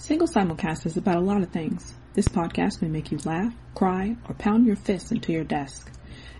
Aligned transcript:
Single 0.00 0.26
Simulcast 0.26 0.86
is 0.86 0.96
about 0.96 1.18
a 1.18 1.20
lot 1.20 1.42
of 1.42 1.50
things. 1.50 1.92
This 2.14 2.26
podcast 2.26 2.80
may 2.80 2.88
make 2.88 3.12
you 3.12 3.18
laugh, 3.26 3.52
cry, 3.74 4.16
or 4.26 4.34
pound 4.34 4.66
your 4.66 4.74
fists 4.74 5.12
into 5.12 5.30
your 5.30 5.44
desk. 5.44 5.92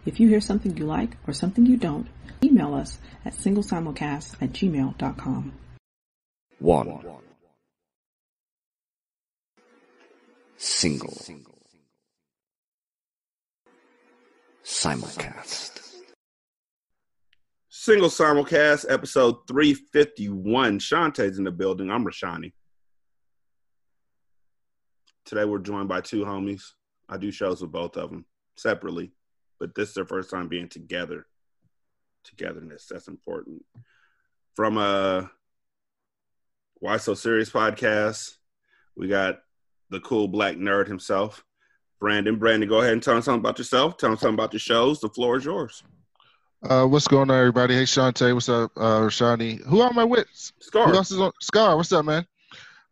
If 0.06 0.18
you 0.18 0.29
hear 0.29 0.40
something 0.40 0.79
you 0.79 0.86
like 0.86 1.18
or 1.26 1.35
something 1.35 1.67
you 1.67 1.77
don't, 1.77 2.09
email 2.43 2.75
us 2.75 2.99
at 3.23 3.35
singlesimulcast 3.35 4.43
at 4.43 4.53
gmail.com. 4.53 5.53
One. 6.59 7.04
Single. 10.56 11.19
Simulcast. 14.65 15.81
Single 17.69 18.09
simulcast, 18.09 18.87
episode 18.91 19.47
351. 19.47 20.79
Shanta's 20.79 21.37
in 21.37 21.45
the 21.45 21.51
building. 21.51 21.91
I'm 21.91 22.06
Rashani. 22.06 22.52
Today 25.24 25.45
we're 25.45 25.59
joined 25.59 25.88
by 25.88 26.01
two 26.01 26.24
homies. 26.24 26.62
I 27.09 27.16
do 27.16 27.30
shows 27.30 27.61
with 27.61 27.73
both 27.73 27.97
of 27.97 28.11
them 28.11 28.24
separately, 28.56 29.12
but 29.59 29.74
this 29.74 29.88
is 29.88 29.95
their 29.95 30.06
first 30.06 30.30
time 30.30 30.48
being 30.48 30.69
together. 30.69 31.27
Togetherness, 32.24 32.87
that's 32.91 33.09
important. 33.09 33.64
From 34.55 34.78
a 34.78 35.30
Why 36.75 36.97
So 36.97 37.14
Serious 37.14 37.51
podcast, 37.51 38.37
we 38.97 39.09
got 39.09 39.41
the 39.91 40.01
cool 40.01 40.28
black 40.28 40.56
nerd 40.56 40.87
himself, 40.87 41.45
Brandon. 41.98 42.37
Brandon, 42.37 42.69
go 42.69 42.80
ahead 42.80 42.92
and 42.92 43.02
tell 43.02 43.16
us 43.16 43.25
something 43.25 43.41
about 43.41 43.59
yourself. 43.59 43.97
Tell 43.97 44.12
us 44.12 44.20
something 44.20 44.34
about 44.34 44.52
your 44.52 44.61
shows. 44.61 45.00
The 45.00 45.09
floor 45.09 45.37
is 45.37 45.45
yours. 45.45 45.83
Uh, 46.62 46.84
what's 46.84 47.09
going 47.09 47.30
on, 47.30 47.39
everybody? 47.39 47.75
Hey, 47.75 47.87
Shanta. 47.87 48.34
What's 48.34 48.50
up, 48.50 48.70
uh, 48.77 49.00
Rashani? 49.00 49.64
Who 49.64 49.83
am 49.83 49.98
I 49.98 50.05
with? 50.05 50.27
Scar. 50.61 50.89
Who 50.89 50.95
else 50.95 51.11
is 51.11 51.19
on? 51.19 51.33
Scar. 51.41 51.77
What's 51.77 51.92
up, 51.92 52.05
man? 52.05 52.27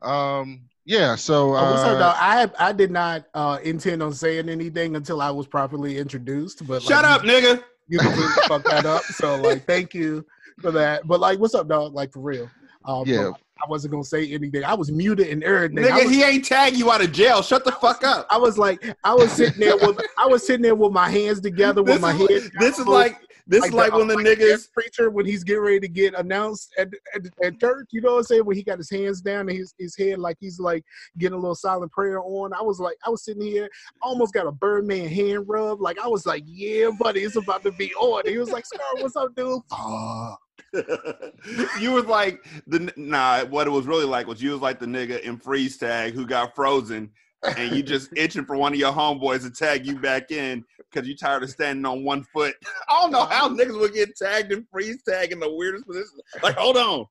Um, 0.00 0.62
yeah. 0.88 1.15
So, 1.15 1.55
uh, 1.55 1.60
Oh, 1.60 1.70
what's 1.70 1.83
up. 1.84 2.16
I 2.19 2.51
I 2.59 2.73
did 2.73 2.91
not 2.91 3.27
uh, 3.34 3.59
intend 3.62 4.02
on 4.02 4.12
saying 4.12 4.48
anything 4.48 4.97
until 4.97 5.20
I 5.20 5.31
was 5.31 5.47
properly 5.47 5.98
introduced. 5.98 6.67
But 6.67 6.83
Shut 6.83 7.05
like, 7.05 7.12
up, 7.12 7.22
nigga. 7.22 7.62
You 7.89 7.98
completely 7.98 8.42
fucked 8.48 8.64
that 8.67 8.86
up. 8.86 9.03
So 9.05 9.36
like, 9.36 9.64
thank 9.64 9.94
you 9.94 10.25
for 10.61 10.70
that. 10.72 11.06
But 11.06 11.20
like, 11.20 11.39
what's 11.39 11.55
up, 11.55 11.69
dog? 11.69 11.94
Like 11.94 12.12
for 12.12 12.20
real. 12.20 12.50
Um, 12.84 13.05
Yeah. 13.06 13.31
I 13.61 13.69
wasn't 13.69 13.91
gonna 13.91 14.05
say 14.05 14.31
anything. 14.33 14.62
I 14.64 14.75
was 14.75 14.91
muted 14.92 15.28
and 15.28 15.42
everything. 15.42 15.78
Nigga, 15.78 16.05
was, 16.05 16.11
he 16.14 16.22
ain't 16.22 16.44
tag 16.44 16.77
you 16.77 16.92
out 16.92 17.03
of 17.03 17.11
jail. 17.11 17.42
Shut 17.42 17.64
the 17.64 17.72
fuck 17.72 18.05
up. 18.05 18.27
I 18.31 18.39
was 18.39 18.56
like, 18.56 18.94
I 19.03 19.14
was 19.14 19.33
sitting 19.33 19.59
there 19.59 19.77
with 19.77 20.00
I 20.16 20.27
was 20.27 20.47
sitting 20.47 20.62
there 20.62 20.77
with 20.77 20.92
my 20.92 21.11
hands 21.11 21.41
together 21.41 21.83
with 21.83 21.94
This 21.94 22.03
my 22.03 22.14
is, 22.14 22.44
head. 22.44 22.53
this 22.61 22.78
is 22.78 22.86
like 22.86 23.19
this 23.48 23.64
is 23.64 23.72
like 23.72 23.92
uh, 23.94 23.98
when 23.98 24.08
the 24.08 24.14
like 24.14 24.27
niggas 24.27 24.70
preacher 24.72 25.10
when 25.10 25.24
he's 25.24 25.42
getting 25.42 25.62
ready 25.62 25.80
to 25.80 25.88
get 25.88 26.14
announced 26.14 26.74
at, 26.78 26.88
at, 27.14 27.22
at 27.42 27.58
church. 27.58 27.88
You 27.91 28.02
know 28.02 28.12
what 28.12 28.18
I'm 28.18 28.24
saying? 28.24 28.44
When 28.44 28.56
he 28.56 28.62
got 28.62 28.78
his 28.78 28.91
hands 28.91 29.22
down 29.22 29.48
and 29.48 29.58
his, 29.58 29.74
his 29.78 29.96
head 29.96 30.18
like 30.18 30.36
he's 30.38 30.60
like 30.60 30.84
getting 31.16 31.36
a 31.36 31.41
little 31.41 31.54
silent 31.54 31.91
prayer 31.91 32.20
on. 32.20 32.52
I 32.52 32.62
was 32.62 32.78
like, 32.78 32.96
I 33.06 33.10
was 33.10 33.24
sitting 33.24 33.42
here, 33.42 33.69
almost 34.02 34.34
got 34.34 34.46
a 34.46 34.52
Birdman 34.52 35.08
hand 35.08 35.44
rub. 35.48 35.80
Like 35.80 35.98
I 35.98 36.06
was 36.06 36.26
like, 36.26 36.44
yeah, 36.46 36.91
buddy, 36.98 37.20
it's 37.20 37.36
about 37.36 37.62
to 37.64 37.72
be 37.72 37.92
on. 37.94 38.22
He 38.26 38.38
was 38.38 38.50
like, 38.50 38.66
Scar, 38.66 38.80
what's 38.98 39.16
up, 39.16 39.34
dude? 39.34 39.62
You 41.80 41.92
was 41.92 42.06
like 42.06 42.44
the 42.66 42.92
nah. 42.96 43.44
What 43.44 43.66
it 43.66 43.70
was 43.70 43.86
really 43.86 44.04
like 44.04 44.26
was 44.26 44.42
you 44.42 44.52
was 44.52 44.60
like 44.60 44.78
the 44.78 44.86
nigga 44.86 45.20
in 45.20 45.38
freeze 45.38 45.76
tag 45.78 46.14
who 46.14 46.26
got 46.26 46.54
frozen, 46.54 47.10
and 47.42 47.75
you 47.75 47.83
just 47.83 48.11
itching 48.17 48.44
for 48.44 48.56
one 48.56 48.72
of 48.72 48.78
your 48.78 48.92
homeboys 48.92 49.42
to 49.42 49.50
tag 49.50 49.86
you 49.86 49.98
back 49.98 50.31
in 50.31 50.64
because 50.91 51.06
you're 51.08 51.17
tired 51.17 51.42
of 51.42 51.50
standing 51.50 51.84
on 51.84 52.05
one 52.05 52.25
foot. 52.25 52.55
I 52.89 53.00
don't 53.00 53.12
know 53.12 53.25
how 53.25 53.48
niggas 53.48 53.78
would 53.78 53.94
get 53.94 54.17
tagged 54.17 54.53
and 54.53 54.67
freeze 54.70 55.03
tag 55.03 55.33
in 55.33 55.41
the 55.41 55.53
weirdest 55.53 55.86
position. 55.86 56.19
Like, 56.42 56.56
hold 56.56 56.77
on, 56.77 57.06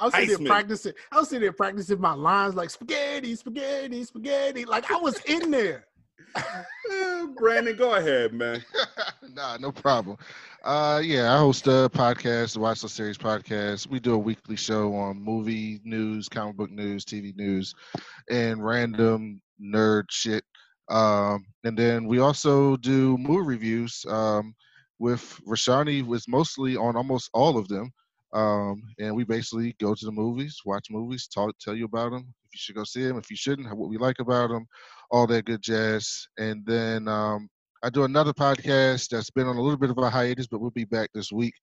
I 0.00 0.06
was 0.06 0.14
sitting 0.14 0.44
there 0.44 0.46
practicing. 0.46 0.92
I 1.12 1.18
was 1.18 1.28
sitting 1.28 1.42
there 1.42 1.52
practicing 1.52 2.00
my 2.00 2.14
lines 2.14 2.54
like 2.54 2.70
spaghetti, 2.70 3.34
spaghetti, 3.34 4.02
spaghetti. 4.04 4.64
Like 4.64 4.90
I 4.90 4.96
was 4.96 5.20
in 5.26 5.50
there. 5.50 5.86
Brandon, 7.36 7.76
go 7.76 7.94
ahead, 7.94 8.32
man. 8.32 8.64
nah, 9.34 9.56
no 9.58 9.72
problem. 9.72 10.16
Uh, 10.64 11.00
yeah, 11.02 11.34
I 11.34 11.38
host 11.38 11.66
a 11.66 11.90
podcast, 11.92 12.54
the 12.54 12.60
Watch 12.60 12.82
the 12.82 12.88
Series 12.88 13.18
podcast. 13.18 13.86
We 13.88 14.00
do 14.00 14.14
a 14.14 14.18
weekly 14.18 14.56
show 14.56 14.94
on 14.94 15.22
movie 15.22 15.80
news, 15.84 16.28
comic 16.28 16.56
book 16.56 16.70
news, 16.70 17.04
TV 17.04 17.34
news, 17.36 17.74
and 18.30 18.64
random 18.64 19.40
nerd 19.62 20.04
shit. 20.10 20.44
Um, 20.90 21.46
and 21.64 21.78
then 21.78 22.06
we 22.06 22.18
also 22.18 22.76
do 22.76 23.16
movie 23.18 23.46
reviews. 23.46 24.04
Um, 24.08 24.54
with 25.00 25.40
Rashani 25.48 26.06
was 26.06 26.28
mostly 26.28 26.76
on 26.76 26.94
almost 26.94 27.30
all 27.32 27.56
of 27.56 27.66
them. 27.68 27.90
Um, 28.32 28.82
and 29.00 29.16
we 29.16 29.24
basically 29.24 29.74
go 29.80 29.94
to 29.94 30.04
the 30.04 30.12
movies, 30.12 30.60
watch 30.64 30.86
movies, 30.90 31.26
talk, 31.26 31.54
tell 31.58 31.74
you 31.74 31.86
about 31.86 32.12
them. 32.12 32.32
If 32.44 32.54
you 32.54 32.58
should 32.58 32.76
go 32.76 32.84
see 32.84 33.02
them, 33.04 33.18
if 33.18 33.30
you 33.30 33.36
shouldn't, 33.36 33.74
what 33.76 33.88
we 33.88 33.96
like 33.96 34.20
about 34.20 34.50
them, 34.50 34.66
all 35.10 35.26
that 35.26 35.44
good 35.44 35.62
jazz. 35.62 36.26
And 36.38 36.64
then 36.66 37.08
um, 37.08 37.48
I 37.82 37.90
do 37.90 38.04
another 38.04 38.32
podcast 38.32 39.08
that's 39.08 39.30
been 39.30 39.46
on 39.46 39.56
a 39.56 39.62
little 39.62 39.78
bit 39.78 39.90
of 39.90 39.98
a 39.98 40.10
hiatus, 40.10 40.46
but 40.46 40.60
we'll 40.60 40.70
be 40.70 40.84
back 40.84 41.10
this 41.14 41.32
week 41.32 41.54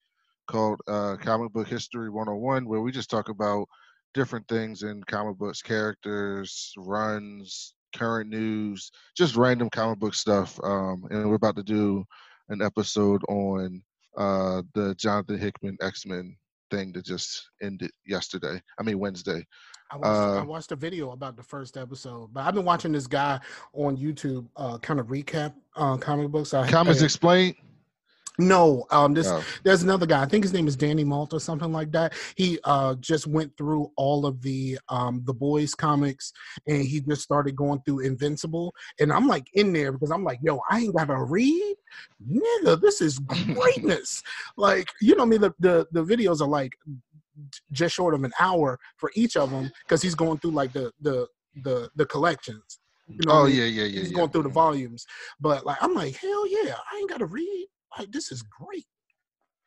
called 0.47 0.79
uh, 0.87 1.15
Comic 1.21 1.51
Book 1.51 1.67
History 1.67 2.09
101, 2.09 2.67
where 2.67 2.81
we 2.81 2.91
just 2.91 3.09
talk 3.09 3.29
about 3.29 3.67
different 4.13 4.47
things 4.47 4.83
in 4.83 5.03
comic 5.03 5.37
books, 5.37 5.61
characters, 5.61 6.73
runs, 6.77 7.73
current 7.95 8.29
news, 8.29 8.91
just 9.15 9.35
random 9.35 9.69
comic 9.69 9.99
book 9.99 10.15
stuff. 10.15 10.59
Um, 10.63 11.05
and 11.09 11.29
we're 11.29 11.35
about 11.35 11.55
to 11.57 11.63
do 11.63 12.05
an 12.49 12.61
episode 12.61 13.21
on 13.27 13.83
uh, 14.17 14.63
the 14.73 14.95
Jonathan 14.95 15.37
Hickman 15.37 15.77
X 15.81 16.05
Men 16.05 16.35
thing 16.69 16.91
that 16.93 17.05
just 17.05 17.49
ended 17.61 17.91
yesterday. 18.05 18.61
I 18.79 18.83
mean, 18.83 18.99
Wednesday. 18.99 19.45
I 19.89 19.95
watched, 19.97 20.05
I 20.07 20.37
Uh, 20.39 20.45
watched 20.45 20.71
a 20.71 20.75
video 20.75 21.11
about 21.11 21.37
the 21.37 21.43
first 21.43 21.77
episode, 21.77 22.33
but 22.33 22.45
I've 22.45 22.53
been 22.53 22.65
watching 22.65 22.91
this 22.91 23.07
guy 23.07 23.39
on 23.73 23.95
YouTube 23.97 24.47
uh, 24.57 24.77
kind 24.79 24.99
of 24.99 25.07
recap 25.07 25.53
uh, 25.75 25.95
comic 25.97 26.29
books. 26.29 26.53
I, 26.53 26.69
Comics 26.69 27.01
I- 27.01 27.05
Explained. 27.05 27.55
No, 28.37 28.85
um, 28.91 29.13
this 29.13 29.27
Oh. 29.27 29.43
there's 29.63 29.83
another 29.83 30.05
guy. 30.05 30.21
I 30.21 30.25
think 30.25 30.43
his 30.43 30.53
name 30.53 30.67
is 30.67 30.75
Danny 30.75 31.03
Malt 31.03 31.33
or 31.33 31.39
something 31.39 31.71
like 31.71 31.91
that. 31.91 32.13
He 32.35 32.59
uh 32.63 32.95
just 32.95 33.25
went 33.27 33.55
through 33.57 33.91
all 33.97 34.25
of 34.25 34.41
the 34.41 34.77
um 34.89 35.21
the 35.25 35.33
boys 35.33 35.73
comics 35.73 36.33
and 36.67 36.83
he 36.83 37.01
just 37.01 37.21
started 37.21 37.55
going 37.55 37.81
through 37.85 38.01
Invincible. 38.01 38.73
And 38.99 39.11
I'm 39.11 39.27
like 39.27 39.47
in 39.53 39.73
there 39.73 39.91
because 39.91 40.11
I'm 40.11 40.23
like, 40.23 40.39
yo, 40.43 40.61
I 40.69 40.81
ain't 40.81 40.95
gotta 40.95 41.17
read, 41.17 41.75
nigga. 42.29 42.79
This 42.79 43.01
is 43.01 43.19
greatness. 43.19 44.21
like, 44.57 44.89
you 45.01 45.15
know, 45.15 45.23
I 45.23 45.25
mean, 45.25 45.41
the 45.41 45.53
the 45.59 45.87
the 45.91 46.03
videos 46.03 46.41
are 46.41 46.47
like 46.47 46.73
just 47.71 47.95
short 47.95 48.13
of 48.13 48.23
an 48.23 48.33
hour 48.39 48.79
for 48.97 49.11
each 49.15 49.35
of 49.37 49.51
them 49.51 49.71
because 49.83 50.01
he's 50.01 50.15
going 50.15 50.37
through 50.39 50.51
like 50.51 50.73
the 50.73 50.91
the 51.01 51.27
the 51.63 51.89
the 51.95 52.05
collections. 52.05 52.79
You 53.07 53.19
know 53.25 53.31
Oh 53.33 53.45
yeah, 53.45 53.63
yeah, 53.63 53.83
yeah. 53.85 54.01
he's 54.01 54.11
yeah. 54.11 54.15
going 54.15 54.29
through 54.29 54.43
the 54.43 54.49
volumes. 54.49 55.05
But 55.39 55.65
like, 55.65 55.77
I'm 55.81 55.93
like, 55.93 56.15
hell 56.15 56.47
yeah, 56.47 56.75
I 56.91 56.97
ain't 56.97 57.09
gotta 57.09 57.25
read. 57.25 57.67
Like, 57.97 58.11
this 58.11 58.31
is 58.31 58.41
great. 58.43 58.85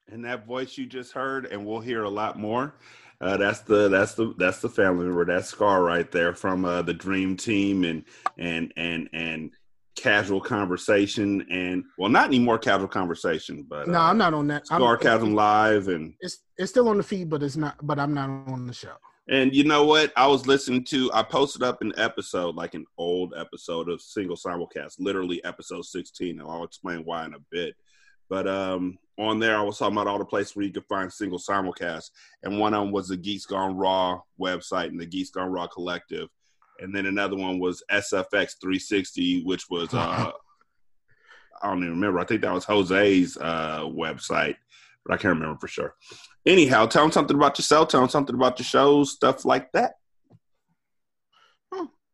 And 0.08 0.24
that 0.24 0.46
voice 0.46 0.76
you 0.76 0.86
just 0.86 1.12
heard, 1.12 1.46
and 1.46 1.64
we'll 1.64 1.80
hear 1.80 2.02
a 2.04 2.10
lot 2.10 2.38
more. 2.38 2.74
Uh, 3.20 3.36
that's 3.36 3.60
the 3.60 3.88
that's 3.88 4.14
the 4.14 4.34
that's 4.38 4.60
the 4.60 4.68
family 4.68 5.04
member. 5.04 5.24
That's 5.24 5.48
Scar 5.48 5.82
right 5.82 6.10
there 6.10 6.34
from 6.34 6.64
uh, 6.64 6.82
the 6.82 6.94
Dream 6.94 7.36
Team 7.36 7.84
and 7.84 8.04
and 8.38 8.72
and 8.76 9.08
and 9.12 9.50
casual 9.94 10.40
conversation 10.40 11.46
and 11.50 11.84
well, 11.98 12.08
not 12.10 12.26
anymore 12.26 12.58
casual 12.58 12.88
conversation, 12.88 13.66
but 13.68 13.88
no, 13.88 13.98
uh, 14.00 14.04
I'm 14.10 14.18
not 14.18 14.32
on 14.34 14.46
that. 14.48 14.64
Chasm 14.96 15.34
Live 15.34 15.88
and 15.88 16.14
It's 16.20 16.38
it's 16.56 16.70
still 16.70 16.88
on 16.88 16.96
the 16.96 17.02
feed, 17.02 17.28
but 17.28 17.42
it's 17.42 17.56
not. 17.56 17.76
But 17.82 17.98
I'm 17.98 18.14
not 18.14 18.30
on 18.30 18.66
the 18.66 18.72
show. 18.72 18.94
and 19.28 19.54
you 19.54 19.64
know 19.64 19.84
what? 19.84 20.12
I 20.16 20.26
was 20.26 20.46
listening 20.46 20.84
to. 20.84 21.10
I 21.12 21.22
posted 21.22 21.62
up 21.62 21.82
an 21.82 21.92
episode, 21.98 22.56
like 22.56 22.74
an 22.74 22.86
old 22.96 23.34
episode 23.36 23.90
of 23.90 24.00
Single 24.00 24.36
Simulcast, 24.36 24.94
literally 24.98 25.44
episode 25.44 25.84
16, 25.84 26.40
and 26.40 26.48
I'll 26.48 26.64
explain 26.64 27.04
why 27.04 27.26
in 27.26 27.34
a 27.34 27.38
bit. 27.50 27.76
But 28.30 28.46
um, 28.46 28.96
on 29.18 29.40
there, 29.40 29.58
I 29.58 29.62
was 29.62 29.76
talking 29.76 29.94
about 29.94 30.06
all 30.06 30.18
the 30.18 30.24
places 30.24 30.54
where 30.54 30.64
you 30.64 30.72
could 30.72 30.86
find 30.86 31.12
single 31.12 31.38
simulcast, 31.38 32.10
and 32.44 32.58
one 32.58 32.72
of 32.72 32.82
them 32.82 32.92
was 32.92 33.08
the 33.08 33.16
Geeks 33.16 33.44
Gone 33.44 33.76
Raw 33.76 34.20
website 34.40 34.86
and 34.86 35.00
the 35.00 35.04
Geeks 35.04 35.30
Gone 35.30 35.50
Raw 35.50 35.66
collective, 35.66 36.28
and 36.78 36.94
then 36.94 37.06
another 37.06 37.36
one 37.36 37.58
was 37.58 37.82
SFX 37.90 38.54
360, 38.60 39.42
which 39.42 39.64
was 39.68 39.92
uh, 39.92 40.30
I 41.60 41.68
don't 41.68 41.78
even 41.78 41.90
remember. 41.90 42.20
I 42.20 42.24
think 42.24 42.42
that 42.42 42.54
was 42.54 42.64
Jose's 42.64 43.36
uh, 43.36 43.80
website, 43.80 44.56
but 45.04 45.14
I 45.14 45.16
can't 45.16 45.34
remember 45.34 45.58
for 45.58 45.68
sure. 45.68 45.94
Anyhow, 46.46 46.86
tell 46.86 47.02
them 47.02 47.12
something 47.12 47.36
about 47.36 47.58
yourself. 47.58 47.88
Tell 47.88 48.00
them 48.00 48.08
something 48.08 48.36
about 48.36 48.58
your 48.60 48.64
shows, 48.64 49.10
stuff 49.10 49.44
like 49.44 49.72
that. 49.72 49.94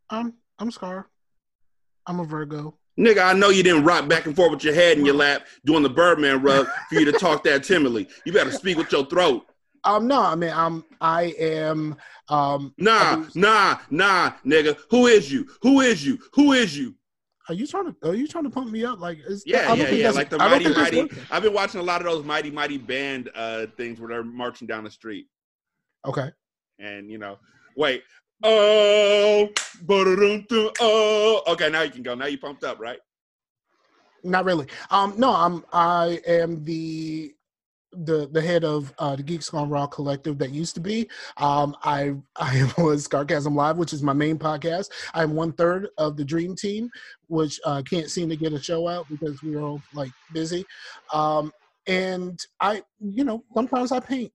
I'm 0.08 0.34
I'm 0.58 0.70
Scar. 0.70 1.08
I'm 2.06 2.20
a 2.20 2.24
Virgo. 2.24 2.78
Nigga, 2.98 3.24
I 3.26 3.32
know 3.34 3.50
you 3.50 3.62
didn't 3.62 3.84
rock 3.84 4.08
back 4.08 4.24
and 4.26 4.34
forth 4.34 4.52
with 4.52 4.64
your 4.64 4.72
head 4.74 4.96
in 4.98 5.04
your 5.04 5.14
lap 5.14 5.46
doing 5.66 5.82
the 5.82 5.90
Birdman 5.90 6.40
rub 6.42 6.66
for 6.88 6.94
you 6.94 7.04
to 7.04 7.12
talk 7.12 7.44
that 7.44 7.62
timidly. 7.62 8.08
You 8.24 8.32
better 8.32 8.50
speak 8.50 8.78
with 8.78 8.90
your 8.90 9.04
throat. 9.04 9.44
Um, 9.84 10.06
no, 10.08 10.20
I 10.20 10.34
mean, 10.34 10.52
I'm 10.52 10.82
I 11.00 11.34
am 11.38 11.96
um. 12.28 12.74
Nah, 12.78 13.24
nah, 13.34 13.78
nah, 13.90 14.32
nigga. 14.44 14.76
Who 14.90 15.06
is 15.06 15.30
you? 15.30 15.46
Who 15.62 15.80
is 15.80 16.04
you? 16.04 16.18
Who 16.32 16.52
is 16.52 16.76
you? 16.76 16.94
Are 17.48 17.54
you 17.54 17.66
trying 17.66 17.92
to? 17.92 18.08
Are 18.08 18.14
you 18.14 18.26
trying 18.26 18.44
to 18.44 18.50
pump 18.50 18.70
me 18.72 18.84
up? 18.84 18.98
Like, 18.98 19.18
is, 19.26 19.44
Yeah, 19.46 19.58
I 19.58 19.68
don't 19.68 19.78
yeah, 19.78 19.84
think 19.84 20.02
yeah. 20.02 20.10
Like 20.10 20.30
the 20.30 20.38
mighty, 20.38 20.68
mighty. 20.70 21.08
I've 21.30 21.42
been 21.42 21.52
watching 21.52 21.80
a 21.80 21.84
lot 21.84 22.00
of 22.00 22.06
those 22.10 22.24
mighty, 22.24 22.50
mighty 22.50 22.78
band 22.78 23.30
uh 23.36 23.66
things 23.76 24.00
where 24.00 24.08
they're 24.08 24.24
marching 24.24 24.66
down 24.66 24.82
the 24.84 24.90
street, 24.90 25.26
Okay. 26.04 26.30
and 26.80 27.08
you 27.10 27.18
know, 27.18 27.38
wait. 27.76 28.02
Oh, 28.42 29.48
Oh, 29.88 31.42
okay. 31.48 31.70
Now 31.70 31.82
you 31.82 31.90
can 31.90 32.02
go. 32.02 32.14
Now 32.14 32.26
you 32.26 32.38
pumped 32.38 32.64
up, 32.64 32.78
right? 32.78 32.98
Not 34.22 34.44
really. 34.44 34.66
Um, 34.90 35.14
no, 35.16 35.32
I'm. 35.34 35.64
I 35.72 36.20
am 36.26 36.64
the 36.64 37.32
the 37.92 38.28
the 38.30 38.42
head 38.42 38.64
of 38.64 38.92
uh, 38.98 39.16
the 39.16 39.22
Geeks 39.22 39.48
Gone 39.48 39.70
Raw 39.70 39.86
collective 39.86 40.38
that 40.38 40.50
used 40.50 40.74
to 40.74 40.80
be. 40.80 41.08
Um, 41.38 41.76
I 41.82 42.14
I 42.36 42.70
was 42.78 43.04
Scarcasm 43.04 43.54
Live, 43.54 43.78
which 43.78 43.92
is 43.92 44.02
my 44.02 44.12
main 44.12 44.38
podcast. 44.38 44.90
I'm 45.14 45.34
one 45.34 45.52
third 45.52 45.88
of 45.98 46.16
the 46.16 46.24
Dream 46.24 46.54
Team, 46.56 46.90
which 47.28 47.60
uh, 47.64 47.82
can't 47.82 48.10
seem 48.10 48.28
to 48.28 48.36
get 48.36 48.52
a 48.52 48.62
show 48.62 48.88
out 48.88 49.06
because 49.08 49.42
we're 49.42 49.60
all 49.60 49.80
like 49.94 50.10
busy. 50.32 50.64
Um, 51.12 51.52
and 51.86 52.38
I, 52.60 52.82
you 53.00 53.24
know, 53.24 53.44
sometimes 53.54 53.92
I 53.92 54.00
paint, 54.00 54.32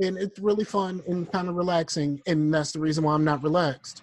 and 0.00 0.16
it's 0.18 0.38
really 0.38 0.64
fun 0.64 1.02
and 1.06 1.30
kind 1.32 1.48
of 1.48 1.54
relaxing, 1.56 2.20
and 2.26 2.52
that's 2.52 2.72
the 2.72 2.78
reason 2.80 3.04
why 3.04 3.14
I'm 3.14 3.24
not 3.24 3.42
relaxed. 3.42 4.02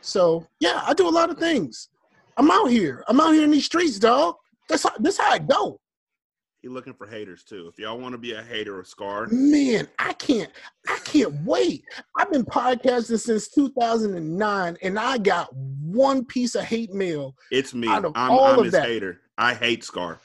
So 0.00 0.46
yeah, 0.60 0.82
I 0.86 0.94
do 0.94 1.08
a 1.08 1.10
lot 1.10 1.30
of 1.30 1.38
things. 1.38 1.88
I'm 2.36 2.50
out 2.50 2.66
here. 2.66 3.04
I'm 3.08 3.20
out 3.20 3.32
here 3.32 3.44
in 3.44 3.50
these 3.50 3.66
streets, 3.66 3.98
dog. 3.98 4.36
That's 4.68 4.84
how, 4.84 4.92
that's 4.98 5.18
how 5.18 5.30
I 5.32 5.38
go. 5.38 5.80
He 6.62 6.68
looking 6.68 6.92
for 6.94 7.06
haters 7.06 7.44
too. 7.44 7.68
If 7.72 7.78
y'all 7.78 7.98
want 7.98 8.12
to 8.12 8.18
be 8.18 8.32
a 8.32 8.42
hater 8.42 8.80
of 8.80 8.86
Scar, 8.88 9.26
Man, 9.30 9.86
I 9.98 10.12
can't, 10.14 10.50
I 10.88 10.98
can't 11.04 11.32
wait. 11.44 11.84
I've 12.16 12.32
been 12.32 12.44
podcasting 12.44 13.18
since 13.20 13.48
2009, 13.48 14.76
and 14.82 14.98
I 14.98 15.18
got 15.18 15.54
one 15.54 16.24
piece 16.24 16.54
of 16.56 16.64
hate 16.64 16.92
mail. 16.92 17.34
it's 17.52 17.74
me. 17.74 17.86
Out 17.88 18.04
of 18.04 18.12
I'm, 18.16 18.30
all 18.32 18.44
I'm 18.46 18.58
of 18.60 18.64
his 18.66 18.72
that- 18.72 18.86
hater. 18.86 19.20
I 19.36 19.54
hate 19.54 19.84
Scar. 19.84 20.18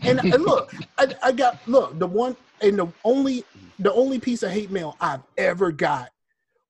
And, 0.00 0.18
and 0.20 0.42
look, 0.42 0.74
I, 0.96 1.14
I 1.22 1.32
got 1.32 1.58
look 1.68 1.98
the 1.98 2.06
one 2.06 2.34
and 2.60 2.78
the 2.78 2.88
only 3.04 3.44
the 3.78 3.92
only 3.92 4.18
piece 4.18 4.42
of 4.42 4.50
hate 4.50 4.70
mail 4.70 4.96
I've 5.00 5.22
ever 5.36 5.72
got 5.72 6.10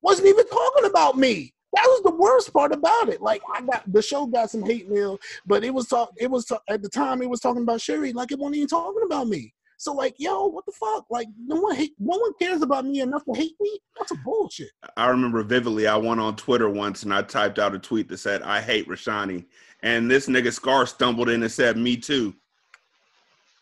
wasn't 0.03 0.29
even 0.29 0.47
talking 0.49 0.85
about 0.85 1.17
me. 1.17 1.53
That 1.75 1.87
was 1.87 2.03
the 2.05 2.15
worst 2.15 2.53
part 2.53 2.73
about 2.73 3.09
it. 3.09 3.21
Like 3.21 3.43
I 3.53 3.63
got 3.63 3.91
the 3.93 4.03
show 4.03 4.27
got 4.27 4.51
some 4.51 4.65
hate 4.65 4.89
mail, 4.89 5.19
but 5.47 5.65
it 5.65 5.75
was 5.75 5.89
talk. 5.89 6.13
It 6.17 6.31
was 6.31 6.45
ta- 6.45 6.61
at 6.69 6.83
the 6.83 6.89
time 6.89 7.21
it 7.21 7.29
was 7.29 7.41
talking 7.41 7.63
about 7.63 7.81
Sherry. 7.81 8.13
Like 8.13 8.31
it 8.31 8.39
wasn't 8.39 8.57
even 8.57 8.69
talking 8.69 9.03
about 9.05 9.29
me. 9.29 9.53
So 9.77 9.93
like, 9.93 10.15
yo, 10.19 10.47
what 10.47 10.65
the 10.67 10.73
fuck? 10.73 11.05
Like 11.11 11.27
no 11.47 11.57
one 11.57 11.75
hate, 11.75 11.95
no 11.99 12.17
one 12.17 12.33
cares 12.41 12.63
about 12.63 12.87
me 12.87 13.01
enough 13.01 13.25
to 13.25 13.35
hate 13.35 13.57
me. 13.61 13.79
That's 13.99 14.13
a 14.13 14.17
bullshit. 14.25 14.71
I 14.97 15.09
remember 15.09 15.43
vividly. 15.43 15.87
I 15.87 15.97
went 15.97 16.21
on 16.21 16.37
Twitter 16.37 16.71
once 16.71 17.03
and 17.03 17.13
I 17.13 17.23
typed 17.23 17.59
out 17.59 17.75
a 17.75 17.79
tweet 17.79 18.09
that 18.09 18.19
said, 18.19 18.43
"I 18.43 18.61
hate 18.61 18.89
Rashani," 18.89 19.45
and 19.83 20.11
this 20.11 20.29
nigga 20.29 20.53
Scar 20.53 20.87
stumbled 20.87 21.29
in 21.29 21.43
and 21.43 21.53
said, 21.53 21.77
"Me 21.77 21.97
too." 21.97 22.35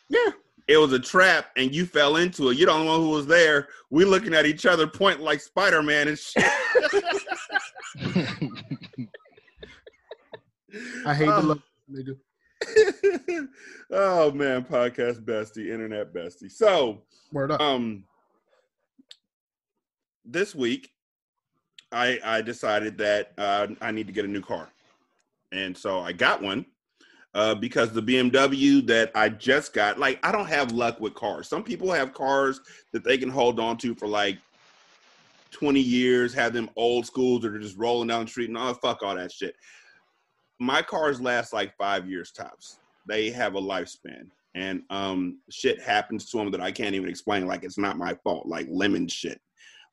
Yeah. 0.08 0.32
It 0.72 0.78
was 0.78 0.94
a 0.94 0.98
trap, 0.98 1.50
and 1.58 1.74
you 1.74 1.84
fell 1.84 2.16
into 2.16 2.48
it. 2.48 2.56
You're 2.56 2.68
the 2.68 2.72
only 2.72 2.86
one 2.88 3.00
who 3.00 3.10
was 3.10 3.26
there. 3.26 3.68
We 3.90 4.06
looking 4.06 4.32
at 4.32 4.46
each 4.46 4.64
other, 4.64 4.86
pointing 4.86 5.22
like 5.22 5.40
Spider 5.40 5.82
Man 5.82 6.08
and 6.08 6.18
shit. 6.18 6.42
I 11.04 11.14
hate 11.14 11.28
Oh. 11.28 11.40
the 11.40 11.46
love 11.46 11.62
nigga. 11.90 12.16
oh 13.90 14.30
man, 14.32 14.64
podcast 14.64 15.22
bestie, 15.24 15.68
internet 15.70 16.14
bestie. 16.14 16.50
So, 16.50 17.02
Word 17.32 17.50
up. 17.50 17.60
um, 17.60 18.04
this 20.24 20.54
week, 20.54 20.90
I 21.90 22.18
I 22.24 22.40
decided 22.40 22.96
that 22.98 23.32
uh, 23.36 23.66
I 23.82 23.90
need 23.90 24.06
to 24.06 24.12
get 24.14 24.24
a 24.24 24.28
new 24.28 24.40
car, 24.40 24.70
and 25.52 25.76
so 25.76 26.00
I 26.00 26.12
got 26.12 26.40
one. 26.40 26.64
Uh, 27.34 27.54
because 27.54 27.92
the 27.92 28.02
BMW 28.02 28.86
that 28.86 29.10
I 29.14 29.30
just 29.30 29.72
got, 29.72 29.98
like, 29.98 30.18
I 30.22 30.30
don't 30.32 30.48
have 30.48 30.72
luck 30.72 31.00
with 31.00 31.14
cars. 31.14 31.48
Some 31.48 31.64
people 31.64 31.90
have 31.90 32.12
cars 32.12 32.60
that 32.92 33.04
they 33.04 33.16
can 33.16 33.30
hold 33.30 33.58
on 33.58 33.78
to 33.78 33.94
for 33.94 34.06
like 34.06 34.36
20 35.50 35.80
years, 35.80 36.34
have 36.34 36.52
them 36.52 36.68
old 36.76 37.06
schools 37.06 37.42
that 37.42 37.54
are 37.54 37.58
just 37.58 37.78
rolling 37.78 38.08
down 38.08 38.24
the 38.24 38.30
street 38.30 38.50
and 38.50 38.58
oh, 38.58 38.74
fuck 38.74 39.02
all 39.02 39.14
that 39.14 39.32
shit. 39.32 39.54
My 40.60 40.82
cars 40.82 41.20
last 41.20 41.52
like 41.54 41.74
five 41.78 42.08
years 42.08 42.32
tops. 42.32 42.78
They 43.08 43.30
have 43.30 43.54
a 43.54 43.60
lifespan. 43.60 44.26
And 44.54 44.82
um, 44.90 45.38
shit 45.50 45.80
happens 45.80 46.30
to 46.30 46.36
them 46.36 46.50
that 46.50 46.60
I 46.60 46.70
can't 46.70 46.94
even 46.94 47.08
explain. 47.08 47.46
Like, 47.46 47.64
it's 47.64 47.78
not 47.78 47.96
my 47.96 48.14
fault. 48.22 48.46
Like, 48.46 48.66
lemon 48.68 49.08
shit. 49.08 49.40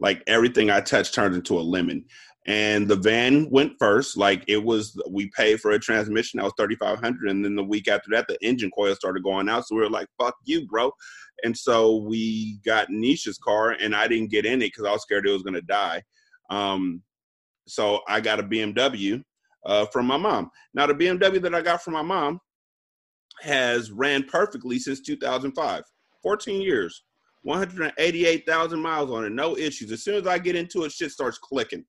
Like, 0.01 0.21
everything 0.27 0.69
I 0.69 0.81
touch 0.81 1.13
turns 1.13 1.38
into 1.38 1.57
a 1.57 1.62
lemon 1.62 2.06
and 2.50 2.88
the 2.88 2.96
van 2.96 3.48
went 3.51 3.74
first. 3.78 4.18
Like 4.18 4.44
it 4.48 4.62
was, 4.62 5.00
we 5.07 5.30
paid 5.38 5.62
for 5.62 5.72
a 5.72 5.80
transmission 5.80 6.40
that 6.40 6.44
was 6.44 6.54
thirty 6.57 6.75
five 6.75 7.00
hundred, 7.00 7.30
and 7.30 7.46
then 7.46 7.56
the 7.56 7.63
week 7.63 7.88
after 7.88 8.10
that, 8.12 8.28
the 8.28 8.44
engine 8.44 8.72
coil 8.72 8.96
started 8.96 9.24
going 9.24 9.48
out. 9.48 9.68
So 9.68 9.75
we 9.75 9.81
were 9.81 9.90
like, 9.90 10.07
"Fuck 10.19 10.36
you, 10.46 10.66
bro!" 10.66 10.92
And 11.44 11.56
so 11.56 11.98
we 11.98 12.60
got 12.66 12.90
Nisha's 12.90 13.38
car, 13.38 13.78
and 13.80 13.96
I 13.96 14.07
didn't 14.07 14.31
get 14.31 14.48
in 14.48 14.63
it 14.63 14.74
because 14.74 14.86
I 14.86 14.92
was 14.92 15.04
scared 15.04 15.28
it 15.28 15.31
was 15.31 15.44
gonna 15.44 15.62
die. 15.62 16.01
Um, 16.50 17.04
so 17.68 18.01
I 18.07 18.19
got 18.19 18.40
a 18.40 18.44
BMW 18.44 19.24
uh, 19.68 19.86
from 19.86 20.07
my 20.07 20.18
mom. 20.18 20.50
Now 20.74 20.88
the 20.88 20.96
BMW 20.96 21.40
that 21.44 21.54
I 21.54 21.62
got 21.62 21.84
from 21.84 21.94
my 21.94 22.01
mom 22.01 22.40
has 23.42 23.92
ran 23.92 24.24
perfectly 24.24 24.80
since 24.80 25.01
2005, 25.01 25.84
14 26.24 26.62
years. 26.62 27.04
188,000 27.44 28.80
miles 28.81 29.10
on 29.12 29.24
it, 29.24 29.31
no 29.31 29.56
issues. 29.56 29.94
As 29.94 30.04
soon 30.04 30.16
as 30.16 30.28
I 30.28 30.38
get 30.40 30.57
into 30.57 30.84
it, 30.84 30.92
shit 30.92 31.12
starts 31.12 31.38
clicking. 31.38 31.86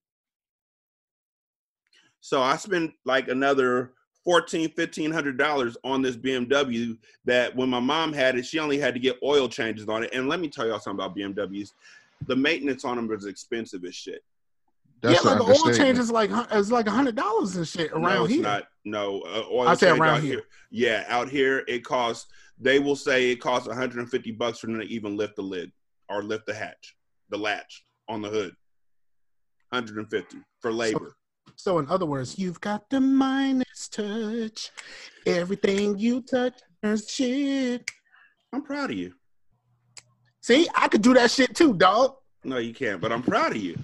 So 2.20 2.42
I 2.42 2.56
spent 2.56 2.92
like 3.04 3.28
another 3.28 3.92
fourteen, 4.24 4.70
fifteen 4.70 5.10
hundred 5.10 5.38
dollars 5.38 5.76
on 5.84 6.02
this 6.02 6.16
BMW 6.16 6.96
that 7.24 7.54
when 7.56 7.68
my 7.68 7.80
mom 7.80 8.12
had 8.12 8.36
it, 8.36 8.46
she 8.46 8.58
only 8.58 8.78
had 8.78 8.94
to 8.94 9.00
get 9.00 9.16
oil 9.22 9.48
changes 9.48 9.88
on 9.88 10.04
it. 10.04 10.10
And 10.12 10.28
let 10.28 10.40
me 10.40 10.48
tell 10.48 10.66
y'all 10.66 10.78
something 10.78 11.04
about 11.04 11.16
BMWs. 11.16 11.72
The 12.26 12.36
maintenance 12.36 12.84
on 12.84 12.96
them 12.96 13.10
is 13.12 13.24
expensive 13.24 13.84
as 13.84 13.94
shit. 13.94 14.22
That's 15.02 15.24
yeah, 15.24 15.30
like 15.30 15.38
the 15.38 15.44
oil 15.44 15.50
understatement. 15.50 15.78
change 15.78 15.98
is 15.98 16.10
like 16.10 16.30
hun- 16.30 16.48
is 16.52 16.70
like 16.70 16.86
a 16.86 16.90
hundred 16.90 17.16
dollars 17.16 17.56
and 17.56 17.66
shit 17.66 17.90
around 17.92 18.02
no, 18.02 18.24
it's 18.24 18.34
here. 18.34 18.42
not. 18.42 18.64
No, 18.84 19.22
uh, 19.22 19.44
oil 19.50 19.68
I 19.68 19.74
say 19.74 19.88
change 19.88 20.00
around 20.00 20.16
out 20.16 20.22
here. 20.22 20.42
Yeah, 20.70 21.04
out 21.08 21.30
here 21.30 21.64
it 21.68 21.84
costs. 21.84 22.30
They 22.58 22.78
will 22.78 22.96
say 22.96 23.30
it 23.30 23.36
costs 23.36 23.66
150 23.66 24.32
bucks 24.32 24.58
for 24.58 24.66
them 24.66 24.78
to 24.78 24.86
even 24.86 25.16
lift 25.16 25.36
the 25.36 25.42
lid 25.42 25.72
or 26.10 26.22
lift 26.22 26.44
the 26.44 26.52
hatch, 26.52 26.96
the 27.30 27.38
latch 27.38 27.82
on 28.08 28.20
the 28.20 28.28
hood. 28.28 28.54
150 29.70 30.38
for 30.60 30.70
labor. 30.70 30.98
So 30.98 31.19
in 31.66 31.88
other 31.88 32.06
words, 32.06 32.38
you've 32.38 32.60
got 32.60 32.88
the 32.90 33.00
Midas 33.00 33.88
touch. 33.88 34.70
Everything 35.26 35.98
you 35.98 36.22
touch 36.22 36.54
turns 36.82 37.08
shit. 37.08 37.90
I'm 38.52 38.62
proud 38.62 38.90
of 38.90 38.96
you. 38.96 39.14
See, 40.40 40.68
I 40.74 40.88
could 40.88 41.02
do 41.02 41.14
that 41.14 41.30
shit 41.30 41.54
too, 41.54 41.74
dog. 41.74 42.16
No, 42.44 42.56
you 42.58 42.72
can't. 42.74 43.00
But 43.00 43.12
I'm 43.12 43.22
proud 43.22 43.52
of 43.52 43.58
you. 43.58 43.78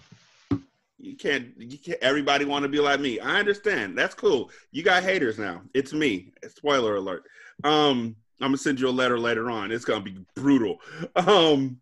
You 0.98 1.16
can't. 1.16 1.48
You 1.58 1.78
can't. 1.78 1.98
Everybody 2.00 2.44
want 2.44 2.62
to 2.62 2.68
be 2.68 2.80
like 2.80 3.00
me. 3.00 3.20
I 3.20 3.38
understand. 3.38 3.96
That's 3.96 4.14
cool. 4.14 4.50
You 4.72 4.82
got 4.82 5.02
haters 5.02 5.38
now. 5.38 5.62
It's 5.74 5.92
me. 5.92 6.32
Spoiler 6.48 6.96
alert. 6.96 7.24
Um, 7.64 8.16
I'm 8.40 8.48
gonna 8.48 8.58
send 8.58 8.80
you 8.80 8.88
a 8.88 8.90
letter 8.90 9.18
later 9.18 9.50
on. 9.50 9.70
It's 9.70 9.84
gonna 9.84 10.00
be 10.00 10.18
brutal. 10.34 10.80
Um, 11.14 11.80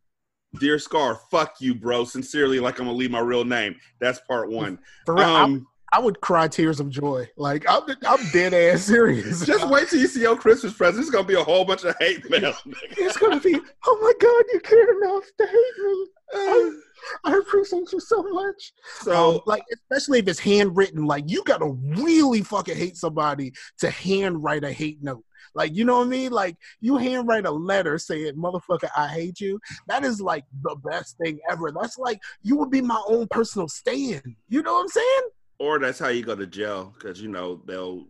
dear 0.58 0.78
Scar, 0.78 1.20
fuck 1.30 1.56
you, 1.60 1.74
bro. 1.74 2.04
Sincerely, 2.04 2.60
like 2.60 2.78
I'm 2.78 2.86
gonna 2.86 2.96
leave 2.96 3.10
my 3.10 3.20
real 3.20 3.44
name. 3.44 3.76
That's 4.00 4.20
part 4.20 4.50
one. 4.50 4.78
For 5.06 5.14
real, 5.14 5.24
Um, 5.24 5.66
I, 5.94 6.00
would 6.00 6.20
cry 6.20 6.48
tears 6.48 6.80
of 6.80 6.90
joy. 6.90 7.28
Like 7.36 7.64
I'm, 7.68 7.82
I'm 8.06 8.28
dead 8.32 8.54
ass 8.54 8.82
serious. 8.82 9.44
just 9.46 9.68
wait 9.68 9.88
till 9.88 10.00
you 10.00 10.06
see 10.06 10.22
your 10.22 10.36
Christmas 10.36 10.72
present. 10.72 11.02
It's 11.02 11.10
gonna 11.10 11.26
be 11.26 11.34
a 11.34 11.44
whole 11.44 11.64
bunch 11.64 11.84
of 11.84 11.94
hate 12.00 12.28
mail. 12.28 12.54
it's 12.96 13.16
gonna 13.16 13.40
be. 13.40 13.58
Oh 13.86 13.98
my 14.00 14.12
god, 14.20 14.44
you 14.52 14.60
care 14.60 15.02
enough 15.02 15.24
to 15.38 15.46
hate 15.46 15.84
me. 15.84 16.06
I, 16.34 16.72
I 17.24 17.36
appreciate 17.38 17.92
you 17.92 18.00
so 18.00 18.22
much. 18.22 18.72
so 19.00 19.34
um, 19.34 19.40
like 19.46 19.62
especially 19.72 20.18
if 20.18 20.28
it's 20.28 20.38
handwritten 20.38 21.04
like 21.04 21.24
you 21.26 21.42
gotta 21.44 21.66
really 21.66 22.42
fucking 22.42 22.76
hate 22.76 22.96
somebody 22.96 23.52
to 23.78 23.90
handwrite 23.90 24.64
a 24.64 24.72
hate 24.72 25.02
note 25.02 25.24
like 25.54 25.74
you 25.74 25.84
know 25.84 25.98
what 25.98 26.06
i 26.06 26.10
mean 26.10 26.32
like 26.32 26.56
you 26.80 26.96
handwrite 26.96 27.46
a 27.46 27.50
letter 27.50 27.98
saying 27.98 28.34
motherfucker 28.34 28.88
i 28.96 29.06
hate 29.08 29.40
you 29.40 29.60
that 29.86 30.04
is 30.04 30.20
like 30.20 30.44
the 30.62 30.76
best 30.84 31.16
thing 31.18 31.38
ever 31.50 31.70
that's 31.70 31.98
like 31.98 32.18
you 32.42 32.56
would 32.56 32.70
be 32.70 32.80
my 32.80 33.00
own 33.06 33.26
personal 33.28 33.68
stand 33.68 34.22
you 34.48 34.62
know 34.62 34.74
what 34.74 34.82
i'm 34.82 34.88
saying 34.88 35.22
or 35.58 35.78
that's 35.78 35.98
how 35.98 36.08
you 36.08 36.22
go 36.24 36.34
to 36.34 36.46
jail 36.46 36.94
because 36.98 37.20
you 37.20 37.28
know 37.28 37.60
they'll 37.66 38.06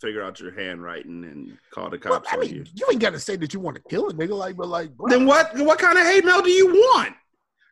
figure 0.00 0.22
out 0.22 0.38
your 0.40 0.52
handwriting 0.52 1.24
and 1.24 1.58
call 1.72 1.90
the 1.90 1.98
well, 2.04 2.20
cops 2.20 2.28
i 2.32 2.34
on 2.36 2.40
mean 2.40 2.54
you. 2.54 2.64
you 2.74 2.86
ain't 2.90 3.00
gotta 3.00 3.18
say 3.18 3.36
that 3.36 3.52
you 3.52 3.60
want 3.60 3.76
to 3.76 3.82
kill 3.88 4.08
a 4.08 4.12
nigga 4.14 4.36
like 4.36 4.56
but 4.56 4.68
like 4.68 4.96
bro, 4.96 5.08
Then 5.08 5.26
what? 5.26 5.56
What 5.58 5.78
kind 5.78 5.98
of 5.98 6.04
hate 6.04 6.24
mail 6.24 6.40
do 6.42 6.50
you 6.50 6.66
want? 6.68 7.14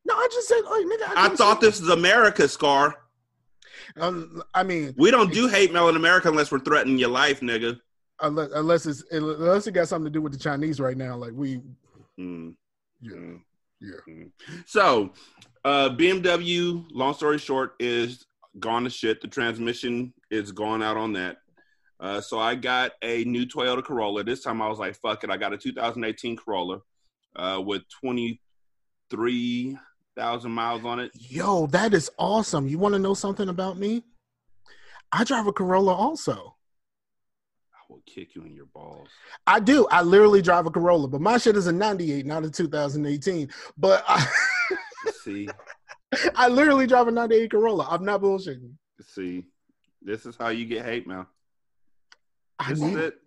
no 0.05 0.15
i 0.15 0.29
just 0.33 0.49
said 0.49 0.61
like 0.63 0.85
nigga 0.87 1.17
I 1.17 1.27
didn't 1.29 1.39
thought 1.39 1.61
this 1.61 1.81
was 1.81 1.91
America, 1.91 2.49
Scar. 2.49 2.97
um, 3.99 4.43
i 4.55 4.63
mean 4.63 4.95
We 4.97 5.11
don't 5.11 5.33
do 5.33 5.47
hate 5.49 5.73
mail 5.73 5.89
in 5.89 5.97
America 5.97 6.29
unless 6.29 6.51
we're 6.51 6.61
threatening 6.61 6.99
your 6.99 7.09
life, 7.11 7.41
nigga. 7.41 7.79
unless, 8.21 8.51
unless 8.55 8.87
it's 8.87 9.05
unless 9.11 9.67
it 9.67 9.73
got 9.73 9.89
something 9.89 10.05
to 10.13 10.17
do 10.19 10.23
with 10.23 10.33
the 10.33 10.39
chinese 10.39 10.81
right 10.81 10.97
now 10.97 11.17
like 11.17 11.33
we 11.35 11.61
Mm, 12.19 12.55
yeah 13.03 13.13
mm, 13.13 13.41
yeah 13.81 13.91
mm. 14.09 14.31
So, 14.65 15.13
uh, 15.67 15.91
BMW. 15.91 16.83
Long 16.93 17.13
story 17.13 17.37
short, 17.39 17.75
is 17.79 18.25
gone 18.59 18.85
to 18.85 18.91
shit. 18.91 19.21
The 19.21 19.29
transmission 19.29 20.13
is 20.31 20.53
gone 20.53 20.83
out 20.83 20.97
on 20.97 21.13
that. 21.15 21.39
Uh, 21.99 22.21
so 22.21 22.39
I 22.39 22.55
got 22.55 22.93
a 23.03 23.25
new 23.25 23.47
Toyota 23.47 23.83
Corolla. 23.83 24.23
This 24.23 24.43
time 24.43 24.61
I 24.61 24.69
was 24.69 24.79
like, 24.79 24.97
"Fuck 24.97 25.25
it!" 25.25 25.31
I 25.31 25.37
got 25.37 25.55
a 25.55 25.59
2018 25.59 26.37
Corolla 26.37 26.81
uh, 27.37 27.63
with 27.65 27.83
23,000 28.01 30.51
miles 30.51 30.85
on 30.85 31.01
it. 31.01 31.11
Yo, 31.15 31.67
that 31.69 31.95
is 31.95 32.11
awesome. 32.19 32.69
You 32.69 32.79
want 32.79 32.95
to 32.95 32.99
know 32.99 33.15
something 33.15 33.49
about 33.49 33.79
me? 33.79 34.05
I 35.13 35.25
drive 35.25 35.47
a 35.47 35.53
Corolla 35.53 35.95
also. 35.95 36.57
I 37.73 37.79
will 37.89 38.03
kick 38.05 38.35
you 38.35 38.45
in 38.45 38.55
your 38.55 38.67
balls. 38.67 39.09
I 39.47 39.61
do. 39.61 39.87
I 39.91 40.03
literally 40.03 40.43
drive 40.43 40.67
a 40.67 40.71
Corolla, 40.71 41.09
but 41.09 41.23
my 41.23 41.39
shit 41.39 41.57
is 41.57 41.67
a 41.67 41.73
98, 41.73 42.27
not 42.27 42.45
a 42.45 42.51
2018. 42.51 43.49
But 43.79 44.05
I, 44.07 44.27
See, 45.23 45.49
I 46.37 46.49
literally 46.49 46.87
drive 46.87 47.09
a 47.09 47.11
98 47.11 47.51
Corolla. 47.51 47.87
I'm 47.91 48.05
not 48.05 48.21
bullshitting. 48.23 48.73
see, 49.03 49.45
this 50.03 50.27
is 50.27 50.37
how 50.37 50.49
you 50.49 50.65
get 50.67 50.85
hate 50.85 51.07
mail. 51.07 51.27
I 52.59 52.71
This 52.71 52.83
is 52.83 52.95
it. 52.97 53.19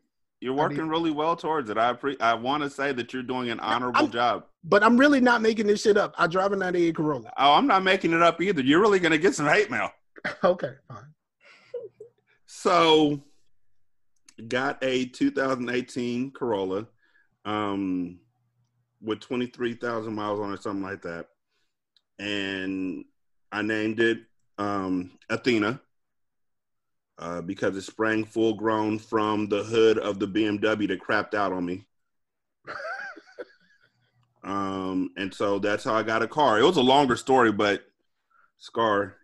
You're 0.42 0.54
working 0.54 0.88
really 0.88 1.12
well 1.12 1.36
towards 1.36 1.70
it. 1.70 1.78
I 1.78 1.92
pre- 1.94 2.20
I 2.22 2.34
want 2.34 2.64
to 2.64 2.70
say 2.70 2.94
that 2.94 3.12
you're 3.14 3.24
doing 3.24 3.50
an 3.50 3.60
honorable 3.60 4.00
I'm- 4.04 4.12
job. 4.12 4.46
But 4.64 4.84
I'm 4.84 4.98
really 4.98 5.22
not 5.22 5.42
making 5.42 5.68
this 5.68 5.82
shit 5.82 5.96
up. 5.98 6.14
I 6.18 6.28
drive 6.28 6.52
a 6.52 6.56
98 6.56 6.96
Corolla. 6.96 7.32
Oh, 7.38 7.54
I'm 7.54 7.68
not 7.68 7.84
making 7.84 8.12
it 8.14 8.22
up 8.22 8.42
either. 8.42 8.62
You're 8.62 8.82
really 8.82 9.00
gonna 9.00 9.18
get 9.18 9.36
some 9.36 9.48
hate 9.48 9.70
mail. 9.72 9.90
Okay, 10.44 10.72
fine. 10.90 11.06
So, 12.46 13.22
got 14.50 14.78
a 14.84 15.06
2018 15.06 16.32
Corolla, 16.32 16.88
um, 17.46 18.20
with 19.02 19.22
23,000 19.22 20.14
miles 20.14 20.40
on 20.42 20.52
it, 20.54 20.62
something 20.62 20.84
like 20.84 21.02
that, 21.04 21.28
and 22.20 23.06
I 23.52 23.62
named 23.62 24.00
it 24.00 24.20
um, 24.58 25.12
Athena 25.30 25.82
uh, 27.18 27.42
because 27.42 27.76
it 27.76 27.82
sprang 27.82 28.26
full 28.26 28.54
grown 28.54 29.00
from 29.00 29.48
the 29.48 29.64
hood 29.64 29.98
of 29.98 30.20
the 30.20 30.28
BMW 30.28 30.88
that 30.88 31.02
crapped 31.02 31.34
out 31.34 31.52
on 31.52 31.66
me. 31.66 31.86
um, 34.44 35.12
and 35.18 35.34
so 35.34 35.60
that's 35.60 35.84
how 35.84 35.96
I 35.96 36.04
got 36.04 36.22
a 36.22 36.28
car. 36.28 36.60
It 36.60 36.64
was 36.64 36.78
a 36.78 36.82
longer 36.82 37.16
story, 37.16 37.52
but 37.52 37.84
Scar, 38.58 39.16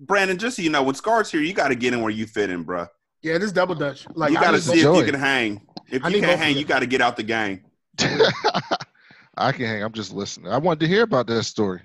Brandon, 0.00 0.38
just 0.38 0.56
so 0.56 0.62
you 0.62 0.70
know, 0.70 0.82
when 0.82 0.94
Scar's 0.94 1.30
here, 1.30 1.40
you 1.40 1.52
got 1.52 1.68
to 1.68 1.74
get 1.74 1.94
in 1.94 2.02
where 2.02 2.10
you 2.10 2.26
fit 2.26 2.50
in, 2.50 2.64
bruh. 2.64 2.88
Yeah, 3.22 3.38
this 3.38 3.52
double 3.52 3.74
dutch. 3.74 4.06
Like 4.14 4.32
you 4.32 4.40
got 4.40 4.52
to 4.52 4.60
see 4.60 4.80
if 4.80 4.96
you 4.96 5.04
can 5.04 5.14
hang. 5.14 5.60
If 5.90 6.04
I 6.04 6.08
you 6.08 6.20
can't 6.20 6.38
hang, 6.38 6.56
you 6.56 6.64
got 6.64 6.80
to 6.80 6.86
get 6.86 7.00
out 7.00 7.16
the 7.16 7.22
game. 7.22 7.62
I 9.36 9.52
can 9.52 9.66
hang. 9.66 9.82
I'm 9.82 9.92
just 9.92 10.12
listening. 10.12 10.52
I 10.52 10.58
wanted 10.58 10.80
to 10.80 10.88
hear 10.88 11.02
about 11.02 11.26
that 11.26 11.42
story. 11.44 11.80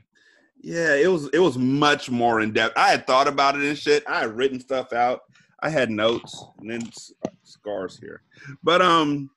Yeah, 0.61 0.95
it 0.95 1.07
was 1.07 1.29
it 1.33 1.39
was 1.39 1.57
much 1.57 2.09
more 2.09 2.41
in 2.41 2.51
depth. 2.53 2.77
I 2.77 2.89
had 2.89 3.05
thought 3.05 3.27
about 3.27 3.55
it 3.55 3.63
and 3.63 3.77
shit. 3.77 4.03
I 4.07 4.19
had 4.21 4.35
written 4.35 4.59
stuff 4.59 4.93
out. 4.93 5.21
I 5.61 5.69
had 5.69 5.89
notes 5.89 6.43
and 6.59 6.69
then 6.69 6.87
s- 6.87 7.11
scars 7.43 7.97
here. 7.99 8.23
But 8.63 8.81
um 8.81 9.29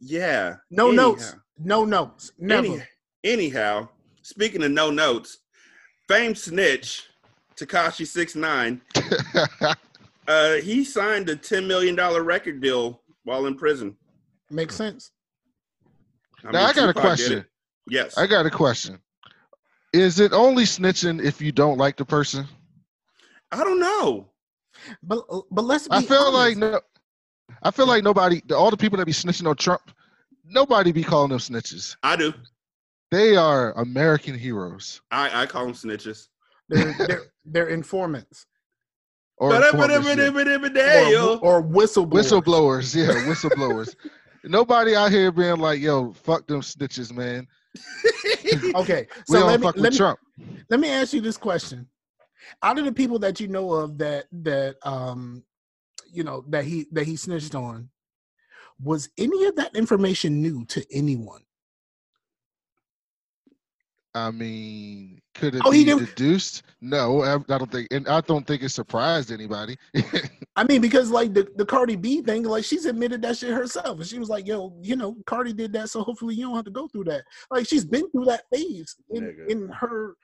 yeah. 0.00 0.56
No 0.70 0.88
anyhow- 0.88 1.02
notes. 1.02 1.34
No 1.58 1.84
notes. 1.84 2.32
Never. 2.38 2.66
any- 2.66 2.82
anyhow, 3.24 3.88
speaking 4.22 4.62
of 4.62 4.70
no 4.70 4.90
notes, 4.90 5.38
famed 6.08 6.36
snitch 6.38 7.06
Tekashi 7.56 8.06
Six 8.06 8.34
Nine, 8.36 8.82
uh, 10.28 10.54
he 10.56 10.84
signed 10.84 11.28
a 11.30 11.36
ten 11.36 11.66
million 11.66 11.94
dollar 11.94 12.22
record 12.22 12.60
deal 12.60 13.00
while 13.24 13.46
in 13.46 13.56
prison. 13.56 13.96
Makes 14.50 14.76
sense. 14.76 15.10
now 16.44 16.66
I 16.66 16.72
got 16.72 16.90
a 16.90 16.92
Tupac 16.92 16.94
did 16.94 17.00
question. 17.00 17.44
Yes, 17.88 18.18
I 18.18 18.26
got 18.26 18.46
a 18.46 18.50
question. 18.50 18.98
Is 19.96 20.20
it 20.20 20.34
only 20.34 20.64
snitching 20.64 21.24
if 21.24 21.40
you 21.40 21.52
don't 21.52 21.78
like 21.78 21.96
the 21.96 22.04
person? 22.04 22.46
I 23.50 23.64
don't 23.64 23.80
know. 23.80 24.28
But 25.02 25.24
but 25.50 25.64
let's 25.64 25.88
be 25.88 25.96
I 25.96 26.02
feel 26.02 26.30
like 26.32 26.58
no. 26.58 26.80
I 27.62 27.70
feel 27.70 27.86
like 27.86 28.04
nobody, 28.04 28.42
all 28.52 28.70
the 28.70 28.76
people 28.76 28.98
that 28.98 29.06
be 29.06 29.12
snitching 29.12 29.48
on 29.48 29.56
Trump, 29.56 29.90
nobody 30.44 30.92
be 30.92 31.02
calling 31.02 31.30
them 31.30 31.38
snitches. 31.38 31.96
I 32.02 32.16
do. 32.16 32.34
They 33.10 33.36
are 33.36 33.72
American 33.78 34.36
heroes. 34.38 35.00
I, 35.10 35.42
I 35.42 35.46
call 35.46 35.64
them 35.64 35.74
snitches. 35.74 36.28
they're, 36.68 36.92
they're, 36.98 37.22
they're 37.44 37.68
informants 37.68 38.46
Or 39.38 39.50
or, 41.42 41.60
or 41.60 41.62
whistleblowers. 41.62 42.10
whistleblowers. 42.10 42.94
Yeah, 42.94 43.14
whistleblowers. 43.30 43.94
nobody 44.44 44.94
out 44.94 45.10
here 45.10 45.30
being 45.30 45.56
like, 45.56 45.80
"Yo, 45.80 46.12
fuck 46.12 46.46
them 46.46 46.60
snitches, 46.60 47.12
man." 47.12 47.46
Okay, 48.74 49.06
so 49.26 49.46
let 49.46 49.60
me, 49.60 49.70
let 49.76 49.92
me 49.92 50.14
let 50.68 50.80
me 50.80 50.90
ask 50.90 51.12
you 51.12 51.20
this 51.20 51.36
question: 51.36 51.88
Out 52.62 52.78
of 52.78 52.84
the 52.84 52.92
people 52.92 53.18
that 53.20 53.40
you 53.40 53.48
know 53.48 53.72
of 53.72 53.98
that 53.98 54.26
that 54.32 54.76
um 54.82 55.42
you 56.12 56.24
know 56.24 56.44
that 56.48 56.64
he 56.64 56.86
that 56.92 57.06
he 57.06 57.16
snitched 57.16 57.54
on, 57.54 57.88
was 58.82 59.08
any 59.18 59.46
of 59.46 59.56
that 59.56 59.74
information 59.74 60.42
new 60.42 60.64
to 60.66 60.84
anyone? 60.92 61.45
I 64.16 64.30
mean, 64.30 65.20
could 65.34 65.54
it 65.56 65.62
Oh, 65.64 65.70
be 65.70 65.84
didn't- 65.84 66.06
deduced? 66.06 66.62
No, 66.80 67.22
I, 67.22 67.34
I 67.34 67.58
don't 67.58 67.70
think, 67.70 67.88
and 67.90 68.08
I 68.08 68.22
don't 68.22 68.46
think 68.46 68.62
it 68.62 68.70
surprised 68.70 69.30
anybody. 69.30 69.76
I 70.56 70.64
mean, 70.64 70.80
because 70.80 71.10
like 71.10 71.34
the, 71.34 71.46
the 71.56 71.66
Cardi 71.66 71.96
B 71.96 72.22
thing, 72.22 72.44
like 72.44 72.64
she's 72.64 72.86
admitted 72.86 73.20
that 73.22 73.36
shit 73.36 73.50
herself. 73.50 73.98
And 73.98 74.06
she 74.06 74.18
was 74.18 74.30
like, 74.30 74.46
yo, 74.46 74.74
you 74.80 74.96
know, 74.96 75.16
Cardi 75.26 75.52
did 75.52 75.72
that, 75.74 75.90
so 75.90 76.00
hopefully 76.02 76.34
you 76.34 76.46
don't 76.46 76.56
have 76.56 76.64
to 76.64 76.70
go 76.70 76.88
through 76.88 77.04
that. 77.04 77.24
Like 77.50 77.68
she's 77.68 77.84
been 77.84 78.10
through 78.10 78.24
that 78.24 78.44
phase 78.52 78.96
in, 79.10 79.24
Nigga. 79.24 79.48
in 79.50 79.68
her 79.68 80.14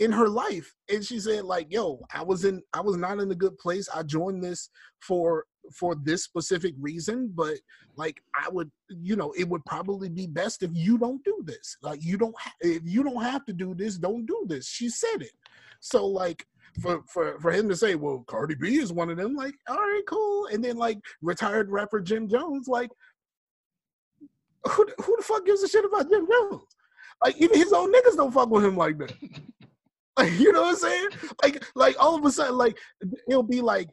in 0.00 0.10
her 0.12 0.28
life. 0.28 0.74
And 0.92 1.04
she 1.04 1.20
said, 1.20 1.44
like, 1.44 1.68
yo, 1.70 2.00
I 2.12 2.24
was 2.24 2.44
in 2.44 2.60
I 2.74 2.80
was 2.80 2.96
not 2.96 3.20
in 3.20 3.30
a 3.30 3.34
good 3.36 3.56
place. 3.58 3.88
I 3.94 4.02
joined 4.02 4.42
this 4.42 4.70
for 5.00 5.44
for 5.72 5.94
this 5.94 6.24
specific 6.24 6.74
reason, 6.80 7.32
but 7.34 7.56
like 7.96 8.22
I 8.34 8.48
would, 8.48 8.70
you 8.88 9.16
know, 9.16 9.32
it 9.32 9.48
would 9.48 9.64
probably 9.64 10.08
be 10.08 10.26
best 10.26 10.62
if 10.62 10.70
you 10.72 10.98
don't 10.98 11.22
do 11.24 11.42
this. 11.44 11.76
Like 11.82 12.02
you 12.04 12.16
don't 12.16 12.34
ha- 12.38 12.54
if 12.60 12.82
you 12.84 13.02
don't 13.02 13.22
have 13.22 13.44
to 13.46 13.52
do 13.52 13.74
this, 13.74 13.96
don't 13.96 14.26
do 14.26 14.44
this. 14.46 14.66
She 14.66 14.88
said 14.88 15.22
it. 15.22 15.32
So 15.80 16.06
like 16.06 16.46
for 16.80 17.02
for 17.08 17.38
for 17.40 17.50
him 17.50 17.68
to 17.68 17.76
say, 17.76 17.94
well, 17.94 18.24
Cardi 18.26 18.54
B 18.54 18.76
is 18.76 18.92
one 18.92 19.10
of 19.10 19.16
them, 19.16 19.34
like, 19.34 19.54
all 19.68 19.76
right, 19.76 20.02
cool. 20.08 20.46
And 20.46 20.64
then 20.64 20.76
like 20.76 20.98
retired 21.22 21.70
rapper 21.70 22.00
Jim 22.00 22.28
Jones, 22.28 22.68
like, 22.68 22.90
who 24.70 24.86
who 25.02 25.16
the 25.16 25.22
fuck 25.22 25.46
gives 25.46 25.62
a 25.62 25.68
shit 25.68 25.84
about 25.84 26.10
Jim 26.10 26.26
Jones? 26.30 26.62
Like 27.24 27.36
even 27.38 27.58
his 27.58 27.72
own 27.72 27.92
niggas 27.92 28.16
don't 28.16 28.32
fuck 28.32 28.50
with 28.50 28.64
him 28.64 28.76
like 28.76 28.98
that. 28.98 29.12
Like 30.18 30.32
you 30.38 30.52
know 30.52 30.62
what 30.62 30.70
I'm 30.70 30.76
saying? 30.76 31.08
Like 31.42 31.64
like 31.74 31.96
all 31.98 32.14
of 32.14 32.24
a 32.24 32.30
sudden, 32.30 32.56
like 32.56 32.78
it'll 33.28 33.42
be 33.42 33.60
like 33.60 33.88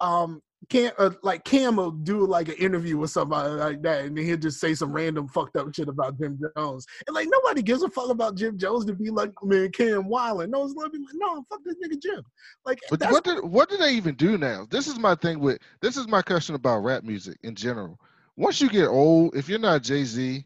um 0.00 0.40
Cam 0.68 0.92
uh, 0.98 1.10
like 1.22 1.44
Cam 1.44 1.76
will 1.76 1.90
do 1.90 2.24
like 2.26 2.48
an 2.48 2.54
interview 2.54 2.96
with 2.96 3.10
somebody 3.10 3.54
like 3.54 3.82
that, 3.82 4.04
and 4.04 4.16
then 4.16 4.24
he'll 4.24 4.36
just 4.36 4.60
say 4.60 4.74
some 4.74 4.92
random 4.92 5.28
fucked 5.28 5.56
up 5.56 5.74
shit 5.74 5.88
about 5.88 6.18
Jim 6.18 6.38
Jones, 6.56 6.86
and 7.06 7.14
like 7.14 7.28
nobody 7.30 7.62
gives 7.62 7.82
a 7.82 7.88
fuck 7.88 8.10
about 8.10 8.36
Jim 8.36 8.58
Jones 8.58 8.84
to 8.86 8.94
be 8.94 9.10
like 9.10 9.32
man 9.42 9.70
Cam 9.72 10.04
Wildin. 10.04 10.50
No, 10.50 10.64
it's 10.64 10.74
like 10.74 10.92
no 11.14 11.44
fuck 11.48 11.60
this 11.64 11.76
nigga 11.84 12.00
Jim. 12.00 12.22
Like 12.64 12.78
But 12.90 13.02
what 13.10 13.24
did 13.24 13.44
what 13.44 13.68
do 13.68 13.76
they 13.76 13.94
even 13.94 14.14
do 14.14 14.38
now? 14.38 14.66
This 14.70 14.86
is 14.86 14.98
my 14.98 15.14
thing 15.14 15.40
with 15.40 15.58
this 15.80 15.96
is 15.96 16.06
my 16.06 16.22
question 16.22 16.54
about 16.54 16.78
rap 16.78 17.02
music 17.02 17.38
in 17.42 17.54
general. 17.54 17.98
Once 18.36 18.60
you 18.60 18.70
get 18.70 18.86
old, 18.86 19.36
if 19.36 19.48
you're 19.48 19.58
not 19.58 19.82
Jay 19.82 20.04
Z, 20.04 20.44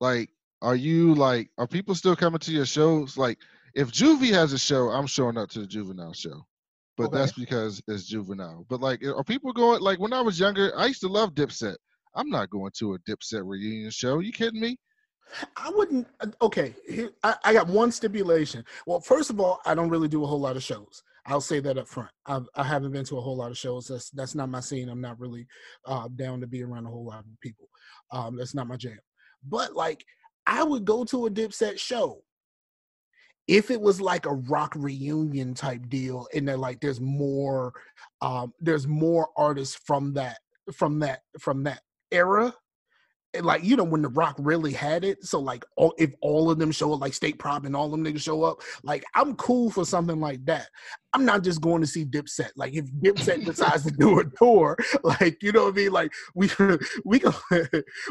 like, 0.00 0.30
are 0.62 0.76
you 0.76 1.14
like 1.14 1.50
are 1.58 1.66
people 1.66 1.94
still 1.94 2.16
coming 2.16 2.38
to 2.40 2.52
your 2.52 2.66
shows? 2.66 3.16
Like, 3.16 3.38
if 3.74 3.90
Juvie 3.90 4.32
has 4.32 4.52
a 4.52 4.58
show, 4.58 4.90
I'm 4.90 5.06
showing 5.06 5.36
up 5.36 5.50
to 5.50 5.60
the 5.60 5.66
Juvenile 5.66 6.12
show, 6.12 6.46
but 6.96 7.06
Okay. 7.06 7.18
that's 7.18 7.32
because 7.32 7.82
it's 7.88 8.04
Juvenile. 8.06 8.66
But 8.68 8.80
like, 8.80 9.04
are 9.04 9.24
people 9.24 9.52
going? 9.52 9.80
Like, 9.80 9.98
when 9.98 10.12
I 10.12 10.20
was 10.20 10.38
younger, 10.38 10.72
I 10.76 10.86
used 10.86 11.00
to 11.00 11.08
love 11.08 11.34
Dipset. 11.34 11.76
I'm 12.14 12.28
not 12.30 12.50
going 12.50 12.70
to 12.78 12.94
a 12.94 12.98
Dipset 13.00 13.42
reunion 13.44 13.90
show. 13.90 14.20
You 14.20 14.32
kidding 14.32 14.60
me? 14.60 14.78
I 15.56 15.70
wouldn't. 15.70 16.06
uh, 16.20 16.26
Okay, 16.42 16.74
here, 16.88 17.10
I, 17.22 17.34
I 17.44 17.52
got 17.52 17.66
one 17.66 17.90
stipulation. 17.90 18.64
Well, 18.86 19.00
first 19.00 19.30
of 19.30 19.40
all, 19.40 19.60
I 19.66 19.74
don't 19.74 19.88
really 19.88 20.08
do 20.08 20.22
a 20.22 20.26
whole 20.26 20.40
lot 20.40 20.56
of 20.56 20.62
shows. 20.62 21.02
I'll 21.26 21.40
say 21.40 21.58
that 21.60 21.78
up 21.78 21.88
front. 21.88 22.10
I've, 22.26 22.46
I 22.54 22.62
haven't 22.62 22.92
been 22.92 23.04
to 23.06 23.16
a 23.16 23.20
whole 23.20 23.36
lot 23.36 23.50
of 23.50 23.56
shows. 23.58 23.86
That's 23.88 24.10
that's 24.10 24.34
not 24.34 24.50
my 24.50 24.60
scene. 24.60 24.88
I'm 24.90 25.00
not 25.00 25.18
really 25.18 25.46
uh, 25.86 26.08
down 26.14 26.40
to 26.42 26.46
be 26.46 26.62
around 26.62 26.86
a 26.86 26.90
whole 26.90 27.06
lot 27.06 27.20
of 27.20 27.40
people. 27.40 27.68
Um, 28.12 28.36
that's 28.36 28.54
not 28.54 28.68
my 28.68 28.76
jam. 28.76 28.98
But 29.48 29.74
like, 29.74 30.04
I 30.46 30.62
would 30.62 30.84
go 30.84 31.04
to 31.06 31.26
a 31.26 31.30
Dipset 31.30 31.78
show 31.78 32.22
if 33.46 33.70
it 33.70 33.80
was 33.80 34.00
like 34.00 34.26
a 34.26 34.34
Roc 34.34 34.74
reunion 34.76 35.54
type 35.54 35.88
deal, 35.88 36.26
and 36.34 36.48
then 36.48 36.60
like 36.60 36.80
there's 36.80 37.00
more, 37.00 37.72
um, 38.22 38.52
there's 38.60 38.86
more 38.86 39.28
artists 39.36 39.76
from 39.84 40.14
that 40.14 40.38
from 40.72 40.98
that 41.00 41.20
from 41.38 41.62
that 41.64 41.80
era 42.10 42.54
like 43.42 43.64
you 43.64 43.76
know 43.76 43.84
when 43.84 44.02
the 44.02 44.08
Roc 44.08 44.36
really 44.38 44.72
had 44.72 45.04
it 45.04 45.24
so 45.24 45.40
like 45.40 45.64
all, 45.76 45.94
if 45.98 46.12
all 46.20 46.50
of 46.50 46.58
them 46.58 46.70
show 46.70 46.92
up 46.92 47.00
like 47.00 47.14
state 47.14 47.38
prop 47.38 47.64
and 47.64 47.74
all 47.74 47.88
them 47.88 48.04
niggas 48.04 48.20
show 48.20 48.42
up 48.42 48.60
like 48.82 49.04
i'm 49.14 49.34
cool 49.36 49.70
for 49.70 49.84
something 49.84 50.20
like 50.20 50.44
that. 50.46 50.68
I'm 51.12 51.24
not 51.24 51.44
just 51.44 51.60
going 51.60 51.80
to 51.80 51.86
see 51.86 52.04
dipset. 52.04 52.50
Like 52.56 52.74
if 52.74 52.86
dipset 52.86 53.44
decides 53.46 53.84
to 53.84 53.92
do 53.92 54.18
a 54.18 54.24
tour 54.36 54.76
like 55.04 55.40
you 55.42 55.52
know 55.52 55.64
what 55.64 55.74
i 55.74 55.76
mean? 55.76 55.92
Like 55.92 56.12
we 56.34 56.50
we 57.04 57.20
can 57.20 57.32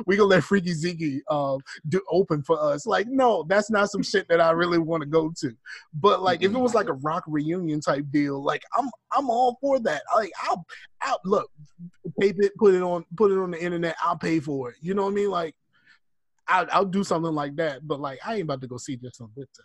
we 0.06 0.16
can 0.16 0.28
let 0.28 0.44
freaky 0.44 0.74
ziggy 0.74 1.20
um 1.30 1.60
do 1.90 2.02
open 2.10 2.44
for 2.44 2.62
us. 2.62 2.86
Like 2.86 3.08
no 3.08 3.44
that's 3.48 3.70
not 3.70 3.90
some 3.90 4.04
shit 4.04 4.28
that 4.30 4.40
i 4.40 4.52
really 4.52 4.78
want 4.78 5.02
to 5.02 5.08
go 5.08 5.34
to. 5.40 5.52
But 5.94 6.22
like 6.22 6.44
if 6.44 6.54
it 6.54 6.58
was 6.58 6.74
like 6.74 6.88
a 6.88 6.94
Roc 6.94 7.24
reunion 7.28 7.82
type 7.82 8.06
deal 8.12 8.42
like 8.44 8.64
i'm 8.78 8.90
i'm 9.12 9.30
all 9.30 9.58
for 9.62 9.80
that. 9.82 10.04
Like 10.16 10.32
i'll 10.44 10.66
I'll 11.02 11.20
look 11.26 11.50
tape 12.20 12.36
it, 12.40 12.56
put 12.58 12.74
it 12.74 12.82
on, 12.82 13.06
put 13.16 13.32
it 13.32 13.38
on 13.38 13.52
the 13.52 13.62
internet. 13.62 13.96
I'll 14.04 14.18
pay 14.18 14.40
for 14.40 14.70
it. 14.70 14.78
You 14.82 14.94
know 14.94 15.04
what 15.04 15.13
I 15.14 15.16
mean? 15.16 15.30
Like, 15.30 15.56
I'll, 16.48 16.68
I'll 16.72 16.86
do 16.86 17.04
something 17.04 17.34
like 17.34 17.56
that. 17.58 17.88
But 17.88 18.00
like, 18.00 18.20
I 18.26 18.34
ain't 18.36 18.44
about 18.44 18.62
to 18.62 18.68
go 18.68 18.78
see 18.78 18.96
this 18.96 19.22
on 19.22 19.30
Dipset. 19.38 19.60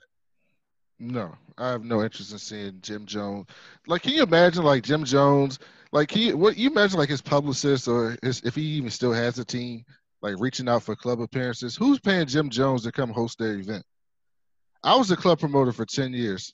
No, 1.01 1.35
I 1.57 1.69
have 1.69 1.85
no 1.85 2.03
interest 2.03 2.33
in 2.33 2.39
seeing 2.39 2.79
Jim 2.81 3.07
Jones. 3.07 3.47
Like, 3.87 4.03
can 4.03 4.13
you 4.13 4.23
imagine 4.23 4.65
like 4.65 4.83
Jim 4.83 5.05
Jones? 5.05 5.61
Like, 5.93 6.09
can 6.09 6.23
you, 6.23 6.37
what 6.37 6.57
you 6.57 6.71
imagine 6.71 6.99
like 6.99 7.09
his 7.09 7.23
publicist 7.23 7.87
or 7.87 8.17
his, 8.23 8.41
if 8.43 8.57
he 8.57 8.63
even 8.63 8.91
still 8.91 9.13
has 9.13 9.39
a 9.39 9.45
team, 9.45 9.85
like 10.23 10.35
reaching 10.39 10.69
out 10.69 10.83
for 10.83 10.97
club 10.97 11.21
appearances? 11.21 11.77
Who's 11.77 12.01
paying 12.01 12.27
Jim 12.27 12.51
Jones 12.51 12.83
to 12.83 12.93
come 12.93 13.11
host 13.11 13.39
their 13.39 13.55
event? 13.55 13.85
I 14.83 14.97
was 14.97 15.11
a 15.11 15.17
club 15.17 15.39
promoter 15.39 15.73
for 15.73 15.87
ten 15.87 16.13
years. 16.13 16.53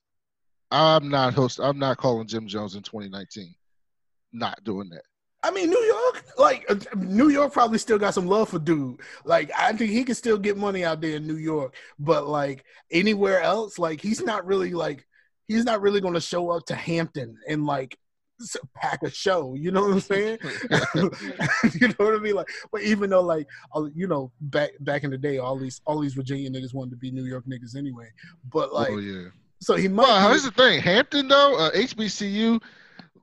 I'm 0.71 1.09
not 1.09 1.35
host. 1.35 1.59
I'm 1.63 1.79
not 1.79 1.97
calling 1.97 2.27
Jim 2.27 2.47
Jones 2.47 2.75
in 2.75 2.83
2019. 2.83 3.55
Not 4.33 4.63
doing 4.65 4.91
that. 4.91 5.03
I 5.45 5.51
mean, 5.51 5.69
New 5.69 5.79
York, 5.79 6.25
like 6.39 6.65
uh, 6.71 6.77
New 6.97 7.29
York, 7.29 7.53
probably 7.53 7.79
still 7.79 7.99
got 7.99 8.15
some 8.15 8.27
love 8.27 8.49
for 8.49 8.59
dude. 8.59 9.01
Like, 9.27 9.51
I 9.57 9.75
think 9.75 9.91
he 9.91 10.03
can 10.03 10.15
still 10.15 10.39
get 10.39 10.57
money 10.57 10.87
out 10.87 11.03
there 11.03 11.17
in 11.17 11.27
New 11.27 11.37
York, 11.37 11.75
but 11.99 12.27
like 12.27 12.65
anywhere 12.91 13.43
else, 13.43 13.79
like 13.79 14.01
he's 14.01 14.23
not 14.23 14.47
really 14.47 14.73
like 14.73 15.07
he's 15.47 15.65
not 15.65 15.83
really 15.83 16.01
going 16.01 16.15
to 16.15 16.21
show 16.21 16.49
up 16.49 16.65
to 16.67 16.75
Hampton 16.75 17.37
and 17.47 17.67
like 17.67 17.99
pack 18.75 19.03
a 19.03 19.11
show. 19.11 19.55
You 19.55 19.71
know 19.71 19.83
what 19.83 19.93
I'm 19.93 20.01
saying? 20.01 20.39
you 21.75 21.89
know 21.89 21.95
what 21.99 22.15
I 22.15 22.19
mean? 22.21 22.37
Like, 22.37 22.49
but 22.73 22.81
even 22.81 23.11
though 23.11 23.21
like 23.21 23.47
uh, 23.77 23.85
you 23.95 24.07
know 24.07 24.33
back 24.41 24.71
back 24.81 25.05
in 25.05 25.11
the 25.11 25.19
day, 25.19 25.37
all 25.37 25.59
these 25.59 25.83
all 25.85 26.01
these 26.01 26.15
Virginia 26.15 26.49
niggas 26.49 26.73
wanted 26.73 26.93
to 26.93 26.97
be 26.97 27.11
New 27.11 27.25
York 27.25 27.45
niggas 27.45 27.77
anyway. 27.77 28.11
But 28.51 28.73
like, 28.73 28.91
oh 28.91 28.99
yeah. 28.99 29.29
so 29.61 29.77
he 29.77 29.89
might. 29.89 30.05
Well, 30.05 30.31
here's 30.31 30.45
the 30.45 30.53
thing. 30.53 30.81
Hampton 30.81 31.29
though, 31.29 31.59
uh, 31.59 31.71
HBCU, 31.73 32.63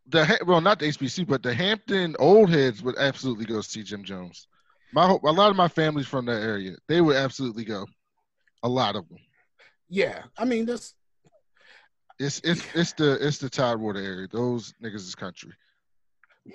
the 0.07 0.39
well, 0.45 0.61
not 0.61 0.79
the 0.79 0.87
HBC, 0.87 1.27
but 1.27 1.43
the 1.43 1.53
Hampton 1.53 2.15
old 2.19 2.49
heads 2.49 2.81
would 2.83 2.97
absolutely 2.97 3.45
go 3.45 3.61
see 3.61 3.83
Jim 3.83 4.03
Jones. 4.03 4.47
My 4.93 5.05
a 5.05 5.31
lot 5.31 5.49
of 5.51 5.55
my 5.55 5.67
family's 5.67 6.07
from 6.07 6.25
that 6.25 6.41
area. 6.41 6.75
They 6.87 7.01
would 7.01 7.15
absolutely 7.15 7.63
go. 7.65 7.85
A 8.63 8.69
lot 8.69 8.95
of 8.95 9.07
them. 9.09 9.17
yeah, 9.89 10.23
I 10.37 10.45
mean 10.45 10.65
that's 10.65 10.93
It's 12.19 12.39
it's 12.43 12.63
it's 12.75 12.93
the 12.93 13.17
it's 13.25 13.37
the 13.37 13.49
Tidewater 13.49 13.99
area. 13.99 14.27
Those 14.31 14.73
niggas 14.83 14.95
is 14.95 15.15
country. 15.15 15.53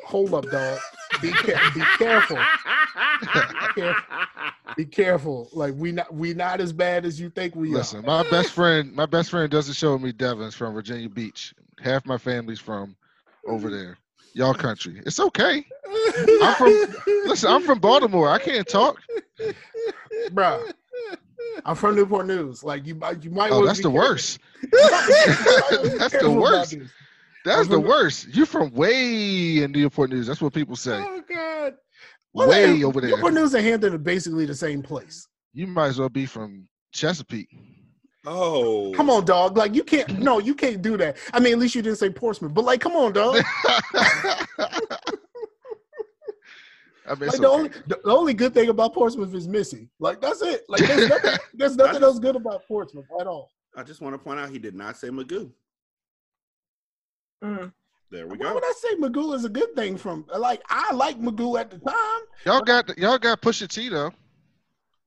hold 0.04 0.34
up, 0.34 0.48
dog. 0.50 0.78
Be 1.22 1.30
ca- 1.32 1.70
be 1.74 1.82
careful. 1.98 2.38
Be 4.76 4.84
careful. 4.84 5.48
Like 5.52 5.74
we 5.76 5.92
not 5.92 6.12
we 6.12 6.34
not 6.34 6.60
as 6.60 6.72
bad 6.72 7.06
as 7.06 7.18
you 7.18 7.30
think 7.30 7.54
we 7.54 7.68
Listen, 7.70 8.00
are. 8.00 8.02
Listen, 8.02 8.24
my 8.24 8.30
best 8.30 8.52
friend, 8.52 8.92
my 8.94 9.06
best 9.06 9.30
friend 9.30 9.50
doesn't 9.50 9.74
show 9.74 9.98
me 9.98 10.12
Devon's 10.12 10.54
from 10.54 10.74
Virginia 10.74 11.08
Beach. 11.08 11.54
Half 11.80 12.04
my 12.06 12.18
family's 12.18 12.60
from 12.60 12.96
over 13.46 13.70
there. 13.70 13.98
Y'all 14.34 14.54
country. 14.54 15.00
It's 15.06 15.18
okay. 15.18 15.64
I'm 16.42 16.54
from- 16.56 16.94
Listen, 17.24 17.50
I'm 17.50 17.62
from 17.62 17.78
Baltimore. 17.78 18.28
I 18.28 18.38
can't 18.38 18.66
talk. 18.68 19.00
Bruh. 20.30 20.72
I'm 21.64 21.74
from 21.74 21.96
Newport 21.96 22.26
News. 22.26 22.62
Like 22.62 22.86
you, 22.86 22.94
might- 22.96 23.24
you 23.24 23.30
might. 23.30 23.50
Oh, 23.50 23.64
that's 23.64 23.80
the 23.80 23.90
careful. 23.90 24.08
worst. 24.10 24.38
You 24.62 24.78
might 24.90 25.82
be 25.82 25.88
That's 25.98 26.18
the 26.18 26.30
worst. 26.30 26.76
That's 27.44 27.68
the 27.68 27.80
worst. 27.80 28.28
You're 28.34 28.46
from 28.46 28.72
way 28.72 29.62
in 29.62 29.72
Newport 29.72 30.10
News. 30.10 30.26
That's 30.26 30.40
what 30.42 30.52
people 30.52 30.76
say. 30.76 31.02
Oh 31.06 31.22
God. 31.28 31.74
Well, 32.34 32.48
Way 32.48 32.82
over 32.84 33.00
there. 33.00 33.10
Newport 33.10 33.34
News 33.34 33.54
and 33.54 33.64
Hampton 33.64 33.94
are 33.94 33.98
basically 33.98 34.44
the 34.44 34.54
same 34.54 34.82
place. 34.82 35.26
You 35.54 35.66
might 35.66 35.86
as 35.86 35.98
well 35.98 36.08
be 36.10 36.26
from 36.26 36.68
Chesapeake. 36.92 37.48
Oh, 38.28 38.92
Come 38.96 39.08
on, 39.08 39.24
dog. 39.24 39.56
Like 39.56 39.74
you 39.74 39.84
can't. 39.84 40.18
No, 40.18 40.38
you 40.40 40.54
can't 40.54 40.82
do 40.82 40.96
that. 40.96 41.16
I 41.32 41.38
mean, 41.38 41.52
at 41.52 41.58
least 41.60 41.74
you 41.76 41.82
didn't 41.82 41.98
say 41.98 42.10
Portsmouth. 42.10 42.52
But 42.52 42.64
like, 42.64 42.80
come 42.80 42.92
on, 42.96 43.12
dog. 43.12 43.40
I 47.08 47.14
mean, 47.14 47.20
Like 47.20 47.28
it's 47.28 47.38
the 47.38 47.46
okay. 47.48 47.56
only 47.56 47.68
the, 47.86 48.00
the 48.04 48.10
only 48.10 48.34
good 48.34 48.52
thing 48.52 48.68
about 48.68 48.92
Portsmouth 48.94 49.32
is 49.34 49.46
Missy. 49.46 49.88
Like 50.00 50.20
that's 50.20 50.42
it. 50.42 50.64
Like 50.68 50.80
there's 50.80 51.08
nothing, 51.08 51.36
there's 51.54 51.76
nothing 51.76 52.02
else 52.02 52.18
good 52.18 52.34
about 52.34 52.66
Portsmouth 52.66 53.06
at 53.20 53.28
all. 53.28 53.50
I 53.76 53.84
just 53.84 54.00
want 54.00 54.14
to 54.14 54.18
point 54.18 54.40
out 54.40 54.50
he 54.50 54.58
did 54.58 54.74
not 54.74 54.96
say 54.96 55.08
Magoo. 55.08 55.52
Mm. 57.44 57.72
There 58.10 58.26
we 58.26 58.36
Why 58.38 58.46
go. 58.48 58.54
would 58.54 58.64
I 58.64 58.72
say 58.78 58.94
Magoo 58.96 59.34
is 59.34 59.44
a 59.44 59.48
good 59.48 59.74
thing 59.76 59.96
from 59.96 60.24
like 60.36 60.62
I 60.68 60.92
like 60.94 61.20
Magoo 61.20 61.60
at 61.60 61.70
the 61.70 61.78
time. 61.78 62.20
y'all 62.44 62.62
got 62.62 62.98
y'all 62.98 63.18
got 63.18 63.40
Pusha 63.40 63.68
T 63.68 63.88
though. 63.88 64.12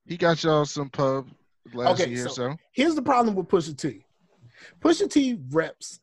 He 0.06 0.16
got 0.16 0.42
y'all 0.44 0.66
some 0.66 0.90
pub 0.90 1.28
last 1.74 2.02
Okay, 2.02 2.12
year 2.12 2.28
so- 2.28 2.34
so. 2.34 2.58
Here's 2.72 2.96
the 2.96 3.02
problem 3.02 3.36
with 3.36 3.48
Pusha 3.48 3.78
T. 3.78 4.06
Pusha 4.82 5.10
T 5.10 5.40
reps 5.52 6.00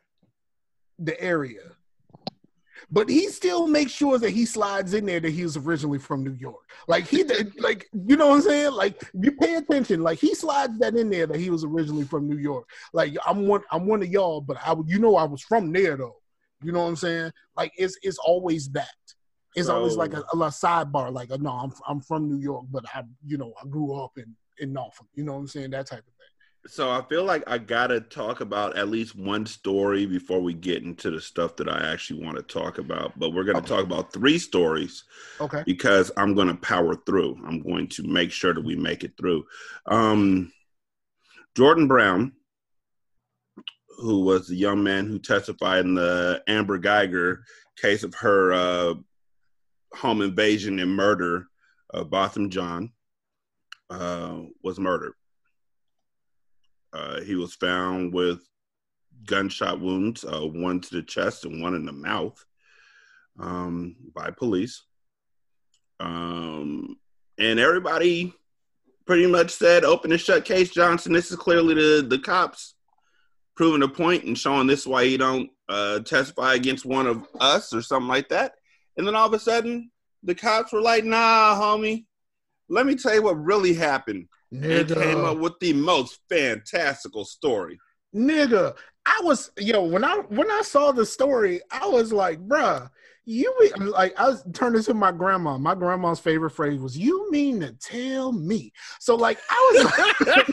the 0.99 1.19
area, 1.21 1.61
but 2.91 3.09
he 3.09 3.29
still 3.29 3.67
makes 3.67 3.93
sure 3.93 4.19
that 4.19 4.31
he 4.31 4.47
slides 4.47 4.95
in 4.95 5.05
there 5.05 5.21
that 5.21 5.31
he 5.31 5.43
was 5.43 5.57
originally 5.57 5.99
from 5.99 6.23
New 6.25 6.33
York. 6.33 6.65
Like 6.89 7.07
he, 7.07 7.23
did- 7.23 7.59
like 7.61 7.89
you 7.93 8.17
know 8.17 8.29
what 8.29 8.37
I'm 8.37 8.43
saying? 8.43 8.73
Like 8.73 9.03
you 9.21 9.33
pay 9.33 9.57
attention. 9.57 10.03
Like 10.03 10.19
he 10.19 10.35
slides 10.35 10.79
that 10.79 10.95
in 10.97 11.11
there 11.11 11.27
that 11.27 11.39
he 11.39 11.51
was 11.51 11.65
originally 11.65 12.05
from 12.05 12.29
New 12.29 12.39
York. 12.39 12.69
Like 12.93 13.15
I'm 13.27 13.47
one, 13.47 13.63
I'm 13.71 13.87
one 13.87 14.03
of 14.03 14.09
y'all, 14.09 14.41
but 14.41 14.57
I, 14.67 14.75
you 14.87 14.99
know, 14.99 15.17
I 15.17 15.25
was 15.25 15.43
from 15.43 15.73
there 15.73 15.97
though. 15.97 16.17
You 16.63 16.73
know 16.73 16.81
what 16.83 16.89
I'm 16.89 16.97
saying? 16.97 17.33
Like 17.57 17.73
it's 17.77 17.99
it's 18.03 18.19
always 18.19 18.71
that. 18.71 18.89
It's 19.55 19.69
always 19.71 19.97
like 19.97 20.13
a, 20.13 20.21
a, 20.21 20.37
sidebar. 20.37 21.13
Like 21.13 21.31
no, 21.41 21.51
I'm 21.51 21.73
I'm 21.89 22.01
from 22.01 22.29
New 22.29 22.39
York, 22.39 22.67
but 22.71 22.85
I 22.95 23.03
you 23.27 23.37
know 23.39 23.53
I 23.63 23.67
grew 23.67 23.95
up 23.95 24.13
in 24.17 24.35
in 24.59 24.73
Norfolk. 24.73 25.07
You 25.15 25.25
know 25.25 25.33
what 25.33 25.39
I'm 25.41 25.49
saying? 25.49 25.71
That 25.71 25.87
type 25.87 26.01
of 26.01 26.05
thing. 26.05 26.13
So 26.69 26.91
I 26.91 27.01
feel 27.09 27.23
like 27.25 27.45
I 27.47 27.59
gotta 27.59 28.01
talk 28.01 28.41
about 28.41 28.77
at 28.77 28.89
least 28.89 29.15
one 29.15 29.47
story 29.47 30.05
before 30.05 30.41
we 30.41 30.53
get 30.53 30.83
into 30.83 31.11
the 31.13 31.21
stuff 31.21 31.55
that 31.57 31.69
I 31.69 31.93
actually 31.93 32.25
want 32.25 32.37
to 32.39 32.43
talk 32.43 32.79
about. 32.79 33.17
But 33.19 33.31
we're 33.31 33.45
gonna 33.45 33.59
Okay. 33.59 33.69
talk 33.69 33.85
about 33.85 34.13
three 34.13 34.39
stories 34.39 35.05
Okay. 35.41 35.63
because 35.65 36.11
I'm 36.17 36.35
gonna 36.35 36.57
power 36.57 36.97
through. 37.07 37.41
I'm 37.47 37.63
going 37.63 37.87
to 37.91 38.03
make 38.03 38.33
sure 38.33 38.53
that 38.53 38.65
we 38.65 38.75
make 38.75 39.05
it 39.05 39.13
through. 39.17 39.45
Um, 39.87 40.53
Jordan 41.57 41.87
Brown, 41.87 42.33
who 43.99 44.25
was 44.25 44.49
the 44.49 44.57
young 44.57 44.83
man 44.83 45.07
who 45.07 45.19
testified 45.21 45.85
in 45.85 45.95
the 45.95 46.43
Amber 46.49 46.79
Guyger 46.81 47.43
case 47.77 48.03
of 48.03 48.15
her 48.17 48.53
uh, 48.53 48.95
home 49.95 50.21
invasion 50.21 50.81
and 50.81 50.91
murder 50.91 51.47
of 51.91 52.11
Botham 52.11 52.51
Jean, 52.51 52.93
uh, 53.91 54.41
was 54.63 54.79
murdered. 54.79 55.15
Uh, 56.93 57.21
he 57.21 57.35
was 57.35 57.55
found 57.55 58.13
with 58.13 58.41
gunshot 59.25 59.81
wounds, 59.81 60.25
uh, 60.25 60.41
one 60.41 60.81
to 60.81 60.95
the 60.95 61.03
chest 61.03 61.45
and 61.45 61.63
one 61.63 61.75
in 61.75 61.85
the 61.85 61.93
mouth, 61.93 62.43
um, 63.39 63.97
by 64.15 64.31
police. 64.31 64.83
Um, 66.01 66.97
and 67.39 67.59
everybody 67.59 68.35
pretty 69.07 69.27
much 69.27 69.51
said, 69.51 69.85
"Open 69.85 70.13
and 70.13 70.21
shut 70.21 70.45
case, 70.45 70.71
Johnson. 70.71 71.13
This 71.13 71.31
is 71.31 71.37
clearly 71.37 71.75
the 71.75 72.07
the 72.07 72.19
cops 72.19 72.75
proving 73.57 73.83
a 73.83 73.89
point 73.89 74.25
and 74.25 74.37
showing 74.37 74.67
this 74.67 74.87
why 74.87 75.05
he 75.05 75.17
don't 75.17 75.51
uh, 75.69 76.01
testify 76.01 76.55
against 76.55 76.85
one 76.85 77.07
of 77.07 77.27
us 77.41 77.73
or 77.73 77.83
something 77.83 78.09
like 78.09 78.29
that." 78.31 78.53
And 78.97 79.07
then 79.07 79.15
all 79.15 79.27
of 79.27 79.35
a 79.35 79.39
sudden, 79.39 79.91
the 80.23 80.35
cops 80.35 80.73
were 80.73 80.83
like, 80.83 81.05
"Nah, 81.05 81.61
homie. 81.61 82.07
Let 82.69 82.87
me 82.87 82.95
tell 82.95 83.15
you 83.15 83.23
what 83.23 83.43
really 83.43 83.75
happened." 83.75 84.29
And 84.53 84.89
came 84.89 85.25
up 85.25 85.39
with 85.39 85.55
the 85.61 85.73
most 85.73 86.21
fantastical 86.29 87.25
story. 87.25 87.79
nigga, 88.15 88.77
I 89.05 89.21
was 89.23 89.51
yo 89.59 89.83
when 89.83 90.05
I 90.05 90.17
when 90.29 90.51
I 90.51 90.63
saw 90.63 90.93
the 90.93 91.07
story, 91.07 91.61
I 91.71 91.87
was 91.87 92.13
like, 92.13 92.39
bruh, 92.41 92.89
you 93.29 93.53
mean- 93.59 93.91
like 93.91 94.19
I 94.19 94.29
was 94.29 94.45
turned 94.53 94.81
to 94.83 94.95
my 94.95 95.11
grandma. 95.11 95.59
My 95.59 95.75
grandma's 95.75 96.21
favorite 96.21 96.51
phrase 96.51 96.81
was, 96.81 96.97
"You 96.97 97.29
mean 97.33 97.59
to 97.61 97.73
tell 97.73 98.31
me?" 98.31 98.73
So 99.01 99.17
like 99.17 99.39
I 99.51 99.73
was, 99.75 99.93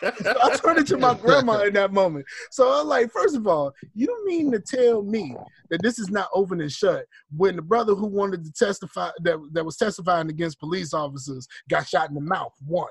I 0.43 0.57
turned 0.57 0.79
it 0.79 0.87
to 0.87 0.97
my 0.97 1.13
grandma 1.13 1.61
in 1.61 1.73
that 1.73 1.93
moment. 1.93 2.25
So 2.49 2.67
I'm 2.73 2.87
like, 2.87 3.11
first 3.11 3.35
of 3.35 3.45
all, 3.45 3.73
you 3.93 4.25
mean 4.25 4.51
to 4.53 4.59
tell 4.59 5.03
me 5.03 5.35
that 5.69 5.83
this 5.83 5.99
is 5.99 6.09
not 6.09 6.29
open 6.33 6.61
and 6.61 6.71
shut 6.71 7.05
when 7.35 7.55
the 7.55 7.61
brother 7.61 7.93
who 7.93 8.07
wanted 8.07 8.43
to 8.43 8.51
testify 8.51 9.11
that 9.21 9.37
that 9.51 9.63
was 9.63 9.77
testifying 9.77 10.29
against 10.31 10.59
police 10.59 10.95
officers 10.95 11.47
got 11.69 11.87
shot 11.87 12.09
in 12.09 12.15
the 12.15 12.21
mouth? 12.21 12.53
One, 12.65 12.89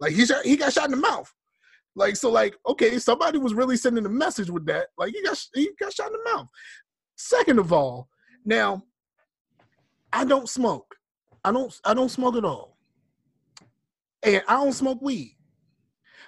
like 0.00 0.14
he 0.14 0.24
shot, 0.24 0.46
he 0.46 0.56
got 0.56 0.72
shot 0.72 0.86
in 0.86 0.92
the 0.92 0.96
mouth. 0.96 1.30
Like 1.94 2.16
so, 2.16 2.30
like 2.30 2.56
okay, 2.66 2.98
somebody 2.98 3.36
was 3.36 3.52
really 3.52 3.76
sending 3.76 4.06
a 4.06 4.08
message 4.08 4.48
with 4.48 4.64
that. 4.64 4.86
Like 4.96 5.12
he 5.12 5.22
got 5.22 5.38
he 5.52 5.70
got 5.78 5.92
shot 5.92 6.06
in 6.06 6.14
the 6.14 6.30
mouth. 6.32 6.48
Second 7.16 7.58
of 7.58 7.70
all, 7.70 8.08
now 8.46 8.82
I 10.14 10.24
don't 10.24 10.48
smoke. 10.48 10.94
I 11.44 11.52
don't 11.52 11.78
I 11.84 11.92
don't 11.92 12.08
smoke 12.08 12.36
at 12.36 12.44
all, 12.44 12.78
and 14.22 14.42
I 14.48 14.54
don't 14.54 14.72
smoke 14.72 15.02
weed. 15.02 15.36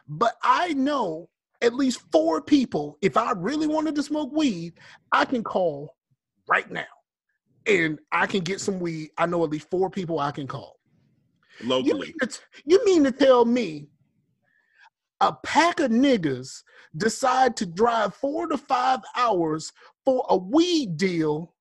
But 0.09 0.35
I 0.43 0.75
know 0.75 1.31
at 1.63 1.73
least 1.73 2.03
four 2.13 2.43
people. 2.43 2.99
If 3.01 3.17
I 3.17 3.31
really 3.31 3.67
wanted 3.69 3.95
to 3.95 4.03
smoke 4.03 4.33
weed, 4.33 4.75
I 5.13 5.25
can 5.25 5.43
call 5.43 5.97
right 6.49 6.71
now, 6.71 6.85
and 7.67 7.99
I 8.11 8.27
can 8.27 8.41
get 8.41 8.61
some 8.61 8.81
weed. 8.81 9.11
I 9.17 9.27
know 9.27 9.43
at 9.45 9.51
least 9.51 9.71
four 9.71 9.89
people 9.89 10.19
I 10.19 10.33
can 10.33 10.49
call. 10.49 10.79
You 11.61 11.69
Locally. 11.69 12.09
mean, 12.09 12.15
to, 12.29 12.41
you 12.67 12.85
mean 12.85 13.05
to 13.05 13.13
tell 13.13 13.45
me 13.45 13.89
a 15.21 15.33
pack 15.33 15.81
of 15.81 15.91
niggas 15.91 16.63
decide 16.97 17.57
to 17.57 17.67
drive 17.67 18.15
four 18.15 18.49
to 18.49 18.59
five 18.59 19.01
hours 19.17 19.73
for 20.05 20.27
a 20.29 20.37
weed 20.37 20.97
deal, 20.99 21.55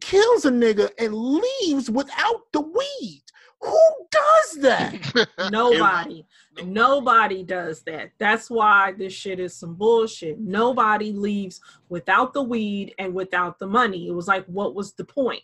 kills 0.00 0.44
a 0.44 0.50
nigga, 0.50 0.90
and 0.98 1.14
leaves 1.14 1.90
without 1.90 2.52
the 2.52 2.60
weed? 2.60 3.22
Who 3.62 3.90
does 4.10 4.62
that? 4.62 5.28
Nobody. 5.52 6.24
Nobody 6.64 7.42
does 7.42 7.82
that. 7.82 8.10
That's 8.18 8.48
why 8.48 8.92
this 8.92 9.12
shit 9.12 9.38
is 9.38 9.54
some 9.54 9.74
bullshit. 9.74 10.38
Nobody 10.40 11.12
leaves 11.12 11.60
without 11.88 12.32
the 12.32 12.42
weed 12.42 12.94
and 12.98 13.14
without 13.14 13.58
the 13.58 13.66
money. 13.66 14.08
It 14.08 14.12
was 14.12 14.28
like, 14.28 14.46
what 14.46 14.74
was 14.74 14.94
the 14.94 15.04
point? 15.04 15.42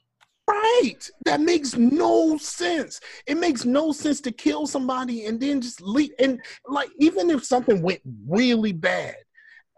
Right. 0.48 1.10
That 1.24 1.40
makes 1.40 1.76
no 1.76 2.38
sense. 2.38 3.00
It 3.26 3.36
makes 3.36 3.64
no 3.64 3.92
sense 3.92 4.20
to 4.22 4.32
kill 4.32 4.66
somebody 4.66 5.26
and 5.26 5.40
then 5.40 5.60
just 5.60 5.82
leave. 5.82 6.12
And 6.18 6.40
like, 6.66 6.88
even 6.98 7.30
if 7.30 7.44
something 7.44 7.82
went 7.82 8.00
really 8.26 8.72
bad, 8.72 9.16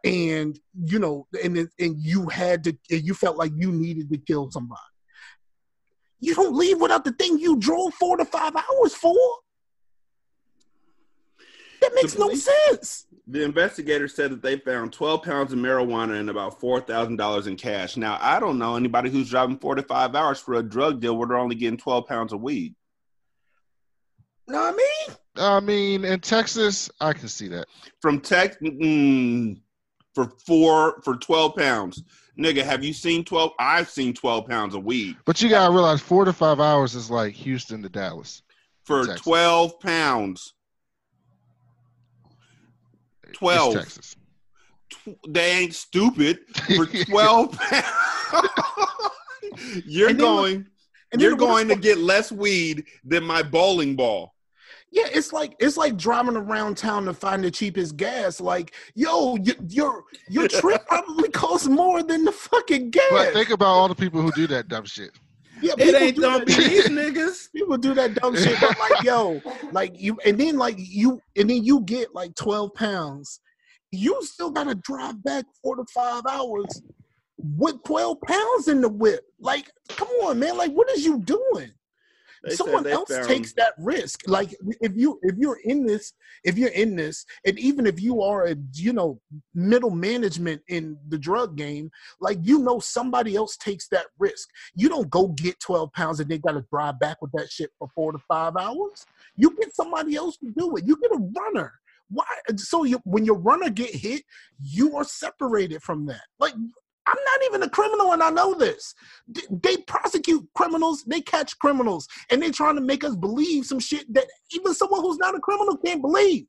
and 0.05 0.59
you 0.75 0.99
know, 0.99 1.27
and 1.43 1.57
and 1.57 1.99
you 1.99 2.29
had 2.29 2.65
to, 2.65 2.77
and 2.91 3.03
you 3.03 3.15
felt 3.15 3.37
like 3.37 3.53
you 3.57 3.73
needed 3.73 4.11
to 4.11 4.19
kill 4.19 4.51
somebody, 4.51 4.81
you 6.21 6.35
don't 6.35 6.55
leave 6.55 6.81
without 6.81 7.05
the 7.05 7.13
thing 7.13 7.39
you 7.39 7.57
drove 7.57 7.95
four 7.95 8.17
to 8.17 8.25
five 8.25 8.55
hours 8.55 8.95
for. 8.95 9.15
That 11.81 11.93
makes 11.95 12.15
The 12.15 12.21
no 12.21 12.35
sense. 12.35 13.07
The 13.27 13.45
investigators 13.45 14.15
said 14.15 14.33
that 14.33 14.43
they 14.43 14.57
found 14.57 14.93
12 14.93 15.23
pounds 15.23 15.53
of 15.53 15.59
marijuana 15.59 16.19
and 16.19 16.31
about 16.31 16.61
$4,000 16.61 17.47
in 17.47 17.57
cash. 17.57 17.97
Now, 17.97 18.19
I 18.21 18.41
don't 18.41 18.59
know 18.59 18.75
anybody 18.75 19.11
who's 19.11 19.31
driving 19.31 19.59
four 19.59 19.75
to 19.75 19.83
five 19.83 20.15
hours 20.15 20.41
for 20.41 20.55
a 20.55 20.63
drug 20.63 21.01
deal 21.01 21.17
where 21.17 21.29
they're 21.29 21.37
only 21.37 21.55
getting 21.55 21.79
12 21.79 22.07
pounds 22.07 22.33
of 22.33 22.41
weed. 22.41 22.75
know 24.49 24.59
what 24.59 24.75
I 24.75 24.77
mean? 24.77 25.17
I 25.37 25.61
mean, 25.61 26.05
in 26.05 26.21
Texas, 26.21 26.91
I 27.01 27.13
can 27.13 27.29
see 27.29 27.49
that. 27.49 27.67
From 28.01 28.21
Tex 28.21 28.57
mm, 28.63 29.61
for 30.19 30.33
four, 30.45 31.01
for 31.03 31.15
12 31.17 31.55
pounds. 31.55 32.03
Nigga, 32.37 32.65
have 32.65 32.83
you 32.83 32.93
seen 32.93 33.25
12? 33.25 33.53
I've 33.61 33.89
seen 33.89 34.13
12 34.13 34.49
pounds 34.49 34.75
of 34.75 34.83
weed 34.85 35.17
But 35.25 35.41
you 35.41 35.49
gotta 35.49 35.73
realize 35.73 36.01
four 36.01 36.25
to 36.25 36.33
five 36.33 36.59
hours 36.59 36.97
is 36.97 37.09
like 37.09 37.35
Houston 37.35 37.83
to 37.83 37.89
Dallas. 37.89 38.43
for 38.85 39.05
Texas. 39.07 39.21
12 39.23 39.79
pounds. 39.81 40.55
It's 43.29 43.39
12. 43.39 43.75
Texas. 43.75 44.17
Tw- 44.91 45.17
They 45.29 45.51
ain't 45.53 45.75
stupid. 45.75 46.39
For 46.77 46.87
12 47.05 47.53
pounds. 47.59 47.87
You're 49.87 50.09
And 50.11 50.19
then- 50.19 50.27
going. 50.27 50.67
And 51.13 51.23
You're 51.23 51.31
then 51.31 51.39
the 51.39 51.45
worst 51.47 51.55
going 51.55 51.69
to 51.69 51.77
get 51.77 51.99
less 51.99 52.31
weed 52.33 52.85
than 53.05 53.23
my 53.25 53.43
bowling 53.43 53.95
ball. 53.97 54.35
Yeah, 54.91 55.05
it's 55.13 55.33
like 55.33 55.55
it's 55.59 55.77
like 55.77 55.97
driving 55.97 56.37
around 56.37 56.77
town 56.79 57.05
to 57.05 57.13
find 57.15 57.45
the 57.45 57.51
cheapest 57.51 57.97
gas. 57.97 58.41
Like, 58.41 58.75
yo, 58.95 59.35
y- 59.35 59.55
your 59.69 60.05
your 60.31 60.49
trip 60.49 60.87
probably 60.89 61.29
costs 61.29 61.69
more 61.69 62.03
than 62.03 62.25
the 62.25 62.33
fucking 62.33 62.91
gas. 62.91 63.03
But 63.11 63.33
think 63.35 63.51
about 63.51 63.67
all 63.69 63.89
the 63.89 63.95
people 63.95 64.23
who 64.23 64.33
do 64.33 64.47
that 64.47 64.69
dumb 64.69 64.87
shit. 64.87 65.11
yeah, 65.61 65.73
It 65.73 65.79
people 65.79 65.97
ain't 65.97 66.17
do 66.17 66.23
gonna 66.23 66.39
that- 66.45 66.47
be 66.47 66.55
these 66.55 66.89
niggas. 66.89 67.53
People 67.53 67.77
do 67.77 67.93
that 67.95 68.15
dumb 68.15 68.35
shit, 68.35 68.59
but 68.61 68.79
like, 68.79 69.03
yo, 69.03 69.43
like 69.73 70.01
you, 70.01 70.19
and 70.25 70.39
then 70.41 70.57
like 70.57 70.77
you, 70.79 71.21
and 71.37 71.51
then 71.51 71.63
you 71.65 71.81
get 71.83 72.15
like 72.15 72.35
twelve 72.35 72.73
pounds. 72.75 73.41
You 73.91 74.19
still 74.23 74.51
gotta 74.51 74.75
drive 74.77 75.23
back 75.23 75.45
four 75.63 75.77
to 75.77 75.85
five 75.95 76.23
hours 76.31 76.81
with 77.59 77.83
twelve 77.85 78.19
pounds 78.27 78.69
in 78.69 78.81
the 78.81 78.89
whip. 78.89 79.21
Like, 79.39 79.71
come 79.91 80.09
on, 80.25 80.39
man. 80.39 80.57
Like, 80.57 80.73
what 80.73 80.91
is 80.91 81.05
you 81.05 81.19
doing? 81.21 81.73
They 82.45 82.55
someone 82.55 82.87
else 82.87 83.09
takes 83.27 83.53
that 83.55 83.75
risk. 83.79 84.23
Like 84.27 84.55
if 84.81 84.97
you 84.97 85.19
if 85.23 85.37
you're 85.37 85.61
in 85.65 85.87
this 85.87 86.13
if 86.45 86.57
you're 86.57 86.71
in 86.71 86.97
this 86.97 87.25
and 87.47 87.59
even 87.59 87.87
if 87.87 88.01
you 88.01 88.23
are 88.23 88.47
a 88.47 88.57
you 88.75 88.93
know 88.93 89.21
middle 89.55 89.91
management 89.91 90.63
in 90.69 90.97
the 91.09 91.19
drug 91.19 91.57
game 91.57 91.91
like 92.21 92.39
you 92.43 92.61
know 92.61 92.79
somebody 92.79 93.37
else 93.37 93.57
takes 93.57 93.89
that 93.89 94.07
risk. 94.19 94.49
You 94.75 94.89
don't 94.89 95.11
go 95.11 95.29
get 95.29 95.61
12 95.61 95.93
pounds 95.93 96.21
and 96.21 96.31
they 96.31 96.39
got 96.39 96.53
to 96.53 96.65
drive 96.71 96.99
back 96.99 97.21
with 97.21 97.33
that 97.33 97.51
shit 97.51 97.71
for 97.79 97.89
four 97.95 98.13
to 98.13 98.19
five 98.19 98.57
hours. 98.57 99.05
You 99.37 99.57
get 99.57 99.75
somebody 99.75 100.17
else 100.17 100.37
to 100.39 100.53
do 100.57 100.77
it. 100.77 100.87
You 100.87 100.97
get 101.01 101.13
a 101.13 101.31
runner. 101.37 101.73
Why 102.11 102.25
so 102.57 102.85
you, 102.85 103.01
when 103.05 103.27
your 103.27 103.39
runner 103.39 103.69
get 103.69 103.95
hit 103.95 104.23
you 104.61 104.97
are 104.97 105.05
separated 105.05 105.83
from 105.83 106.07
that. 106.07 106.23
Like 106.39 106.55
I'm 107.09 107.25
not 107.25 107.47
even 107.47 107.63
a 107.63 107.71
criminal, 107.71 108.13
and 108.13 108.23
I 108.23 108.31
know 108.31 108.55
this. 108.55 108.95
D- 109.33 109.43
They 109.51 109.79
prosecute 109.79 110.47
criminals, 110.55 111.05
they 111.05 111.21
catch 111.23 111.59
criminals, 111.59 112.07
and 112.31 112.43
they're 112.43 112.51
trying 112.51 112.75
to 112.75 112.83
make 112.83 113.03
us 113.03 113.17
believe 113.17 113.65
some 113.65 113.81
shit 113.81 114.13
that 114.13 114.27
even 114.53 114.75
someone 114.75 115.01
who's 115.01 115.17
not 115.17 115.35
a 115.35 115.41
criminal 115.41 115.77
can't 115.79 116.03
believe. 116.03 116.47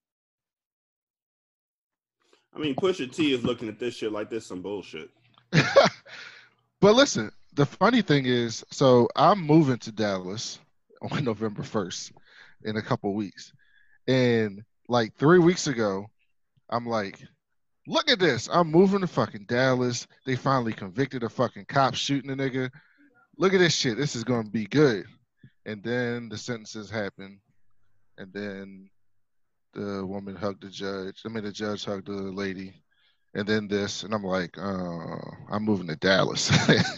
I 2.54 2.60
mean, 2.60 2.76
Pusha 2.76 3.12
T 3.13 3.34
is 3.34 3.43
looking 3.43 3.69
at 3.69 3.80
this 3.80 3.95
shit 3.95 4.12
like 4.12 4.30
this 4.30 4.45
some 4.45 4.62
bullshit. 4.62 5.10
but 5.52 6.95
listen, 6.95 7.32
the 7.54 7.65
funny 7.65 8.02
thing 8.02 8.26
is, 8.26 8.65
so 8.69 9.08
I'm 9.15 9.41
moving 9.41 9.78
to 9.80 9.91
Dallas 9.91 10.60
on 11.02 11.24
November 11.24 11.62
1st 11.62 12.12
in 12.65 12.76
a 12.76 12.82
couple 12.82 13.13
weeks. 13.13 13.54
And 14.08 14.63
like 14.89 15.15
three 15.15 15.39
weeks 15.39 15.67
ago, 15.67 16.08
I'm 16.69 16.86
like, 16.86 17.19
look 17.88 18.10
at 18.10 18.20
this. 18.20 18.50
I'm 18.52 18.72
moving 18.72 19.02
to 19.02 19.08
fucking 19.08 19.46
Dallas. 19.48 20.08
They 20.26 20.36
finally 20.36 20.74
convicted 20.74 21.24
a 21.24 21.30
fucking 21.30 21.65
cop 21.65 21.96
shooting 21.96 22.32
a 22.32 22.36
nigga. 22.36 22.70
Look 23.38 23.54
at 23.54 23.60
this 23.60 23.76
shit. 23.76 23.98
This 23.98 24.15
is 24.15 24.24
to 24.24 24.44
be 24.44 24.65
good. 24.65 25.06
And 25.65 25.84
then 25.84 26.30
the 26.30 26.38
sentences 26.38 26.89
happen. 26.89 27.39
And 28.18 28.34
then 28.34 28.89
the 29.74 30.06
woman 30.06 30.36
hugged 30.36 30.63
the 30.63 30.70
judge. 30.70 31.22
I 31.26 31.30
mean, 31.30 31.44
the 31.44 31.52
judge 31.52 31.86
hugged 31.86 32.08
the 32.08 32.13
lady. 32.13 32.74
And 33.34 33.48
then 33.48 33.68
this. 33.68 34.04
And 34.04 34.13
I'm 34.13 34.24
like, 34.24 34.58
uh, 34.58 35.18
I'm 35.52 35.63
moving 35.63 35.88
to 35.88 35.96
Dallas. 35.96 36.52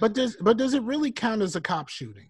But 0.00 0.12
does 0.12 0.36
but 0.40 0.56
does 0.56 0.74
it 0.74 0.82
really 0.82 1.10
count 1.10 1.42
as 1.42 1.56
a 1.56 1.60
cop 1.60 1.88
shooting? 1.88 2.28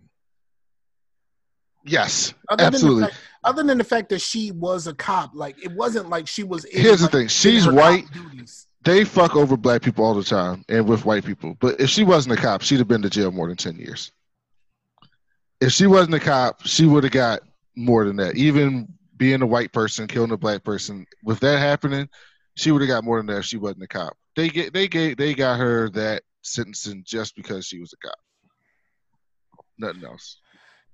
Yes, 1.89 2.35
Other 2.49 2.65
Than 2.65 2.75
absolutely. 2.75 3.01
the 3.03 3.07
fact, 3.09 3.21
other 3.45 3.63
than 3.63 3.79
the 3.79 3.85
fact 3.85 4.09
that 4.11 4.21
she 4.21 4.51
was 4.51 4.87
a 4.87 4.95
cop, 4.95 5.31
like 5.35 5.63
it 5.63 5.73
wasn't 5.73 6.09
like 6.09 6.27
she 6.27 6.43
was. 6.45 6.65
In, 6.65 6.83
Here's 6.83 7.01
the 7.01 7.09
thing. 7.09 7.29
She's 7.29 7.67
white. 7.67 8.05
They 8.85 9.05
fuck 9.05 9.37
over 9.37 9.57
black 9.57 9.83
people 9.83 10.05
all 10.05 10.15
the 10.15 10.25
time 10.25 10.65
and 10.69 10.89
with 10.89 11.05
white 11.05 11.25
people. 11.25 11.57
But 11.61 11.81
if 11.81 11.91
she 11.91 12.05
wasn't 12.05 12.39
a 12.39 12.41
cop, 12.41 12.63
she'd 12.63 12.79
have 12.79 12.89
been 12.89 13.03
to 13.03 13.11
jail 13.11 13.31
more 13.31 13.49
than 13.49 13.57
10 13.57 13.77
years. 13.77 14.13
If 15.61 15.73
she 15.73 15.87
wasn't 15.87 16.15
a 16.15 16.21
cop, 16.21 16.65
she 16.65 16.87
would 16.87 17.05
have 17.05 17.13
got 17.13 17.41
more 17.77 18.05
than 18.05 18.17
that. 18.17 18.37
Even 18.37 18.89
being 19.17 19.43
a 19.43 19.47
white 19.47 19.73
person, 19.73 20.07
killing 20.07 20.31
a 20.31 20.37
black 20.37 20.63
person, 20.63 21.07
with 21.25 21.41
that 21.41 21.59
happening, 21.59 22.09
she 22.55 22.71
would 22.71 22.81
have 22.81 22.89
got 22.89 23.05
more 23.05 23.19
than 23.19 23.27
that 23.27 23.39
if 23.39 23.45
she 23.45 23.59
wasn't 23.59 23.83
a 23.83 23.89
cop. 23.89 24.17
They 24.37 24.49
get 24.49 24.73
they 24.73 24.87
gave 24.89 25.17
they 25.17 25.35
got 25.35 25.59
her 25.59 25.91
that 25.91 26.23
sentencing 26.43 27.03
just 27.05 27.35
because 27.35 27.67
she 27.67 27.81
was 27.81 27.93
a 27.93 28.07
cop. 28.07 28.19
Nothing 29.79 30.05
else. 30.05 30.39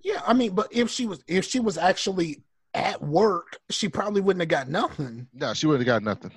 Yeah, 0.05 0.21
I 0.27 0.35
mean, 0.35 0.55
but 0.55 0.69
if 0.71 0.91
she 0.91 1.07
was 1.07 1.25
if 1.27 1.47
she 1.47 1.59
was 1.59 1.79
actually 1.79 2.43
at 2.75 3.03
work, 3.03 3.59
she 3.71 3.89
probably 3.89 4.21
wouldn't 4.21 4.43
have 4.43 4.49
got 4.49 4.69
nothing. 4.69 5.27
No, 5.33 5.55
she 5.55 5.67
wouldn't 5.67 5.87
have 5.87 5.95
got 5.95 6.03
nothing. 6.03 6.31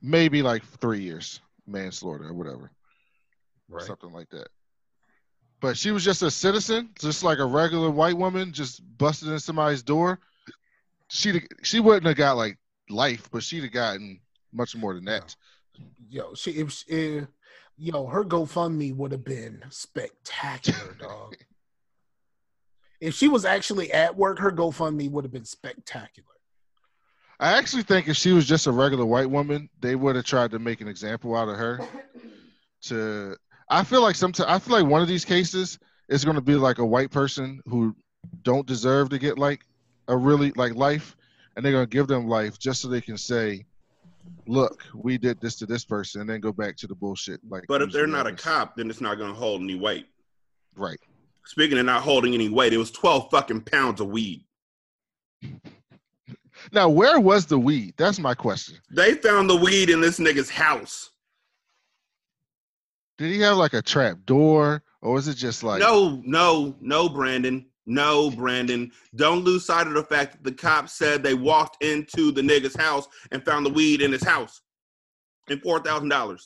Maybe 0.00 0.42
like 0.42 0.64
three 0.64 1.02
years 1.02 1.40
manslaughter 1.66 2.28
or 2.28 2.32
whatever. 2.32 2.72
Right. 3.68 3.84
something 3.84 4.12
like 4.12 4.30
that. 4.30 4.48
But 5.60 5.76
she 5.76 5.90
was 5.90 6.02
just 6.02 6.22
a 6.22 6.30
citizen, 6.30 6.90
just 6.98 7.22
like 7.22 7.38
a 7.38 7.44
regular 7.44 7.90
white 7.90 8.16
woman, 8.16 8.52
just 8.52 8.80
busted 8.96 9.28
in 9.28 9.38
somebody's 9.38 9.82
door. 9.82 10.20
She 11.08 11.42
she 11.62 11.80
wouldn't 11.80 12.06
have 12.06 12.16
got 12.16 12.38
like 12.38 12.58
life, 12.88 13.28
but 13.30 13.42
she'd 13.42 13.64
have 13.64 13.72
gotten 13.72 14.20
much 14.52 14.74
more 14.74 14.94
than 14.94 15.04
that. 15.04 15.36
Yo, 16.08 16.32
she 16.34 16.52
if, 16.52 16.72
she, 16.72 16.86
if 16.88 17.26
yo 17.78 18.06
her 18.06 18.24
GoFundMe 18.24 18.94
would 18.94 19.12
have 19.12 19.24
been 19.24 19.62
spectacular, 19.70 20.94
dog. 20.98 21.36
if 23.00 23.14
she 23.14 23.28
was 23.28 23.44
actually 23.44 23.92
at 23.92 24.16
work, 24.16 24.38
her 24.38 24.50
GoFundMe 24.50 25.10
would 25.10 25.24
have 25.24 25.32
been 25.32 25.44
spectacular. 25.44 26.26
I 27.40 27.56
actually 27.56 27.84
think 27.84 28.08
if 28.08 28.16
she 28.16 28.32
was 28.32 28.46
just 28.46 28.66
a 28.66 28.72
regular 28.72 29.06
white 29.06 29.30
woman, 29.30 29.70
they 29.80 29.94
would 29.94 30.16
have 30.16 30.24
tried 30.24 30.50
to 30.50 30.58
make 30.58 30.80
an 30.80 30.88
example 30.88 31.36
out 31.36 31.48
of 31.48 31.56
her. 31.56 31.80
To 32.82 33.36
I 33.70 33.84
feel 33.84 34.02
like 34.02 34.16
sometimes 34.16 34.48
I 34.48 34.58
feel 34.58 34.80
like 34.80 34.90
one 34.90 35.02
of 35.02 35.08
these 35.08 35.24
cases 35.24 35.78
is 36.08 36.24
going 36.24 36.34
to 36.36 36.42
be 36.42 36.54
like 36.54 36.78
a 36.78 36.86
white 36.86 37.10
person 37.10 37.60
who 37.66 37.94
don't 38.42 38.66
deserve 38.66 39.10
to 39.10 39.18
get 39.18 39.38
like 39.38 39.60
a 40.08 40.16
really 40.16 40.52
like 40.56 40.74
life, 40.74 41.16
and 41.54 41.64
they're 41.64 41.72
going 41.72 41.86
to 41.86 41.90
give 41.90 42.08
them 42.08 42.26
life 42.26 42.58
just 42.58 42.80
so 42.80 42.88
they 42.88 43.00
can 43.00 43.16
say, 43.18 43.64
"Look, 44.46 44.84
we 44.94 45.18
did 45.18 45.40
this 45.40 45.56
to 45.56 45.66
this 45.66 45.84
person," 45.84 46.20
and 46.22 46.30
then 46.30 46.40
go 46.40 46.52
back 46.52 46.76
to 46.78 46.86
the 46.86 46.94
bullshit. 46.94 47.40
Like, 47.48 47.64
But 47.68 47.82
if 47.82 47.92
they're 47.92 48.06
not 48.06 48.26
a 48.26 48.32
cop, 48.32 48.76
then 48.76 48.88
it's 48.90 49.00
not 49.00 49.18
going 49.18 49.30
to 49.30 49.38
hold 49.38 49.60
any 49.62 49.74
weight. 49.74 50.06
right? 50.76 50.98
Speaking 51.44 51.78
of 51.78 51.86
not 51.86 52.02
holding 52.02 52.34
any 52.34 52.48
weight, 52.50 52.72
it 52.74 52.78
was 52.78 52.90
12 52.90 53.30
fucking 53.30 53.62
pounds 53.62 54.00
of 54.00 54.08
weed. 54.08 54.44
Now, 56.72 56.88
where 56.88 57.20
was 57.20 57.46
the 57.46 57.58
weed? 57.58 57.94
That's 57.96 58.18
my 58.18 58.34
question. 58.34 58.78
They 58.90 59.14
found 59.14 59.48
the 59.48 59.56
weed 59.56 59.90
in 59.90 60.00
this 60.00 60.18
nigga's 60.18 60.50
house. 60.50 61.10
Did 63.16 63.32
he 63.32 63.40
have 63.40 63.56
like 63.56 63.74
a 63.74 63.82
trap 63.82 64.18
door, 64.26 64.82
or 65.00 65.14
was 65.14 65.28
it 65.28 65.34
just 65.34 65.62
like 65.62 65.80
no, 65.80 66.20
no, 66.24 66.74
no, 66.80 67.08
Brandon. 67.08 67.66
No, 67.88 68.30
Brandon. 68.30 68.92
Don't 69.16 69.44
lose 69.44 69.64
sight 69.64 69.86
of 69.86 69.94
the 69.94 70.04
fact 70.04 70.32
that 70.32 70.44
the 70.44 70.52
cops 70.52 70.92
said 70.92 71.22
they 71.22 71.32
walked 71.32 71.82
into 71.82 72.30
the 72.30 72.42
nigga's 72.42 72.76
house 72.76 73.08
and 73.32 73.42
found 73.42 73.64
the 73.64 73.70
weed 73.70 74.02
in 74.02 74.12
his 74.12 74.22
house 74.22 74.60
and 75.48 75.60
$4,000. 75.62 76.38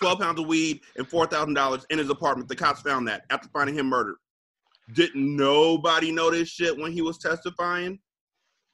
12 0.00 0.18
pounds 0.20 0.40
of 0.40 0.46
weed 0.46 0.82
and 0.98 1.08
$4,000 1.08 1.84
in 1.88 1.98
his 1.98 2.10
apartment. 2.10 2.50
The 2.50 2.56
cops 2.56 2.82
found 2.82 3.08
that 3.08 3.24
after 3.30 3.48
finding 3.48 3.76
him 3.76 3.86
murdered. 3.86 4.16
Didn't 4.92 5.36
nobody 5.36 6.12
know 6.12 6.30
this 6.30 6.50
shit 6.50 6.76
when 6.76 6.92
he 6.92 7.00
was 7.00 7.16
testifying? 7.16 7.98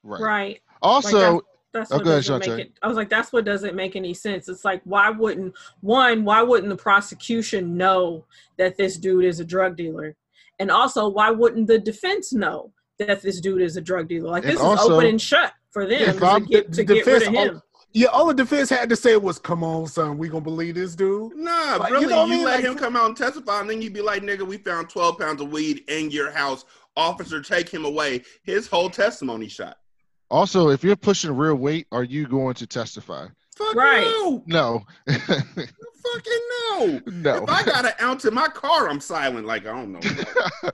Right. 0.03 0.21
Right. 0.21 0.61
Also, 0.83 1.43
That's 1.73 1.93
Oh, 1.93 1.99
what 1.99 2.07
ahead, 2.09 2.25
doesn't 2.25 2.39
make 2.41 2.67
it. 2.67 2.73
I 2.83 2.89
was 2.89 2.97
like, 2.97 3.09
that's 3.09 3.33
what 3.33 3.45
doesn't 3.45 3.77
make 3.77 3.95
any 3.95 4.15
sense. 4.15 4.49
It's 4.49 4.65
like, 4.65 4.81
why 4.83 5.11
wouldn't 5.11 5.55
one? 5.81 6.25
Why 6.25 6.43
wouldn't 6.43 6.69
the 6.71 6.77
prosecution 6.77 7.77
know 7.77 8.25
that 8.59 8.77
this 8.77 8.97
dude 8.97 9.25
is 9.25 9.39
a 9.39 9.45
drug 9.45 9.77
dealer? 9.77 10.17
And 10.61 10.71
also, 10.71 11.09
why 11.09 11.31
wouldn't 11.31 11.67
the 11.67 11.79
defense 11.79 12.33
know 12.33 12.73
that 13.01 13.23
this 13.23 13.41
dude 13.41 13.63
is 13.63 13.77
a 13.77 13.81
drug 13.81 14.09
dealer? 14.09 14.29
Like 14.31 14.45
And 14.45 14.53
this 14.53 14.61
also- 14.61 14.85
is 14.85 14.91
open 14.91 15.07
and 15.07 15.21
shut 15.21 15.53
for 15.73 15.87
them 15.87 16.03
If 16.03 16.19
to 16.19 16.27
I'm- 16.27 16.45
get, 16.45 16.71
the 16.71 16.77
to 16.77 16.85
get 16.85 17.07
rid 17.07 17.23
of 17.23 17.29
him. 17.35 17.37
al- 17.57 17.65
Yeah, 17.93 18.07
all 18.09 18.27
the 18.29 18.35
defense 18.35 18.71
had 18.71 18.89
to 18.91 18.95
say 18.97 19.17
was, 19.17 19.39
"Come 19.41 19.65
on, 19.65 19.89
son, 19.89 20.17
we 20.19 20.29
gonna 20.29 20.43
believe 20.43 20.77
this 20.77 20.95
dude." 20.95 21.35
Nah, 21.35 21.77
Like, 21.81 21.89
you 21.89 21.95
really, 21.95 22.03
you, 22.05 22.11
know 22.11 22.17
what 22.19 22.27
I 22.27 22.31
mean? 22.31 22.45
let 22.45 22.55
Like- 22.57 22.65
him 22.65 22.75
come 22.77 22.95
out 22.95 23.07
and 23.07 23.17
testify, 23.17 23.61
and 23.61 23.69
then 23.71 23.83
you'd 23.83 23.93
be 23.95 24.01
like, 24.03 24.23
nigga, 24.23 24.43
we 24.47 24.59
found 24.59 24.89
12 24.91 25.19
pounds 25.19 25.41
of 25.41 25.51
weed 25.51 25.83
in 25.89 26.11
your 26.13 26.31
house. 26.31 26.65
Officer, 26.97 27.41
take 27.41 27.69
him 27.69 27.85
away. 27.85 28.23
His 28.45 28.69
whole 28.69 28.91
testimony 28.91 29.49
shot. 29.49 29.77
also, 30.31 30.69
if 30.69 30.85
you're 30.85 30.95
pushing 30.95 31.35
real 31.37 31.57
weight, 31.57 31.87
are 31.91 32.05
you 32.05 32.27
going 32.29 32.55
to 32.55 32.67
testify? 32.67 33.27
Fuck 33.57 33.75
Right. 33.75 34.03
no. 34.03 34.43
No. 34.47 34.85
Fucking 35.07 36.41
no. 36.51 37.01
no. 37.07 37.45
If 37.45 37.51
I 37.51 37.63
got 37.65 37.85
an 37.85 37.93
ounce 38.01 38.25
in 38.25 38.35
my 38.35 38.49
car, 38.49 38.89
I'm 38.89 39.01
silent. 39.01 39.47
Like, 39.47 39.67
I 39.67 39.73
don't 39.73 39.93
know. 39.93 40.01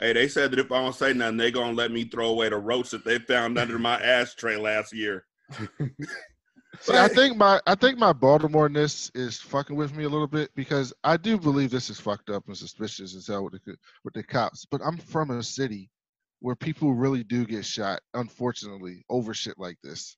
hey, 0.00 0.12
they 0.12 0.28
said 0.28 0.52
that 0.52 0.58
if 0.58 0.72
I 0.72 0.80
don't 0.82 0.94
say 0.94 1.12
nothing, 1.12 1.36
they 1.36 1.50
going 1.50 1.70
to 1.70 1.76
let 1.76 1.90
me 1.90 2.04
throw 2.04 2.28
away 2.28 2.48
the 2.48 2.56
roach 2.56 2.90
that 2.90 3.04
they 3.04 3.18
found 3.18 3.58
under 3.58 3.78
my 3.78 4.00
ashtray 4.00 4.56
last 4.56 4.92
year. 4.94 5.26
See, 6.80 6.96
I 6.96 7.06
think 7.08 7.36
my 7.36 7.60
I 7.66 7.74
think 7.74 7.98
my 7.98 8.14
Baltimore-ness 8.14 9.10
is 9.14 9.38
fucking 9.38 9.76
with 9.76 9.94
me 9.94 10.04
a 10.04 10.08
little 10.08 10.26
bit 10.26 10.50
because 10.54 10.92
I 11.04 11.18
do 11.18 11.38
believe 11.38 11.70
this 11.70 11.90
is 11.90 12.00
fucked 12.00 12.30
up 12.30 12.44
and 12.46 12.56
suspicious 12.56 13.14
as 13.14 13.26
hell 13.26 13.44
with 13.44 13.62
the 13.64 13.76
with 14.04 14.14
the 14.14 14.22
cops. 14.22 14.64
But 14.64 14.80
I'm 14.82 14.96
from 14.96 15.30
a 15.30 15.42
city 15.42 15.90
where 16.40 16.56
people 16.56 16.94
really 16.94 17.22
do 17.22 17.44
get 17.44 17.66
shot, 17.66 18.00
unfortunately, 18.14 19.04
over 19.10 19.34
shit 19.34 19.58
like 19.58 19.76
this. 19.84 20.16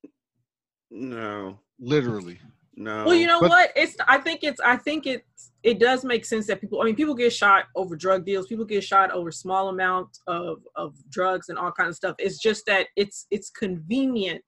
No, 0.97 1.59
Literally. 1.81 2.39
no. 2.77 3.05
Well, 3.05 3.15
you 3.17 3.27
know 3.27 3.41
But- 3.41 3.51
what? 3.51 3.73
It's 3.75 3.97
I 4.07 4.19
think 4.19 4.45
it's 4.45 4.61
I 4.61 4.77
think 4.77 5.07
it's 5.07 5.51
it 5.65 5.79
does 5.81 6.05
make 6.05 6.25
sense 6.25 6.47
that 6.47 6.61
people 6.61 6.81
I 6.81 6.85
mean 6.85 6.95
people 6.95 7.15
get 7.15 7.33
shot 7.33 7.65
over 7.75 7.97
drug 7.97 8.25
deals, 8.25 8.47
people 8.47 8.65
get 8.65 8.85
shot 8.85 9.11
over 9.11 9.33
small 9.33 9.69
amounts 9.71 10.21
of 10.29 10.63
of 10.77 10.95
drugs 11.11 11.49
and 11.49 11.59
all 11.59 11.73
kinds 11.73 11.91
of 11.91 11.97
stuff. 11.97 12.17
It's 12.19 12.39
just 12.39 12.65
that 12.67 12.87
it's 12.97 13.27
it's 13.33 13.51
convenient 13.51 14.43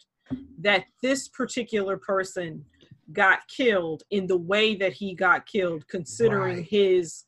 that 0.60 0.84
this 1.02 1.28
particular 1.28 1.96
person 1.96 2.64
got 3.12 3.40
killed 3.48 4.02
in 4.10 4.26
the 4.28 4.36
way 4.36 4.76
that 4.76 4.92
he 4.92 5.14
got 5.14 5.46
killed 5.46 5.86
considering 5.88 6.56
Right. 6.58 6.66
his 6.68 7.24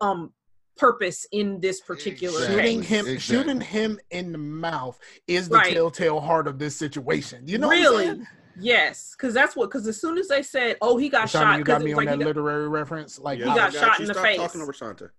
um 0.00 0.32
purpose 0.76 1.26
in 1.32 1.60
this 1.60 1.80
particular 1.80 2.40
Exactly. 2.40 2.62
Shooting 2.64 2.82
him, 2.82 3.06
Exactly. 3.06 3.18
shooting 3.18 3.60
him 3.60 4.00
in 4.10 4.32
the 4.32 4.38
mouth 4.38 4.98
is 5.26 5.48
the 5.48 5.56
Right. 5.56 5.74
telltale 5.74 6.20
heart 6.20 6.46
of 6.48 6.58
this 6.58 6.76
situation. 6.76 7.46
You 7.46 7.58
know, 7.58 7.68
what 7.68 7.76
I'm 7.76 7.82
Really? 7.82 8.20
Yes, 8.54 9.14
because 9.16 9.32
that's 9.32 9.56
what 9.56 9.70
because 9.70 9.86
as 9.86 9.98
soon 9.98 10.18
as 10.18 10.28
they 10.28 10.42
said, 10.42 10.76
"Oh, 10.82 10.98
he 10.98 11.08
got 11.08 11.26
Shawty, 11.26 11.30
shot," 11.30 11.52
you 11.58 11.64
because 11.64 11.72
got 11.72 11.80
it 11.80 11.84
me 11.84 11.90
was 11.92 11.98
on 12.00 12.04
like 12.04 12.12
he 12.12 12.18
that 12.18 12.24
got, 12.24 12.26
literary 12.26 12.68
reference. 12.68 13.18
Like, 13.18 13.38
Yes, 13.38 13.46
he 13.48 13.52
I 13.52 13.56
got 13.56 13.72
shot 13.72 14.00
in 14.00 14.06
the 14.06 14.12
Stop 14.14 14.26
face. 14.26 14.36
talking 14.36 14.60
over 14.60 14.72
Shanta. 14.74 15.10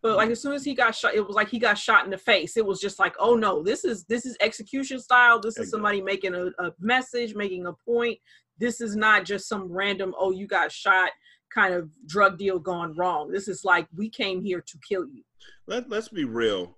But 0.00 0.16
like 0.16 0.30
as 0.30 0.40
soon 0.40 0.52
as 0.54 0.64
he 0.64 0.74
got 0.74 0.94
shot, 0.94 1.14
it 1.14 1.26
was 1.26 1.34
like 1.36 1.48
he 1.48 1.58
got 1.58 1.76
shot 1.76 2.04
in 2.04 2.10
the 2.10 2.16
face. 2.16 2.56
It 2.56 2.64
was 2.64 2.80
just 2.80 2.98
like, 2.98 3.14
oh 3.18 3.34
no, 3.34 3.62
this 3.62 3.84
is 3.84 4.04
this 4.04 4.24
is 4.24 4.36
execution 4.40 5.00
style. 5.00 5.38
This 5.38 5.54
is 5.54 5.58
Exactly. 5.58 5.70
somebody 5.70 6.00
making 6.00 6.34
a, 6.34 6.46
a 6.64 6.72
message, 6.80 7.34
making 7.34 7.66
a 7.66 7.72
point. 7.72 8.18
This 8.58 8.80
is 8.80 8.96
not 8.96 9.24
just 9.24 9.48
some 9.48 9.70
random, 9.70 10.14
oh, 10.18 10.30
you 10.30 10.46
got 10.46 10.72
shot 10.72 11.10
kind 11.52 11.74
of 11.74 11.90
drug 12.06 12.38
deal 12.38 12.58
gone 12.58 12.94
wrong. 12.96 13.30
This 13.30 13.48
is 13.48 13.64
like 13.64 13.86
we 13.96 14.08
came 14.08 14.42
here 14.42 14.60
to 14.60 14.78
kill 14.88 15.06
you. 15.06 15.22
Let, 15.66 15.88
let's 15.88 16.08
be 16.08 16.24
real. 16.24 16.76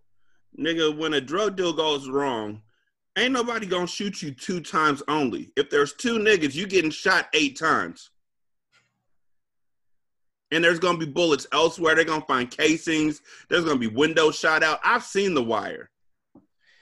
Nigga, 0.59 0.97
when 0.97 1.15
a 1.15 1.21
drug 1.21 1.57
deal 1.57 1.73
goes 1.73 2.09
wrong, 2.09 2.63
ain't 3.17 3.33
nobody 3.33 3.67
gonna 3.67 3.87
shoot 3.87 4.23
you 4.23 4.33
two 4.33 4.61
times 4.61 5.03
only. 5.09 5.53
If 5.57 5.71
there's 5.71 5.95
two 5.95 6.19
niggas, 6.19 6.55
you 6.55 6.67
getting 6.67 6.91
shot 6.91 7.29
eight 7.35 7.59
times. 7.59 8.11
And 10.53 10.65
there's 10.65 10.81
gonna 10.81 10.99
be 10.99 11.07
bullets 11.07 11.47
elsewhere. 11.53 11.95
They're 11.95 12.05
gonna 12.05 12.25
find 12.27 12.51
casings. 12.51 13.23
There's 13.49 13.65
gonna 13.65 13.79
be 13.79 13.87
windows 13.87 14.37
shot 14.37 14.63
out. 14.63 14.81
I've 14.85 15.05
seen 15.05 15.35
the 15.35 15.43
wire. 15.43 15.91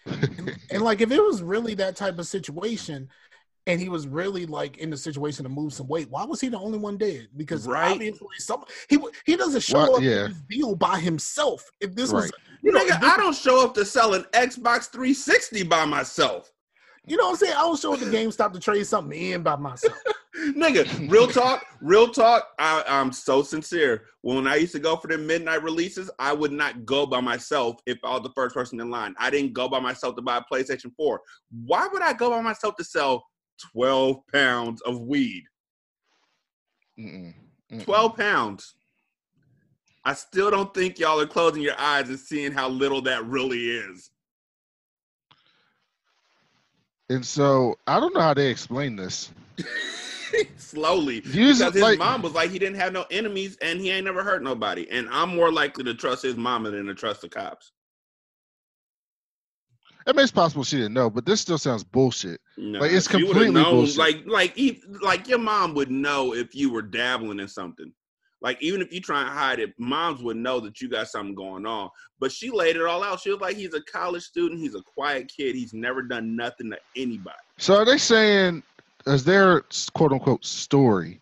and 0.07 0.81
like 0.81 1.03
if 1.03 1.11
it 1.11 1.23
was 1.23 1.43
really 1.43 1.75
that 1.75 1.97
type 1.97 2.19
of 2.19 2.27
situation 2.27 3.09
and 3.69 3.79
he 3.81 3.89
was 3.89 4.09
really 4.09 4.47
like 4.47 4.79
in 4.79 4.91
the 4.91 4.97
situation 4.97 5.45
to 5.45 5.49
move 5.49 5.73
some 5.73 5.87
weight 5.87 6.11
why 6.11 6.25
was 6.25 6.41
he 6.41 6.49
the 6.49 6.59
only 6.59 6.79
one 6.79 6.97
dead 6.97 7.29
because 7.37 7.67
Right. 7.69 7.93
obviously 7.93 8.27
some 8.39 8.65
he 8.89 8.99
he 9.27 9.37
doesn't 9.37 9.61
show 9.61 9.79
Well, 9.79 9.97
up 9.97 10.03
yeah. 10.03 10.25
in 10.25 10.31
this 10.33 10.43
deal 10.51 10.75
by 10.75 10.99
himself 10.99 11.71
if 11.81 11.95
this 11.95 12.13
was 12.13 12.33
you 12.63 12.73
know 12.73 12.81
Nigga, 12.81 12.97
if 12.97 13.03
I 13.05 13.17
don't 13.17 13.37
show 13.37 13.63
up 13.65 13.75
to 13.75 13.85
sell 13.85 14.15
an 14.15 14.25
Xbox 14.33 14.91
360 14.91 15.63
by 15.65 15.85
myself. 15.85 16.51
you 17.07 17.17
know 17.17 17.25
what 17.27 17.31
i'm 17.31 17.37
saying 17.37 17.55
i 17.57 17.61
don't 17.61 17.79
show 17.79 17.93
up 17.95 18.01
to 18.01 18.07
gamestop 18.07 18.53
to 18.53 18.61
trade 18.61 18.87
something 18.87 19.19
in 19.19 19.43
by 19.43 19.55
myself 19.57 19.95
Nigga, 20.57 21.11
real 21.11 21.27
talk, 21.27 21.65
real 21.81 22.09
talk. 22.09 22.47
I, 22.61 22.85
I'm 22.87 23.11
so 23.11 23.43
sincere. 23.43 24.05
When 24.21 24.47
I 24.47 24.55
used 24.55 24.71
to 24.73 24.79
go 24.79 24.97
for 24.97 25.09
the 25.09 25.19
midnight 25.19 25.65
releases, 25.65 26.11
I 26.21 26.33
would 26.33 26.53
not 26.53 26.87
go 26.87 27.07
by 27.07 27.21
myself 27.21 27.81
if 27.87 27.99
I 28.05 28.13
was 28.13 28.23
the 28.23 28.31
first 28.37 28.55
person 28.55 28.79
in 28.79 28.89
line. 28.89 29.17
I 29.19 29.31
didn't 29.31 29.53
go 29.53 29.69
by 29.69 29.81
myself 29.81 30.15
to 30.15 30.23
buy 30.23 30.37
a 30.37 30.43
PlayStation 30.43 30.93
4. 30.97 31.21
Why 31.67 31.89
would 31.93 32.03
I 32.03 32.13
go 32.13 32.31
by 32.31 32.41
myself 32.41 32.77
to 32.77 32.85
sell 32.85 33.25
12 33.73 34.17
pounds 34.33 34.81
of 34.83 35.01
weed? 35.01 35.45
Mm-mm. 36.99 37.35
Mm-mm. 37.73 37.85
12 37.85 38.17
pounds. 38.17 38.75
I 40.05 40.15
still 40.15 40.51
don't 40.51 40.73
think 40.73 40.99
y'all 40.99 41.21
are 41.21 41.27
closing 41.27 41.63
your 41.63 41.79
eyes 41.79 42.09
and 42.09 42.19
seeing 42.19 42.53
how 42.53 42.69
little 42.69 43.03
that 43.03 43.25
really 43.27 43.71
is. 43.71 44.11
And 47.11 47.25
so 47.25 47.77
I 47.87 48.01
don't 48.01 48.15
know 48.15 48.21
how 48.21 48.35
they 48.35 48.49
explain 48.49 48.97
this. 48.97 49.31
Slowly. 50.57 51.23
Use 51.25 51.59
because 51.59 51.75
his 51.75 51.83
like 51.83 51.99
mom 51.99 52.23
was 52.23 52.33
like 52.33 52.51
he 52.51 52.59
didn't 52.59 52.77
have 52.77 52.93
no 52.93 53.07
enemies 53.11 53.57
and 53.63 53.81
he 53.81 53.91
ain't 53.91 54.05
never 54.05 54.23
hurt 54.23 54.43
nobody. 54.43 54.87
And 54.91 55.09
I'm 55.11 55.35
more 55.35 55.51
likely 55.51 55.85
to 55.85 55.95
trust 55.95 56.23
his 56.23 56.37
mama 56.37 56.71
than 56.71 56.87
to 56.87 56.95
trust 56.95 57.23
the 57.23 57.29
cops. 57.29 57.73
I 60.09 60.13
mean, 60.13 60.23
it's 60.23 60.33
possible 60.33 60.65
she 60.65 60.77
didn't 60.79 60.95
know, 60.95 61.11
but 61.11 61.27
this 61.27 61.41
still 61.43 61.59
sounds 61.59 61.85
bullshit. 61.85 62.41
No, 62.57 62.81
Like, 62.81 62.93
it's 62.93 63.07
she 63.11 63.19
completely 63.19 63.51
known, 63.51 63.75
bullshit. 63.75 63.99
Like, 63.99 64.27
like, 64.27 64.59
like 65.03 65.29
your 65.29 65.39
mom 65.39 65.75
would 65.75 65.91
know 65.91 66.35
if 66.35 66.55
you 66.55 66.73
were 66.73 66.81
dabbling 66.81 67.41
in 67.41 67.49
something. 67.49 67.93
Like, 68.41 68.63
even 68.63 68.81
if 68.81 68.91
you 68.91 69.01
try 69.01 69.21
and 69.21 69.29
hide 69.29 69.59
it, 69.59 69.75
moms 69.79 70.23
would 70.23 70.39
know 70.39 70.61
that 70.61 70.81
you 70.81 70.89
got 70.89 71.09
something 71.09 71.35
going 71.35 71.67
on. 71.67 71.91
But 72.21 72.33
she 72.33 72.49
laid 72.51 72.77
it 72.77 72.83
all 72.83 73.03
out. 73.03 73.21
She 73.21 73.31
was 73.31 73.41
like, 73.41 73.57
"He's 73.57 73.75
a 73.75 73.83
college 73.83 74.23
student. 74.23 74.61
He's 74.61 74.75
a 74.77 74.83
quiet 74.83 75.31
kid. 75.37 75.55
He's 75.57 75.75
never 75.75 76.03
done 76.03 76.37
nothing 76.37 76.71
to 76.71 76.79
anybody." 76.97 77.37
So 77.59 77.75
are 77.75 77.85
they 77.85 77.99
saying, 77.99 78.63
as 79.07 79.25
their 79.25 79.63
quote 79.93 80.13
unquote 80.13 80.45
story, 80.47 81.21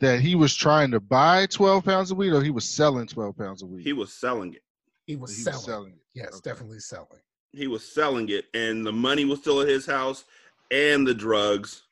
that 0.00 0.20
he 0.20 0.34
was 0.34 0.54
trying 0.54 0.90
to 0.90 1.00
buy 1.00 1.46
12 1.46 1.84
pounds 1.84 2.10
of 2.10 2.18
weed 2.18 2.32
or 2.32 2.42
he 2.42 2.50
was 2.50 2.68
selling 2.68 3.06
12 3.06 3.38
pounds 3.38 3.62
of 3.62 3.68
weed? 3.70 3.84
He 3.84 3.92
was 3.92 4.12
selling 4.12 4.52
it. 4.54 4.62
he 5.06 5.14
was 5.16 5.34
He 5.36 5.44
selling 5.44 5.56
was 5.56 5.64
selling 5.64 5.92
it. 5.92 6.02
yes 6.14 6.28
Okay. 6.34 6.50
definitely 6.50 6.80
selling 6.80 7.20
He 7.52 7.66
was 7.66 7.84
selling 7.86 8.28
it, 8.28 8.46
and 8.54 8.86
the 8.86 8.92
money 8.92 9.24
was 9.24 9.40
still 9.40 9.60
at 9.60 9.68
his 9.68 9.86
house, 9.86 10.24
and 10.70 11.06
the 11.06 11.14
drugs. 11.14 11.82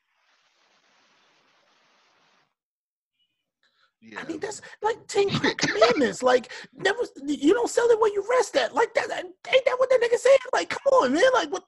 Yeah. 4.01 4.21
I 4.21 4.25
mean, 4.29 4.38
that's 4.38 4.61
like 4.83 5.05
Ten 5.09 5.29
Commandments. 5.57 6.23
like, 6.23 6.53
never 6.77 7.01
you 7.25 7.55
don't 7.55 7.71
sell 7.71 7.88
it 7.88 8.01
where 8.01 8.12
you 8.12 8.25
rest 8.31 8.57
at. 8.57 8.75
Like 8.75 8.95
that, 8.95 9.11
ain't 9.11 9.64
that 9.64 9.77
what 9.79 9.90
that 9.90 10.01
nigga 10.01 10.19
said? 10.19 10.37
Like, 10.53 10.69
come 10.69 10.92
on, 10.92 11.12
man. 11.12 11.23
Like, 11.35 11.51
what? 11.51 11.64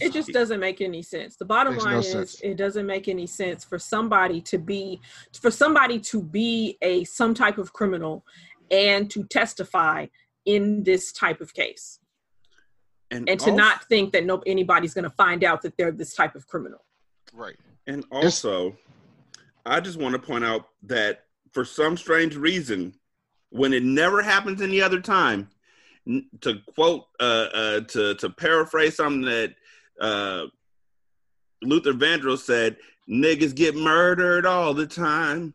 it 0.00 0.12
just 0.12 0.32
doesn't 0.32 0.58
make 0.58 0.80
any 0.80 1.02
sense 1.02 1.36
the 1.36 1.44
bottom 1.44 1.74
Makes 1.74 1.84
line 1.84 1.94
no 1.94 1.98
is 2.00 2.10
sense. 2.10 2.40
it 2.42 2.56
doesn't 2.56 2.86
make 2.86 3.06
any 3.06 3.26
sense 3.26 3.64
for 3.64 3.78
somebody 3.78 4.40
to 4.40 4.58
be 4.58 5.00
for 5.40 5.50
somebody 5.50 6.00
to 6.00 6.20
be 6.22 6.76
a 6.82 7.04
some 7.04 7.34
type 7.34 7.56
of 7.56 7.72
criminal 7.72 8.24
and 8.72 9.08
to 9.10 9.22
testify 9.24 10.06
in 10.46 10.82
this 10.82 11.12
type 11.12 11.40
of 11.40 11.52
case 11.52 11.98
and 13.10 13.26
to 13.26 13.32
also- 13.32 13.54
not 13.54 13.84
think 13.84 14.12
that 14.12 14.24
no 14.24 14.42
anybody's 14.46 14.94
going 14.94 15.04
to 15.04 15.10
find 15.10 15.44
out 15.44 15.62
that 15.62 15.76
they're 15.76 15.92
this 15.92 16.14
type 16.14 16.34
of 16.34 16.46
criminal 16.46 16.82
right. 17.32 17.56
And 17.86 18.04
also, 18.10 18.76
I 19.64 19.80
just 19.80 19.98
want 19.98 20.14
to 20.14 20.18
point 20.18 20.44
out 20.44 20.68
that 20.84 21.24
for 21.52 21.64
some 21.64 21.96
strange 21.96 22.34
reason, 22.36 22.94
when 23.50 23.72
it 23.72 23.84
never 23.84 24.22
happens 24.22 24.60
any 24.60 24.80
other 24.80 25.00
time, 25.00 25.48
to 26.40 26.58
quote, 26.74 27.04
uh, 27.20 27.48
uh, 27.54 27.80
to 27.80 28.14
to 28.16 28.30
paraphrase 28.30 28.96
something 28.96 29.22
that 29.22 29.54
uh, 30.00 30.46
Luther 31.62 31.92
Vandross 31.92 32.40
said, 32.40 32.76
"Niggas 33.08 33.54
get 33.54 33.76
murdered 33.76 34.46
all 34.46 34.74
the 34.74 34.86
time." 34.86 35.54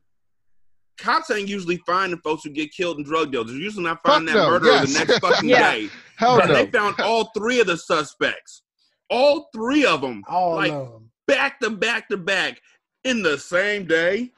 Cops 0.98 1.32
ain't 1.32 1.48
usually 1.50 1.78
finding 1.86 2.20
folks 2.20 2.44
who 2.44 2.50
get 2.52 2.72
killed 2.72 2.98
in 2.98 3.04
drug 3.04 3.32
deals. 3.32 3.48
They're 3.48 3.56
usually 3.58 3.84
not 3.86 4.02
finding 4.04 4.34
Fuck 4.34 4.36
that 4.36 4.44
no, 4.44 4.50
murderer 4.52 4.72
yes. 4.72 4.94
the 4.94 5.00
next 5.06 5.20
fucking 5.20 5.50
Yeah. 5.50 5.72
day. 5.72 5.90
Hell 6.18 6.40
And 6.40 6.50
no. 6.50 6.56
They 6.56 6.72
found 6.72 7.00
all 7.00 7.32
three 7.36 7.60
of 7.60 7.68
the 7.68 7.78
suspects, 7.78 8.62
all 9.10 9.50
three 9.54 9.86
of 9.86 10.02
them, 10.02 10.24
all 10.28 10.56
like, 10.56 10.72
of 10.72 10.92
them. 10.92 11.12
back 11.28 11.60
to 11.62 11.70
back 11.72 12.08
to 12.10 12.18
back 12.18 12.60
in 13.04 13.24
the 13.24 13.38
same 13.38 13.86
day. 13.86 14.32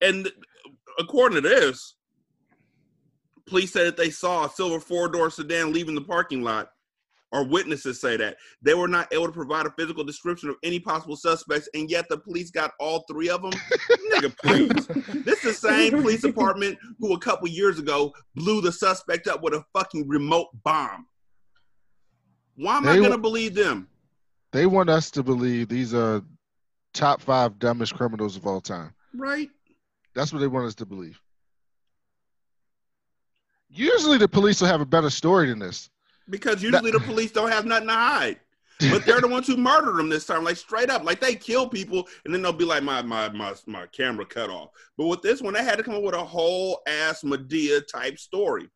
And 0.00 0.28
according 0.98 1.40
to 1.42 1.48
this, 1.48 1.94
police 3.46 3.72
said 3.72 3.86
that 3.86 3.96
they 3.96 4.10
saw 4.10 4.46
a 4.46 4.50
silver 4.50 4.80
four 4.80 5.08
door 5.08 5.30
sedan 5.30 5.72
leaving 5.72 5.94
the 5.94 6.00
parking 6.00 6.42
lot, 6.42 6.72
or 7.32 7.44
witnesses 7.44 8.00
say 8.00 8.16
that. 8.18 8.36
They 8.60 8.74
were 8.74 8.88
not 8.88 9.12
able 9.12 9.26
to 9.26 9.32
provide 9.32 9.66
a 9.66 9.70
physical 9.70 10.04
description 10.04 10.50
of 10.50 10.56
any 10.62 10.78
possible 10.78 11.16
suspects, 11.16 11.68
and 11.74 11.90
yet 11.90 12.08
the 12.08 12.18
police 12.18 12.50
got 12.50 12.72
all 12.78 13.04
three 13.10 13.30
of 13.30 13.42
them. 13.42 13.52
Nigga, 14.12 14.36
please. 14.42 15.24
This 15.24 15.44
is 15.44 15.60
the 15.60 15.68
same 15.68 15.92
police 15.92 16.20
department 16.20 16.78
who 17.00 17.14
a 17.14 17.18
couple 17.18 17.48
years 17.48 17.78
ago 17.78 18.12
blew 18.34 18.60
the 18.60 18.70
suspect 18.70 19.26
up 19.26 19.42
with 19.42 19.54
a 19.54 19.64
fucking 19.72 20.06
remote 20.06 20.48
bomb. 20.62 21.06
Why 22.56 22.76
am 22.76 22.86
I 22.86 22.98
gonna 22.98 23.18
believe 23.18 23.54
them? 23.54 23.88
They 24.52 24.66
want 24.66 24.90
us 24.90 25.10
to 25.12 25.22
believe 25.22 25.68
these 25.68 25.94
are 25.94 26.22
top 26.92 27.22
five 27.22 27.58
dumbest 27.58 27.94
criminals 27.94 28.36
of 28.36 28.46
all 28.46 28.60
time. 28.60 28.92
Right? 29.14 29.48
That's 30.14 30.32
what 30.32 30.40
they 30.40 30.46
want 30.46 30.66
us 30.66 30.74
to 30.76 30.86
believe. 30.86 31.18
Usually, 33.70 34.18
the 34.18 34.28
police 34.28 34.60
will 34.60 34.68
have 34.68 34.82
a 34.82 34.86
better 34.86 35.08
story 35.08 35.48
than 35.48 35.58
this. 35.58 35.88
Because 36.28 36.62
usually 36.62 36.90
the 36.90 37.00
police 37.00 37.32
don't 37.32 37.50
have 37.50 37.66
nothing 37.66 37.88
to 37.88 37.94
hide. 37.94 38.40
But 38.90 39.04
they're 39.06 39.20
the 39.20 39.28
ones 39.28 39.46
who 39.46 39.56
murdered 39.56 39.96
them 39.96 40.08
this 40.08 40.26
time, 40.26 40.44
like 40.44 40.56
straight 40.56 40.90
up. 40.90 41.04
Like 41.04 41.20
they 41.20 41.34
kill 41.34 41.68
people 41.68 42.08
and 42.24 42.34
then 42.34 42.42
they'll 42.42 42.52
be 42.52 42.64
like, 42.64 42.82
my 42.82 43.02
my 43.02 43.28
my 43.28 43.54
my 43.66 43.86
camera 43.86 44.26
cut 44.26 44.50
off. 44.50 44.70
But 44.96 45.06
with 45.06 45.22
this 45.22 45.40
one, 45.40 45.54
they 45.54 45.62
had 45.62 45.76
to 45.76 45.84
come 45.84 45.94
up 45.94 46.02
with 46.02 46.14
a 46.14 46.24
whole 46.24 46.82
ass 46.86 47.22
Medea 47.22 47.80
type 47.82 48.18
story. 48.18 48.68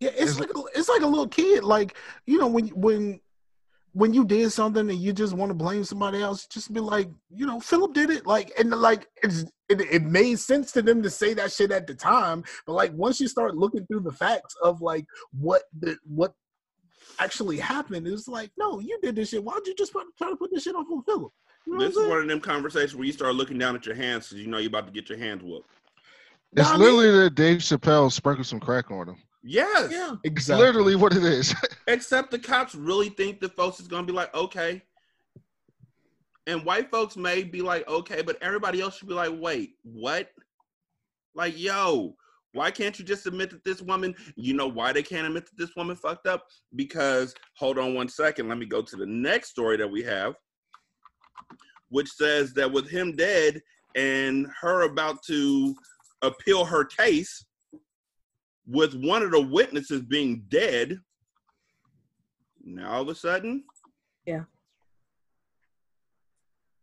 Yeah, 0.00 0.10
it's 0.14 0.40
like 0.40 0.50
a, 0.54 0.62
it's 0.74 0.88
like 0.88 1.02
a 1.02 1.06
little 1.06 1.28
kid. 1.28 1.64
Like 1.64 1.96
you 2.26 2.38
know 2.38 2.48
when 2.48 2.68
when 2.68 3.20
when 3.92 4.14
you 4.14 4.24
did 4.24 4.50
something 4.52 4.88
and 4.88 4.98
you 5.00 5.12
just 5.12 5.34
want 5.34 5.50
to 5.50 5.54
blame 5.54 5.84
somebody 5.84 6.22
else, 6.22 6.46
just 6.46 6.72
be 6.72 6.80
like, 6.80 7.08
you 7.34 7.46
know, 7.46 7.58
Philip 7.60 7.92
did 7.92 8.10
it. 8.10 8.26
Like 8.26 8.52
and 8.58 8.70
like 8.70 9.06
it's 9.22 9.44
it, 9.68 9.80
it 9.80 10.02
made 10.02 10.38
sense 10.38 10.72
to 10.72 10.82
them 10.82 11.02
to 11.02 11.10
say 11.10 11.34
that 11.34 11.52
shit 11.52 11.72
at 11.72 11.86
the 11.86 11.94
time, 11.94 12.44
but 12.66 12.74
like 12.74 12.92
once 12.94 13.20
you 13.20 13.28
start 13.28 13.56
looking 13.56 13.86
through 13.86 14.00
the 14.00 14.12
facts 14.12 14.54
of 14.62 14.80
like 14.80 15.06
what 15.32 15.62
the 15.80 15.96
what 16.04 16.32
actually 17.18 17.58
happened, 17.58 18.06
it's 18.06 18.28
like, 18.28 18.50
no, 18.56 18.80
you 18.80 18.98
did 19.02 19.16
this 19.16 19.30
shit. 19.30 19.42
Why'd 19.44 19.66
you 19.66 19.74
just 19.74 19.92
put, 19.92 20.06
try 20.16 20.30
to 20.30 20.36
put 20.36 20.50
this 20.52 20.62
shit 20.62 20.74
off 20.74 20.86
on 20.90 21.02
Philip? 21.02 21.32
You 21.66 21.74
know 21.74 21.80
This 21.80 21.96
is 21.96 22.08
one 22.08 22.18
of 22.22 22.28
them 22.28 22.40
conversations 22.40 22.94
where 22.94 23.04
you 23.04 23.12
start 23.12 23.34
looking 23.34 23.58
down 23.58 23.76
at 23.76 23.86
your 23.86 23.94
hands 23.94 24.28
because 24.28 24.42
you 24.42 24.48
know 24.48 24.58
you're 24.58 24.68
about 24.68 24.86
to 24.86 24.92
get 24.92 25.08
your 25.08 25.18
hands 25.18 25.42
whooped. 25.42 25.68
It's 26.52 26.68
Nah, 26.68 26.74
I 26.74 26.78
mean- 26.78 26.96
literally 26.96 27.24
that 27.24 27.34
Dave 27.34 27.58
Chappelle 27.58 28.10
sprinkled 28.10 28.46
some 28.46 28.60
crack 28.60 28.90
on 28.90 29.06
them. 29.06 29.16
Yes. 29.42 29.90
Yeah. 29.90 30.16
Exactly. 30.24 30.66
literally 30.66 30.96
what 30.96 31.14
it 31.14 31.22
is. 31.22 31.54
Except 31.86 32.30
the 32.30 32.38
cops 32.38 32.74
really 32.74 33.08
think 33.08 33.40
that 33.40 33.56
folks 33.56 33.80
is 33.80 33.88
gonna 33.88 34.06
be 34.06 34.12
like, 34.12 34.34
okay. 34.34 34.82
And 36.46 36.64
white 36.64 36.90
folks 36.90 37.16
may 37.16 37.42
be 37.44 37.62
like, 37.62 37.88
okay, 37.88 38.22
but 38.22 38.42
everybody 38.42 38.80
else 38.80 38.96
should 38.96 39.08
be 39.08 39.14
like, 39.14 39.32
wait, 39.32 39.74
what? 39.82 40.30
Like, 41.34 41.58
yo, 41.58 42.16
why 42.52 42.70
can't 42.70 42.98
you 42.98 43.04
just 43.04 43.26
admit 43.26 43.50
that 43.50 43.64
this 43.64 43.80
woman, 43.80 44.14
you 44.34 44.54
know 44.54 44.66
why 44.66 44.92
they 44.92 45.02
can't 45.02 45.26
admit 45.26 45.46
that 45.46 45.56
this 45.56 45.76
woman 45.76 45.96
fucked 45.96 46.26
up? 46.26 46.46
Because 46.74 47.34
hold 47.56 47.78
on 47.78 47.94
one 47.94 48.08
second, 48.08 48.48
let 48.48 48.58
me 48.58 48.66
go 48.66 48.82
to 48.82 48.96
the 48.96 49.06
next 49.06 49.50
story 49.50 49.76
that 49.76 49.88
we 49.88 50.02
have, 50.02 50.34
which 51.90 52.08
says 52.08 52.52
that 52.54 52.70
with 52.70 52.90
him 52.90 53.14
dead 53.14 53.60
and 53.94 54.46
her 54.60 54.82
about 54.82 55.22
to 55.26 55.74
appeal 56.22 56.64
her 56.64 56.84
case, 56.84 57.44
with 58.70 58.94
one 58.94 59.22
of 59.22 59.32
the 59.32 59.40
witnesses 59.40 60.00
being 60.02 60.44
dead, 60.48 60.98
now 62.62 62.92
all 62.92 63.02
of 63.02 63.08
a 63.08 63.14
sudden, 63.14 63.64
Yeah. 64.26 64.44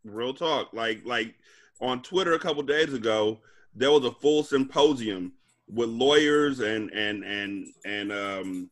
real 0.04 0.34
talk. 0.34 0.72
Like 0.72 1.04
like 1.04 1.34
on 1.80 2.02
Twitter 2.02 2.32
a 2.34 2.38
couple 2.38 2.62
days 2.62 2.92
ago, 2.92 3.40
there 3.74 3.90
was 3.90 4.04
a 4.04 4.12
full 4.12 4.42
symposium 4.42 5.32
with 5.68 5.88
lawyers 5.88 6.60
and 6.60 6.90
and 6.92 7.24
and 7.24 7.66
and 7.84 8.12
um 8.12 8.70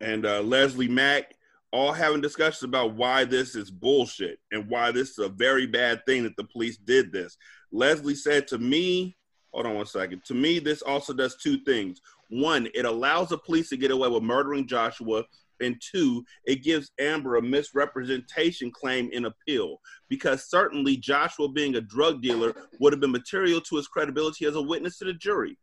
and 0.00 0.26
uh, 0.26 0.42
Leslie 0.42 0.88
Mac 0.88 1.34
all 1.72 1.92
having 1.92 2.20
discussions 2.20 2.62
about 2.62 2.94
why 2.94 3.24
this 3.24 3.54
is 3.54 3.70
bullshit 3.70 4.38
and 4.52 4.68
why 4.68 4.90
this 4.92 5.10
is 5.10 5.18
a 5.18 5.28
very 5.28 5.66
bad 5.66 6.04
thing 6.06 6.22
that 6.22 6.36
the 6.36 6.44
police 6.44 6.76
did 6.76 7.10
this. 7.12 7.36
Leslie 7.72 8.14
said 8.14 8.46
to 8.48 8.58
me, 8.58 9.16
hold 9.56 9.66
on 9.66 9.74
one 9.74 9.86
second. 9.86 10.22
To 10.26 10.34
me, 10.34 10.58
this 10.58 10.82
also 10.82 11.14
does 11.14 11.36
two 11.36 11.56
things. 11.60 12.02
One, 12.28 12.68
it 12.74 12.84
allows 12.84 13.30
the 13.30 13.38
police 13.38 13.70
to 13.70 13.78
get 13.78 13.90
away 13.90 14.08
with 14.08 14.22
murdering 14.22 14.68
Joshua. 14.68 15.24
And 15.60 15.80
two, 15.80 16.22
it 16.44 16.62
gives 16.62 16.90
Amber 17.00 17.36
a 17.36 17.42
misrepresentation 17.42 18.70
claim 18.70 19.08
in 19.12 19.24
appeal 19.24 19.78
because 20.10 20.50
certainly 20.50 20.98
Joshua 20.98 21.48
being 21.48 21.76
a 21.76 21.80
drug 21.80 22.20
dealer 22.20 22.54
would 22.78 22.92
have 22.92 23.00
been 23.00 23.12
material 23.12 23.62
to 23.62 23.76
his 23.76 23.88
credibility 23.88 24.44
as 24.44 24.56
a 24.56 24.60
witness 24.60 24.98
to 24.98 25.06
the 25.06 25.14
jury. 25.14 25.56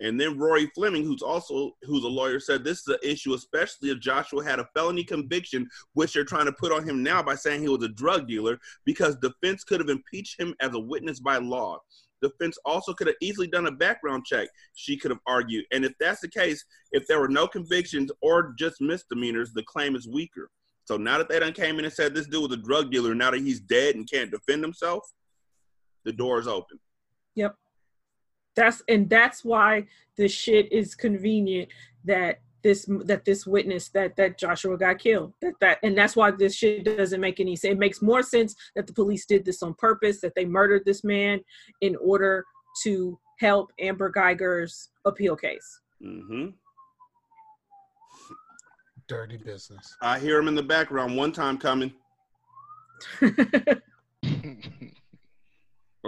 And 0.00 0.20
then 0.20 0.38
Rory 0.38 0.66
Fleming, 0.74 1.04
who's 1.04 1.22
also 1.22 1.72
who's 1.84 2.04
a 2.04 2.08
lawyer, 2.08 2.38
said 2.38 2.62
this 2.62 2.80
is 2.80 2.88
an 2.88 2.98
issue, 3.02 3.32
especially 3.32 3.88
if 3.90 4.00
Joshua 4.00 4.44
had 4.44 4.60
a 4.60 4.68
felony 4.74 5.04
conviction, 5.04 5.66
which 5.94 6.12
they're 6.12 6.24
trying 6.24 6.44
to 6.44 6.52
put 6.52 6.72
on 6.72 6.86
him 6.86 7.02
now 7.02 7.22
by 7.22 7.34
saying 7.34 7.62
he 7.62 7.68
was 7.68 7.82
a 7.82 7.88
drug 7.88 8.28
dealer, 8.28 8.58
because 8.84 9.16
defense 9.16 9.64
could 9.64 9.80
have 9.80 9.88
impeached 9.88 10.38
him 10.38 10.54
as 10.60 10.74
a 10.74 10.78
witness 10.78 11.18
by 11.20 11.38
law. 11.38 11.78
Defense 12.22 12.58
also 12.64 12.92
could 12.92 13.06
have 13.06 13.16
easily 13.20 13.46
done 13.46 13.66
a 13.66 13.72
background 13.72 14.24
check, 14.24 14.48
she 14.74 14.96
could 14.96 15.10
have 15.10 15.20
argued. 15.26 15.64
And 15.72 15.84
if 15.84 15.92
that's 16.00 16.20
the 16.20 16.28
case, 16.28 16.64
if 16.92 17.06
there 17.06 17.20
were 17.20 17.28
no 17.28 17.46
convictions 17.46 18.10
or 18.22 18.54
just 18.58 18.80
misdemeanors, 18.80 19.52
the 19.52 19.62
claim 19.64 19.94
is 19.96 20.08
weaker. 20.08 20.50
So 20.84 20.96
now 20.96 21.18
that 21.18 21.28
they 21.28 21.38
done 21.40 21.52
came 21.52 21.78
in 21.78 21.84
and 21.84 21.92
said 21.92 22.14
this 22.14 22.28
dude 22.28 22.48
was 22.48 22.58
a 22.58 22.62
drug 22.62 22.90
dealer, 22.92 23.14
now 23.14 23.32
that 23.32 23.40
he's 23.40 23.60
dead 23.60 23.96
and 23.96 24.08
can't 24.08 24.30
defend 24.30 24.62
himself, 24.62 25.02
the 26.04 26.12
door 26.12 26.38
is 26.38 26.46
open. 26.46 26.78
Yep. 27.34 27.56
That's 28.54 28.82
and 28.88 29.10
that's 29.10 29.44
why 29.44 29.86
the 30.16 30.28
shit 30.28 30.72
is 30.72 30.94
convenient 30.94 31.68
that 32.04 32.40
this 32.62 32.86
that 33.04 33.24
this 33.24 33.46
witness 33.46 33.88
that 33.90 34.16
that 34.16 34.38
Joshua 34.38 34.76
got 34.76 34.98
killed. 34.98 35.32
That 35.40 35.54
that 35.60 35.78
and 35.82 35.96
that's 35.96 36.16
why 36.16 36.30
this 36.30 36.54
shit 36.54 36.84
doesn't 36.84 37.20
make 37.20 37.40
any 37.40 37.56
sense. 37.56 37.72
It 37.72 37.78
makes 37.78 38.02
more 38.02 38.22
sense 38.22 38.54
that 38.74 38.86
the 38.86 38.92
police 38.92 39.26
did 39.26 39.44
this 39.44 39.62
on 39.62 39.74
purpose, 39.74 40.20
that 40.20 40.34
they 40.34 40.44
murdered 40.44 40.82
this 40.84 41.04
man 41.04 41.40
in 41.80 41.96
order 41.96 42.44
to 42.84 43.18
help 43.40 43.70
Amber 43.80 44.10
Guyger's 44.10 44.90
appeal 45.04 45.36
case. 45.36 45.80
Mm-hmm. 46.02 46.48
Dirty 49.08 49.36
business. 49.36 49.96
I 50.02 50.18
hear 50.18 50.38
him 50.38 50.48
in 50.48 50.54
the 50.54 50.62
background 50.62 51.16
one 51.16 51.32
time 51.32 51.58
coming. 51.58 51.92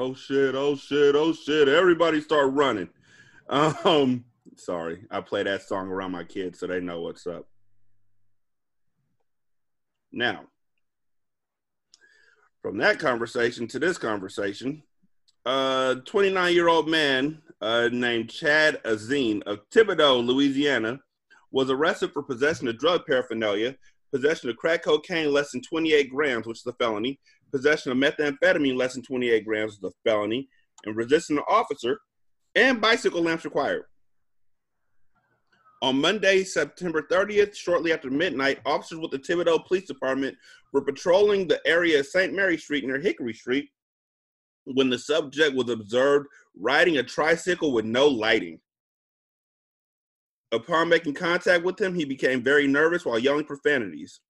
Oh 0.01 0.15
shit! 0.15 0.55
Oh 0.55 0.77
shit! 0.77 1.17
Oh 1.17 1.33
shit! 1.33 1.67
Everybody 1.67 2.21
start 2.21 2.53
running. 2.53 2.89
Um, 3.49 4.25
sorry, 4.59 5.05
I 5.11 5.21
play 5.21 5.43
that 5.45 5.63
song 5.63 5.89
around 5.89 6.13
my 6.13 6.25
kids 6.25 6.59
so 6.59 6.67
they 6.67 6.81
know 6.81 7.01
what's 7.01 7.27
up. 7.27 7.47
Now, 10.13 10.47
from 12.63 12.79
that 12.79 12.99
conversation 12.99 13.67
to 13.69 13.79
this 13.79 13.99
conversation, 13.99 14.83
a 15.45 15.97
29 16.05 16.55
year 16.55 16.69
old 16.69 16.89
man 16.89 17.43
uh, 17.61 17.89
named 17.93 18.31
Chad 18.31 18.83
Azine 18.85 19.43
of 19.45 19.61
Thibodaux, 19.71 20.25
Louisiana, 20.25 21.01
was 21.51 21.71
arrested 21.71 22.13
for 22.13 22.23
possession 22.23 22.69
of 22.69 22.79
drug 22.79 23.07
paraphernalia, 23.07 23.77
possession 24.13 24.51
of 24.51 24.57
crack 24.57 24.85
cocaine 24.85 25.33
less 25.33 25.53
than 25.53 25.63
28 25.63 26.11
grams, 26.11 26.47
which 26.47 26.59
is 26.59 26.67
a 26.67 26.73
felony, 26.75 27.19
possession 27.53 27.93
of 27.93 27.99
methamphetamine 27.99 28.77
less 28.77 28.95
than 28.95 29.03
28 29.03 29.45
grams 29.45 29.75
is 29.75 29.85
a 29.85 29.91
felony, 30.05 30.49
and 30.85 30.97
resisting 30.97 31.39
an 31.39 31.45
officer, 31.49 31.99
and 32.55 32.81
bicycle 32.81 33.23
lamps 33.23 33.45
required. 33.45 33.85
On 35.81 36.01
Monday, 36.01 36.43
September 36.43 37.03
30th, 37.03 37.55
shortly 37.55 37.93
after 37.93 38.11
midnight, 38.11 38.59
officers 38.67 38.99
with 38.99 39.13
the 39.13 39.19
Thibodaux 39.19 39.65
Police 39.65 39.87
Department 39.87 40.37
were 40.73 40.83
patrolling 40.83 41.47
the 41.47 41.61
area 41.65 42.01
of 42.01 42.07
St. 42.07 42.35
Mary 42.35 42.59
Street 42.59 42.85
near 42.85 42.99
Hickory 42.99 43.33
Street 43.33 43.71
when 44.65 44.91
the 44.91 44.99
subject 44.99 45.55
was 45.55 45.71
observed 45.71 46.27
riding 46.59 46.99
a 46.99 47.03
tricycle 47.03 47.73
with 47.73 47.85
no 47.85 48.09
lighting. 48.09 48.59
Upon 50.51 50.89
making 50.89 51.15
contact 51.15 51.65
with 51.65 51.81
him, 51.81 51.95
he 51.95 52.05
became 52.05 52.43
very 52.43 52.67
nervous 52.67 53.05
while 53.05 53.19
yelling 53.19 53.45
profanities. 53.45 54.21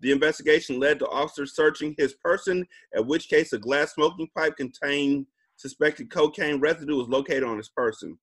The 0.00 0.12
investigation 0.12 0.78
led 0.78 0.98
to 0.98 1.08
officers 1.08 1.54
searching 1.54 1.94
his 1.96 2.14
person, 2.14 2.66
at 2.94 3.06
which 3.06 3.28
case 3.28 3.52
a 3.52 3.58
glass 3.58 3.94
smoking 3.94 4.28
pipe 4.36 4.56
contained 4.56 5.26
suspected 5.56 6.10
cocaine 6.10 6.60
residue 6.60 6.96
was 6.96 7.08
located 7.08 7.44
on 7.44 7.56
his 7.56 7.68
person. 7.68 8.18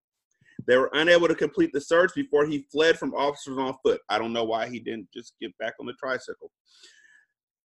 They 0.65 0.77
were 0.77 0.89
unable 0.93 1.27
to 1.27 1.35
complete 1.35 1.71
the 1.73 1.81
search 1.81 2.11
before 2.15 2.45
he 2.45 2.65
fled 2.71 2.97
from 2.97 3.13
officers 3.13 3.57
on 3.57 3.75
foot. 3.83 4.01
I 4.09 4.17
don't 4.17 4.33
know 4.33 4.43
why 4.43 4.67
he 4.67 4.79
didn't 4.79 5.09
just 5.13 5.33
get 5.39 5.55
back 5.57 5.73
on 5.79 5.85
the 5.85 5.93
tricycle. 5.93 6.51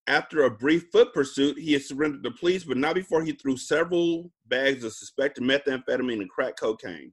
After 0.08 0.42
a 0.42 0.50
brief 0.50 0.86
foot 0.92 1.14
pursuit, 1.14 1.58
he 1.58 1.72
had 1.72 1.82
surrendered 1.82 2.24
to 2.24 2.30
police, 2.32 2.64
but 2.64 2.76
not 2.76 2.94
before 2.94 3.22
he 3.22 3.32
threw 3.32 3.56
several 3.56 4.30
bags 4.46 4.84
of 4.84 4.92
suspected 4.92 5.44
methamphetamine 5.44 6.20
and 6.20 6.30
crack 6.30 6.56
cocaine. 6.58 7.12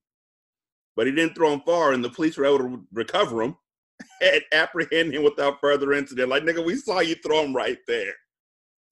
But 0.95 1.05
he 1.07 1.13
didn't 1.13 1.35
throw 1.35 1.51
them 1.51 1.61
far, 1.65 1.93
and 1.93 2.03
the 2.03 2.09
police 2.09 2.35
were 2.35 2.45
able 2.45 2.57
to 2.57 2.85
recover 2.91 3.43
him 3.43 3.55
and 4.21 4.41
apprehend 4.51 5.13
him 5.13 5.23
without 5.23 5.61
further 5.61 5.93
incident. 5.93 6.29
Like, 6.29 6.43
nigga, 6.43 6.65
we 6.65 6.75
saw 6.75 6.99
you 6.99 7.15
throw 7.15 7.43
them 7.43 7.55
right 7.55 7.77
there. 7.87 8.13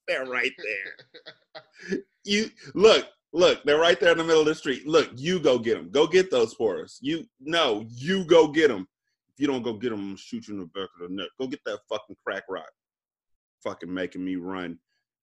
They're 0.07 0.25
right 0.25 0.53
there. 0.57 1.99
you 2.23 2.49
look, 2.75 3.07
Look, 3.37 3.63
they're 3.65 3.77
right 3.77 3.99
there 3.99 4.13
in 4.13 4.17
the 4.17 4.23
middle 4.23 4.41
of 4.41 4.47
the 4.47 4.55
street. 4.55 4.87
Look, 4.87 5.11
you 5.15 5.39
go 5.39 5.59
get 5.59 5.77
them. 5.77 5.91
Go 5.91 6.07
get 6.07 6.31
those 6.31 6.55
for 6.55 6.81
us. 6.81 6.97
You 7.03 7.23
no, 7.39 7.85
you 7.87 8.25
go 8.25 8.47
get 8.47 8.69
them. 8.69 8.87
If 9.31 9.39
you 9.39 9.45
don't 9.45 9.61
go 9.61 9.73
get 9.73 9.91
them, 9.91 9.99
I'm 9.99 10.05
gonna 10.07 10.17
shoot 10.17 10.47
you 10.47 10.55
in 10.55 10.59
the 10.61 10.65
back 10.65 10.89
of 10.99 11.07
the 11.07 11.15
neck. 11.15 11.27
Go 11.39 11.45
get 11.45 11.59
that 11.67 11.81
fucking 11.87 12.15
crack 12.25 12.45
rock. 12.49 12.71
Fucking 13.63 13.93
making 13.93 14.25
me 14.25 14.37
run, 14.37 14.79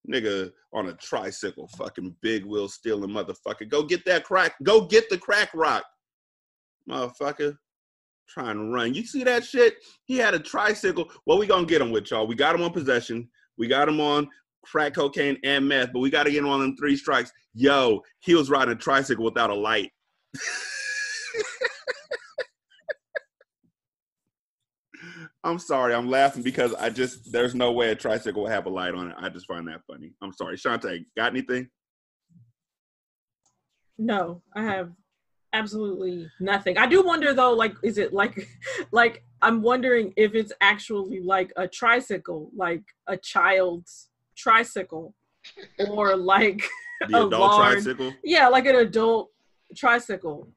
nigga, 0.08 0.52
on 0.72 0.90
a 0.90 0.92
tricycle. 0.92 1.66
Fucking 1.76 2.14
big 2.22 2.44
wheel 2.44 2.68
stealing 2.68 3.10
motherfucker. 3.10 3.68
Go 3.68 3.82
get 3.82 4.04
that 4.04 4.22
crack. 4.22 4.54
Go 4.62 4.86
get 4.86 5.10
the 5.10 5.18
crack 5.18 5.50
rock, 5.52 5.82
motherfucker. 6.88 7.56
Trying 8.28 8.58
to 8.58 8.72
run. 8.72 8.94
You 8.94 9.04
see 9.04 9.24
that 9.24 9.42
shit? 9.42 9.74
He 10.04 10.18
had 10.18 10.34
a 10.34 10.38
tricycle. 10.38 11.10
Well, 11.26 11.36
we 11.38 11.48
gonna 11.48 11.66
get 11.66 11.82
him 11.82 11.90
with 11.90 12.12
y'all. 12.12 12.28
We 12.28 12.36
got 12.36 12.54
him 12.54 12.62
on 12.62 12.72
possession. 12.72 13.28
We 13.58 13.66
got 13.66 13.88
him 13.88 14.00
on 14.00 14.28
crack 14.64 14.94
cocaine 14.94 15.38
and 15.44 15.68
meth, 15.68 15.92
but 15.92 16.00
we 16.00 16.10
got 16.10 16.24
to 16.24 16.30
get 16.30 16.44
on 16.44 16.60
them 16.60 16.76
three 16.76 16.96
strikes. 16.96 17.32
Yo, 17.54 18.00
he 18.20 18.34
was 18.34 18.50
riding 18.50 18.72
a 18.72 18.76
tricycle 18.76 19.24
without 19.24 19.50
a 19.50 19.54
light. 19.54 19.90
I'm 25.44 25.58
sorry, 25.58 25.94
I'm 25.94 26.08
laughing 26.08 26.42
because 26.42 26.72
I 26.74 26.88
just 26.88 27.30
there's 27.30 27.54
no 27.54 27.70
way 27.72 27.90
a 27.90 27.94
tricycle 27.94 28.42
will 28.42 28.50
have 28.50 28.64
a 28.64 28.70
light 28.70 28.94
on 28.94 29.10
it. 29.10 29.16
I 29.18 29.28
just 29.28 29.46
find 29.46 29.68
that 29.68 29.82
funny. 29.86 30.14
I'm 30.22 30.32
sorry, 30.32 30.56
Shanta. 30.56 30.98
Got 31.16 31.32
anything? 31.32 31.68
No, 33.98 34.42
I 34.56 34.62
have 34.62 34.90
absolutely 35.52 36.28
nothing. 36.40 36.78
I 36.78 36.86
do 36.86 37.02
wonder 37.02 37.34
though, 37.34 37.52
like, 37.52 37.74
is 37.82 37.98
it 37.98 38.12
like, 38.12 38.48
like 38.92 39.24
I'm 39.42 39.62
wondering 39.62 40.14
if 40.16 40.34
it's 40.34 40.52
actually 40.60 41.20
like 41.20 41.52
a 41.56 41.68
tricycle, 41.68 42.50
like 42.56 42.82
a 43.06 43.16
child's 43.16 44.08
tricycle, 44.36 45.14
or 45.90 46.16
like 46.16 46.62
The 47.08 47.16
a 47.18 47.26
adult 47.26 47.32
large, 47.40 47.82
tricycle. 47.84 48.12
yeah, 48.22 48.48
like 48.48 48.66
an 48.66 48.76
adult 48.76 49.30
tricycle. 49.76 50.48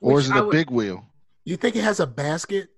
Or 0.00 0.18
is 0.20 0.28
it 0.30 0.34
I 0.34 0.38
a 0.40 0.44
would- 0.44 0.52
big 0.52 0.70
wheel? 0.70 1.04
You 1.44 1.56
think 1.56 1.76
it 1.76 1.84
has 1.84 2.00
a 2.00 2.06
basket? 2.06 2.68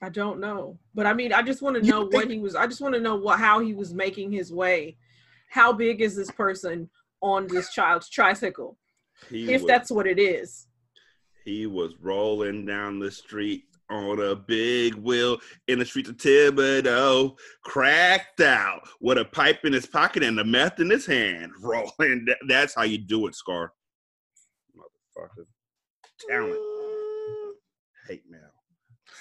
I 0.00 0.08
don't 0.08 0.40
know, 0.40 0.78
but 0.94 1.06
I 1.06 1.14
mean, 1.14 1.32
I 1.32 1.42
just 1.42 1.62
want 1.62 1.76
to 1.76 1.82
know 1.88 2.02
think- 2.02 2.14
what 2.14 2.30
he 2.30 2.38
was. 2.38 2.56
I 2.56 2.66
just 2.66 2.80
want 2.80 2.94
to 2.94 3.00
know 3.00 3.14
what 3.16 3.38
how 3.38 3.60
he 3.60 3.72
was 3.74 3.94
making 3.94 4.32
his 4.32 4.52
way. 4.52 4.96
How 5.48 5.72
big 5.72 6.00
is 6.00 6.16
this 6.16 6.30
person 6.30 6.88
on 7.20 7.46
this 7.46 7.72
child's 7.72 8.08
tricycle? 8.08 8.78
He 9.30 9.52
if 9.52 9.62
was, 9.62 9.68
that's 9.68 9.90
what 9.92 10.06
it 10.08 10.18
is. 10.18 10.66
he 11.44 11.66
was 11.66 11.94
rolling 12.00 12.64
down 12.66 12.98
the 12.98 13.10
street 13.10 13.64
on 13.92 14.18
a 14.20 14.34
big 14.34 14.94
wheel 14.94 15.38
in 15.68 15.78
the 15.78 15.84
streets 15.84 16.08
of 16.08 16.16
Thibodaux, 16.16 17.36
cracked 17.62 18.40
out 18.40 18.80
with 19.00 19.18
a 19.18 19.24
pipe 19.26 19.60
in 19.64 19.72
his 19.72 19.86
pocket 19.86 20.22
and 20.22 20.36
the 20.36 20.44
meth 20.44 20.80
in 20.80 20.90
his 20.90 21.06
hand, 21.06 21.52
rolling. 21.60 22.24
That- 22.26 22.38
That's 22.48 22.74
how 22.74 22.82
you 22.82 22.98
do 22.98 23.26
it, 23.26 23.34
Scar. 23.34 23.72
Motherfucker. 24.76 25.44
Talent. 26.28 26.56
Hate 28.08 28.22
mail. 28.28 28.40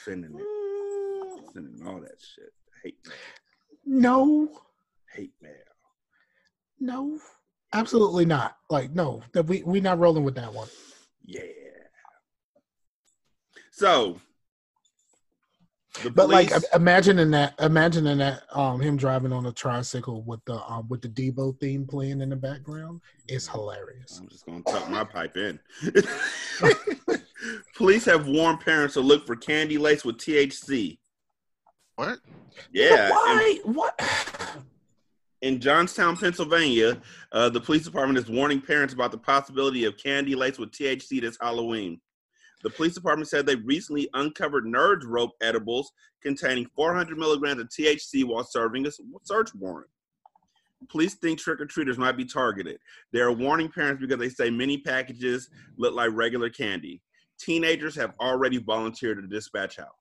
Sending 0.06 0.32
it. 0.36 1.52
Sending 1.54 1.88
all 1.88 2.00
that 2.02 2.20
shit. 2.20 2.52
Hate 2.84 2.98
mail. 3.06 3.16
No, 3.86 4.50
Hate 5.14 5.34
mail. 5.42 5.52
no, 6.80 7.20
absolutely 7.74 8.26
not. 8.26 8.58
Like, 8.70 8.92
no, 8.92 9.22
we 9.46 9.64
we 9.64 9.82
not 9.82 10.00
rolling 10.00 10.24
with 10.24 10.36
that 10.36 10.54
one. 10.54 10.68
Yeah. 11.26 11.42
So, 13.72 14.20
the 16.04 16.10
But 16.10 16.30
like, 16.30 16.52
imagining 16.74 17.32
that, 17.32 17.54
imagining 17.60 18.20
that, 18.20 18.44
um, 18.52 18.80
him 18.80 18.98
driving 18.98 19.34
on 19.34 19.46
a 19.46 19.52
tricycle 19.52 20.22
with 20.24 20.39
the 20.46 20.56
um 20.66 20.88
with 20.88 21.02
the 21.02 21.10
Debo 21.10 21.60
theme 21.60 21.86
playing 21.86 22.22
in 22.22 22.30
the 22.30 22.36
background 22.36 23.02
is 23.28 23.48
hilarious. 23.48 24.20
I'm 24.20 24.30
just 24.30 24.46
gonna 24.46 24.64
tuck 24.64 24.89
my 24.89 25.04
pipe 25.04 25.36
in. 25.38 25.60
Police 27.76 28.06
have 28.06 28.28
warned 28.28 28.62
parents 28.62 28.94
to 28.94 29.02
look 29.02 29.26
for 29.26 29.36
candy 29.36 29.78
laced 29.78 30.06
with 30.06 30.18
THC. 30.18 31.00
What? 31.96 32.20
Yeah, 32.72 33.10
But 33.10 33.12
why? 33.12 33.60
What? 33.66 34.02
in, 35.42 35.54
in 35.56 35.60
Johnstown, 35.60 36.16
Pennsylvania, 36.18 37.02
uh, 37.32 37.50
the 37.50 37.60
police 37.60 37.84
department 37.84 38.18
is 38.18 38.30
warning 38.30 38.62
parents 38.62 38.94
about 38.94 39.12
the 39.12 39.18
possibility 39.18 39.86
of 39.86 39.98
candy 39.98 40.36
laced 40.36 40.60
with 40.60 40.72
THC 40.72 41.22
this 41.22 41.38
Halloween. 41.42 42.00
The 42.64 42.70
police 42.70 42.93
department 42.93 43.28
said 43.28 43.45
they 43.45 43.55
recently 43.55 44.09
uncovered 44.14 44.66
Nerds 44.66 45.03
rope 45.05 45.32
edibles 45.41 45.91
containing 46.22 46.68
400 46.76 47.18
milligrams 47.18 47.59
of 47.59 47.70
THC 47.70 48.24
while 48.24 48.43
serving 48.43 48.86
a 48.86 48.91
search 49.24 49.53
warrant. 49.55 49.89
Police 50.89 51.16
think 51.16 51.39
trick 51.39 51.62
or 51.62 51.66
treaters 51.66 51.97
might 51.97 52.18
be 52.18 52.26
targeted. 52.26 52.80
They 53.12 53.20
are 53.20 53.32
warning 53.32 53.70
parents 53.70 54.01
because 54.01 54.18
they 54.18 54.30
say 54.30 54.49
many 54.49 54.78
packages 54.80 55.49
look 55.78 55.93
like 55.93 56.09
regular 56.14 56.49
candy. 56.49 57.01
Teenagers 57.39 57.95
have 57.95 58.14
already 58.20 58.57
volunteered 58.57 59.22
to 59.22 59.28
dispatch 59.28 59.80
out. 59.80 59.95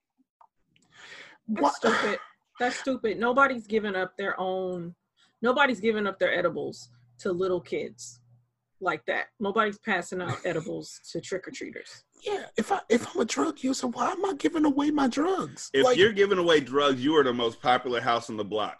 That's 1.49 1.63
What? 1.63 1.75
stupid. 1.75 2.19
That's 2.59 2.77
stupid. 2.77 3.19
Nobody's 3.19 3.67
giving 3.67 3.95
up 3.95 4.17
their 4.17 4.39
own. 4.39 4.95
Nobody's 5.43 5.81
giving 5.81 6.07
up 6.07 6.19
their 6.19 6.33
edibles 6.33 6.91
to 7.19 7.33
little 7.33 7.61
kids 7.61 8.20
like 8.81 9.05
that. 9.07 9.27
Nobody's 9.39 9.79
passing 9.79 10.23
out 10.23 10.39
edibles 10.45 11.01
to 11.13 11.21
trick 11.21 11.47
or 11.47 11.51
treaters. 11.51 12.05
Yeah, 12.23 12.45
if 12.57 12.73
I 12.73 12.81
if 12.89 13.15
I'm 13.15 13.23
a 13.23 13.25
drug 13.25 13.63
user, 13.63 13.87
why 13.87 14.11
am 14.11 14.25
I 14.25 14.35
giving 14.35 14.65
away 14.65 14.91
my 14.91 15.09
drugs? 15.09 15.71
If 15.73 15.85
like, 15.85 15.97
you're 15.97 16.13
giving 16.13 16.39
away 16.39 16.61
drugs, 16.61 17.03
you 17.03 17.17
are 17.17 17.25
the 17.25 17.33
most 17.33 17.61
popular 17.61 18.01
house 18.01 18.31
on 18.31 18.37
the 18.37 18.45
block. 18.45 18.79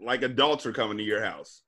Like 0.00 0.22
adults 0.22 0.66
are 0.66 0.72
coming 0.72 0.98
to 0.98 1.04
your 1.04 1.24
house. 1.24 1.62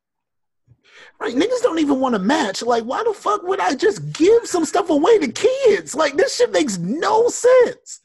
right, 1.20 1.34
niggas 1.34 1.62
don't 1.62 1.78
even 1.78 2.00
want 2.00 2.14
to 2.14 2.18
match. 2.18 2.62
Like, 2.62 2.84
why 2.84 3.02
the 3.04 3.14
fuck 3.14 3.42
would 3.42 3.60
I 3.60 3.74
just 3.74 4.12
give 4.12 4.46
some 4.46 4.64
stuff 4.64 4.90
away 4.90 5.18
to 5.18 5.28
kids? 5.28 5.94
Like, 5.94 6.16
this 6.16 6.36
shit 6.36 6.52
makes 6.52 6.78
no 6.78 7.28
sense. 7.28 8.00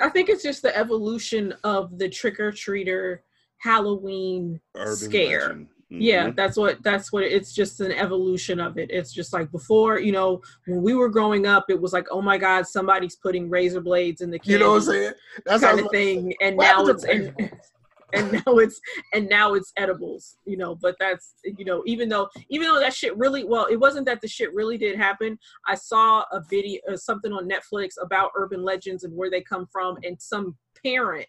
I 0.00 0.10
think 0.10 0.28
it's 0.28 0.42
just 0.42 0.62
the 0.62 0.76
evolution 0.76 1.54
of 1.64 1.98
the 1.98 2.08
trick 2.08 2.38
or 2.38 2.52
treater 2.52 3.18
Halloween 3.58 4.60
Urban 4.76 4.96
scare. 4.96 5.40
legend. 5.40 5.68
Yeah, 5.88 6.28
Mhm. 6.28 6.36
that's 6.36 6.56
what 6.56 6.82
that's 6.82 7.12
what 7.12 7.22
it's 7.22 7.52
just 7.52 7.80
an 7.80 7.92
evolution 7.92 8.58
of 8.58 8.76
it. 8.76 8.90
It's 8.90 9.12
just 9.12 9.32
like 9.32 9.52
before, 9.52 10.00
you 10.00 10.10
know, 10.10 10.42
when 10.66 10.82
we 10.82 10.94
were 10.94 11.08
growing 11.08 11.46
up, 11.46 11.66
it 11.68 11.80
was 11.80 11.92
like, 11.92 12.06
oh 12.10 12.20
my 12.20 12.38
god, 12.38 12.66
somebody's 12.66 13.14
putting 13.14 13.48
razor 13.48 13.80
blades 13.80 14.20
in 14.20 14.30
the 14.30 14.38
candy 14.38 14.52
You 14.54 14.58
know 14.58 14.70
what 14.70 14.76
I'm 14.78 14.82
saying? 14.82 15.12
That's 15.44 15.62
kind 15.62 15.78
of 15.80 15.90
thing. 15.92 16.34
And 16.40 16.56
now 16.56 16.86
it's 16.86 17.04
and, 17.04 17.32
and 18.12 18.32
now 18.32 18.58
it's 18.58 18.80
and 19.14 19.28
now 19.28 19.54
it's 19.54 19.72
edibles, 19.76 20.38
you 20.44 20.56
know. 20.56 20.74
But 20.74 20.96
that's 20.98 21.34
you 21.44 21.64
know, 21.64 21.84
even 21.86 22.08
though 22.08 22.28
even 22.48 22.66
though 22.66 22.80
that 22.80 22.92
shit 22.94 23.16
really 23.16 23.44
well, 23.44 23.66
it 23.66 23.76
wasn't 23.76 24.06
that 24.06 24.20
the 24.20 24.28
shit 24.28 24.52
really 24.54 24.78
did 24.78 24.96
happen. 24.96 25.38
I 25.68 25.76
saw 25.76 26.24
a 26.32 26.42
video, 26.50 26.80
uh, 26.90 26.96
something 26.96 27.32
on 27.32 27.48
Netflix 27.48 27.90
about 28.02 28.32
urban 28.34 28.64
legends 28.64 29.04
and 29.04 29.14
where 29.16 29.30
they 29.30 29.40
come 29.40 29.66
from, 29.66 29.98
and 30.02 30.20
some 30.20 30.56
parent 30.82 31.26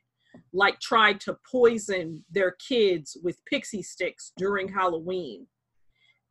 like 0.53 0.79
tried 0.79 1.19
to 1.21 1.38
poison 1.49 2.23
their 2.29 2.55
kids 2.67 3.17
with 3.23 3.41
Pixy 3.51 3.83
Stix 3.83 4.31
during 4.38 4.67
Halloween. 4.67 5.47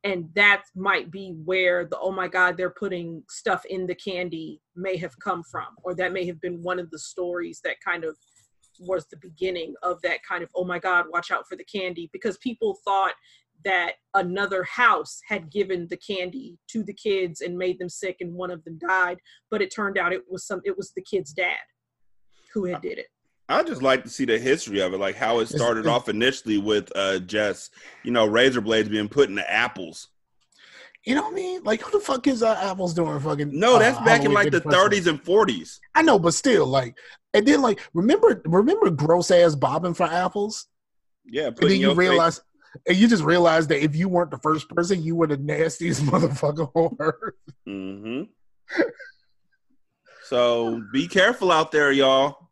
And 0.03 0.29
that 0.35 0.63
might 0.75 1.11
be 1.11 1.35
where 1.43 1.85
the 1.85 1.97
oh 1.99 2.11
my 2.11 2.27
god, 2.27 2.55
they're 2.55 2.69
putting 2.69 3.23
stuff 3.29 3.65
in 3.65 3.87
the 3.87 3.95
candy 3.95 4.61
may 4.75 4.95
have 4.97 5.17
come 5.19 5.43
from, 5.43 5.67
or 5.83 5.95
that 5.95 6.13
may 6.13 6.25
have 6.25 6.39
been 6.39 6.61
one 6.61 6.79
of 6.79 6.89
the 6.91 6.99
stories 6.99 7.59
that 7.63 7.77
kind 7.83 8.03
of 8.03 8.15
was 8.79 9.07
the 9.07 9.17
beginning 9.17 9.73
of 9.81 9.99
that 10.03 10.19
kind 10.27 10.43
of 10.43 10.49
oh 10.55 10.63
my 10.63 10.79
god, 10.79 11.05
watch 11.11 11.31
out 11.31 11.47
for 11.47 11.55
the 11.55 11.65
candy 11.65 12.09
because 12.13 12.37
people 12.37 12.77
thought 12.85 13.13
that 13.65 13.93
another 14.13 14.63
house 14.63 15.19
had 15.27 15.51
given 15.51 15.87
the 15.89 15.97
candy 15.97 16.57
to 16.69 16.83
the 16.83 16.93
kids 16.93 17.41
and 17.41 17.57
made 17.57 17.79
them 17.79 17.89
sick 17.89 18.17
and 18.19 18.33
one 18.33 18.51
of 18.51 18.63
them 18.63 18.77
died, 18.77 19.17
but 19.49 19.61
it 19.61 19.73
turned 19.73 19.97
out 19.97 20.13
it 20.13 20.21
was 20.29 20.45
some 20.45 20.61
it 20.63 20.77
was 20.77 20.91
the 20.95 21.01
kid's 21.01 21.33
dad 21.33 21.57
who 22.53 22.65
had 22.65 22.77
uh, 22.77 22.79
did 22.79 22.97
it. 22.99 23.07
I 23.49 23.63
just 23.63 23.81
like 23.81 24.03
to 24.03 24.09
see 24.09 24.25
the 24.25 24.37
history 24.37 24.81
of 24.81 24.93
it, 24.93 24.97
like 24.97 25.15
how 25.15 25.39
it 25.39 25.47
started 25.47 25.87
off 25.87 26.09
initially 26.09 26.57
with 26.57 26.91
uh 26.95 27.19
just 27.19 27.71
you 28.03 28.11
know 28.11 28.25
razor 28.25 28.61
blades 28.61 28.89
being 28.89 29.07
put 29.09 29.29
in 29.29 29.35
the 29.35 29.49
apples. 29.49 30.09
You 31.05 31.15
know 31.15 31.21
what 31.23 31.31
I 31.31 31.35
mean? 31.35 31.63
Like, 31.63 31.79
who 31.81 31.97
the 31.97 32.03
fuck 32.03 32.27
is 32.27 32.43
uh, 32.43 32.59
Apple's 32.61 32.93
doing 32.93 33.17
fucking? 33.21 33.57
No, 33.57 33.77
uh, 33.77 33.79
that's 33.79 33.97
back 33.99 34.25
in 34.25 34.33
like 34.33 34.51
the 34.51 34.59
30s 34.59 35.07
and 35.07 35.23
40s. 35.23 35.79
I 35.95 36.01
know, 36.01 36.19
but 36.19 36.33
still, 36.33 36.65
like, 36.65 36.97
and 37.33 37.45
then 37.47 37.61
like, 37.61 37.79
remember, 37.93 38.41
remember, 38.43 38.89
gross 38.89 39.31
ass 39.31 39.55
bobbing 39.55 39.93
for 39.93 40.03
apples, 40.03 40.67
Yeah, 41.25 41.45
and 41.47 41.55
then 41.57 41.69
you 41.71 41.77
your 41.77 41.89
face- 41.91 41.97
realize, 41.97 42.41
and 42.85 42.97
you 42.97 43.07
just 43.07 43.23
realize 43.23 43.67
that 43.67 43.81
if 43.81 43.95
you 43.95 44.09
weren't 44.09 44.31
the 44.31 44.39
first 44.39 44.67
person, 44.67 45.01
you 45.01 45.15
were 45.15 45.27
the 45.27 45.37
nastiest 45.37 46.01
motherfucker 46.07 46.69
on 46.75 46.97
earth. 46.99 47.33
hmm 47.65 48.23
so 50.25 50.81
be 50.91 51.07
careful 51.07 51.53
out 51.53 51.71
there, 51.71 51.91
y'all, 51.93 52.46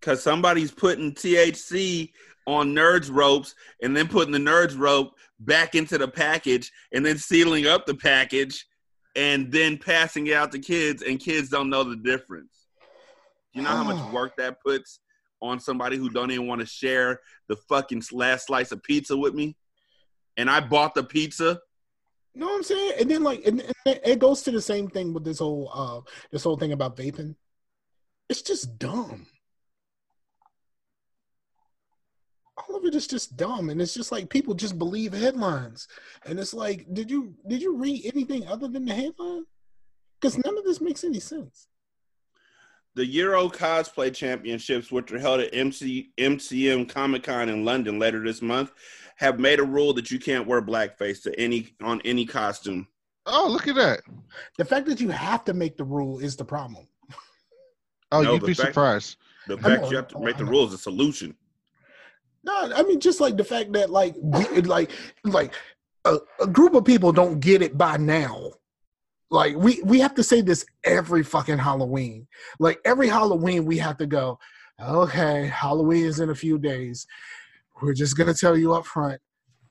because 0.00 0.22
somebody's 0.22 0.70
putting 0.70 1.12
THC 1.12 2.12
on 2.46 2.74
nerds 2.74 3.10
ropes 3.12 3.54
and 3.82 3.96
then 3.96 4.08
putting 4.08 4.32
the 4.32 4.38
nerds 4.38 4.78
rope 4.78 5.12
back 5.40 5.74
into 5.74 5.98
the 5.98 6.08
package 6.08 6.72
and 6.92 7.04
then 7.04 7.18
sealing 7.18 7.66
up 7.66 7.86
the 7.86 7.94
package 7.94 8.66
and 9.16 9.52
then 9.52 9.76
passing 9.76 10.26
it 10.28 10.34
out 10.34 10.52
to 10.52 10.58
kids, 10.58 11.02
and 11.02 11.18
kids 11.18 11.48
don't 11.48 11.68
know 11.68 11.82
the 11.82 11.96
difference. 11.96 12.66
You 13.52 13.62
know 13.62 13.70
how 13.70 13.82
much 13.82 14.12
work 14.12 14.36
that 14.36 14.62
puts 14.64 15.00
on 15.42 15.58
somebody 15.58 15.96
who 15.96 16.08
don't 16.08 16.30
even 16.30 16.46
want 16.46 16.60
to 16.60 16.66
share 16.66 17.20
the 17.48 17.56
fucking 17.56 18.02
last 18.12 18.46
slice 18.46 18.70
of 18.70 18.82
pizza 18.84 19.16
with 19.16 19.34
me? 19.34 19.56
and 20.40 20.50
I 20.50 20.60
bought 20.60 20.94
the 20.94 21.04
pizza. 21.04 21.60
You 22.34 22.40
know 22.40 22.46
what 22.46 22.56
I'm 22.56 22.62
saying? 22.62 22.92
And 23.00 23.10
then 23.10 23.22
like, 23.22 23.44
and, 23.44 23.60
and 23.60 24.00
it 24.04 24.18
goes 24.18 24.42
to 24.42 24.50
the 24.50 24.62
same 24.62 24.88
thing 24.88 25.12
with 25.12 25.24
this 25.24 25.40
whole 25.40 25.70
uh 25.72 26.00
this 26.30 26.44
whole 26.44 26.56
thing 26.56 26.72
about 26.72 26.96
vaping. 26.96 27.34
It's 28.28 28.42
just 28.42 28.78
dumb. 28.78 29.26
All 32.68 32.76
of 32.76 32.84
it 32.84 32.94
is 32.94 33.06
just 33.06 33.36
dumb, 33.36 33.70
and 33.70 33.80
it's 33.80 33.94
just 33.94 34.12
like 34.12 34.28
people 34.28 34.54
just 34.54 34.78
believe 34.78 35.12
headlines, 35.12 35.88
and 36.26 36.38
it's 36.38 36.54
like, 36.54 36.86
did 36.92 37.10
you 37.10 37.34
did 37.48 37.62
you 37.62 37.76
read 37.76 38.04
anything 38.12 38.46
other 38.46 38.68
than 38.68 38.84
the 38.84 38.94
headline? 38.94 39.44
Because 40.20 40.36
none 40.44 40.58
of 40.58 40.64
this 40.64 40.80
makes 40.80 41.04
any 41.04 41.20
sense. 41.20 41.66
The 42.94 43.06
Euro 43.06 43.48
Cosplay 43.48 44.12
Championships, 44.14 44.90
which 44.90 45.12
are 45.12 45.18
held 45.18 45.40
at 45.40 45.54
MC, 45.54 46.10
MCM 46.18 46.88
Comic 46.88 47.22
Con 47.22 47.48
in 47.48 47.64
London 47.64 47.98
later 47.98 48.22
this 48.22 48.42
month, 48.42 48.72
have 49.16 49.38
made 49.38 49.60
a 49.60 49.64
rule 49.64 49.92
that 49.94 50.10
you 50.10 50.18
can't 50.18 50.46
wear 50.46 50.60
blackface 50.60 51.22
to 51.22 51.40
any 51.40 51.68
on 51.82 52.00
any 52.04 52.26
costume. 52.26 52.88
Oh, 53.26 53.48
look 53.48 53.68
at 53.68 53.76
that. 53.76 54.00
The 54.58 54.64
fact 54.64 54.86
that 54.86 55.00
you 55.00 55.08
have 55.10 55.44
to 55.44 55.54
make 55.54 55.76
the 55.76 55.84
rule 55.84 56.18
is 56.18 56.36
the 56.36 56.44
problem. 56.44 56.86
Oh, 58.12 58.22
No, 58.22 58.32
you'd 58.34 58.44
be 58.44 58.54
fact- 58.54 58.70
surprised. 58.70 59.16
The 59.46 59.56
fact 59.56 59.82
know, 59.82 59.90
you 59.90 59.96
have 59.96 60.08
to 60.08 60.20
make 60.20 60.36
the 60.36 60.44
rule 60.44 60.66
is 60.66 60.74
a 60.74 60.78
solution. 60.78 61.34
No, 62.44 62.72
I 62.74 62.82
mean 62.82 63.00
just 63.00 63.20
like 63.20 63.36
the 63.36 63.44
fact 63.44 63.72
that 63.72 63.90
like 63.90 64.14
we, 64.18 64.44
like 64.62 64.90
like 65.24 65.54
a, 66.04 66.18
a 66.40 66.46
group 66.46 66.74
of 66.74 66.84
people 66.84 67.12
don't 67.12 67.40
get 67.40 67.62
it 67.62 67.76
by 67.76 67.96
now. 67.96 68.52
Like 69.30 69.56
we 69.56 69.82
we 69.84 70.00
have 70.00 70.14
to 70.14 70.24
say 70.24 70.40
this 70.40 70.64
every 70.84 71.22
fucking 71.22 71.58
Halloween. 71.58 72.26
Like 72.58 72.80
every 72.84 73.08
Halloween 73.08 73.64
we 73.64 73.78
have 73.78 73.98
to 73.98 74.06
go. 74.06 74.38
Okay, 74.82 75.46
Halloween 75.46 76.06
is 76.06 76.20
in 76.20 76.30
a 76.30 76.34
few 76.34 76.58
days. 76.58 77.06
We're 77.82 77.94
just 77.94 78.16
gonna 78.16 78.34
tell 78.34 78.56
you 78.56 78.72
up 78.72 78.86
front, 78.86 79.20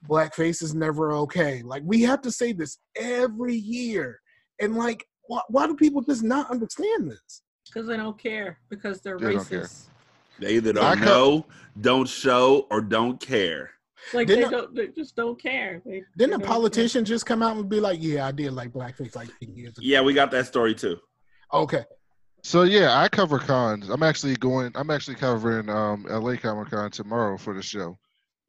blackface 0.08 0.62
is 0.62 0.76
never 0.76 1.12
okay. 1.14 1.62
Like 1.64 1.84
we 1.86 2.02
have 2.04 2.22
to 2.22 2.32
say 2.32 2.54
this 2.54 2.78
every 2.96 3.56
year, 3.56 4.20
and 4.62 4.76
like 4.76 5.06
why, 5.28 5.42
why 5.50 5.68
do 5.68 5.76
people 5.76 6.02
just 6.02 6.24
not 6.24 6.50
understand 6.52 7.12
this? 7.12 7.42
Because 7.66 7.88
they 7.88 7.98
don't 7.98 8.18
care. 8.18 8.60
Because 8.70 9.02
they're 9.02 9.18
They 9.20 9.34
don't 9.34 9.48
care. 9.48 9.62
racist. 9.62 9.90
They 10.40 10.56
either 10.56 10.74
don't 10.74 10.98
co- 11.00 11.06
know, 11.06 11.46
don't 11.82 12.08
show, 12.08 12.68
or 12.72 12.82
don't 12.82 13.20
care. 13.20 13.72
Like 14.14 14.28
Didn't 14.28 14.52
they 14.52 14.58
don't. 14.58 14.76
They 14.76 14.88
just 14.88 15.16
don't 15.16 15.42
care. 15.42 15.82
They, 15.86 15.92
Didn't 15.92 16.06
they 16.18 16.26
a 16.26 16.28
don't 16.30 16.40
care. 16.42 16.48
politician 16.48 17.06
just 17.06 17.26
come 17.26 17.44
out 17.44 17.58
and 17.58 17.68
be 17.70 17.80
like, 17.80 18.00
"Yeah, 18.02 18.28
I 18.28 18.32
did 18.32 18.54
like 18.54 18.72
blackface 18.72 19.16
like 19.16 19.30
10 19.40 19.56
years 19.56 19.78
ago." 19.78 19.82
Yeah, 19.82 20.02
we 20.02 20.14
got 20.14 20.32
that 20.32 20.48
story 20.48 20.74
too. 20.74 20.98
Okay. 21.54 21.84
So 22.42 22.64
yeah, 22.64 22.98
I 22.98 23.10
cover 23.10 23.38
cons. 23.40 23.90
I'm 23.90 24.04
actually 24.04 24.36
going. 24.36 24.72
I'm 24.76 24.90
actually 24.90 25.16
covering 25.16 25.70
um, 25.70 26.06
LA 26.10 26.38
Comic 26.38 26.70
Con 26.70 26.90
tomorrow 26.90 27.38
for 27.38 27.54
the 27.54 27.62
show, 27.62 27.98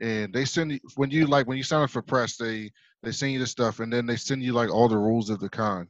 and 0.01 0.33
they 0.33 0.45
send 0.45 0.73
you 0.73 0.81
when 0.95 1.11
you 1.11 1.27
like 1.27 1.47
when 1.47 1.57
you 1.57 1.65
sign 1.65 1.83
up 1.83 1.91
for 1.91 2.03
press, 2.03 2.37
they 2.37 2.71
they 3.03 3.11
send 3.11 3.33
you 3.33 3.41
the 3.41 3.47
stuff, 3.47 3.81
and 3.81 3.93
then 3.93 4.07
they 4.07 4.17
send 4.17 4.43
you 4.43 4.53
like 4.53 4.71
all 4.73 4.89
the 4.89 4.97
rules 4.97 5.31
of 5.31 5.41
the 5.41 5.49
con. 5.49 5.89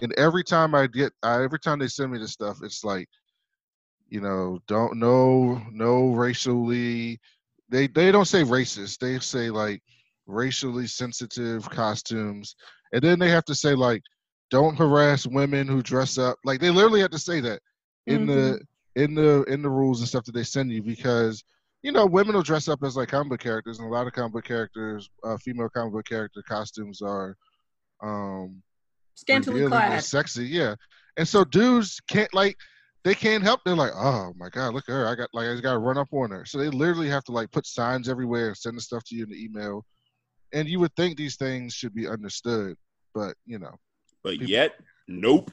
And 0.00 0.12
every 0.14 0.42
time 0.42 0.74
I 0.74 0.86
get, 0.86 1.12
I, 1.22 1.42
every 1.42 1.58
time 1.58 1.78
they 1.78 1.88
send 1.88 2.12
me 2.12 2.18
the 2.18 2.28
stuff, 2.28 2.60
it's 2.62 2.82
like, 2.82 3.08
you 4.12 4.20
know, 4.20 4.58
don't 4.68 4.98
no 4.98 5.62
no 5.72 6.10
racially. 6.10 7.18
They 7.70 7.86
they 7.86 8.12
don't 8.12 8.26
say 8.26 8.42
racist. 8.42 8.98
They 8.98 9.18
say 9.20 9.48
like 9.48 9.82
racially 10.26 10.86
sensitive 10.86 11.68
costumes, 11.70 12.54
and 12.92 13.00
then 13.00 13.18
they 13.18 13.30
have 13.30 13.46
to 13.46 13.54
say 13.54 13.74
like 13.74 14.02
don't 14.50 14.76
harass 14.76 15.26
women 15.26 15.66
who 15.66 15.82
dress 15.82 16.18
up. 16.18 16.36
Like 16.44 16.60
they 16.60 16.68
literally 16.68 17.00
have 17.00 17.12
to 17.12 17.18
say 17.18 17.40
that 17.40 17.60
in 18.06 18.26
the 18.26 18.60
in 18.96 19.14
the 19.14 19.44
in 19.44 19.62
the 19.62 19.70
rules 19.70 20.00
and 20.00 20.08
stuff 20.08 20.24
that 20.24 20.32
they 20.32 20.44
send 20.44 20.70
you 20.70 20.82
because 20.82 21.42
you 21.82 21.90
know 21.90 22.04
women 22.04 22.34
will 22.34 22.42
dress 22.42 22.68
up 22.68 22.82
as 22.82 22.98
like 22.98 23.08
comic 23.08 23.30
book 23.30 23.40
characters 23.40 23.78
and 23.78 23.88
a 23.88 23.90
lot 23.90 24.06
of 24.06 24.12
comic 24.12 24.34
book 24.34 24.44
characters, 24.44 25.08
uh, 25.24 25.38
female 25.38 25.70
comic 25.70 25.94
book 25.94 26.04
character 26.04 26.42
costumes 26.46 27.00
are 27.00 27.34
um 28.02 28.62
Scantily 29.14 29.66
clad. 29.66 30.04
sexy, 30.04 30.44
yeah. 30.44 30.74
And 31.16 31.26
so 31.26 31.44
dudes 31.44 31.98
can't 32.08 32.32
like 32.34 32.58
they 33.04 33.14
can't 33.14 33.42
help. 33.42 33.60
They're 33.64 33.74
like, 33.74 33.92
oh 33.94 34.32
my 34.36 34.48
god, 34.48 34.74
look 34.74 34.88
at 34.88 34.92
her. 34.92 35.06
I 35.08 35.14
got 35.14 35.28
like 35.32 35.48
I 35.48 35.52
just 35.52 35.62
got 35.62 35.72
to 35.72 35.78
run 35.78 35.98
up 35.98 36.12
on 36.12 36.30
her. 36.30 36.44
So 36.44 36.58
they 36.58 36.68
literally 36.68 37.08
have 37.08 37.24
to 37.24 37.32
like 37.32 37.50
put 37.50 37.66
signs 37.66 38.08
everywhere 38.08 38.48
and 38.48 38.56
send 38.56 38.76
the 38.76 38.80
stuff 38.80 39.04
to 39.04 39.16
you 39.16 39.24
in 39.24 39.30
the 39.30 39.42
email. 39.44 39.84
And 40.52 40.68
you 40.68 40.78
would 40.80 40.94
think 40.96 41.16
these 41.16 41.36
things 41.36 41.72
should 41.74 41.94
be 41.94 42.06
understood, 42.06 42.76
but 43.14 43.34
you 43.46 43.58
know. 43.58 43.74
But 44.22 44.32
People- 44.32 44.46
yet, 44.48 44.74
nope. 45.08 45.50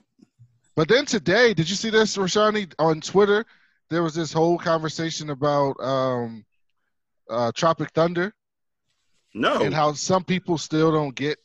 But 0.75 0.87
then 0.87 1.05
today, 1.05 1.53
did 1.53 1.69
you 1.69 1.75
see 1.75 1.89
this, 1.89 2.15
Rashani, 2.15 2.73
on 2.79 3.01
Twitter? 3.01 3.45
There 3.89 4.03
was 4.03 4.13
this 4.13 4.31
whole 4.31 4.57
conversation 4.57 5.29
about 5.31 5.73
um, 5.81 6.45
uh, 7.29 7.51
Tropic 7.53 7.89
Thunder 7.91 8.31
No. 9.33 9.61
and 9.61 9.73
how 9.73 9.91
some 9.93 10.23
people 10.23 10.57
still 10.57 10.91
don't 10.91 11.13
get, 11.15 11.37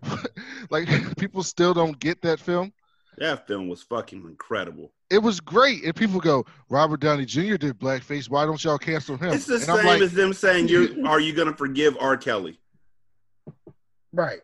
like, 0.70 0.86
people 1.18 1.42
still 1.42 1.74
don't 1.74 1.98
get 1.98 2.20
that 2.22 2.38
film. 2.38 2.72
That 3.20 3.46
film 3.46 3.68
was 3.68 3.82
fucking 3.82 4.22
incredible. 4.22 4.92
It 5.10 5.18
was 5.18 5.40
great, 5.40 5.84
and 5.84 5.94
people 5.94 6.20
go, 6.20 6.44
Robert 6.68 7.00
Downey 7.00 7.24
Jr. 7.24 7.56
did 7.56 7.78
blackface. 7.78 8.28
Why 8.28 8.44
don't 8.44 8.62
y'all 8.62 8.78
cancel 8.78 9.16
him? 9.16 9.32
It's 9.32 9.46
the 9.46 9.54
and 9.54 9.64
same 9.64 9.86
like, 9.86 10.02
as 10.02 10.12
them 10.12 10.32
saying, 10.32 10.68
"You 10.68 11.02
are 11.06 11.20
you 11.20 11.32
gonna 11.32 11.56
forgive 11.56 11.96
R. 11.98 12.16
Kelly?" 12.16 12.58
Right. 14.12 14.40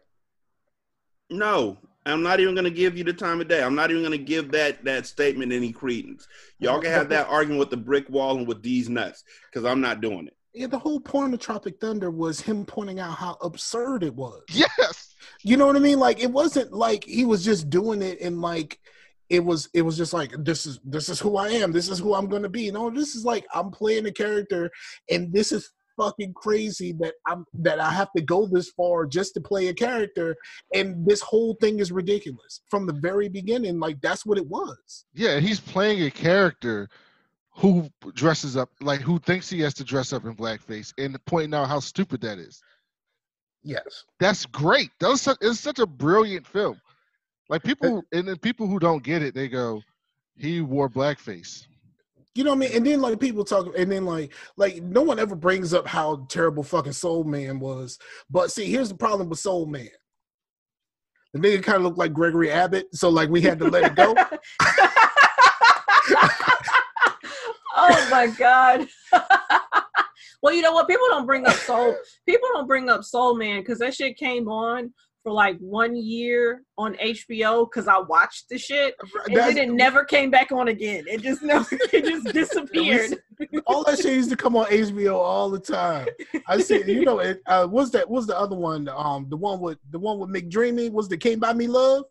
No, 1.31 1.79
I'm 2.07 2.23
not 2.23 2.41
even 2.41 2.55
gonna 2.55 2.71
give 2.71 2.97
you 2.97 3.05
the 3.05 3.13
time 3.13 3.41
of 3.41 3.49
day. 3.49 3.63
I'm 3.63 3.75
not 3.75 3.91
even 3.91 4.03
gonna 4.03 4.19
give 4.19 4.51
that 4.53 4.85
that 4.85 5.07
statement 5.07 5.53
any 5.53 5.73
credence. 5.73 6.29
Y'all 6.59 6.81
can 6.81 6.91
have 6.91 7.09
that 7.11 7.27
argument 7.31 7.61
with 7.61 7.71
the 7.71 7.77
brick 7.77 8.09
wall 8.09 8.39
and 8.39 8.47
with 8.47 8.63
these 8.63 8.89
nuts, 8.89 9.25
because 9.51 9.65
I'm 9.65 9.81
not 9.81 10.01
doing 10.01 10.27
it. 10.27 10.37
Yeah, 10.55 10.69
the 10.69 10.79
whole 10.79 11.01
point 11.01 11.35
of 11.35 11.41
Tropic 11.41 11.81
Thunder 11.81 12.11
was 12.11 12.41
him 12.41 12.65
pointing 12.65 13.01
out 13.01 13.17
how 13.17 13.37
absurd 13.43 14.05
it 14.05 14.15
was. 14.15 14.43
yes, 14.49 15.15
You 15.43 15.57
know 15.57 15.67
what 15.67 15.77
I 15.77 15.81
mean? 15.81 15.99
Like 15.99 16.23
it 16.23 16.31
wasn't 16.31 16.73
like 16.73 17.05
he 17.05 17.25
was 17.25 17.45
just 17.45 17.69
doing 17.69 18.03
it 18.03 18.21
and 18.21 18.41
like 18.41 18.79
it 19.31 19.45
was 19.45 19.69
it 19.75 19.83
was 19.83 19.97
just 19.97 20.13
like 20.13 20.33
this 20.39 20.65
is 20.67 20.79
this 20.85 21.09
is 21.09 21.19
who 21.19 21.37
I 21.37 21.49
am. 21.49 21.73
This 21.73 21.89
is 21.89 21.99
who 21.99 22.15
I'm 22.15 22.29
gonna 22.29 22.49
be. 22.49 22.71
No, 22.71 22.91
this 22.91 23.15
is 23.15 23.25
like 23.25 23.45
I'm 23.53 23.71
playing 23.71 24.07
a 24.07 24.13
character 24.13 24.71
and 25.11 25.33
this 25.33 25.51
is 25.51 25.71
fucking 25.97 26.35
crazy 26.35 26.93
that 27.01 27.15
I'm 27.27 27.45
that 27.55 27.81
I 27.81 27.91
have 27.91 28.09
to 28.17 28.23
go 28.23 28.47
this 28.47 28.71
far 28.71 29.07
just 29.07 29.35
to 29.35 29.41
play 29.41 29.69
a 29.69 29.75
character 29.75 30.37
and 30.75 31.07
this 31.07 31.21
whole 31.21 31.57
thing 31.61 31.79
is 31.79 31.93
ridiculous 31.93 32.63
from 32.69 32.87
the 32.87 32.93
very 32.93 33.29
beginning 33.29 33.79
like 33.79 34.01
that's 34.01 34.27
what 34.27 34.39
it 34.39 34.49
was 34.49 35.05
yeah, 35.15 35.39
he's 35.39 35.61
playing 35.61 36.03
a 36.03 36.11
character 36.11 36.89
who 37.57 37.89
dresses 38.15 38.57
up, 38.57 38.71
like, 38.81 39.01
who 39.01 39.19
thinks 39.21 39.49
he 39.49 39.61
has 39.61 39.75
to 39.75 39.85
dress 39.85 40.13
up 40.13 40.25
in 40.25 40.35
blackface, 40.35 40.93
and 40.99 41.17
pointing 41.25 41.55
out 41.55 41.69
how 41.69 41.81
stupid 41.81 42.21
that 42.23 42.39
is. 42.39 42.63
yes 43.63 44.05
That's 44.19 44.45
great. 44.47 44.91
That 45.01 45.09
was 45.09 45.23
such, 45.23 45.39
it's 45.41 45.61
such 45.61 45.79
a 45.79 45.87
brilliant 45.87 46.47
film. 46.47 46.81
Like 47.49 47.63
people, 47.63 48.03
and 48.13 48.27
then 48.27 48.39
people 48.39 48.67
who 48.67 48.79
don't 48.79 49.03
get 49.03 49.23
it, 49.23 49.35
they 49.35 49.49
go, 49.49 49.83
"He 50.37 50.63
wore 50.63 50.89
blackface." 50.89 51.67
You 52.35 52.43
know 52.43 52.51
what 52.51 52.57
I 52.57 52.61
mean? 52.61 52.71
And 52.75 52.87
then 52.87 53.01
like 53.01 53.21
people 53.21 53.45
talk, 53.45 53.79
and 53.79 53.93
then 53.93 54.07
like 54.07 54.33
like 54.57 54.83
no 54.83 55.03
one 55.03 55.19
ever 55.19 55.37
brings 55.37 55.75
up 55.75 55.87
how 55.87 56.27
terrible 56.31 56.63
fucking 56.63 56.93
Soul 56.93 57.25
Man 57.25 57.61
was. 57.61 57.99
But 58.31 58.51
see, 58.51 58.65
here's 58.65 58.89
the 58.89 58.95
problem 58.95 59.29
with 59.29 59.39
Soul 59.39 59.67
Man. 59.67 59.91
The 61.35 61.41
nigga 61.41 61.63
kind 61.63 61.77
of 61.77 61.83
looked 61.83 61.99
like 61.99 62.15
Gregory 62.15 62.51
Abbott, 62.51 62.87
so 62.95 63.11
like 63.11 63.29
we 63.29 63.43
had 63.43 63.59
to 63.59 63.69
let 63.69 63.85
it 63.85 63.95
go. 63.95 64.15
oh 67.91 68.09
my 68.11 68.27
god. 68.27 68.89
well, 70.43 70.55
you 70.55 70.63
know 70.63 70.73
what? 70.73 70.89
People 70.89 71.07
don't 71.09 71.27
bring 71.27 71.47
up 71.47 71.55
Soul. 71.55 71.95
People 72.27 72.49
don't 72.53 72.67
bring 72.67 72.89
up 72.89 73.05
Soul 73.05 73.37
Man 73.37 73.61
because 73.61 73.79
that 73.79 73.95
shit 73.95 74.17
came 74.17 74.49
on 74.49 74.93
for 75.25 75.33
like 75.33 75.59
one 75.59 75.97
year 75.97 76.63
on 76.77 76.95
HBO 76.97 77.69
because 77.69 77.89
I 77.89 77.99
watched 77.99 78.51
the 78.51 78.59
shit 78.59 78.95
and 79.27 79.35
That's- 79.35 79.55
then 79.55 79.71
it 79.71 79.73
never 79.73 80.05
came 80.05 80.31
back 80.31 80.53
on 80.53 80.69
again. 80.69 81.05
It 81.09 81.23
just 81.23 81.43
never, 81.43 81.67
it 81.93 82.05
just 82.05 82.27
disappeared. 82.35 83.19
all 83.67 83.85
that 83.85 83.99
shit 83.99 84.13
used 84.13 84.31
to 84.31 84.37
come 84.37 84.55
on 84.55 84.67
HBO 84.67 85.15
all 85.15 85.51
the 85.51 85.59
time. 85.59 86.09
I 86.47 86.61
see, 86.61 86.85
you 86.87 87.07
know, 87.07 87.21
it 87.21 87.41
uh, 87.47 87.67
what's 87.67 87.91
that? 87.91 88.09
What's 88.09 88.27
the 88.27 88.39
other 88.39 88.55
one? 88.55 88.89
Um, 88.89 89.27
the 89.31 89.37
one 89.37 89.61
with 89.61 89.79
the 89.91 89.99
one 89.99 90.19
with 90.19 90.31
McDreamy 90.31 90.93
was 90.93 91.09
the 91.09 91.17
Can't 91.17 91.41
Buy 91.41 91.55
Me 91.55 91.67
Love. 91.67 92.05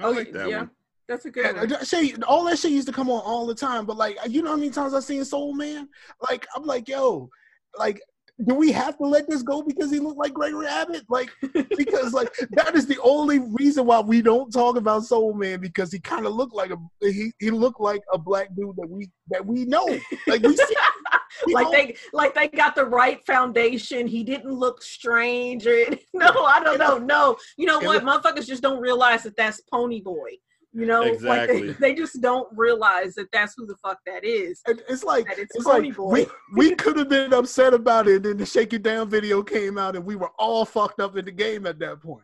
I 0.00 0.08
like 0.08 0.32
that 0.32 0.48
yeah, 0.48 0.58
one. 0.58 0.70
That's 1.08 1.24
a 1.24 1.30
good 1.30 1.44
Yeah, 1.44 1.62
uh, 1.62 1.66
one. 1.66 2.22
all 2.24 2.44
that 2.44 2.58
shit 2.58 2.72
used 2.72 2.86
to 2.88 2.92
come 2.92 3.10
on 3.10 3.22
all 3.24 3.46
the 3.46 3.54
time. 3.54 3.86
But 3.86 3.96
like, 3.96 4.16
you 4.28 4.42
know 4.42 4.50
how 4.50 4.56
many 4.56 4.70
times 4.70 4.94
I've 4.94 5.04
seen 5.04 5.24
Soul 5.24 5.54
Man? 5.54 5.88
Like, 6.28 6.46
I'm 6.54 6.64
like, 6.64 6.88
yo, 6.88 7.30
like, 7.78 8.00
do 8.46 8.54
we 8.54 8.70
have 8.70 8.96
to 8.98 9.04
let 9.04 9.28
this 9.28 9.42
go 9.42 9.62
because 9.62 9.90
he 9.90 9.98
looked 9.98 10.18
like 10.18 10.32
Gregory 10.32 10.66
Abbott? 10.68 11.04
Like, 11.08 11.30
because 11.76 12.12
like 12.12 12.32
that 12.52 12.76
is 12.76 12.86
the 12.86 12.98
only 13.02 13.40
reason 13.40 13.84
why 13.86 13.98
we 14.00 14.22
don't 14.22 14.52
talk 14.52 14.76
about 14.76 15.04
Soul 15.04 15.34
Man 15.34 15.60
because 15.60 15.90
he 15.90 15.98
kind 15.98 16.24
of 16.24 16.34
looked 16.34 16.54
like 16.54 16.70
a 16.70 16.76
he, 17.00 17.32
he 17.40 17.50
looked 17.50 17.80
like 17.80 18.02
a 18.12 18.18
black 18.18 18.54
dude 18.54 18.76
that 18.76 18.88
we 18.88 19.10
that 19.30 19.44
we 19.44 19.64
know. 19.64 19.84
Like 20.28 20.42
we 20.42 20.56
see, 20.56 20.76
we 21.46 21.54
like 21.54 21.64
know- 21.64 21.72
they 21.72 21.96
like 22.12 22.34
they 22.34 22.46
got 22.48 22.76
the 22.76 22.84
right 22.84 23.24
foundation. 23.26 24.06
He 24.06 24.22
didn't 24.22 24.52
look 24.52 24.82
strange 24.82 25.66
or 25.66 25.86
no, 26.14 26.44
I 26.44 26.60
don't 26.62 26.78
know. 26.78 26.98
No, 26.98 27.36
you 27.56 27.66
know 27.66 27.80
what? 27.80 28.04
Motherfuckers 28.04 28.46
just 28.46 28.62
don't 28.62 28.80
realize 28.80 29.24
that 29.24 29.36
that's 29.36 29.60
Pony 29.72 30.00
Boy. 30.00 30.36
You 30.74 30.84
know, 30.84 31.02
Exactly. 31.02 31.68
like 31.68 31.78
they, 31.78 31.88
they 31.88 31.94
just 31.94 32.20
don't 32.20 32.46
realize 32.56 33.14
that 33.14 33.28
that's 33.32 33.54
who 33.56 33.66
the 33.66 33.76
fuck 33.76 33.98
that 34.06 34.22
is. 34.24 34.60
And 34.66 34.82
It's 34.88 35.02
like 35.02 35.26
That 35.26 35.38
it's 35.38 35.56
it's 35.56 35.64
like 35.66 35.96
Boy. 35.96 36.10
we, 36.10 36.26
we 36.54 36.74
could 36.74 36.98
have 36.98 37.08
been 37.08 37.32
upset 37.32 37.72
about 37.72 38.06
it, 38.06 38.16
and 38.16 38.24
then 38.26 38.36
the 38.36 38.44
Shake 38.46 38.74
It 38.74 38.82
Down 38.82 39.08
video 39.08 39.42
came 39.42 39.78
out, 39.78 39.96
and 39.96 40.04
we 40.04 40.14
were 40.14 40.30
all 40.38 40.64
fucked 40.66 41.00
up 41.00 41.16
in 41.16 41.24
the 41.24 41.32
game 41.32 41.66
at 41.66 41.78
that 41.78 42.02
point. 42.02 42.22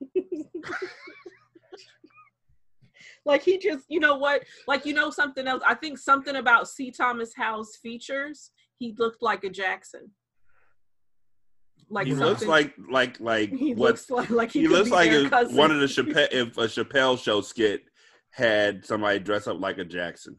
like 3.26 3.42
he 3.42 3.58
just, 3.58 3.84
you 3.88 4.00
know 4.00 4.16
what? 4.16 4.42
Like 4.66 4.86
you 4.86 4.94
know 4.94 5.10
something 5.10 5.46
else. 5.46 5.62
I 5.66 5.74
think 5.74 5.98
something 5.98 6.36
about 6.36 6.68
C. 6.68 6.90
Thomas 6.90 7.32
Howell's 7.36 7.76
features. 7.82 8.50
He 8.78 8.94
looked 8.98 9.22
like 9.22 9.44
a 9.44 9.50
Jackson. 9.50 10.10
Like 11.90 12.06
He 12.06 12.14
looks 12.14 12.44
like 12.44 12.74
like 12.88 13.18
like 13.18 13.50
he 13.50 13.74
what 13.74 13.90
looks 13.90 14.10
like 14.10 14.30
like 14.30 14.52
he, 14.52 14.60
he 14.60 14.68
looks 14.68 14.90
like 14.90 15.10
their 15.10 15.26
if 15.26 15.52
one 15.52 15.72
of 15.72 15.80
the 15.80 15.86
Chappelle 15.86 16.28
if 16.32 16.56
a 16.56 16.66
Chappelle 16.66 17.18
show 17.18 17.40
skit 17.40 17.82
had 18.30 18.86
somebody 18.86 19.18
dress 19.18 19.48
up 19.48 19.60
like 19.60 19.78
a 19.78 19.84
Jackson. 19.84 20.38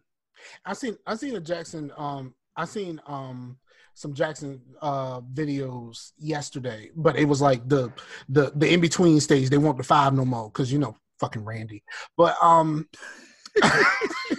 I 0.65 0.73
seen 0.73 0.97
I 1.05 1.15
seen 1.15 1.35
a 1.35 1.41
Jackson 1.41 1.91
um 1.97 2.33
I 2.55 2.65
seen 2.65 3.01
um 3.05 3.57
some 3.95 4.13
Jackson 4.13 4.61
uh 4.81 5.19
videos 5.21 6.11
yesterday, 6.17 6.89
but 6.95 7.17
it 7.17 7.25
was 7.25 7.41
like 7.41 7.67
the 7.67 7.91
the 8.29 8.53
the 8.55 8.73
in 8.73 8.79
between 8.79 9.19
stage. 9.19 9.49
They 9.49 9.57
want 9.57 9.77
the 9.77 9.83
five 9.83 10.13
no 10.13 10.23
more 10.23 10.49
because 10.49 10.71
you 10.71 10.79
know 10.79 10.95
fucking 11.19 11.43
Randy. 11.43 11.83
But 12.15 12.35
um 12.41 12.87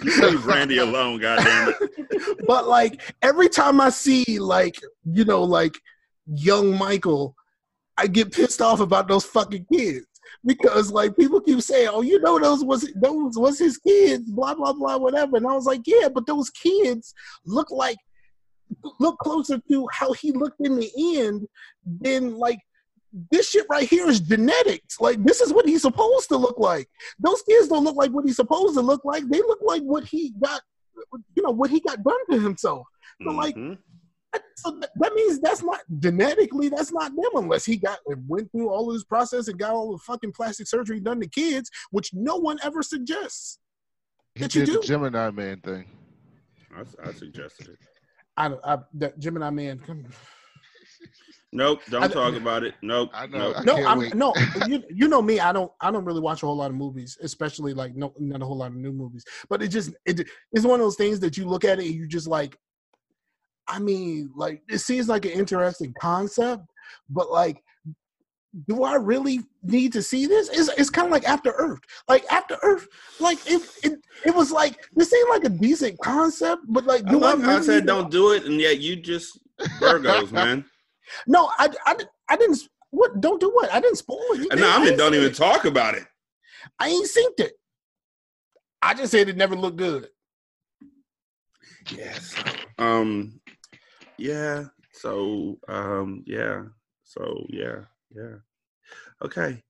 Leave 0.03 0.45
Randy 0.45 0.79
alone, 0.79 1.19
goddamn 1.19 1.75
it. 1.79 2.45
but 2.47 2.67
like 2.67 3.01
every 3.21 3.49
time 3.49 3.79
I 3.79 3.89
see 3.89 4.39
like 4.39 4.79
you 5.05 5.25
know 5.25 5.43
like 5.43 5.79
young 6.27 6.77
Michael, 6.77 7.35
I 7.97 8.07
get 8.07 8.31
pissed 8.31 8.61
off 8.61 8.79
about 8.79 9.07
those 9.07 9.25
fucking 9.25 9.67
kids 9.71 10.07
because 10.45 10.91
like 10.91 11.15
people 11.15 11.41
keep 11.41 11.61
saying, 11.61 11.89
"Oh, 11.91 12.01
you 12.01 12.19
know 12.19 12.39
those 12.39 12.63
was 12.63 12.91
those 12.95 13.37
was 13.37 13.59
his 13.59 13.77
kids," 13.77 14.29
blah 14.31 14.53
blah 14.55 14.73
blah, 14.73 14.97
whatever. 14.97 15.37
And 15.37 15.47
I 15.47 15.53
was 15.53 15.65
like, 15.65 15.81
"Yeah, 15.85 16.09
but 16.09 16.25
those 16.25 16.49
kids 16.49 17.13
look 17.45 17.69
like 17.71 17.97
look 18.99 19.17
closer 19.19 19.59
to 19.69 19.87
how 19.91 20.13
he 20.13 20.31
looked 20.31 20.59
in 20.61 20.75
the 20.77 20.91
end 21.17 21.47
than 21.85 22.35
like." 22.37 22.59
This 23.29 23.51
shit 23.51 23.67
right 23.69 23.87
here 23.87 24.09
is 24.09 24.19
genetics. 24.19 24.99
Like 24.99 25.23
this 25.23 25.39
is 25.39 25.53
what 25.53 25.67
he's 25.67 25.83
supposed 25.83 26.29
to 26.29 26.37
look 26.37 26.57
like. 26.57 26.89
Those 27.19 27.43
kids 27.43 27.67
don't 27.67 27.83
look 27.83 27.95
like 27.95 28.09
what 28.09 28.25
he's 28.25 28.37
supposed 28.37 28.73
to 28.73 28.81
look 28.81 29.05
like. 29.05 29.23
They 29.29 29.37
look 29.37 29.59
like 29.61 29.83
what 29.83 30.03
he 30.03 30.33
got, 30.43 30.61
you 31.35 31.43
know, 31.43 31.51
what 31.51 31.69
he 31.69 31.79
got 31.79 32.03
done 32.03 32.25
to 32.31 32.39
himself. 32.39 32.87
So, 33.21 33.29
like, 33.29 33.55
Mhm. 33.55 33.77
So 34.55 34.71
th- 34.71 34.91
that 34.95 35.13
means 35.13 35.39
that's 35.39 35.61
not 35.63 35.79
genetically 35.99 36.69
that's 36.69 36.91
not 36.91 37.11
them 37.15 37.31
unless 37.35 37.65
he 37.65 37.77
got 37.77 37.99
went 38.27 38.51
through 38.51 38.69
all 38.69 38.89
of 38.89 38.95
this 38.95 39.03
process 39.03 39.47
and 39.47 39.59
got 39.59 39.71
all 39.71 39.91
the 39.91 39.97
fucking 39.99 40.31
plastic 40.31 40.67
surgery 40.67 40.99
done 40.99 41.19
to 41.19 41.27
kids, 41.27 41.69
which 41.91 42.11
no 42.13 42.35
one 42.37 42.57
ever 42.63 42.81
suggests. 42.81 43.59
He 44.35 44.41
That 44.41 44.55
you 44.55 44.65
did 44.65 44.75
the 44.75 44.81
do? 44.81 44.87
Gemini 44.87 45.29
Man 45.31 45.59
thing. 45.61 45.85
I, 46.75 46.81
I 47.07 47.11
suggested 47.13 47.67
it. 47.69 47.77
I, 48.37 48.51
I 48.65 48.77
that 48.95 49.19
Gemini 49.19 49.49
man. 49.51 49.79
come- 49.79 50.05
Nope, 51.55 51.81
don't 51.89 52.03
I- 52.03 52.07
talk 52.07 52.33
about 52.35 52.63
it. 52.63 52.73
Nope. 52.81 53.11
I 53.13 53.27
know. 53.27 53.51
Nope. 53.51 53.55
I 53.57 53.63
No, 53.63 53.75
can't 53.75 53.87
I'm, 53.87 53.99
wait. 53.99 54.15
no, 54.15 54.33
you 54.67 54.83
you 54.89 55.07
know 55.07 55.21
me. 55.21 55.39
I 55.39 55.51
don't 55.51 55.71
I 55.81 55.91
don't 55.91 56.03
really 56.05 56.19
watch 56.21 56.41
a 56.41 56.47
whole 56.47 56.55
lot 56.55 56.71
of 56.71 56.77
movies, 56.77 57.15
especially 57.21 57.73
like 57.75 57.95
no 57.95 58.11
not 58.17 58.41
a 58.41 58.45
whole 58.45 58.57
lot 58.57 58.71
of 58.71 58.75
new 58.77 58.91
movies. 58.91 59.23
But 59.49 59.61
it 59.61 59.67
just 59.67 59.91
it 60.05 60.27
it's 60.51 60.65
one 60.65 60.79
of 60.79 60.85
those 60.85 60.95
things 60.95 61.19
that 61.19 61.37
you 61.37 61.45
look 61.47 61.63
at 61.63 61.79
it 61.79 61.85
and 61.85 61.93
you 61.95 62.07
just 62.07 62.27
like. 62.27 62.57
I 63.67 63.79
mean, 63.79 64.31
like 64.35 64.61
it 64.69 64.79
seems 64.79 65.07
like 65.07 65.25
an 65.25 65.31
interesting 65.31 65.93
concept, 65.99 66.63
but 67.09 67.31
like 67.31 67.63
do 68.67 68.83
I 68.83 68.95
really 68.95 69.39
need 69.63 69.93
to 69.93 70.01
see 70.01 70.27
this? 70.27 70.49
It's, 70.49 70.69
it's 70.77 70.89
kind 70.89 71.07
of 71.07 71.11
like 71.11 71.27
After 71.27 71.51
Earth. 71.51 71.79
Like 72.07 72.23
After 72.31 72.57
Earth, 72.61 72.87
like 73.19 73.39
it, 73.47 73.61
it, 73.83 73.93
it 74.25 74.35
was 74.35 74.51
like 74.51 74.77
this 74.93 75.09
seemed 75.09 75.29
like 75.29 75.43
a 75.43 75.49
decent 75.49 75.99
concept, 75.99 76.61
but 76.67 76.85
like 76.85 77.03
I, 77.07 77.11
do 77.11 77.19
love, 77.19 77.39
really 77.41 77.55
I 77.55 77.61
said 77.61 77.85
don't 77.85 78.11
do 78.11 78.31
it, 78.33 78.45
and 78.45 78.59
yet 78.59 78.79
you 78.79 78.95
just 78.95 79.39
Virgos, 79.79 80.31
man. 80.31 80.65
No, 81.27 81.51
I, 81.59 81.69
I, 81.85 81.95
I 82.29 82.37
didn't. 82.37 82.59
What? 82.89 83.19
Don't 83.19 83.39
do 83.39 83.51
what? 83.51 83.71
I 83.71 83.81
didn't 83.81 83.97
spoil. 83.97 84.23
And 84.31 84.61
no, 84.61 84.69
I 84.71 84.83
mean, 84.83 84.97
don't 84.97 85.13
even 85.13 85.27
it. 85.27 85.35
talk 85.35 85.65
about 85.65 85.95
it. 85.95 86.05
I 86.79 86.87
ain't 86.87 87.05
synced 87.07 87.45
it. 87.45 87.51
I 88.81 88.93
just 88.93 89.11
said 89.11 89.27
it 89.27 89.35
never 89.35 89.55
looked 89.55 89.77
good. 89.77 90.07
Yes. 91.91 92.33
Um. 92.79 93.41
Yeah. 94.17 94.65
So. 94.93 95.57
Um. 95.67 96.23
Yeah. 96.25 96.63
So. 97.03 97.45
Yeah. 97.49 97.81
Yeah. 98.15 98.35
Okay. 99.21 99.63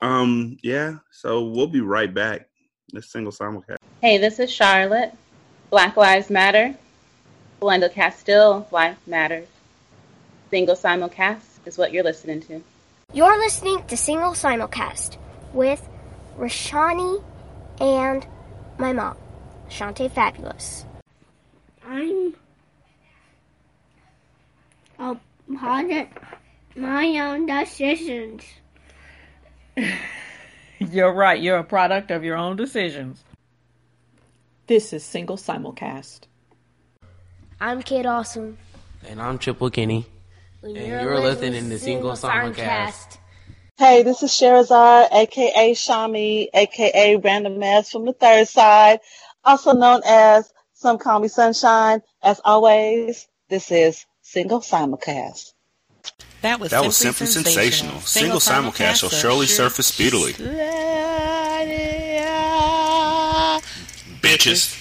Um. 0.00 0.56
Yeah. 0.62 0.98
So 1.10 1.44
we'll 1.44 1.66
be 1.66 1.80
right 1.80 2.12
back. 2.12 2.48
This 2.92 3.10
single 3.10 3.32
simulcast. 3.32 3.76
Hey, 4.00 4.18
this 4.18 4.38
is 4.38 4.52
Charlotte. 4.52 5.12
Black 5.70 5.96
Lives 5.96 6.30
Matter. 6.30 6.76
Glenda 7.60 7.92
Castile, 7.92 8.68
Life 8.70 8.98
Matters. 9.06 9.48
Single 10.50 10.76
simulcast 10.76 11.40
is 11.64 11.78
what 11.78 11.92
you're 11.92 12.04
listening 12.04 12.40
to. 12.42 12.62
You're 13.12 13.38
listening 13.38 13.82
to 13.86 13.96
Single 13.96 14.32
Simulcast 14.32 15.16
with 15.52 15.88
Rashani 16.38 17.24
and 17.80 18.26
my 18.78 18.92
mom, 18.92 19.16
Shanta 19.68 20.08
Fabulous. 20.08 20.84
I'm 21.84 22.34
a 24.98 25.16
product 25.58 26.18
my 26.74 27.06
own 27.20 27.46
decisions. 27.46 28.42
You're 30.78 31.12
right. 31.12 31.40
You're 31.40 31.58
a 31.58 31.64
product 31.64 32.10
of 32.10 32.22
your 32.22 32.36
own 32.36 32.56
decisions. 32.56 33.24
This 34.66 34.92
is 34.92 35.04
Single 35.04 35.36
Simulcast. 35.36 36.20
I'm 37.60 37.82
Kid 37.82 38.04
Awesome. 38.04 38.58
And 39.08 39.22
I'm 39.22 39.38
Triple 39.38 39.70
Kenny. 39.70 40.04
And 40.62 40.76
you're 40.76 41.20
listening 41.20 41.70
to 41.70 41.78
Single 41.78 42.12
Simulcast. 42.12 43.18
Hey, 43.78 44.02
this 44.02 44.22
is 44.22 44.30
Sherazar, 44.30 45.10
aka 45.12 45.72
Shami, 45.72 46.48
aka 46.52 47.16
Random 47.16 47.62
Ass 47.62 47.90
from 47.90 48.04
the 48.04 48.12
third 48.12 48.48
side, 48.48 49.00
also 49.44 49.72
known 49.72 50.02
as 50.04 50.52
Some 50.74 50.98
Call 50.98 51.20
Me 51.20 51.28
Sunshine. 51.28 52.02
As 52.22 52.40
always, 52.44 53.28
this 53.48 53.70
is 53.70 54.04
Single 54.36 54.60
Simulcast. 54.60 55.54
That 56.42 56.60
was 56.60 56.70
That 56.70 56.84
was 56.84 56.94
simply 56.94 57.26
simply 57.26 57.52
sensational. 57.52 58.00
Single 58.00 58.38
simulcast 58.38 59.02
will 59.02 59.08
surely 59.08 59.46
surface 59.46 59.86
speedily. 59.86 60.34
Bitches. 64.20 64.76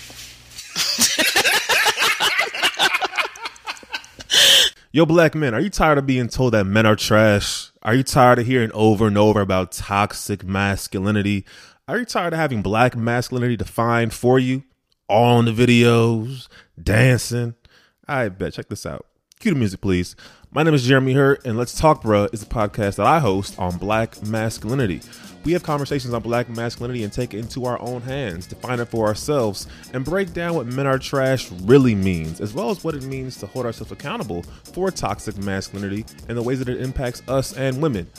Yo, 4.92 5.06
black 5.06 5.34
men, 5.36 5.54
are 5.54 5.62
you 5.62 5.70
tired 5.70 6.00
of 6.00 6.06
being 6.06 6.28
told 6.28 6.54
that 6.54 6.66
men 6.66 6.86
are 6.86 6.98
trash? 6.98 7.72
Are 7.82 7.96
you 7.96 8.04
tired 8.04 8.40
of 8.40 8.46
hearing 8.46 8.74
over 8.74 9.08
and 9.08 9.18
over 9.18 9.40
about 9.40 9.72
toxic 9.72 10.44
masculinity? 10.44 11.46
Are 11.88 12.00
you 12.00 12.06
tired 12.06 12.34
of 12.34 12.40
having 12.40 12.62
black 12.62 12.98
masculinity 12.98 13.56
defined 13.56 14.14
for 14.14 14.38
you? 14.38 14.66
All 15.08 15.40
in 15.40 15.46
the 15.46 15.54
videos, 15.54 16.50
dancing. 16.78 17.56
I 18.06 18.28
bet. 18.28 18.52
Check 18.52 18.68
this 18.68 18.86
out. 18.86 19.06
Cue 19.40 19.52
the 19.52 19.60
music, 19.60 19.82
please. 19.82 20.16
My 20.52 20.64
name 20.64 20.74
is 20.74 20.88
Jeremy 20.88 21.14
Hurt, 21.14 21.46
and 21.46 21.58
Let's 21.58 21.78
Talk 21.78 22.02
Bruh 22.02 22.34
is 22.34 22.42
a 22.42 22.46
podcast 22.46 22.96
that 22.96 23.06
I 23.06 23.20
host 23.20 23.60
on 23.60 23.78
black 23.78 24.26
masculinity. 24.26 25.02
We 25.44 25.52
have 25.52 25.62
conversations 25.62 26.14
on 26.14 26.22
black 26.22 26.48
masculinity 26.50 27.04
and 27.04 27.12
take 27.12 27.34
it 27.34 27.40
into 27.40 27.66
our 27.66 27.80
own 27.82 28.02
hands, 28.02 28.48
define 28.48 28.80
it 28.80 28.88
for 28.88 29.06
ourselves, 29.06 29.68
and 29.94 30.06
break 30.06 30.34
down 30.34 30.56
what 30.56 30.68
men 30.68 30.88
are 30.88 30.98
trash 30.98 31.52
really 31.52 31.94
means, 31.94 32.40
as 32.40 32.54
well 32.54 32.70
as 32.70 32.84
what 32.84 32.96
it 32.96 33.04
means 33.04 33.36
to 33.38 33.46
hold 33.46 33.66
ourselves 33.66 33.92
accountable 33.92 34.42
for 34.64 34.90
toxic 34.90 35.38
masculinity 35.38 36.06
and 36.30 36.38
the 36.38 36.42
ways 36.42 36.60
that 36.60 36.70
it 36.70 36.80
impacts 36.82 37.22
us 37.28 37.54
and 37.58 37.82
women. 37.82 38.10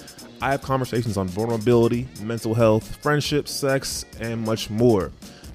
I 0.42 0.50
have 0.50 0.60
conversations 0.60 1.16
on 1.16 1.28
vulnerability, 1.28 2.06
mental 2.20 2.52
health, 2.52 2.96
friendship, 3.02 3.48
sex, 3.48 4.04
and 4.20 4.42
much 4.42 4.68
more. 4.68 5.10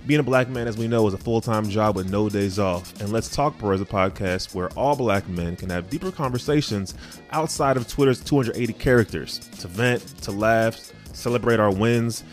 Being 0.08 0.20
a 0.20 0.24
black 0.24 0.50
man, 0.50 0.68
as 0.68 0.78
we 0.78 0.88
know, 0.88 1.08
is 1.08 1.14
a 1.14 1.18
full 1.18 1.42
time 1.42 1.70
job 1.70 1.96
with 1.96 2.10
no 2.10 2.28
days 2.28 2.58
off. 2.58 3.00
And 3.00 3.12
Let's 3.12 3.30
Talk 3.30 3.58
Bro 3.60 3.74
is 3.74 3.82
a 3.82 3.86
podcast 3.86 4.56
where 4.56 4.70
all 4.70 4.96
black 4.96 5.28
men 5.30 5.56
can 5.56 5.70
have 5.70 5.92
deeper 5.92 6.12
conversations 6.12 6.96
outside 7.32 7.78
of 7.78 7.88
Twitter's 7.88 8.20
280 8.20 8.74
characters 8.74 9.38
to 9.60 9.68
vent, 9.68 10.02
to 10.24 10.32
laugh, 10.32 10.92
celebrate 11.14 11.60
our 11.60 11.72
wins, 11.72 12.24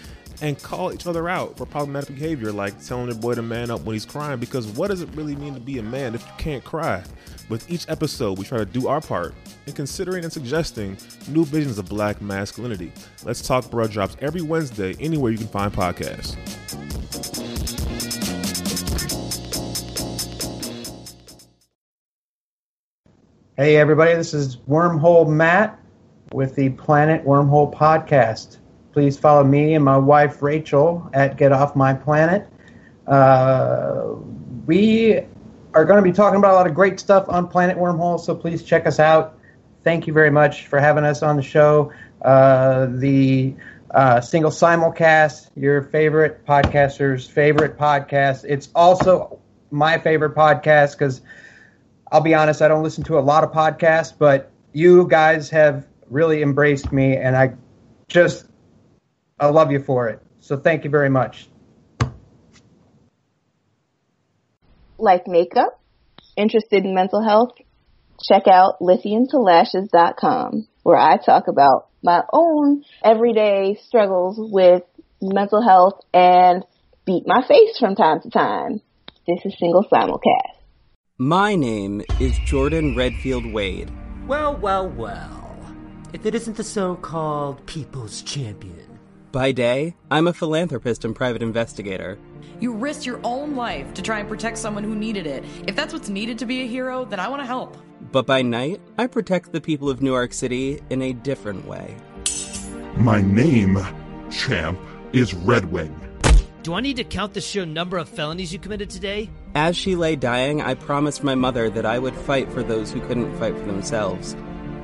and 0.40 0.60
call 0.62 0.94
each 0.94 1.06
other 1.06 1.28
out 1.28 1.58
for 1.58 1.66
problematic 1.66 2.14
behavior 2.14 2.52
like 2.52 2.82
telling 2.82 3.06
their 3.06 3.18
boy 3.18 3.34
to 3.34 3.42
man 3.42 3.70
up 3.70 3.82
when 3.82 3.92
he's 3.92 4.06
crying. 4.06 4.40
Because 4.40 4.66
what 4.68 4.88
does 4.88 5.02
it 5.02 5.08
really 5.14 5.36
mean 5.36 5.52
to 5.52 5.60
be 5.60 5.78
a 5.78 5.82
man 5.82 6.14
if 6.14 6.24
you 6.24 6.32
can't 6.38 6.64
cry? 6.64 7.02
With 7.50 7.70
each 7.70 7.86
episode, 7.88 8.38
we 8.38 8.46
try 8.46 8.58
to 8.58 8.66
do 8.66 8.88
our 8.88 9.02
part 9.02 9.34
in 9.66 9.74
considering 9.74 10.24
and 10.24 10.32
suggesting 10.32 10.96
new 11.28 11.44
visions 11.44 11.78
of 11.78 11.86
black 11.86 12.22
masculinity. 12.22 12.92
Let's 13.24 13.42
Talk 13.42 13.70
Bro 13.70 13.88
drops 13.88 14.16
every 14.20 14.42
Wednesday 14.42 14.96
anywhere 15.00 15.32
you 15.32 15.38
can 15.38 15.48
find 15.48 15.70
podcasts. 15.70 16.36
Hey, 23.60 23.76
everybody, 23.76 24.14
this 24.14 24.34
is 24.34 24.56
Wormhole 24.68 25.28
Matt 25.28 25.80
with 26.30 26.54
the 26.54 26.68
Planet 26.68 27.24
Wormhole 27.24 27.74
Podcast. 27.74 28.58
please 28.92 29.18
follow 29.18 29.42
me 29.42 29.74
and 29.74 29.84
my 29.84 29.96
wife 29.96 30.42
Rachel 30.42 31.10
at 31.12 31.36
Get 31.36 31.50
Off 31.50 31.74
My 31.74 31.92
Planet. 31.92 32.46
Uh, 33.04 34.14
we 34.64 35.22
are 35.74 35.84
going 35.84 35.96
to 35.96 36.08
be 36.08 36.12
talking 36.12 36.38
about 36.38 36.52
a 36.52 36.54
lot 36.54 36.68
of 36.68 36.74
great 36.76 37.00
stuff 37.00 37.24
on 37.28 37.48
Planet 37.48 37.76
Wormhole, 37.76 38.20
so 38.20 38.32
please 38.32 38.62
check 38.62 38.86
us 38.86 39.00
out. 39.00 39.36
Thank 39.82 40.06
you 40.06 40.12
very 40.12 40.30
much 40.30 40.68
for 40.68 40.78
having 40.78 41.02
us 41.02 41.24
on 41.24 41.34
the 41.34 41.42
show. 41.42 41.92
Uh, 42.22 42.86
the 42.90 43.56
uh, 43.90 44.20
single 44.20 44.52
simulcast, 44.52 45.50
your 45.56 45.82
favorite 45.82 46.46
podcaster's 46.46 47.26
favorite 47.26 47.76
podcast. 47.76 48.44
It's 48.48 48.68
also 48.72 49.40
my 49.72 49.98
favorite 49.98 50.36
podcast 50.36 50.92
because 50.92 51.22
I'll 52.10 52.20
be 52.20 52.34
honest, 52.34 52.62
I 52.62 52.68
don't 52.68 52.82
listen 52.82 53.04
to 53.04 53.18
a 53.18 53.20
lot 53.20 53.44
of 53.44 53.52
podcasts, 53.52 54.12
but 54.16 54.50
you 54.72 55.06
guys 55.06 55.50
have 55.50 55.86
really 56.08 56.42
embraced 56.42 56.92
me, 56.92 57.16
and 57.16 57.36
I 57.36 57.54
just 58.08 58.46
I 59.38 59.48
love 59.48 59.70
you 59.70 59.80
for 59.80 60.08
it. 60.08 60.20
So 60.40 60.56
thank 60.56 60.84
you 60.84 60.90
very 60.90 61.10
much. 61.10 61.48
Like 64.98 65.26
makeup, 65.26 65.80
interested 66.36 66.84
in 66.84 66.94
mental 66.94 67.22
health, 67.22 67.52
check 68.20 68.48
out 68.48 68.80
lithiumtolashes.com 68.80 70.66
where 70.82 70.96
I 70.96 71.18
talk 71.18 71.48
about 71.48 71.88
my 72.02 72.22
own 72.32 72.84
everyday 73.04 73.78
struggles 73.86 74.36
with 74.38 74.82
mental 75.20 75.62
health 75.62 76.00
and 76.14 76.64
beat 77.04 77.24
my 77.26 77.46
face 77.46 77.78
from 77.78 77.94
time 77.94 78.20
to 78.22 78.30
time. 78.30 78.80
This 79.26 79.40
is 79.44 79.54
Single 79.58 79.84
Simulcast. 79.84 80.57
My 81.20 81.56
name 81.56 82.00
is 82.20 82.38
Jordan 82.38 82.94
Redfield 82.94 83.44
Wade. 83.44 83.90
Well, 84.28 84.54
well, 84.54 84.88
well. 84.88 85.58
If 86.12 86.24
it 86.24 86.32
isn't 86.32 86.56
the 86.56 86.62
so 86.62 86.94
called 86.94 87.66
People's 87.66 88.22
Champion. 88.22 89.00
By 89.32 89.50
day, 89.50 89.96
I'm 90.12 90.28
a 90.28 90.32
philanthropist 90.32 91.04
and 91.04 91.16
private 91.16 91.42
investigator. 91.42 92.20
You 92.60 92.72
risked 92.72 93.04
your 93.04 93.18
own 93.24 93.56
life 93.56 93.94
to 93.94 94.02
try 94.02 94.20
and 94.20 94.28
protect 94.28 94.58
someone 94.58 94.84
who 94.84 94.94
needed 94.94 95.26
it. 95.26 95.44
If 95.66 95.74
that's 95.74 95.92
what's 95.92 96.08
needed 96.08 96.38
to 96.38 96.46
be 96.46 96.62
a 96.62 96.68
hero, 96.68 97.04
then 97.04 97.18
I 97.18 97.26
want 97.26 97.42
to 97.42 97.46
help. 97.46 97.76
But 98.12 98.24
by 98.24 98.42
night, 98.42 98.80
I 98.96 99.08
protect 99.08 99.50
the 99.50 99.60
people 99.60 99.90
of 99.90 100.00
Newark 100.00 100.32
City 100.32 100.80
in 100.88 101.02
a 101.02 101.14
different 101.14 101.66
way. 101.66 101.96
My 102.94 103.20
name, 103.20 103.84
champ, 104.30 104.78
is 105.12 105.34
Redwing. 105.34 105.98
Do 106.62 106.74
I 106.74 106.80
need 106.80 106.96
to 106.98 107.04
count 107.04 107.34
the 107.34 107.40
sheer 107.40 107.66
number 107.66 107.98
of 107.98 108.08
felonies 108.08 108.52
you 108.52 108.60
committed 108.60 108.88
today? 108.88 109.30
As 109.54 109.76
she 109.76 109.96
lay 109.96 110.14
dying, 110.14 110.60
I 110.60 110.74
promised 110.74 111.24
my 111.24 111.34
mother 111.34 111.70
that 111.70 111.86
I 111.86 111.98
would 111.98 112.14
fight 112.14 112.52
for 112.52 112.62
those 112.62 112.92
who 112.92 113.00
couldn't 113.00 113.36
fight 113.38 113.56
for 113.56 113.64
themselves. 113.64 114.34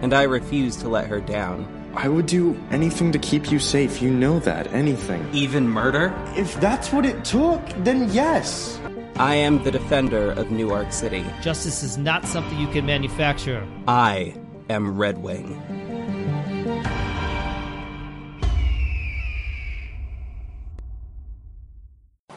And 0.00 0.12
I 0.12 0.22
refused 0.22 0.80
to 0.80 0.88
let 0.88 1.06
her 1.06 1.20
down. 1.20 1.66
I 1.94 2.08
would 2.08 2.26
do 2.26 2.58
anything 2.70 3.12
to 3.12 3.18
keep 3.18 3.52
you 3.52 3.58
safe. 3.58 4.02
You 4.02 4.10
know 4.10 4.40
that. 4.40 4.72
Anything. 4.72 5.28
Even 5.32 5.68
murder? 5.68 6.12
If 6.36 6.60
that's 6.60 6.92
what 6.92 7.06
it 7.06 7.24
took, 7.24 7.64
then 7.84 8.12
yes. 8.12 8.80
I 9.16 9.36
am 9.36 9.62
the 9.62 9.70
defender 9.70 10.32
of 10.32 10.50
Newark 10.50 10.92
City. 10.92 11.24
Justice 11.40 11.84
is 11.84 11.96
not 11.96 12.26
something 12.26 12.58
you 12.58 12.66
can 12.66 12.84
manufacture. 12.84 13.64
I 13.86 14.34
am 14.68 14.98
Red 14.98 15.18
Wing. 15.18 15.62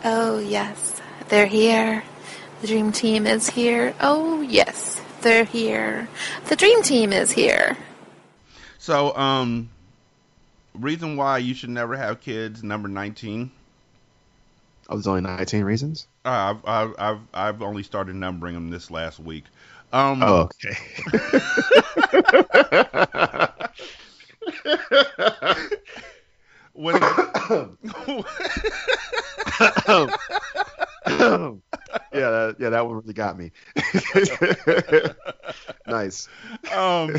Oh, 0.04 0.38
yes, 0.38 1.02
they're 1.30 1.48
here. 1.48 2.04
The 2.62 2.68
dream 2.68 2.92
team 2.92 3.28
is 3.28 3.48
here. 3.50 3.94
Oh, 4.02 4.42
yes, 4.42 5.00
they're 5.22 5.44
here. 5.44 6.10
The 6.48 6.56
dream 6.56 6.82
team 6.82 7.14
is 7.14 7.32
here. 7.32 7.78
So, 8.80 9.16
um, 9.16 9.70
reason 10.74 11.18
why 11.18 11.38
you 11.38 11.54
should 11.54 11.70
never 11.70 11.96
have 11.96 12.20
kids, 12.20 12.64
number 12.64 12.88
19. 12.88 13.52
Oh, 14.90 14.96
there's 14.96 15.06
only 15.06 15.22
19 15.22 15.64
reasons? 15.66 16.08
Uh, 16.26 16.30
I've, 16.30 16.66
I've, 16.66 16.96
I've, 16.98 17.20
I've 17.34 17.62
only 17.62 17.84
started 17.84 18.16
numbering 18.16 18.56
them 18.56 18.72
this 18.72 18.90
last 18.90 19.20
week. 19.20 19.44
Um, 19.94 20.24
oh, 20.24 20.50
okay. 20.50 20.76
when 26.74 26.96
yeah, 31.20 31.52
that, 32.12 32.56
yeah, 32.60 32.70
that 32.70 32.86
one 32.86 32.96
really 32.98 33.14
got 33.14 33.38
me. 33.38 33.52
nice. 35.88 36.28
Um, 36.76 37.16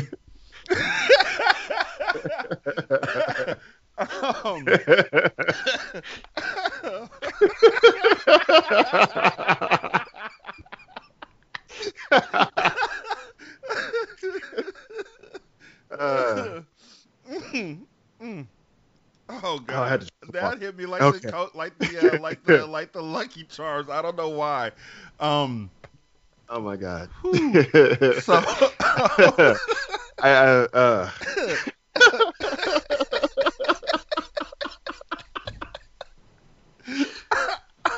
Uh. 15.91 16.61
Mm, 17.29 17.85
mm. 18.21 18.47
Oh 19.29 19.59
god, 19.59 19.75
Oh, 19.77 19.83
I 19.83 19.89
had 19.89 20.01
to- 20.01 20.09
that 20.31 20.59
hit 20.59 20.75
me 20.75 20.85
like 20.85 21.01
Okay. 21.01 21.19
the 21.19 21.31
co- 21.31 21.51
like 21.53 21.77
the 21.77 22.15
uh, 22.15 22.19
like 22.21 22.43
the 22.43 22.65
like 22.65 22.91
the 22.91 23.01
Lucky 23.01 23.43
Charms. 23.43 23.89
I 23.89 24.01
don't 24.01 24.17
know 24.17 24.29
why. 24.29 24.71
Um, 25.19 25.69
oh 26.49 26.59
my 26.59 26.75
god. 26.75 27.09
so 28.23 28.33
I, 30.21 30.31
uh, 30.31 30.67
uh, 30.73 31.09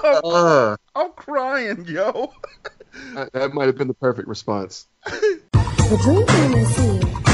uh, 0.03 0.75
I'm 0.95 1.11
crying, 1.13 1.85
yo. 1.87 2.33
that- 3.15 3.31
that 3.33 3.53
might 3.53 3.65
have 3.67 3.77
been 3.77 3.87
the 3.87 3.93
perfect 3.93 4.27
response. 4.27 4.87
The 5.05 5.97
dream 6.03 6.25
team 6.27 6.53
is 6.55 6.75
here. 6.77 7.30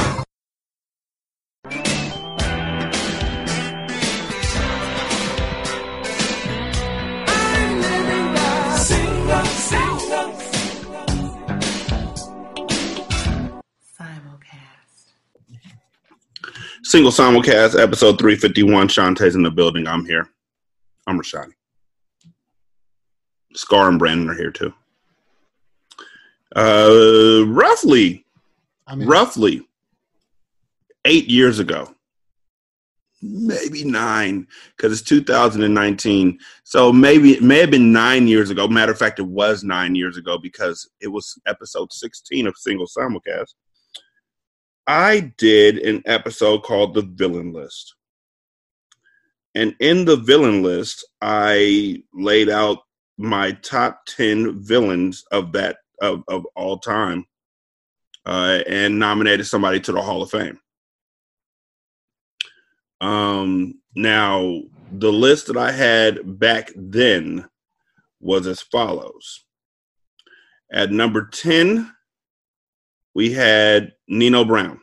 Single 16.87 17.11
simulcast 17.11 17.77
episode 17.77 18.17
351. 18.17 18.87
Shanta's 18.87 19.35
in 19.35 19.43
the 19.43 19.51
building. 19.51 19.85
I'm 19.89 20.05
here. 20.05 20.29
I'm 21.05 21.19
Rashani. 21.19 21.51
Scar 23.53 23.89
and 23.89 23.99
Brandon 23.99 24.29
are 24.29 24.33
here 24.33 24.51
too. 24.51 24.73
Uh, 26.55 27.43
roughly, 27.45 28.25
roughly 28.99 29.67
eight 31.03 31.27
years 31.27 31.59
ago, 31.59 31.93
maybe 33.21 33.83
nine, 33.83 34.47
because 34.77 34.93
it's 34.93 35.09
2019. 35.09 36.39
So 36.63 36.93
maybe 36.93 37.33
it 37.33 37.43
may 37.43 37.59
have 37.59 37.71
been 37.71 37.91
nine 37.91 38.29
years 38.29 38.49
ago. 38.49 38.65
Matter 38.65 38.93
of 38.93 38.97
fact, 38.97 39.19
it 39.19 39.27
was 39.27 39.61
nine 39.61 39.93
years 39.93 40.15
ago 40.15 40.37
because 40.37 40.89
it 41.01 41.09
was 41.09 41.37
episode 41.47 41.91
16 41.91 42.47
of 42.47 42.55
Single 42.55 42.87
Simulcast. 42.87 43.55
I 44.87 45.33
did 45.37 45.79
an 45.79 46.01
episode 46.05 46.63
called 46.63 46.93
The 46.93 47.01
Villain 47.01 47.51
List. 47.51 47.95
And 49.53 49.75
in 49.79 50.05
the 50.05 50.17
villain 50.17 50.61
list, 50.61 51.03
I 51.19 52.03
laid 52.13 52.49
out 52.49 52.79
my 53.17 53.53
top 53.53 54.05
10 54.05 54.61
villains 54.61 55.25
of 55.31 55.51
that 55.53 55.77
of, 55.99 56.23
of 56.27 56.45
all 56.55 56.77
time 56.77 57.25
uh, 58.25 58.59
and 58.67 58.99
nominated 58.99 59.47
somebody 59.47 59.79
to 59.79 59.91
the 59.91 60.01
Hall 60.01 60.21
of 60.21 60.29
Fame. 60.29 60.59
Um, 63.01 63.81
now, 63.95 64.61
the 64.91 65.11
list 65.11 65.47
that 65.47 65.57
I 65.57 65.71
had 65.71 66.39
back 66.39 66.71
then 66.75 67.49
was 68.19 68.45
as 68.45 68.61
follows. 68.61 69.43
At 70.71 70.91
number 70.91 71.27
10, 71.27 71.91
we 73.17 73.31
had 73.31 73.93
Nino 74.07 74.45
Brown. 74.45 74.79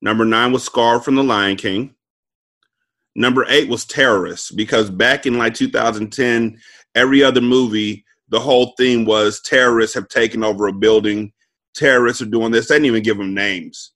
Number 0.00 0.24
nine 0.24 0.52
was 0.52 0.62
Scar 0.62 1.00
from 1.00 1.16
The 1.16 1.24
Lion 1.24 1.56
King. 1.56 1.96
Number 3.16 3.44
eight 3.48 3.68
was 3.68 3.84
Terrorists 3.84 4.52
because 4.52 4.88
back 4.88 5.26
in 5.26 5.36
like 5.36 5.54
2010, 5.54 6.56
every 6.94 7.24
other 7.24 7.40
movie, 7.40 8.04
the 8.28 8.38
whole 8.38 8.72
theme 8.78 9.04
was 9.04 9.40
terrorists 9.40 9.96
have 9.96 10.06
taken 10.06 10.44
over 10.44 10.68
a 10.68 10.72
building. 10.72 11.32
Terrorists 11.74 12.22
are 12.22 12.26
doing 12.26 12.52
this. 12.52 12.68
They 12.68 12.76
didn't 12.76 12.86
even 12.86 13.02
give 13.02 13.18
them 13.18 13.34
names. 13.34 13.90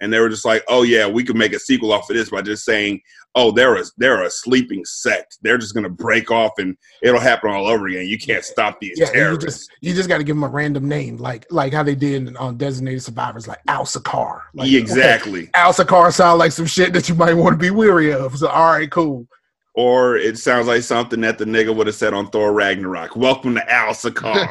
And 0.00 0.12
they 0.12 0.20
were 0.20 0.28
just 0.28 0.44
like, 0.44 0.62
"Oh 0.68 0.82
yeah, 0.82 1.06
we 1.06 1.24
could 1.24 1.36
make 1.36 1.52
a 1.52 1.58
sequel 1.58 1.92
off 1.92 2.10
of 2.10 2.16
this 2.16 2.30
by 2.30 2.42
just 2.42 2.64
saying, 2.64 3.00
oh, 3.36 3.52
they're 3.52 3.76
a 3.76 3.84
they're 3.98 4.24
a 4.24 4.30
sleeping 4.30 4.84
sect. 4.84 5.38
They're 5.42 5.58
just 5.58 5.74
gonna 5.74 5.90
break 5.90 6.30
off 6.30 6.52
and 6.58 6.76
it'll 7.02 7.20
happen 7.20 7.50
all 7.50 7.66
over 7.66 7.86
again. 7.86 8.06
You 8.06 8.18
can't 8.18 8.42
stop 8.42 8.80
these 8.80 8.98
Yeah, 8.98 9.10
and 9.14 9.32
you 9.32 9.38
just 9.38 9.70
you 9.80 9.94
just 9.94 10.08
got 10.08 10.18
to 10.18 10.24
give 10.24 10.34
them 10.34 10.42
a 10.42 10.48
random 10.48 10.88
name, 10.88 11.18
like 11.18 11.46
like 11.50 11.72
how 11.72 11.84
they 11.84 11.94
did 11.94 12.26
on 12.36 12.48
um, 12.48 12.56
Designated 12.56 13.02
Survivors, 13.02 13.46
like 13.46 13.60
Al 13.68 13.84
Sakar. 13.84 14.40
Like, 14.54 14.72
exactly. 14.72 15.50
Al 15.54 15.72
Sakar 15.72 16.12
sound 16.12 16.40
like 16.40 16.52
some 16.52 16.66
shit 16.66 16.92
that 16.94 17.08
you 17.08 17.14
might 17.14 17.34
want 17.34 17.52
to 17.52 17.58
be 17.58 17.70
weary 17.70 18.12
of. 18.12 18.36
So 18.38 18.48
all 18.48 18.72
right, 18.72 18.90
cool. 18.90 19.28
Or 19.74 20.16
it 20.16 20.38
sounds 20.38 20.66
like 20.66 20.82
something 20.82 21.20
that 21.20 21.36
the 21.36 21.44
nigga 21.44 21.74
would 21.74 21.86
have 21.86 21.96
said 21.96 22.14
on 22.14 22.30
Thor 22.30 22.54
Ragnarok. 22.54 23.14
Welcome 23.14 23.56
to 23.56 23.70
Al 23.70 23.92
Sakar. 23.92 24.48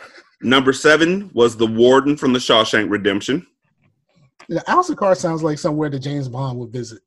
Number 0.40 0.72
seven 0.72 1.30
was 1.34 1.56
the 1.56 1.66
Warden 1.66 2.16
from 2.16 2.32
the 2.32 2.38
Shawshank 2.38 2.90
Redemption, 2.90 3.46
Yeah, 4.48 4.60
Al 4.68 4.84
Sakar 4.84 5.16
sounds 5.16 5.42
like 5.42 5.58
somewhere 5.58 5.90
that 5.90 5.98
James 5.98 6.28
Bond 6.28 6.58
would 6.58 6.70
visit. 6.70 7.00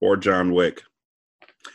or 0.00 0.16
John 0.16 0.52
Wick. 0.52 0.82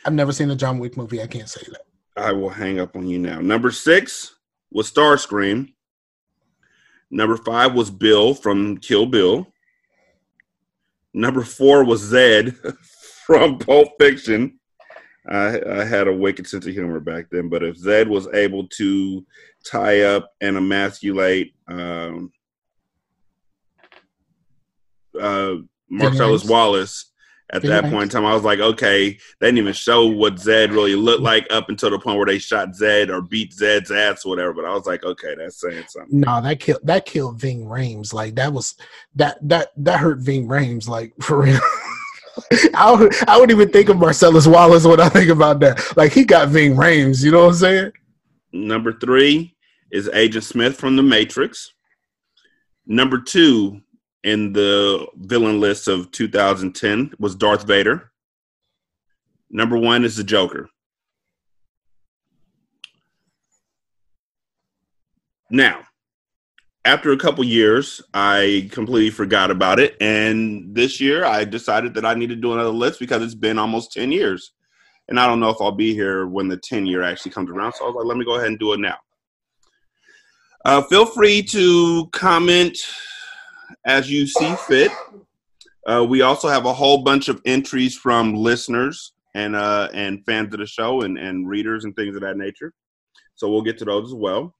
I've 0.04 0.12
never 0.12 0.30
seen 0.32 0.50
a 0.50 0.56
John 0.56 0.78
Wick 0.78 0.96
movie. 0.96 1.20
I 1.22 1.26
can't 1.26 1.48
say 1.48 1.62
that. 1.70 1.82
I 2.22 2.32
will 2.32 2.50
hang 2.50 2.78
up 2.78 2.94
on 2.96 3.06
you 3.08 3.18
now. 3.18 3.40
Number 3.40 3.70
six 3.72 4.36
was 4.70 4.90
Starscream. 4.90 5.72
Number 7.10 7.36
five 7.36 7.74
was 7.74 7.90
Bill 7.90 8.34
from 8.34 8.76
Kill 8.78 9.06
Bill. 9.06 9.46
Number 11.12 11.42
four 11.42 11.82
was 11.84 12.00
Zed 12.02 12.54
from 13.26 13.58
Pulp 13.58 13.88
Fiction. 13.98 14.59
I, 15.30 15.60
I 15.80 15.84
had 15.84 16.08
a 16.08 16.12
wicked 16.12 16.46
sense 16.46 16.66
of 16.66 16.72
humor 16.72 16.98
back 16.98 17.26
then, 17.30 17.48
but 17.48 17.62
if 17.62 17.76
Zed 17.76 18.08
was 18.08 18.26
able 18.34 18.66
to 18.68 19.24
tie 19.64 20.02
up 20.02 20.32
and 20.40 20.56
emasculate 20.56 21.54
um, 21.68 22.32
uh, 25.18 25.54
Marcellus 25.88 26.44
Wallace 26.44 27.12
at 27.52 27.62
that 27.62 27.84
point 27.84 28.04
in 28.04 28.08
time, 28.08 28.24
I 28.24 28.34
was 28.34 28.44
like, 28.44 28.60
okay, 28.60 29.10
they 29.40 29.46
didn't 29.46 29.58
even 29.58 29.72
show 29.72 30.06
what 30.06 30.38
Zed 30.38 30.72
really 30.72 30.94
looked 30.94 31.22
like 31.22 31.46
up 31.50 31.68
until 31.68 31.90
the 31.90 31.98
point 31.98 32.16
where 32.16 32.26
they 32.26 32.38
shot 32.38 32.74
Zed 32.74 33.10
or 33.10 33.22
beat 33.22 33.52
Zed's 33.52 33.90
ass 33.90 34.24
or 34.24 34.30
whatever. 34.30 34.52
But 34.52 34.66
I 34.66 34.74
was 34.74 34.86
like, 34.86 35.04
okay, 35.04 35.34
that's 35.36 35.60
saying 35.60 35.84
something. 35.88 36.20
No, 36.20 36.40
that 36.40 36.60
killed 36.60 36.80
that 36.84 37.06
killed 37.06 37.40
Ving 37.40 37.64
Rhames. 37.64 38.12
Like 38.12 38.36
that 38.36 38.52
was 38.52 38.76
that 39.16 39.38
that 39.48 39.70
that 39.78 39.98
hurt 39.98 40.18
Ving 40.20 40.46
Rhames. 40.46 40.88
Like 40.88 41.12
for 41.20 41.42
real. 41.42 41.60
I 42.74 42.92
would, 42.92 43.14
I 43.28 43.38
wouldn't 43.38 43.58
even 43.58 43.72
think 43.72 43.88
of 43.88 43.98
Marcellus 43.98 44.46
Wallace 44.46 44.84
when 44.84 45.00
I 45.00 45.08
think 45.08 45.30
about 45.30 45.60
that. 45.60 45.96
Like 45.96 46.12
he 46.12 46.24
got 46.24 46.48
Ving 46.48 46.74
Rhames. 46.74 47.22
You 47.22 47.32
know 47.32 47.44
what 47.44 47.50
I'm 47.50 47.54
saying? 47.54 47.92
Number 48.52 48.92
three 48.92 49.54
is 49.90 50.08
Agent 50.12 50.44
Smith 50.44 50.76
from 50.76 50.96
The 50.96 51.02
Matrix. 51.02 51.72
Number 52.86 53.20
two 53.20 53.80
in 54.24 54.52
the 54.52 55.06
villain 55.16 55.60
list 55.60 55.88
of 55.88 56.10
2010 56.10 57.14
was 57.18 57.34
Darth 57.34 57.66
Vader. 57.66 58.10
Number 59.50 59.76
one 59.76 60.04
is 60.04 60.16
the 60.16 60.24
Joker. 60.24 60.68
Now, 65.50 65.80
after 66.84 67.12
a 67.12 67.18
couple 67.18 67.44
years, 67.44 68.00
I 68.14 68.68
completely 68.72 69.10
forgot 69.10 69.50
about 69.50 69.78
it. 69.78 69.96
And 70.00 70.74
this 70.74 71.00
year, 71.00 71.24
I 71.24 71.44
decided 71.44 71.94
that 71.94 72.06
I 72.06 72.14
need 72.14 72.30
to 72.30 72.36
do 72.36 72.52
another 72.52 72.70
list 72.70 73.00
because 73.00 73.22
it's 73.22 73.34
been 73.34 73.58
almost 73.58 73.92
10 73.92 74.12
years. 74.12 74.52
And 75.08 75.18
I 75.18 75.26
don't 75.26 75.40
know 75.40 75.50
if 75.50 75.60
I'll 75.60 75.72
be 75.72 75.92
here 75.92 76.26
when 76.26 76.48
the 76.48 76.56
10 76.56 76.86
year 76.86 77.02
actually 77.02 77.32
comes 77.32 77.50
around. 77.50 77.74
So 77.74 77.84
I 77.84 77.88
was 77.88 77.96
like, 77.96 78.06
let 78.06 78.16
me 78.16 78.24
go 78.24 78.36
ahead 78.36 78.48
and 78.48 78.58
do 78.58 78.72
it 78.72 78.80
now. 78.80 78.96
Uh, 80.64 80.82
feel 80.82 81.06
free 81.06 81.42
to 81.42 82.06
comment 82.12 82.78
as 83.84 84.10
you 84.10 84.26
see 84.26 84.54
fit. 84.68 84.92
Uh, 85.86 86.04
we 86.08 86.22
also 86.22 86.48
have 86.48 86.66
a 86.66 86.72
whole 86.72 87.02
bunch 87.02 87.28
of 87.28 87.40
entries 87.44 87.96
from 87.96 88.34
listeners 88.34 89.12
and 89.34 89.56
uh, 89.56 89.88
and 89.94 90.24
fans 90.26 90.52
of 90.52 90.60
the 90.60 90.66
show 90.66 91.02
and, 91.02 91.18
and 91.18 91.48
readers 91.48 91.84
and 91.84 91.96
things 91.96 92.14
of 92.14 92.22
that 92.22 92.36
nature. 92.36 92.74
So 93.34 93.50
we'll 93.50 93.62
get 93.62 93.78
to 93.78 93.84
those 93.84 94.08
as 94.08 94.14
well. 94.14 94.54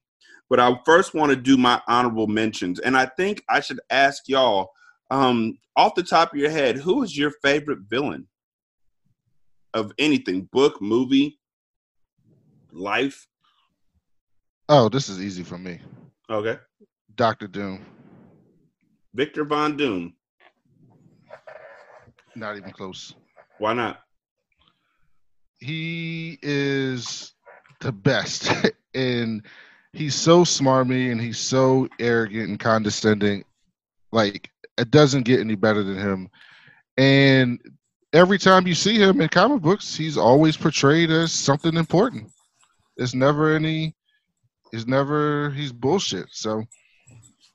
But 0.51 0.59
I 0.59 0.77
first 0.83 1.13
want 1.13 1.29
to 1.29 1.37
do 1.37 1.55
my 1.55 1.81
honorable 1.87 2.27
mentions, 2.27 2.81
and 2.81 2.97
I 2.97 3.05
think 3.05 3.41
I 3.47 3.61
should 3.61 3.79
ask 3.89 4.27
y'all 4.27 4.71
um, 5.09 5.57
off 5.77 5.95
the 5.95 6.03
top 6.03 6.33
of 6.33 6.39
your 6.39 6.49
head, 6.49 6.75
who 6.75 7.03
is 7.03 7.17
your 7.17 7.31
favorite 7.41 7.79
villain 7.89 8.27
of 9.73 9.93
anything, 9.97 10.49
book, 10.51 10.81
movie, 10.81 11.39
life? 12.73 13.27
Oh, 14.67 14.89
this 14.89 15.07
is 15.07 15.21
easy 15.21 15.43
for 15.43 15.57
me. 15.57 15.79
Okay, 16.29 16.57
Doctor 17.15 17.47
Doom. 17.47 17.85
Victor 19.13 19.45
Von 19.45 19.77
Doom. 19.77 20.13
Not 22.35 22.57
even 22.57 22.73
close. 22.73 23.15
Why 23.57 23.71
not? 23.71 24.01
He 25.59 26.37
is 26.41 27.33
the 27.79 27.93
best, 27.93 28.51
and 28.93 29.45
he's 29.93 30.15
so 30.15 30.43
smarmy 30.43 31.11
and 31.11 31.19
he's 31.19 31.39
so 31.39 31.87
arrogant 31.99 32.49
and 32.49 32.59
condescending. 32.59 33.43
Like 34.11 34.49
it 34.77 34.91
doesn't 34.91 35.23
get 35.23 35.39
any 35.39 35.55
better 35.55 35.83
than 35.83 35.97
him. 35.97 36.29
And 36.97 37.59
every 38.13 38.37
time 38.37 38.67
you 38.67 38.75
see 38.75 38.97
him 38.97 39.21
in 39.21 39.29
comic 39.29 39.61
books, 39.61 39.95
he's 39.95 40.17
always 40.17 40.57
portrayed 40.57 41.11
as 41.11 41.31
something 41.31 41.75
important. 41.75 42.31
There's 42.97 43.15
never 43.15 43.55
any. 43.55 43.95
He's 44.71 44.87
never. 44.87 45.49
He's 45.51 45.71
bullshit. 45.71 46.27
So 46.31 46.63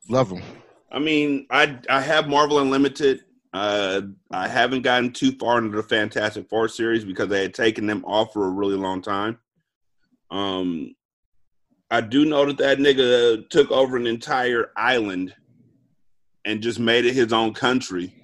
love 0.09 0.31
him. 0.31 0.43
I 0.91 0.99
mean, 0.99 1.47
I 1.51 1.79
I 1.89 2.01
have 2.01 2.29
Marvel 2.29 2.59
Unlimited. 2.59 3.23
Uh, 3.53 4.03
I 4.31 4.49
haven't 4.49 4.83
gotten 4.83 5.13
too 5.13 5.33
far 5.33 5.59
into 5.59 5.77
the 5.77 5.83
Fantastic 5.83 6.49
Four 6.49 6.69
series 6.69 7.05
because 7.05 7.29
they 7.29 7.43
had 7.43 7.55
taken 7.55 7.87
them 7.87 8.05
off 8.05 8.33
for 8.33 8.47
a 8.47 8.51
really 8.51 8.77
long 8.77 9.01
time. 9.01 9.39
Um, 10.31 10.96
I 11.91 12.01
do 12.01 12.25
know 12.25 12.47
that 12.47 12.59
that 12.59 12.79
nigga 12.79 13.49
took 13.49 13.71
over 13.71 13.97
an 13.97 14.07
entire 14.07 14.73
island 14.77 15.35
and 16.45 16.63
just 16.63 16.79
made 16.79 17.07
it 17.07 17.15
his 17.15 17.33
own 17.33 17.55
country. 17.55 18.15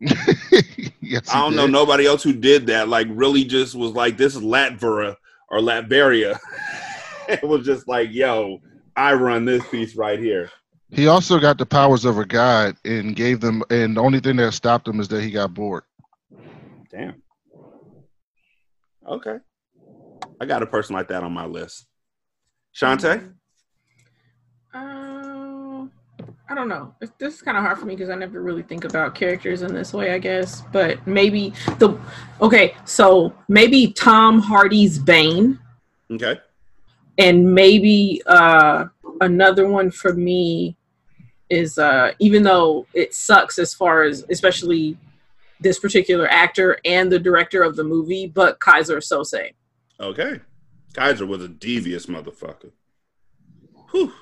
yes, 0.00 1.28
I 1.32 1.40
don't 1.40 1.56
know 1.56 1.66
nobody 1.66 2.06
else 2.06 2.22
who 2.22 2.32
did 2.32 2.66
that. 2.66 2.88
Like, 2.88 3.08
really, 3.10 3.44
just 3.44 3.74
was 3.74 3.92
like, 3.92 4.16
"This 4.16 4.36
is 4.36 4.42
Latvera 4.42 5.16
or 5.50 5.58
Latveria." 5.58 6.38
it 7.28 7.42
was 7.42 7.66
just 7.66 7.88
like, 7.88 8.10
"Yo, 8.12 8.58
I 8.94 9.14
run 9.14 9.44
this 9.44 9.66
piece 9.68 9.96
right 9.96 10.18
here." 10.18 10.50
He 10.90 11.06
also 11.08 11.38
got 11.38 11.58
the 11.58 11.66
powers 11.66 12.04
of 12.04 12.18
a 12.18 12.24
god 12.24 12.76
and 12.84 13.16
gave 13.16 13.40
them. 13.40 13.62
And 13.70 13.96
the 13.96 14.00
only 14.00 14.20
thing 14.20 14.36
that 14.36 14.52
stopped 14.52 14.88
him 14.88 15.00
is 15.00 15.08
that 15.08 15.22
he 15.22 15.30
got 15.30 15.52
bored. 15.52 15.82
Damn. 16.90 17.22
Okay. 19.06 19.36
I 20.40 20.46
got 20.46 20.62
a 20.62 20.66
person 20.66 20.94
like 20.94 21.08
that 21.08 21.24
on 21.24 21.32
my 21.32 21.44
list. 21.44 21.87
Shanta? 22.72 23.22
Uh, 24.74 25.86
I 26.50 26.54
don't 26.54 26.68
know. 26.68 26.94
It's, 27.00 27.12
this 27.18 27.34
is 27.36 27.42
kind 27.42 27.56
of 27.56 27.62
hard 27.62 27.78
for 27.78 27.86
me 27.86 27.94
because 27.94 28.10
I 28.10 28.14
never 28.14 28.40
really 28.42 28.62
think 28.62 28.84
about 28.84 29.14
characters 29.14 29.62
in 29.62 29.74
this 29.74 29.92
way, 29.92 30.12
I 30.12 30.18
guess. 30.18 30.62
But 30.72 31.04
maybe 31.06 31.52
the 31.78 31.98
okay, 32.40 32.74
so 32.84 33.34
maybe 33.48 33.92
Tom 33.92 34.38
Hardy's 34.40 34.98
Bane, 34.98 35.58
Okay. 36.10 36.38
and 37.18 37.54
maybe 37.54 38.22
uh 38.26 38.86
another 39.20 39.68
one 39.68 39.90
for 39.90 40.12
me 40.14 40.76
is 41.50 41.78
uh 41.78 42.12
even 42.18 42.42
though 42.42 42.86
it 42.94 43.14
sucks 43.14 43.58
as 43.58 43.74
far 43.74 44.02
as 44.04 44.24
especially 44.30 44.96
this 45.60 45.78
particular 45.78 46.28
actor 46.30 46.78
and 46.84 47.10
the 47.10 47.18
director 47.18 47.62
of 47.62 47.74
the 47.74 47.82
movie, 47.84 48.26
but 48.28 48.60
Keyser 48.60 48.98
Söze. 48.98 49.54
Okay. 49.98 50.40
Keyser 50.92 51.26
was 51.26 51.42
a 51.42 51.48
devious 51.48 52.06
motherfucker. 52.06 52.72
Whew. 53.90 54.12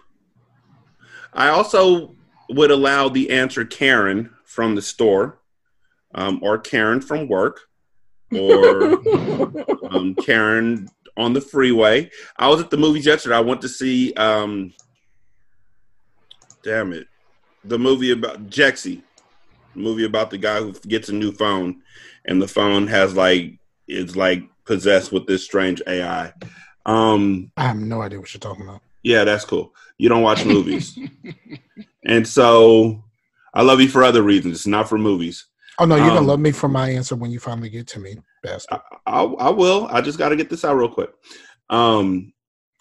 I 1.33 1.49
also 1.49 2.15
would 2.49 2.71
allow 2.71 3.09
the 3.09 3.31
answer 3.31 3.65
Karen 3.65 4.31
from 4.45 4.75
the 4.75 4.83
store, 4.83 5.41
um, 6.15 6.41
or 6.43 6.59
Karen 6.59 7.01
from 7.01 7.29
work, 7.29 7.61
or 8.33 8.95
um, 9.91 10.15
Karen 10.17 10.89
on 11.17 11.33
the 11.33 11.41
freeway. 11.41 12.11
I 12.37 12.49
was 12.49 12.61
at 12.61 12.71
the 12.71 12.77
movies 12.77 13.07
yesterday. 13.07 13.37
I 13.37 13.41
went 13.41 13.61
to 13.63 13.69
see, 13.69 14.13
um, 14.15 14.73
damn 16.63 16.93
it, 16.93 17.07
the 17.65 17.79
movie 17.79 18.13
about 18.13 18.49
Jexi, 18.49 19.03
movie 19.75 20.05
about 20.05 20.31
the 20.31 20.39
guy 20.39 20.61
who 20.61 20.73
gets 20.87 21.09
a 21.09 21.13
new 21.13 21.33
phone, 21.33 21.83
and 22.25 22.41
the 22.41 22.49
phone 22.49 22.87
has 22.87 23.15
like 23.15 23.59
it's 23.87 24.17
like 24.17 24.43
possessed 24.67 25.13
with 25.13 25.27
this 25.27 25.45
strange 25.45 25.81
AI. 25.87 26.33
Um, 26.85 27.51
I 27.57 27.63
have 27.63 27.77
no 27.77 28.03
idea 28.03 28.19
what 28.21 28.33
you're 28.33 28.41
talking 28.41 28.65
about. 28.65 28.83
yeah, 29.03 29.25
that's 29.25 29.45
cool. 29.45 29.75
You 29.99 30.09
don't 30.09 30.23
watch 30.23 30.45
movies, 30.45 30.99
and 32.05 32.27
so 32.27 33.03
I 33.55 33.63
love 33.63 33.81
you 33.81 33.89
for 33.89 34.05
other 34.05 34.23
reasons, 34.23 34.57
it's 34.57 34.67
not 34.67 34.89
for 34.89 34.99
movies. 34.99 35.47
Oh 35.79 35.85
no, 35.85 35.97
you're 35.97 36.05
Um, 36.07 36.15
gonna 36.15 36.27
love 36.27 36.41
me 36.41 36.53
for 36.53 36.69
my 36.69 36.91
answer 36.91 37.17
when 37.17 37.31
you 37.31 37.39
finally 37.41 37.69
get 37.71 37.87
to 37.89 38.01
me, 38.01 38.17
bastard. 38.43 38.81
I, 39.07 39.23
I 39.23 39.51
will. 39.51 39.87
I 39.91 40.01
just 40.01 40.19
got 40.19 40.31
to 40.31 40.37
get 40.37 40.49
this 40.51 40.65
out 40.65 40.77
real 40.77 40.89
quick. 40.89 41.11
Um, 41.71 42.33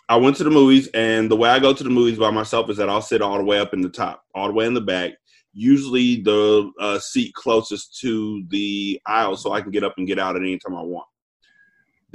I 0.08 0.18
went 0.18 0.36
to 0.38 0.44
the 0.44 0.50
movies, 0.52 0.88
and 0.94 1.30
the 1.32 1.36
way 1.36 1.50
I 1.50 1.60
go 1.60 1.74
to 1.74 1.84
the 1.84 1.90
movies 1.90 2.20
by 2.20 2.30
myself 2.32 2.70
is 2.70 2.78
that 2.78 2.90
I'll 2.90 3.02
sit 3.02 3.22
all 3.22 3.38
the 3.38 3.44
way 3.44 3.60
up 3.60 3.74
in 3.74 3.82
the 3.82 3.90
top, 3.90 4.24
all 4.36 4.48
the 4.48 4.54
way 4.54 4.66
in 4.66 4.74
the 4.74 4.82
back. 4.82 5.14
Usually, 5.54 6.22
the 6.22 6.72
uh, 6.80 7.00
seat 7.00 7.34
closest 7.34 7.98
to 8.02 8.44
the 8.50 9.00
aisle, 9.06 9.36
so 9.38 9.52
I 9.54 9.62
can 9.62 9.72
get 9.72 9.84
up 9.84 9.96
and 9.98 10.06
get 10.08 10.20
out 10.20 10.36
at 10.36 10.42
any 10.42 10.60
time 10.60 10.76
I 10.76 10.82
want. 10.82 11.08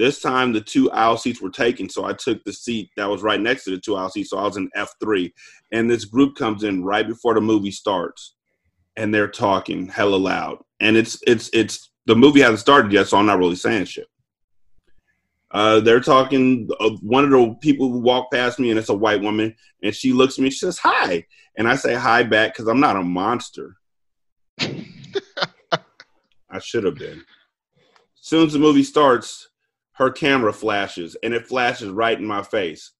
This 0.01 0.23
time, 0.23 0.55
the 0.55 0.63
two 0.63 0.91
aisle 0.93 1.19
seats 1.19 1.43
were 1.43 1.51
taken, 1.51 1.87
so 1.87 2.07
I 2.07 2.15
took 2.15 2.43
the 2.43 2.55
seat 2.55 2.89
that 2.97 3.11
was 3.11 3.21
right 3.21 3.39
next 3.39 3.65
to 3.65 3.71
the 3.71 3.79
two 3.79 3.97
aisle 3.97 4.09
seats. 4.09 4.31
So 4.31 4.39
I 4.39 4.45
was 4.45 4.57
in 4.57 4.71
F 4.75 4.95
three, 4.99 5.31
and 5.73 5.91
this 5.91 6.07
group 6.07 6.37
comes 6.37 6.65
in 6.65 6.83
right 6.83 7.07
before 7.07 7.35
the 7.35 7.43
movie 7.43 7.71
starts, 7.71 8.35
and 8.97 9.13
they're 9.13 9.29
talking 9.29 9.89
hella 9.89 10.17
loud, 10.17 10.57
and 10.81 10.97
it's 10.97 11.19
it's 11.27 11.51
it's 11.53 11.91
the 12.07 12.17
movie 12.17 12.41
hasn't 12.41 12.61
started 12.61 12.91
yet, 12.91 13.09
so 13.09 13.19
I'm 13.19 13.27
not 13.27 13.39
really 13.39 13.57
saying 13.57 13.85
shit. 13.85 14.07
Uh, 15.51 15.81
they're 15.81 16.01
talking. 16.01 16.71
Uh, 16.81 16.93
one 17.03 17.25
of 17.25 17.31
the 17.31 17.55
people 17.61 17.93
who 17.93 17.99
walk 17.99 18.33
past 18.33 18.59
me, 18.59 18.71
and 18.71 18.79
it's 18.79 18.89
a 18.89 18.95
white 18.95 19.21
woman, 19.21 19.55
and 19.83 19.95
she 19.95 20.15
looks 20.15 20.39
at 20.39 20.43
me. 20.43 20.49
She 20.49 20.61
says, 20.61 20.79
"Hi," 20.79 21.27
and 21.59 21.69
I 21.69 21.77
say 21.77 21.93
hi 21.93 22.23
back 22.23 22.55
because 22.55 22.69
I'm 22.69 22.81
not 22.81 22.97
a 22.97 23.03
monster. 23.03 23.77
I 24.59 26.59
should 26.59 26.85
have 26.85 26.97
been. 26.97 27.19
As 27.19 28.23
soon 28.23 28.47
as 28.47 28.55
the 28.55 28.59
movie 28.59 28.83
starts, 28.83 29.50
her 30.01 30.11
camera 30.11 30.51
flashes, 30.51 31.15
and 31.23 31.35
it 31.35 31.47
flashes 31.47 31.91
right 31.91 32.19
in 32.19 32.25
my 32.25 32.43
face, 32.43 32.93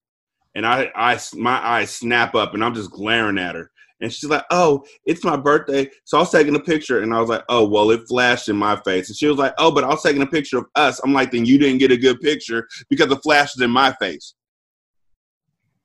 and 0.53 0.67
I, 0.67 0.91
I, 0.95 1.19
my 1.33 1.57
eyes 1.57 1.89
snap 1.89 2.35
up, 2.35 2.53
and 2.53 2.63
I'm 2.63 2.75
just 2.75 2.91
glaring 2.91 3.39
at 3.39 3.55
her. 3.55 3.71
And 3.99 4.13
she's 4.13 4.29
like, 4.29 4.45
"Oh, 4.51 4.83
it's 5.05 5.23
my 5.23 5.35
birthday." 5.35 5.89
So 6.05 6.17
I 6.17 6.21
was 6.21 6.31
taking 6.31 6.55
a 6.55 6.59
picture, 6.59 7.01
and 7.01 7.11
I 7.13 7.19
was 7.19 7.29
like, 7.29 7.43
"Oh, 7.49 7.67
well, 7.67 7.89
it 7.89 8.07
flashed 8.07 8.49
in 8.49 8.55
my 8.55 8.75
face." 8.81 9.09
And 9.09 9.17
she 9.17 9.27
was 9.27 9.37
like, 9.37 9.53
"Oh, 9.57 9.71
but 9.71 9.83
I 9.83 9.87
was 9.87 10.03
taking 10.03 10.21
a 10.21 10.27
picture 10.27 10.59
of 10.59 10.65
us." 10.75 11.01
I'm 11.03 11.11
like, 11.11 11.31
"Then 11.31 11.45
you 11.45 11.57
didn't 11.57 11.79
get 11.79 11.91
a 11.91 11.97
good 11.97 12.21
picture 12.21 12.67
because 12.87 13.09
the 13.09 13.17
flash 13.17 13.55
is 13.55 13.61
in 13.61 13.71
my 13.71 13.93
face." 13.93 14.35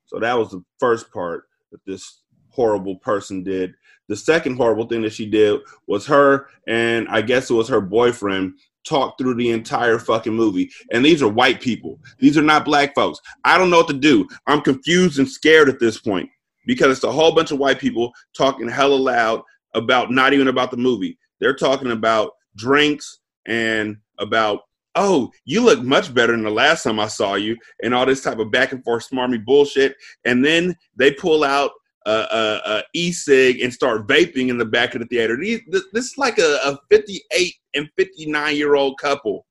So 0.05 0.19
that 0.19 0.37
was 0.37 0.51
the 0.51 0.63
first 0.79 1.11
part 1.11 1.45
that 1.71 1.81
this 1.87 2.21
horrible 2.49 2.97
person 2.97 3.43
did. 3.43 3.73
The 4.07 4.15
second 4.15 4.55
horrible 4.55 4.85
thing 4.85 5.01
that 5.01 5.13
she 5.13 5.25
did 5.25 5.61
was 5.87 6.05
her 6.07 6.47
and 6.67 7.07
I 7.09 7.21
guess 7.21 7.49
it 7.49 7.53
was 7.53 7.67
her 7.67 7.81
boyfriend 7.81 8.53
talk 8.87 9.17
through 9.17 9.35
the 9.35 9.51
entire 9.51 9.99
fucking 9.99 10.33
movie. 10.33 10.69
And 10.91 11.03
these 11.03 11.21
are 11.21 11.27
white 11.27 11.61
people. 11.61 11.99
These 12.19 12.37
are 12.37 12.43
not 12.43 12.65
black 12.65 12.95
folks. 12.95 13.19
I 13.43 13.57
don't 13.57 13.69
know 13.69 13.77
what 13.77 13.87
to 13.87 13.93
do. 13.93 14.27
I'm 14.47 14.61
confused 14.61 15.19
and 15.19 15.29
scared 15.29 15.69
at 15.69 15.79
this 15.79 15.99
point 15.99 16.29
because 16.65 16.91
it's 16.91 17.03
a 17.03 17.11
whole 17.11 17.33
bunch 17.33 17.51
of 17.51 17.59
white 17.59 17.79
people 17.79 18.11
talking 18.35 18.67
hella 18.67 18.95
loud 18.95 19.41
about 19.73 20.11
not 20.11 20.33
even 20.33 20.47
about 20.47 20.71
the 20.71 20.77
movie. 20.77 21.17
They're 21.39 21.55
talking 21.55 21.91
about 21.91 22.31
drinks 22.55 23.19
and 23.45 23.97
about 24.19 24.61
oh, 24.97 25.31
you 25.45 25.63
look 25.63 25.83
much 25.83 26.11
better 26.11 26.33
than 26.33 26.43
the 26.43 26.49
last 26.49 26.81
time 26.81 26.99
I 26.99 27.07
saw 27.07 27.35
you, 27.35 27.55
and 27.83 27.93
all 27.93 28.05
this 28.05 28.23
type 28.23 28.39
of 28.39 28.51
back 28.51 28.71
and 28.71 28.83
forth 28.83 29.07
smarmy 29.07 29.43
bullshit. 29.45 29.95
And 30.25 30.43
then 30.43 30.75
they 30.95 31.11
pull 31.11 31.43
out 31.43 31.71
a, 32.07 32.27
a, 32.31 32.61
a 32.77 32.83
e-cig 32.93 33.59
and 33.59 33.73
start 33.73 34.07
vaping 34.07 34.49
in 34.49 34.57
the 34.57 34.65
back 34.65 34.95
of 34.95 35.01
the 35.01 35.07
theater. 35.07 35.37
These, 35.37 35.61
this, 35.67 35.83
this 35.91 36.05
is 36.05 36.17
like 36.17 36.39
a, 36.39 36.59
a 36.63 36.79
58 36.89 37.53
and 37.75 37.89
59 37.97 38.55
year 38.55 38.75
old 38.75 38.97
couple 38.97 39.45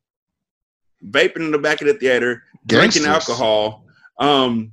vaping 1.04 1.36
in 1.36 1.50
the 1.50 1.58
back 1.58 1.80
of 1.82 1.86
the 1.86 1.94
theater, 1.94 2.42
drinking 2.66 3.04
alcohol. 3.04 3.84
Um, 4.18 4.72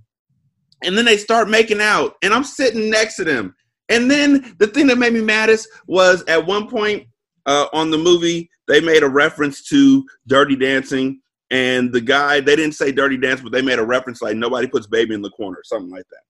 and 0.84 0.98
then 0.98 1.06
they 1.06 1.18
start 1.18 1.50
making 1.50 1.82
out, 1.82 2.16
and 2.24 2.34
I'm 2.34 2.44
sitting 2.44 2.90
next 2.90 3.16
to 3.18 3.24
them. 3.24 3.56
And 3.90 4.10
then 4.10 4.56
the 4.60 4.68
thing 4.68 4.88
that 4.88 4.98
made 4.98 5.14
me 5.14 5.22
maddest 5.22 5.68
was 5.88 6.24
at 6.28 6.46
one 6.46 6.68
point 6.68 7.08
uh, 7.46 7.68
on 7.74 7.92
the 7.92 7.98
movie, 7.98 8.50
they 8.68 8.80
made 8.80 9.04
a 9.04 9.10
reference 9.10 9.68
to 9.70 10.06
Dirty 10.28 10.56
Dancing, 10.56 11.20
and 11.52 11.92
the 11.92 12.02
guy 12.02 12.40
they 12.40 12.56
didn't 12.56 12.76
say 12.76 12.92
Dirty 12.92 13.18
Dance, 13.18 13.42
but 13.42 13.52
they 13.52 13.62
made 13.62 13.80
a 13.80 13.86
reference 13.86 14.22
like 14.22 14.38
nobody 14.38 14.68
puts 14.68 14.88
baby 14.88 15.14
in 15.14 15.22
the 15.22 15.30
corner, 15.32 15.60
something 15.64 15.92
like 15.92 16.06
that. 16.10 16.22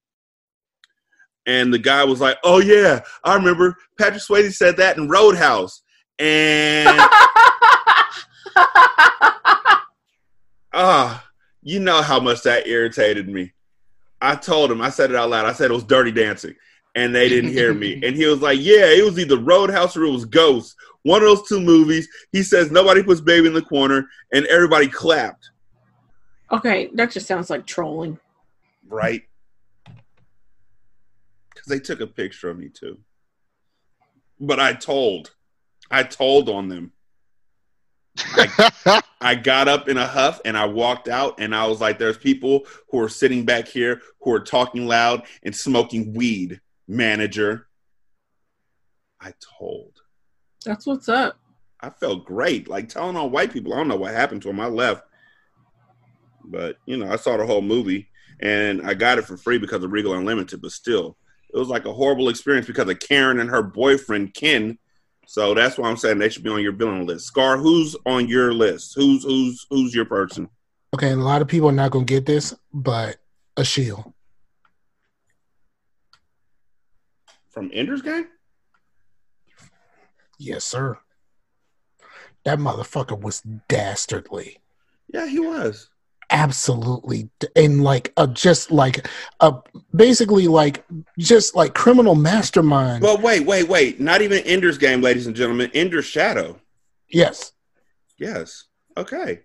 And 1.46 1.74
the 1.74 1.80
guy 1.80 2.04
was 2.04 2.22
like, 2.22 2.38
"Oh 2.44 2.60
yeah, 2.60 3.02
I 3.24 3.36
remember 3.36 3.76
Patrick 4.00 4.22
Swayze 4.22 4.54
said 4.54 4.78
that 4.78 4.98
in 4.98 5.10
Roadhouse," 5.10 5.84
and 6.20 6.88
ah, 10.74 11.26
you 11.62 11.80
know 11.80 12.02
how 12.02 12.20
much 12.20 12.44
that 12.44 12.68
irritated 12.68 13.28
me. 13.28 13.54
I 14.22 14.36
told 14.36 14.72
him, 14.72 14.82
I 14.82 14.90
said 14.90 15.12
it 15.12 15.18
out 15.18 15.30
loud. 15.30 15.46
I 15.46 15.54
said 15.54 15.70
it 15.70 15.74
was 15.74 15.84
Dirty 15.84 16.12
Dancing, 16.12 16.56
and 16.96 17.14
they 17.14 17.28
didn't 17.28 17.52
hear 17.52 17.74
me. 17.74 18.02
And 18.06 18.16
he 18.16 18.26
was 18.26 18.42
like, 18.42 18.60
"Yeah, 18.62 18.86
it 18.86 19.04
was 19.04 19.20
either 19.20 19.38
Roadhouse 19.38 19.98
or 19.98 20.06
it 20.06 20.12
was 20.12 20.26
Ghost. 20.26 20.76
One 21.04 21.22
of 21.22 21.28
those 21.28 21.48
two 21.48 21.60
movies." 21.60 22.08
He 22.32 22.44
says 22.44 22.72
nobody 22.72 23.04
puts 23.04 23.20
baby 23.20 23.48
in 23.48 23.54
the 23.54 23.62
corner, 23.62 24.08
and 24.32 24.46
everybody 24.46 24.88
clapped. 24.88 25.50
Okay, 26.52 26.90
that 26.94 27.12
just 27.12 27.28
sounds 27.28 27.50
like 27.50 27.66
trolling. 27.66 28.18
Right? 28.88 29.24
Because 31.64 31.80
they 31.80 31.84
took 31.84 32.02
a 32.02 32.08
picture 32.08 32.50
of 32.50 32.58
me 32.58 32.70
too. 32.70 33.00
But 34.40 34.60
I 34.60 34.74
told, 34.74 35.34
I 35.90 36.04
told 36.04 36.50
on 36.50 36.68
them. 36.68 36.92
I, 38.18 39.02
I 39.22 39.36
got 39.36 39.68
up 39.68 39.88
in 39.88 39.98
a 39.98 40.06
huff 40.06 40.42
and 40.44 40.58
I 40.58 40.66
walked 40.66 41.08
out 41.08 41.40
and 41.40 41.56
I 41.56 41.66
was 41.68 41.80
like, 41.80 41.98
there's 41.98 42.18
people 42.18 42.66
who 42.90 43.00
are 43.00 43.10
sitting 43.10 43.46
back 43.46 43.68
here 43.68 44.02
who 44.22 44.34
are 44.34 44.42
talking 44.42 44.88
loud 44.88 45.24
and 45.44 45.56
smoking 45.56 46.14
weed, 46.14 46.60
manager. 46.88 47.68
I 49.22 49.34
told. 49.58 50.02
That's 50.66 50.86
what's 50.86 51.08
up. 51.08 51.40
I 51.80 51.90
felt 51.90 52.26
great. 52.26 52.68
Like 52.68 52.90
telling 52.90 53.16
on 53.16 53.32
white 53.32 53.54
people. 53.54 53.74
I 53.74 53.78
don't 53.78 53.88
know 53.88 53.96
what 53.96 54.14
happened 54.14 54.42
to 54.42 54.50
them. 54.50 54.60
I 54.60 54.68
left. 54.68 55.04
But, 56.44 56.78
you 56.86 56.98
know, 56.98 57.10
I 57.10 57.16
saw 57.16 57.38
the 57.38 57.46
whole 57.46 57.62
movie 57.62 58.10
and 58.42 58.86
I 58.86 58.94
got 58.94 59.18
it 59.18 59.26
for 59.26 59.38
free 59.38 59.58
because 59.58 59.84
of 59.84 59.94
Regal 59.94 60.14
Unlimited, 60.14 60.62
but 60.62 60.72
still, 60.72 61.18
it 61.54 61.58
was 61.58 61.68
like 61.68 61.86
a 61.86 61.94
horrible 61.94 62.30
experience 62.30 62.68
because 62.68 62.90
of 62.90 63.00
Karen 63.00 63.40
and 63.40 63.50
her 63.50 63.62
boyfriend, 63.62 64.34
Ken. 64.34 64.78
So 65.28 65.54
that's 65.54 65.78
why 65.78 65.90
I'm 65.90 65.98
saying 65.98 66.18
they 66.18 66.30
should 66.30 66.44
be 66.44 66.50
on 66.50 66.62
your 66.62 66.74
villain 66.74 67.06
list. 67.06 67.28
Scar, 67.28 67.58
who's 67.58 67.96
on 68.06 68.28
your 68.28 68.54
list? 68.54 68.94
Who's 68.96 69.24
who's 69.24 69.66
who's 69.70 69.96
your 69.96 70.06
person? 70.06 70.50
Okay, 70.94 71.12
and 71.12 71.22
a 71.22 71.24
lot 71.24 71.42
of 71.42 71.48
people 71.48 71.70
are 71.70 71.74
not 71.74 71.92
gonna 71.92 72.06
get 72.06 72.26
this, 72.26 72.54
but 72.74 73.18
Achilles. 73.56 74.04
From 77.50 77.70
Ender's 77.74 78.02
Game? 78.02 78.28
Yes, 80.40 80.66
sir. 80.66 80.98
That 82.44 82.60
motherfucker 82.60 83.20
was 83.20 83.42
dastardly. 83.70 84.58
Yeah, 85.14 85.28
he 85.28 85.40
was. 85.40 85.90
Absolutely, 86.34 87.30
and 87.56 87.84
like 87.84 88.12
a 88.18 88.26
just 88.26 88.72
like 88.72 89.08
a 89.40 89.54
basically 89.96 90.48
like 90.48 90.84
just 91.20 91.56
like 91.56 91.76
criminal 91.76 92.16
mastermind. 92.16 93.04
Well, 93.04 93.22
wait, 93.22 93.46
wait, 93.46 93.70
wait. 93.70 94.00
Not 94.00 94.24
even 94.24 94.40
Ender's 94.40 94.80
Game, 94.80 95.02
ladies 95.02 95.28
and 95.28 95.36
gentlemen. 95.36 95.70
Ender's 95.76 96.06
Shadow. 96.06 96.60
Yes. 97.08 97.52
Yes. 98.18 98.64
Okay. 98.98 99.42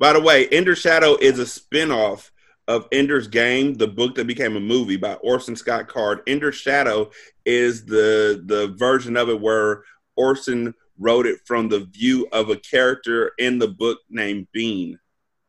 By 0.00 0.12
the 0.12 0.20
way, 0.20 0.48
Ender's 0.48 0.78
Shadow 0.78 1.16
is 1.16 1.38
a 1.38 1.46
spin-off 1.46 2.32
of 2.66 2.88
Ender's 2.90 3.28
Game, 3.28 3.74
the 3.74 3.86
book 3.86 4.16
that 4.16 4.26
became 4.26 4.56
a 4.56 4.60
movie 4.60 4.96
by 4.96 5.14
Orson 5.14 5.54
Scott 5.54 5.86
Card. 5.86 6.22
Ender's 6.26 6.56
Shadow 6.56 7.10
is 7.46 7.84
the 7.84 8.42
the 8.44 8.74
version 8.76 9.16
of 9.16 9.28
it 9.28 9.40
where 9.40 9.84
Orson 10.16 10.74
wrote 10.98 11.26
it 11.26 11.38
from 11.44 11.68
the 11.68 11.84
view 11.84 12.26
of 12.32 12.50
a 12.50 12.56
character 12.56 13.32
in 13.38 13.60
the 13.60 13.68
book 13.68 14.00
named 14.10 14.48
Bean. 14.52 14.98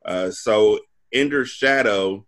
Uh, 0.06 0.32
so 0.32 0.80
Ender's 1.12 1.50
Shadow 1.50 2.26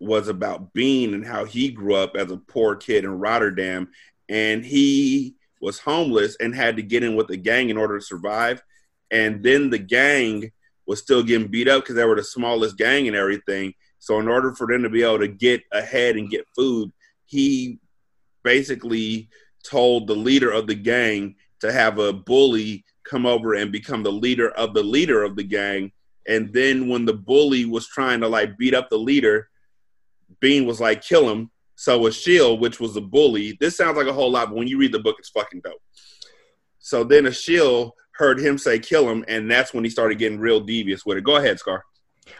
was 0.00 0.28
about 0.28 0.72
Bean 0.72 1.14
and 1.14 1.26
how 1.26 1.44
he 1.44 1.70
grew 1.70 1.94
up 1.94 2.16
as 2.16 2.30
a 2.30 2.36
poor 2.36 2.76
kid 2.76 3.04
in 3.04 3.18
Rotterdam, 3.18 3.88
and 4.28 4.64
he 4.64 5.34
was 5.60 5.78
homeless 5.78 6.36
and 6.40 6.54
had 6.54 6.76
to 6.76 6.82
get 6.82 7.02
in 7.02 7.16
with 7.16 7.28
the 7.28 7.36
gang 7.36 7.70
in 7.70 7.78
order 7.78 7.98
to 7.98 8.04
survive. 8.04 8.62
And 9.10 9.42
then 9.42 9.70
the 9.70 9.78
gang 9.78 10.52
was 10.86 11.00
still 11.00 11.22
getting 11.22 11.48
beat 11.48 11.68
up 11.68 11.82
because 11.82 11.96
they 11.96 12.04
were 12.04 12.16
the 12.16 12.24
smallest 12.24 12.76
gang 12.76 13.08
and 13.08 13.16
everything. 13.16 13.72
So 13.98 14.20
in 14.20 14.28
order 14.28 14.54
for 14.54 14.66
them 14.66 14.82
to 14.82 14.90
be 14.90 15.02
able 15.02 15.20
to 15.20 15.28
get 15.28 15.62
ahead 15.72 16.16
and 16.16 16.28
get 16.28 16.46
food, 16.54 16.92
he 17.24 17.78
basically 18.42 19.30
told 19.64 20.06
the 20.06 20.14
leader 20.14 20.50
of 20.50 20.66
the 20.66 20.74
gang 20.74 21.36
to 21.60 21.72
have 21.72 21.98
a 21.98 22.12
bully 22.12 22.84
come 23.02 23.24
over 23.24 23.54
and 23.54 23.72
become 23.72 24.02
the 24.02 24.12
leader 24.12 24.50
of 24.50 24.74
the 24.74 24.82
leader 24.82 25.22
of 25.22 25.36
the 25.36 25.44
gang. 25.44 25.90
And 26.26 26.52
then 26.52 26.88
when 26.88 27.04
the 27.04 27.12
bully 27.12 27.64
was 27.64 27.86
trying 27.86 28.20
to 28.20 28.28
like 28.28 28.56
beat 28.56 28.74
up 28.74 28.88
the 28.88 28.98
leader, 28.98 29.48
Bean 30.40 30.66
was 30.66 30.80
like, 30.80 31.02
kill 31.02 31.28
him. 31.28 31.50
So 31.76 31.98
was 31.98 32.16
Shield, 32.16 32.60
which 32.60 32.80
was 32.80 32.94
the 32.94 33.00
bully. 33.00 33.56
This 33.60 33.76
sounds 33.76 33.96
like 33.96 34.06
a 34.06 34.12
whole 34.12 34.30
lot, 34.30 34.48
but 34.48 34.56
when 34.56 34.68
you 34.68 34.78
read 34.78 34.92
the 34.92 35.00
book, 35.00 35.16
it's 35.18 35.30
fucking 35.30 35.60
dope. 35.62 35.82
So 36.78 37.02
then 37.04 37.26
Achilles 37.26 37.90
heard 38.12 38.38
him 38.38 38.58
say 38.58 38.78
kill 38.78 39.08
him, 39.08 39.24
and 39.26 39.50
that's 39.50 39.74
when 39.74 39.84
he 39.84 39.90
started 39.90 40.18
getting 40.18 40.38
real 40.38 40.60
devious 40.60 41.04
with 41.04 41.18
it. 41.18 41.24
Go 41.24 41.36
ahead, 41.36 41.58
Scar. 41.58 41.84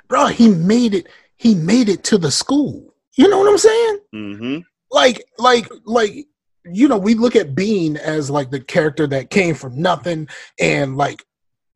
Bro, 0.08 0.28
he 0.28 0.48
made 0.48 0.94
it. 0.94 1.08
He 1.36 1.54
made 1.54 1.88
it 1.88 2.04
to 2.04 2.18
the 2.18 2.30
school. 2.30 2.94
You 3.16 3.28
know 3.28 3.38
what 3.38 3.48
I'm 3.48 3.58
saying? 3.58 3.98
Mm-hmm. 4.14 4.58
Like, 4.90 5.24
like, 5.38 5.68
like. 5.84 6.26
You 6.66 6.88
know, 6.88 6.96
we 6.96 7.12
look 7.12 7.36
at 7.36 7.54
Bean 7.54 7.98
as 7.98 8.30
like 8.30 8.50
the 8.50 8.58
character 8.58 9.06
that 9.08 9.28
came 9.28 9.54
from 9.54 9.82
nothing 9.82 10.28
and 10.58 10.96
like 10.96 11.22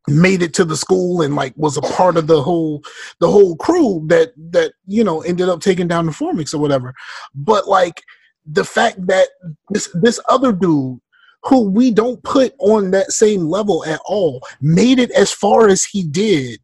made 0.09 0.43
it 0.43 0.55
to 0.55 0.65
the 0.65 0.77
school 0.77 1.23
and 1.23 1.35
like 1.37 1.53
was 1.57 1.77
a 1.77 1.83
part 1.83 2.17
of 2.17 2.27
the 2.27 2.43
whole 2.43 2.83
the 3.21 3.31
whole 3.31 3.57
crew 3.57 4.05
that 4.09 4.33
that 4.51 4.73
you 4.87 5.05
know 5.05 5.21
ended 5.23 5.49
up 5.49 5.61
taking 5.61 5.89
down 5.89 6.07
the 6.07 6.13
Formics 6.13 6.55
or 6.55 6.59
whatever. 6.59 6.95
But 7.35 7.69
like 7.69 8.03
the 8.47 8.65
fact 8.65 9.07
that 9.07 9.29
this 9.71 9.89
this 9.95 10.21
other 10.29 10.53
dude 10.53 11.01
who 11.45 11.71
we 11.71 11.91
don't 11.91 12.23
put 12.25 12.55
on 12.59 12.91
that 12.91 13.13
same 13.13 13.47
level 13.47 13.85
at 13.85 14.01
all 14.07 14.43
made 14.61 14.99
it 14.99 15.11
as 15.13 15.33
far 15.33 15.69
as 15.69 15.85
he 15.85 16.03
did 16.03 16.61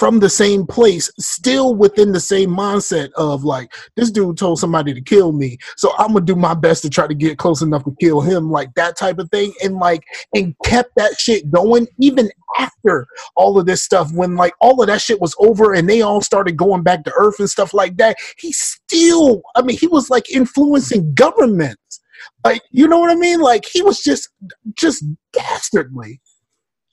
from 0.00 0.18
the 0.18 0.30
same 0.30 0.66
place, 0.66 1.12
still 1.18 1.74
within 1.74 2.10
the 2.10 2.20
same 2.20 2.48
mindset 2.48 3.12
of 3.18 3.44
like, 3.44 3.70
this 3.96 4.10
dude 4.10 4.38
told 4.38 4.58
somebody 4.58 4.94
to 4.94 5.00
kill 5.02 5.30
me, 5.30 5.58
so 5.76 5.92
I'm 5.98 6.14
gonna 6.14 6.24
do 6.24 6.34
my 6.34 6.54
best 6.54 6.80
to 6.82 6.88
try 6.88 7.06
to 7.06 7.12
get 7.12 7.36
close 7.36 7.60
enough 7.60 7.84
to 7.84 7.94
kill 8.00 8.22
him, 8.22 8.50
like 8.50 8.72
that 8.76 8.96
type 8.96 9.18
of 9.18 9.28
thing, 9.28 9.52
and 9.62 9.76
like, 9.76 10.02
and 10.34 10.54
kept 10.64 10.96
that 10.96 11.20
shit 11.20 11.50
going 11.50 11.86
even 11.98 12.30
after 12.58 13.06
all 13.36 13.58
of 13.58 13.66
this 13.66 13.82
stuff. 13.82 14.10
When 14.14 14.36
like 14.36 14.54
all 14.58 14.80
of 14.80 14.86
that 14.86 15.02
shit 15.02 15.20
was 15.20 15.36
over 15.38 15.74
and 15.74 15.86
they 15.86 16.00
all 16.00 16.22
started 16.22 16.56
going 16.56 16.82
back 16.82 17.04
to 17.04 17.12
Earth 17.18 17.38
and 17.38 17.50
stuff 17.50 17.74
like 17.74 17.98
that, 17.98 18.16
he 18.38 18.52
still, 18.52 19.42
I 19.54 19.60
mean, 19.60 19.76
he 19.76 19.86
was 19.86 20.08
like 20.08 20.30
influencing 20.30 21.12
governments. 21.14 22.00
Like, 22.42 22.62
you 22.70 22.88
know 22.88 22.98
what 22.98 23.10
I 23.10 23.16
mean? 23.16 23.40
Like 23.40 23.66
he 23.70 23.82
was 23.82 24.00
just, 24.00 24.30
just 24.74 25.04
dastardly. 25.34 26.22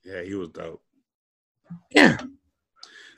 Yeah, 0.04 0.24
he 0.24 0.36
was 0.36 0.50
dope. 0.50 0.82
Yeah. 1.92 2.18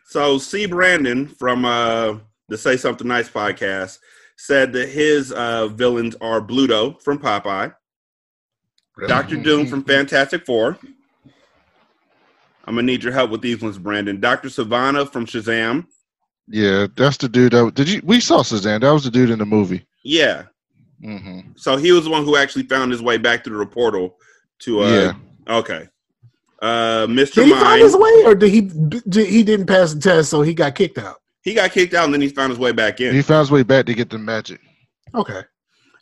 So 0.10 0.40
C. 0.40 0.66
Brandon 0.66 1.28
from 1.28 1.66
uh, 1.66 2.16
the 2.48 2.58
Say 2.58 2.78
Something 2.78 3.08
Nice 3.08 3.30
podcast 3.30 4.00
said 4.38 4.74
that 4.74 4.90
his 4.90 5.32
uh, 5.32 5.68
villains 5.68 6.16
are 6.20 6.42
Bluto 6.42 7.00
from 7.04 7.20
Popeye, 7.20 7.72
Doctor 9.08 9.36
Doom 9.38 9.68
from 9.68 9.84
Fantastic 9.84 10.48
Four. 10.48 10.80
I'm 12.66 12.74
gonna 12.74 12.82
need 12.82 13.04
your 13.04 13.14
help 13.14 13.30
with 13.30 13.42
these 13.42 13.62
ones, 13.62 13.78
Brandon. 13.78 14.20
Doctor 14.20 14.48
Sivana 14.48 15.08
from 15.08 15.28
Shazam. 15.28 15.86
Yeah, 16.48 16.88
that's 16.96 17.18
the 17.18 17.30
dude. 17.30 17.52
That 17.52 17.76
did 17.76 17.88
you? 17.88 18.02
We 18.04 18.20
saw 18.20 18.40
Shazam. 18.40 18.82
That 18.82 18.92
was 18.92 19.04
the 19.04 19.12
dude 19.12 19.30
in 19.30 19.38
the 19.38 19.46
movie. 19.46 19.86
Yeah. 20.04 20.46
Mm-hmm. 21.04 21.52
So 21.56 21.78
he 21.78 21.92
was 21.92 22.06
the 22.06 22.10
one 22.10 22.26
who 22.26 22.36
actually 22.36 22.64
found 22.64 22.92
his 22.92 23.04
way 23.04 23.18
back 23.18 23.44
through 23.44 23.60
the 23.60 23.68
portal 23.68 24.18
to. 24.62 24.82
Uh, 24.82 24.90
Yeah. 24.90 25.14
Okay. 25.56 25.88
Uh, 26.62 27.08
Mr. 27.08 27.36
Did 27.36 27.46
he 27.46 27.52
Mind. 27.52 27.64
find 27.64 27.82
his 27.82 27.96
way, 27.96 28.24
or 28.26 28.36
did 28.36 28.52
he? 28.52 28.62
Did, 28.62 29.28
he 29.28 29.44
didn't 29.44 29.68
pass 29.68 29.94
the 29.94 30.00
test, 30.02 30.30
so 30.30 30.42
he 30.42 30.54
got 30.54 30.76
kicked 30.76 30.98
out. 30.98 31.18
He 31.42 31.54
got 31.54 31.72
kicked 31.72 31.94
out 31.94 32.04
and 32.06 32.14
then 32.14 32.20
he 32.22 32.28
found 32.28 32.50
his 32.50 32.60
way 32.60 32.74
back 32.74 33.00
in. 33.00 33.16
He 33.16 33.22
found 33.22 33.40
his 33.42 33.52
way 33.52 33.64
back 33.64 33.86
to 33.86 33.94
get 33.94 34.10
the 34.10 34.18
magic. 34.18 34.60
Okay. 35.16 35.42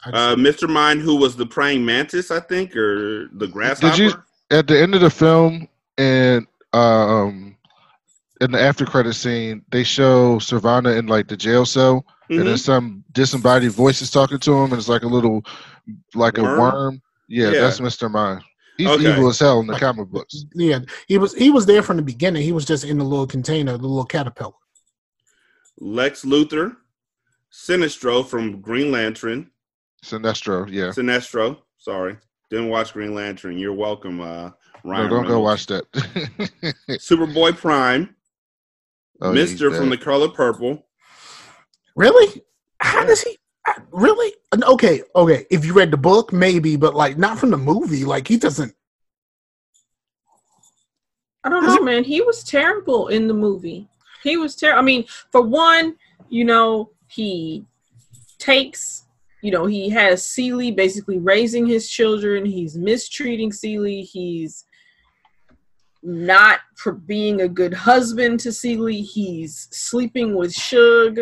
Uh, 0.06 0.36
Mr. 0.36 0.68
Mind, 0.70 1.02
who 1.02 1.16
was 1.16 1.36
the 1.36 1.46
praying 1.46 1.86
mantis, 1.86 2.32
I 2.32 2.40
think, 2.40 2.76
or 2.76 3.28
the 3.34 3.48
grasshopper. 3.48 3.96
Did 3.96 4.00
you 4.00 4.14
at 4.50 4.68
the 4.68 4.82
end 4.82 4.96
of 4.96 5.02
the 5.02 5.10
film 5.10 5.68
and 5.98 6.48
um 6.74 7.56
in 8.42 8.52
the 8.52 8.60
after 8.62 8.86
credit 8.86 9.14
scene 9.14 9.64
they 9.72 9.84
show 9.84 10.38
Sivana 10.38 10.98
in 10.98 11.08
like 11.08 11.28
the 11.28 11.36
jail 11.38 11.66
cell 11.66 12.06
and 12.30 12.46
then 12.48 12.58
some 12.58 13.04
disembodied 13.14 13.72
voices 13.72 14.10
talking 14.12 14.40
to 14.40 14.54
him 14.54 14.72
and 14.72 14.74
it's 14.74 14.88
like 14.90 15.04
a 15.04 15.08
little 15.08 15.44
like 16.16 16.38
Worm? 16.38 16.58
a 16.58 16.62
worm. 16.62 17.02
Yeah, 17.28 17.52
Yeah. 17.52 17.62
that's 17.62 17.80
Mr. 17.80 18.10
Mind. 18.10 18.42
He's 18.78 18.88
Okay. 18.88 19.12
evil 19.12 19.30
as 19.30 19.40
hell 19.40 19.60
in 19.60 19.68
the 19.68 19.78
comic 19.80 20.08
books. 20.10 20.46
Yeah, 20.54 20.80
he 21.08 21.18
was. 21.18 21.34
He 21.34 21.50
was 21.50 21.66
there 21.66 21.82
from 21.82 21.98
the 21.98 22.04
beginning. 22.04 22.44
He 22.44 22.52
was 22.52 22.66
just 22.66 22.84
in 22.84 22.98
the 22.98 23.04
little 23.04 23.28
container, 23.28 23.72
the 23.78 23.88
little 23.88 24.06
caterpillar. 24.06 24.54
Lex 25.80 26.24
Luthor, 26.26 26.76
Sinestro 27.52 28.26
from 28.28 28.62
Green 28.62 28.92
Lantern. 28.92 29.50
Sinestro, 30.06 30.68
yeah. 30.72 30.90
Sinestro, 30.90 31.58
sorry. 31.78 32.18
Didn't 32.50 32.70
watch 32.70 32.94
Green 32.94 33.14
Lantern. 33.14 33.58
You're 33.58 33.74
welcome, 33.74 34.22
uh, 34.22 34.52
Ryan. 34.84 35.04
no, 35.04 35.10
don't 35.10 35.28
go 35.28 35.40
watch 35.40 35.66
that. 35.68 35.90
Superboy 36.90 37.58
Prime, 37.58 38.16
Oh, 39.22 39.34
Mister 39.34 39.72
from 39.72 39.90
the 39.90 39.98
Color 39.98 40.30
Purple. 40.30 40.86
Really? 41.96 42.44
How 42.80 43.04
does 43.04 43.22
he? 43.24 43.38
Really? 43.92 44.34
Okay, 44.64 45.02
okay. 45.16 45.46
If 45.50 45.66
you 45.66 45.74
read 45.74 45.92
the 45.92 45.98
book, 45.98 46.32
maybe, 46.32 46.76
but 46.76 46.96
like 46.96 47.18
not 47.18 47.40
from 47.40 47.52
the 47.52 47.58
movie. 47.58 48.06
Like 48.06 48.28
he 48.28 48.38
doesn't. 48.38 48.74
I 51.44 51.50
don't 51.50 51.66
know, 51.66 51.82
man. 51.82 52.04
He 52.04 52.22
was 52.22 52.44
terrible 52.44 53.08
in 53.08 53.28
the 53.28 53.34
movie. 53.34 53.88
He 54.24 54.38
was 54.38 54.56
terrible. 54.56 54.80
I 54.80 54.84
mean, 54.84 55.06
for 55.32 55.42
one, 55.42 55.96
you 56.30 56.44
know, 56.44 56.92
he 57.08 57.66
takes, 58.38 59.06
you 59.42 59.52
know, 59.52 59.66
he 59.66 59.90
has 59.90 60.26
Celie 60.26 60.72
basically 60.72 61.20
raising 61.20 61.66
his 61.66 61.90
children. 61.90 62.46
He's 62.46 62.78
mistreating 62.78 63.54
Celie. 63.54 64.02
He's 64.02 64.66
not 66.04 66.60
for 66.76 66.92
being 66.92 67.42
a 67.42 67.48
good 67.48 67.74
husband 67.74 68.40
to 68.42 68.52
Celie. 68.52 69.02
He's 69.02 69.68
sleeping 69.72 70.36
with 70.36 70.54
Shug. 70.54 71.20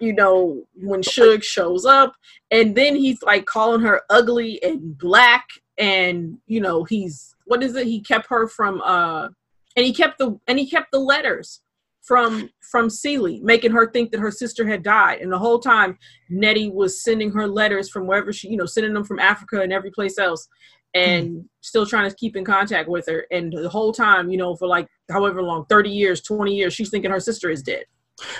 You 0.00 0.14
know, 0.14 0.64
when 0.74 1.02
Shug 1.02 1.42
shows 1.42 1.84
up, 1.84 2.14
and 2.50 2.74
then 2.74 2.96
he's 2.96 3.22
like 3.22 3.46
calling 3.46 3.80
her 3.82 4.02
ugly 4.10 4.62
and 4.62 4.96
black, 4.96 5.46
and 5.78 6.38
you 6.46 6.60
know, 6.60 6.84
he's 6.84 7.34
what 7.44 7.62
is 7.62 7.74
it? 7.74 7.86
He 7.86 8.00
kept 8.00 8.26
her 8.30 8.48
from 8.48 8.80
uh 8.82 9.28
and 9.76 9.86
he 9.86 9.92
kept 9.92 10.18
the 10.18 10.38
and 10.46 10.58
he 10.58 10.68
kept 10.68 10.92
the 10.92 10.98
letters 10.98 11.60
from 12.02 12.50
from 12.70 12.90
Celie, 12.90 13.40
making 13.42 13.72
her 13.72 13.90
think 13.90 14.10
that 14.10 14.20
her 14.20 14.30
sister 14.30 14.66
had 14.66 14.82
died. 14.82 15.20
And 15.20 15.32
the 15.32 15.38
whole 15.38 15.58
time 15.58 15.98
Nettie 16.28 16.70
was 16.70 17.02
sending 17.02 17.30
her 17.32 17.46
letters 17.46 17.88
from 17.88 18.06
wherever 18.06 18.32
she, 18.32 18.48
you 18.48 18.56
know, 18.56 18.66
sending 18.66 18.94
them 18.94 19.04
from 19.04 19.18
Africa 19.18 19.60
and 19.60 19.72
every 19.72 19.90
place 19.90 20.18
else 20.18 20.48
and 20.94 21.44
still 21.60 21.86
trying 21.86 22.10
to 22.10 22.16
keep 22.16 22.36
in 22.36 22.44
contact 22.44 22.88
with 22.88 23.06
her. 23.06 23.26
And 23.30 23.52
the 23.52 23.68
whole 23.68 23.92
time, 23.92 24.30
you 24.30 24.38
know, 24.38 24.56
for 24.56 24.66
like 24.66 24.88
however 25.10 25.42
long, 25.42 25.66
30 25.66 25.90
years, 25.90 26.20
20 26.22 26.54
years, 26.54 26.74
she's 26.74 26.90
thinking 26.90 27.10
her 27.10 27.20
sister 27.20 27.50
is 27.50 27.62
dead. 27.62 27.84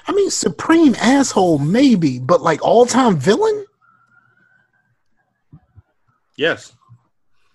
I 0.06 0.12
mean, 0.12 0.30
supreme 0.30 0.94
asshole, 0.96 1.58
maybe, 1.58 2.18
but 2.18 2.42
like 2.42 2.62
all 2.62 2.86
time 2.86 3.16
villain. 3.18 3.64
Yes. 6.36 6.72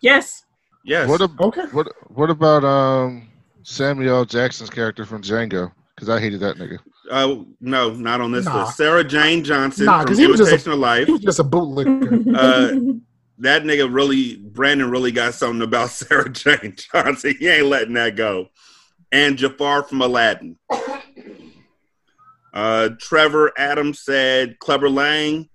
Yes. 0.02 0.44
Yes. 0.84 1.10
What, 1.10 1.22
ab- 1.22 1.40
what 1.74 1.88
what 2.10 2.30
about 2.30 2.64
um 2.64 3.28
Samuel 3.64 4.26
Jackson's 4.26 4.70
character 4.70 5.06
from 5.06 5.22
Django? 5.22 5.72
Because 5.96 6.10
I 6.10 6.20
hated 6.20 6.42
that 6.42 6.58
nigga. 6.58 6.78
Uh, 7.10 7.38
no, 7.62 7.92
not 7.92 8.20
on 8.22 8.32
this 8.32 8.46
Nah. 8.46 8.66
list. 8.66 8.78
Sarah 8.78 9.04
Jane 9.04 9.44
Johnson 9.44 9.86
Nah, 9.86 10.00
from 10.00 10.06
because 10.06 10.18
he 10.18 10.28
was 10.28 10.38
just 10.40 10.50
Imitation 10.52 10.72
a, 10.72 10.76
of 10.76 10.80
Life. 10.80 11.06
he 11.08 11.12
was 11.14 11.22
just 11.22 11.40
a 11.40 11.44
bootlicker. 11.44 12.36
Uh, 12.36 13.00
that 13.40 13.64
nigga 13.64 13.94
really, 13.94 14.38
Brandon 14.38 14.90
really 14.90 15.12
got 15.12 15.34
something 15.34 15.62
about 15.62 15.90
Sarah 15.92 16.30
Jane 16.30 16.76
Johnson. 16.76 17.36
He 17.40 17.48
ain't 17.48 17.68
letting 17.68 17.94
that 17.94 18.16
go. 18.16 18.50
And 19.12 19.38
Jafar 19.38 19.84
from 19.84 20.02
Aladdin. 20.02 20.58
Uh, 22.56 22.90
Trevor 23.00 23.52
Adams 23.58 24.00
said 24.00 24.58
Clever 24.60 24.90
Lang. 24.90 25.50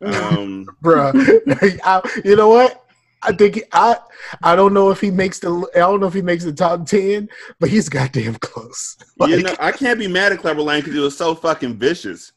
Um, 0.00 0.66
Bruh, 0.82 1.80
I, 1.84 2.20
you 2.24 2.36
know 2.36 2.48
what? 2.48 2.84
I 3.20 3.32
think 3.32 3.60
I 3.72 3.96
I 4.44 4.54
don't 4.54 4.72
know 4.72 4.90
if 4.90 5.00
he 5.00 5.10
makes 5.10 5.40
the 5.40 5.68
I 5.74 5.80
don't 5.80 5.98
know 5.98 6.06
if 6.06 6.14
he 6.14 6.22
makes 6.22 6.44
the 6.44 6.52
top 6.52 6.86
ten, 6.86 7.28
but 7.58 7.68
he's 7.68 7.88
goddamn 7.88 8.36
close. 8.36 8.96
you 9.26 9.42
know, 9.42 9.56
I 9.58 9.72
can't 9.72 9.98
be 9.98 10.06
mad 10.06 10.32
at 10.32 10.38
Clever 10.38 10.62
Lang 10.62 10.80
because 10.80 10.94
he 10.94 11.00
was 11.00 11.16
so 11.16 11.34
fucking 11.34 11.76
vicious. 11.78 12.30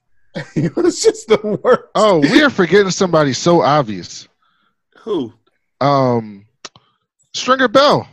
it 0.55 0.75
was 0.75 1.03
just 1.03 1.27
the 1.27 1.59
worst. 1.63 1.83
Oh, 1.93 2.19
we 2.19 2.41
are 2.41 2.49
forgetting 2.49 2.89
somebody 2.89 3.33
so 3.33 3.61
obvious. 3.61 4.27
Who? 4.99 5.31
Um, 5.79 6.47
Stringer 7.35 7.67
Bell. 7.67 8.07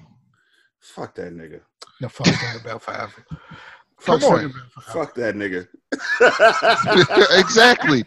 Fuck 0.81 1.15
that 1.15 1.33
nigga. 1.33 1.61
No, 2.01 2.09
fuck 2.09 2.27
that 2.27 2.61
Bell 2.65 2.79
five. 2.79 3.15
Come 4.03 4.21
Fuck 4.21 4.31
on. 4.31 4.53
Fuck 4.83 5.15
that 5.17 5.35
nigga. 5.35 5.67
exactly. 7.39 8.05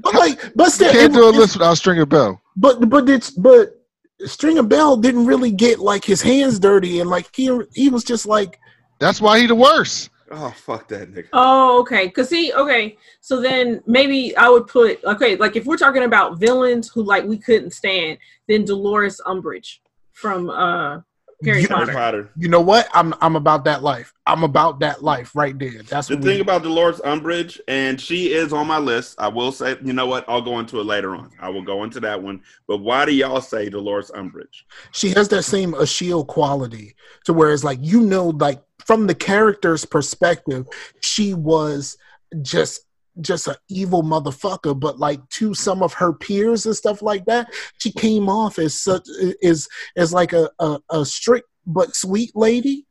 But 0.00 0.14
like, 0.14 0.54
but 0.54 0.64
You 0.64 0.70
still, 0.70 0.92
can't 0.92 1.12
it- 1.12 1.16
do 1.16 1.28
a 1.28 1.30
list 1.30 1.54
without 1.56 1.74
Stringer 1.74 2.06
Bell. 2.06 2.40
But 2.56 2.88
but 2.88 3.08
it's 3.08 3.30
but 3.30 3.82
Stringer 4.24 4.62
Bell 4.62 4.96
didn't 4.96 5.26
really 5.26 5.50
get 5.50 5.78
like 5.78 6.04
his 6.04 6.22
hands 6.22 6.58
dirty 6.58 7.00
and 7.00 7.10
like 7.10 7.28
he 7.34 7.50
he 7.74 7.88
was 7.88 8.04
just 8.04 8.26
like 8.26 8.58
That's 8.98 9.20
why 9.20 9.40
he 9.40 9.46
the 9.46 9.54
worst. 9.54 10.10
Oh 10.30 10.50
fuck 10.56 10.88
that 10.88 11.12
nigga. 11.12 11.28
Oh, 11.32 11.80
okay. 11.80 12.08
Cause 12.10 12.28
see, 12.30 12.52
okay, 12.52 12.96
so 13.20 13.40
then 13.40 13.80
maybe 13.86 14.36
I 14.36 14.48
would 14.48 14.66
put 14.66 15.02
okay, 15.04 15.36
like 15.36 15.54
if 15.56 15.64
we're 15.66 15.76
talking 15.76 16.02
about 16.04 16.38
villains 16.40 16.88
who 16.88 17.02
like 17.02 17.24
we 17.24 17.38
couldn't 17.38 17.72
stand, 17.72 18.18
then 18.48 18.64
Dolores 18.64 19.20
Umbridge 19.26 19.78
from 20.12 20.50
uh 20.50 21.00
Harry 21.44 21.62
You- 21.62 21.68
Potter. 21.68 22.30
You 22.36 22.48
know 22.48 22.60
what? 22.60 22.88
I'm 22.94 23.14
I'm 23.20 23.36
about 23.36 23.64
that 23.64 23.82
life. 23.82 24.12
I'm 24.26 24.42
about 24.42 24.80
that 24.80 25.02
life 25.02 25.36
right 25.36 25.56
there. 25.58 25.82
That's 25.82 26.08
The 26.08 26.16
thing 26.16 26.36
we, 26.36 26.40
about 26.40 26.62
Dolores 26.62 26.98
Umbridge, 27.00 27.60
and 27.68 28.00
she 28.00 28.32
is 28.32 28.52
on 28.52 28.66
my 28.66 28.78
list. 28.78 29.16
I 29.18 29.28
will 29.28 29.52
say, 29.52 29.76
you 29.84 29.92
know 29.92 30.06
what? 30.06 30.24
I'll 30.28 30.40
go 30.42 30.58
into 30.58 30.80
it 30.80 30.84
later 30.84 31.14
on. 31.14 31.30
I 31.40 31.50
will 31.50 31.62
go 31.62 31.84
into 31.84 32.00
that 32.00 32.22
one. 32.22 32.42
But 32.66 32.78
why 32.78 33.04
do 33.04 33.12
y'all 33.12 33.40
say 33.42 33.68
Dolores 33.68 34.10
Umbridge? 34.14 34.62
she 34.92 35.10
has 35.10 35.28
that 35.28 35.42
same 35.42 35.74
Achilles 35.74 36.24
quality 36.28 36.94
to 37.24 37.32
where 37.32 37.52
it's 37.52 37.64
like 37.64 37.78
you 37.82 38.00
know 38.00 38.28
like 38.28 38.62
from 38.84 39.06
the 39.06 39.14
character's 39.14 39.84
perspective 39.84 40.66
she 41.02 41.34
was 41.34 41.96
just 42.42 42.85
just 43.20 43.48
an 43.48 43.54
evil 43.68 44.02
motherfucker 44.02 44.78
but 44.78 44.98
like 44.98 45.26
to 45.30 45.54
some 45.54 45.82
of 45.82 45.94
her 45.94 46.12
peers 46.12 46.66
and 46.66 46.76
stuff 46.76 47.00
like 47.00 47.24
that 47.24 47.48
she 47.78 47.90
came 47.90 48.28
off 48.28 48.58
as 48.58 48.78
such 48.78 49.04
is 49.40 49.68
as 49.96 50.12
like 50.12 50.32
a, 50.32 50.50
a, 50.58 50.78
a 50.90 51.04
strict 51.04 51.48
but 51.66 51.94
sweet 51.94 52.34
lady. 52.34 52.86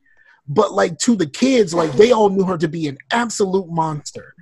But 0.48 0.74
like 0.74 1.00
to 1.00 1.16
the 1.16 1.26
kids, 1.26 1.74
like 1.74 1.92
they 1.94 2.12
all 2.12 2.30
knew 2.30 2.44
her 2.44 2.58
to 2.58 2.68
be 2.68 2.88
an 2.88 2.98
absolute 3.12 3.68
monster. 3.70 4.36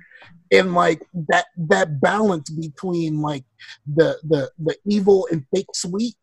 And 0.52 0.74
like 0.74 1.02
that 1.28 1.46
that 1.56 2.00
balance 2.00 2.50
between 2.50 3.22
like 3.22 3.44
the 3.86 4.18
the 4.24 4.50
the 4.58 4.76
evil 4.86 5.26
and 5.32 5.46
fake 5.54 5.66
sweet 5.72 6.14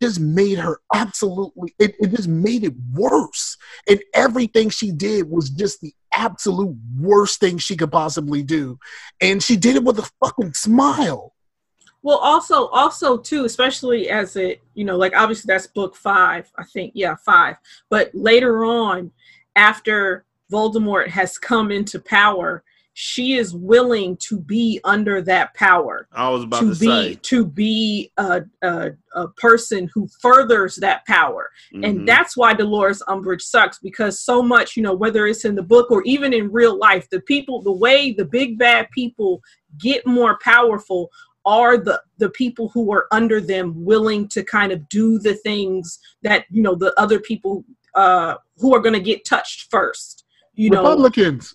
just 0.00 0.20
made 0.20 0.58
her 0.58 0.80
absolutely 0.94 1.74
it, 1.78 1.94
it 2.00 2.10
just 2.10 2.28
made 2.28 2.64
it 2.64 2.74
worse. 2.92 3.56
And 3.88 4.00
everything 4.14 4.70
she 4.70 4.92
did 4.92 5.28
was 5.28 5.50
just 5.50 5.80
the 5.80 5.92
absolute 6.12 6.76
worst 6.98 7.40
thing 7.40 7.58
she 7.58 7.76
could 7.76 7.92
possibly 7.92 8.42
do. 8.42 8.78
And 9.20 9.42
she 9.42 9.56
did 9.56 9.76
it 9.76 9.84
with 9.84 9.98
a 9.98 10.10
fucking 10.24 10.54
smile. 10.54 11.34
Well, 12.02 12.18
also, 12.18 12.68
also 12.68 13.18
too, 13.18 13.44
especially 13.44 14.08
as 14.08 14.36
it, 14.36 14.62
you 14.74 14.84
know, 14.84 14.96
like 14.96 15.16
obviously 15.16 15.52
that's 15.52 15.66
book 15.66 15.96
five, 15.96 16.50
I 16.56 16.64
think, 16.64 16.92
yeah, 16.94 17.16
five. 17.16 17.56
But 17.90 18.14
later 18.14 18.64
on, 18.64 19.10
after 19.56 20.24
Voldemort 20.50 21.08
has 21.08 21.38
come 21.38 21.70
into 21.70 21.98
power, 21.98 22.62
she 23.00 23.34
is 23.34 23.54
willing 23.54 24.16
to 24.16 24.40
be 24.40 24.80
under 24.82 25.22
that 25.22 25.54
power. 25.54 26.08
I 26.10 26.28
was 26.30 26.42
about 26.42 26.62
to, 26.62 26.74
to 26.74 26.80
be 26.80 26.86
say. 26.86 27.14
to 27.22 27.46
be 27.46 28.10
a, 28.16 28.42
a 28.62 28.90
a 29.14 29.28
person 29.36 29.88
who 29.94 30.08
furthers 30.20 30.74
that 30.76 31.06
power, 31.06 31.52
Mhm. 31.72 31.86
and 31.88 32.08
that's 32.08 32.36
why 32.36 32.54
Dolores 32.54 33.00
Umbridge 33.06 33.42
sucks 33.42 33.78
because 33.78 34.20
so 34.20 34.42
much, 34.42 34.76
you 34.76 34.82
know, 34.82 34.94
whether 34.94 35.28
it's 35.28 35.44
in 35.44 35.54
the 35.54 35.62
book 35.62 35.92
or 35.92 36.02
even 36.06 36.32
in 36.32 36.50
real 36.50 36.76
life, 36.76 37.08
the 37.08 37.20
people, 37.20 37.62
the 37.62 37.70
way 37.70 38.10
the 38.10 38.24
big 38.24 38.58
bad 38.58 38.88
people 38.90 39.42
get 39.78 40.04
more 40.04 40.36
powerful 40.42 41.08
are 41.46 41.78
the 41.78 42.02
the 42.18 42.30
people 42.30 42.68
who 42.70 42.90
are 42.92 43.06
under 43.12 43.40
them 43.40 43.84
willing 43.84 44.26
to 44.30 44.42
kind 44.42 44.72
of 44.72 44.88
do 44.88 45.20
the 45.20 45.34
things 45.34 46.00
that 46.24 46.46
you 46.50 46.62
know 46.62 46.74
the 46.74 46.92
other 47.00 47.20
people 47.20 47.64
uh 47.94 48.34
who 48.56 48.74
are 48.74 48.80
going 48.80 48.92
to 48.92 49.00
get 49.12 49.24
touched 49.24 49.70
first 49.70 50.24
you 50.54 50.68
know 50.68 50.82
Republicans. 50.82 51.54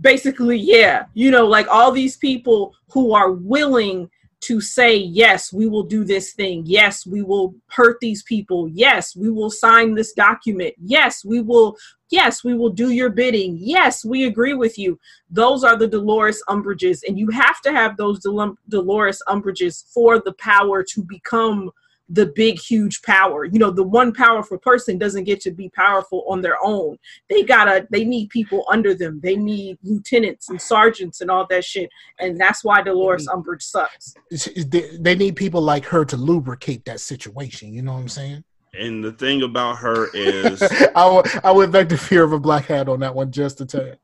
Basically 0.00 0.56
yeah 0.56 1.06
you 1.14 1.30
know 1.30 1.46
like 1.46 1.66
all 1.68 1.90
these 1.90 2.16
people 2.16 2.74
who 2.92 3.12
are 3.12 3.32
willing 3.32 4.08
to 4.40 4.60
say 4.60 4.96
yes 4.96 5.52
we 5.52 5.66
will 5.66 5.82
do 5.82 6.04
this 6.04 6.32
thing. 6.32 6.62
Yes 6.64 7.06
we 7.06 7.22
will 7.22 7.54
hurt 7.66 7.98
these 8.00 8.22
people. 8.22 8.68
Yes 8.68 9.16
we 9.16 9.30
will 9.30 9.50
sign 9.50 9.94
this 9.94 10.12
document. 10.12 10.74
Yes 10.82 11.24
we 11.24 11.40
will 11.40 11.76
yes 12.10 12.44
we 12.44 12.54
will 12.54 12.70
do 12.70 12.90
your 12.90 13.10
bidding. 13.10 13.58
Yes 13.60 14.04
we 14.04 14.24
agree 14.24 14.54
with 14.54 14.78
you. 14.78 14.98
Those 15.30 15.64
are 15.64 15.76
the 15.76 15.88
dolores 15.88 16.42
umbridges 16.48 17.00
and 17.06 17.18
you 17.18 17.28
have 17.30 17.60
to 17.62 17.72
have 17.72 17.96
those 17.96 18.20
dolores 18.68 19.22
umbridges 19.28 19.92
for 19.92 20.20
the 20.20 20.32
power 20.34 20.82
to 20.84 21.02
become 21.02 21.70
the 22.08 22.26
big 22.26 22.58
huge 22.58 23.02
power 23.02 23.44
you 23.44 23.58
know 23.58 23.70
the 23.70 23.82
one 23.82 24.12
powerful 24.12 24.58
person 24.58 24.98
doesn't 24.98 25.24
get 25.24 25.40
to 25.40 25.50
be 25.50 25.68
powerful 25.70 26.24
on 26.28 26.40
their 26.40 26.56
own 26.62 26.96
they 27.28 27.42
gotta 27.42 27.86
they 27.90 28.04
need 28.04 28.28
people 28.30 28.64
under 28.70 28.94
them 28.94 29.20
they 29.22 29.36
need 29.36 29.78
lieutenants 29.82 30.48
and 30.48 30.60
sergeants 30.60 31.20
and 31.20 31.30
all 31.30 31.46
that 31.46 31.64
shit 31.64 31.90
and 32.18 32.38
that's 32.40 32.64
why 32.64 32.80
dolores 32.82 33.26
mm-hmm. 33.26 33.40
umbridge 33.40 33.62
sucks 33.62 34.14
They, 34.30 34.96
they 34.98 35.14
need 35.14 35.36
people 35.36 35.60
like 35.60 35.84
her 35.86 36.04
to 36.04 36.16
lubricate 36.16 36.84
that 36.84 37.00
situation. 37.00 37.72
You 37.72 37.82
know 37.82 37.94
what 37.94 38.00
I'm 38.00 38.08
saying? 38.08 38.44
And 38.74 39.02
the 39.02 39.12
thing 39.12 39.42
about 39.42 39.78
her 39.78 40.08
is, 40.14 40.62
I, 40.62 41.04
w- 41.04 41.40
I 41.42 41.50
went 41.52 41.72
back 41.72 41.88
to 41.90 41.96
fear 41.96 42.24
of 42.24 42.32
a 42.32 42.38
black 42.38 42.66
hat 42.66 42.88
on 42.88 43.00
that 43.00 43.14
one 43.14 43.32
just 43.32 43.58
to 43.58 43.66
tell 43.66 43.86
you. 43.86 43.94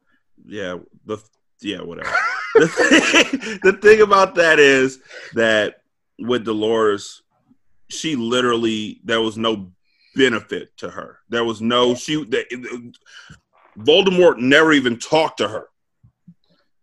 yeah, 0.46 0.76
the 1.04 1.18
yeah, 1.60 1.80
whatever. 1.80 2.14
the, 2.54 2.68
thing, 2.68 3.58
the 3.62 3.72
thing 3.80 4.00
about 4.02 4.34
that 4.34 4.58
is 4.58 5.00
that 5.34 5.82
with 6.18 6.44
Dolores, 6.44 7.22
she 7.88 8.16
literally 8.16 9.00
there 9.04 9.20
was 9.20 9.36
no 9.36 9.72
benefit 10.14 10.76
to 10.78 10.90
her. 10.90 11.18
There 11.28 11.44
was 11.44 11.60
no 11.60 11.94
she. 11.94 12.24
The, 12.24 12.92
Voldemort 13.78 14.38
never 14.38 14.72
even 14.72 14.98
talked 14.98 15.38
to 15.38 15.48
her. 15.48 15.68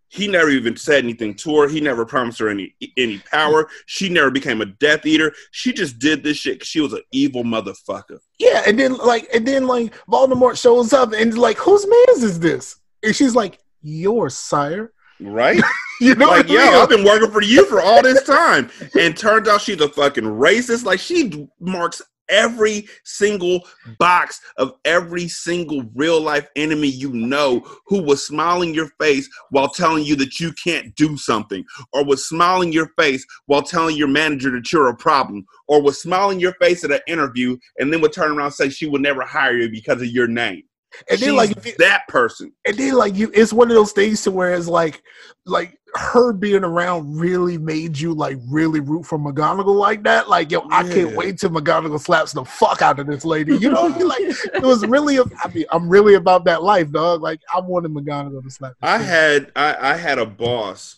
He 0.10 0.28
never 0.28 0.50
even 0.50 0.76
said 0.76 1.06
anything 1.06 1.36
to 1.36 1.62
her. 1.62 1.70
He 1.70 1.80
never 1.80 2.06
promised 2.06 2.40
her 2.40 2.50
any 2.50 2.76
any 2.98 3.20
power. 3.20 3.70
She 3.86 4.10
never 4.10 4.30
became 4.30 4.62
a 4.62 4.66
Death 4.66 5.06
Eater. 5.06 5.34
She 5.52 5.72
just 5.72 6.00
did 6.00 6.22
this 6.22 6.38
shit. 6.38 6.66
She 6.66 6.82
was 6.82 6.92
an 6.92 7.04
evil 7.14 7.44
motherfucker. 7.44 8.20
Yeah, 8.38 8.64
and 8.68 8.78
then 8.78 8.98
like 8.98 9.30
and 9.34 9.48
then 9.48 9.68
like 9.68 9.94
Voldemort 10.08 10.62
shows 10.62 10.92
up 10.92 11.14
and 11.14 11.38
like, 11.38 11.58
whose 11.58 11.88
man 11.88 12.06
is 12.18 12.40
this? 12.40 12.76
And 13.04 13.16
she's 13.16 13.36
like, 13.36 13.60
"Your 13.82 14.30
sire. 14.30 14.92
Right? 15.22 15.62
You 16.02 16.16
know 16.16 16.30
like, 16.30 16.50
yo? 16.50 16.58
I've 16.58 16.90
been 16.90 17.04
working 17.04 17.30
for 17.30 17.44
you 17.44 17.64
for 17.68 17.80
all 17.80 18.02
this 18.02 18.24
time. 18.24 18.72
And 19.00 19.16
turns 19.16 19.48
out 19.48 19.62
she's 19.62 19.80
a 19.82 19.88
fucking 19.88 20.24
racist. 20.24 20.84
Like, 20.84 21.00
she 21.00 21.48
marks 21.60 22.02
every 22.32 22.88
single 23.04 23.62
box 24.00 24.42
of 24.58 24.74
every 24.86 25.28
single 25.28 25.84
real 25.94 26.20
life 26.20 26.48
enemy 26.56 26.88
you 26.88 27.12
know 27.12 27.62
who 27.86 28.02
was 28.02 28.26
smiling 28.26 28.74
your 28.74 28.88
face 29.00 29.30
while 29.52 29.70
telling 29.70 30.04
you 30.04 30.16
that 30.16 30.40
you 30.40 30.52
can't 30.54 30.96
do 30.96 31.16
something, 31.18 31.64
or 31.94 32.04
was 32.04 32.28
smiling 32.28 32.72
your 32.72 32.90
face 32.98 33.24
while 33.46 33.62
telling 33.62 33.96
your 33.96 34.08
manager 34.08 34.50
that 34.52 34.72
you're 34.72 34.90
a 34.90 34.96
problem, 34.96 35.46
or 35.68 35.82
was 35.84 36.02
smiling 36.02 36.40
your 36.40 36.54
face 36.54 36.84
at 36.84 36.92
an 36.92 37.02
interview 37.06 37.56
and 37.78 37.94
then 37.94 38.02
would 38.02 38.14
turn 38.14 38.32
around 38.32 38.48
and 38.48 38.56
say 38.56 38.70
she 38.70 38.88
would 38.88 39.02
never 39.02 39.24
hire 39.24 39.58
you 39.58 39.70
because 39.70 40.02
of 40.02 40.08
your 40.08 40.28
name. 40.28 40.64
And 41.10 41.20
then 41.20 41.36
like 41.36 41.66
you- 41.66 41.74
that 41.80 42.08
person. 42.08 42.52
and 42.66 42.76
then 42.78 42.94
like 42.94 43.16
you 43.16 43.32
it's 43.34 43.54
one 43.54 43.70
of 43.70 43.76
those 43.76 43.92
things 43.94 44.22
to 44.24 44.32
where 44.32 44.54
it's 44.54 44.68
like 44.68 45.02
like 45.46 45.78
her 45.96 46.32
being 46.32 46.64
around 46.64 47.18
really 47.18 47.58
made 47.58 47.98
you 48.00 48.14
like 48.14 48.38
really 48.48 48.80
root 48.80 49.06
for 49.06 49.20
McGonagall 49.20 49.76
like 49.76 50.04
that. 50.04 50.30
Like, 50.30 50.50
yo, 50.52 50.66
I 50.72 50.84
can't 50.84 51.16
wait 51.18 51.38
till 51.38 51.50
McGonagall 51.50 52.00
slaps 52.00 52.32
the 52.32 52.46
fuck 52.46 52.82
out 52.82 53.00
of 53.00 53.08
this 53.08 53.26
lady. 53.26 53.58
You 53.58 53.72
know? 53.72 53.88
Like 53.88 54.22
it 54.54 54.62
was 54.62 54.86
really 54.86 55.20
I 55.20 55.48
mean, 55.54 55.66
I'm 55.72 55.90
really 55.90 56.14
about 56.16 56.46
that 56.46 56.64
life, 56.64 56.92
dog. 56.92 57.22
Like 57.22 57.42
I 57.54 57.60
wanted 57.60 57.92
McGonagall 57.92 58.44
to 58.44 58.50
slap 58.50 58.74
I 58.82 58.98
shit. 59.00 59.08
had 59.08 59.52
I, 59.56 59.94
I 59.94 59.96
had 59.98 60.18
a 60.18 60.26
boss 60.26 60.98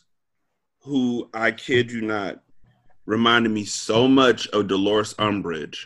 who 0.81 1.29
I 1.33 1.51
kid 1.51 1.91
you 1.91 2.01
not 2.01 2.41
reminded 3.05 3.51
me 3.51 3.65
so 3.65 4.07
much 4.07 4.47
of 4.49 4.67
Dolores 4.67 5.13
Umbridge 5.15 5.85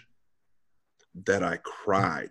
that 1.25 1.43
I 1.43 1.57
cried 1.57 2.29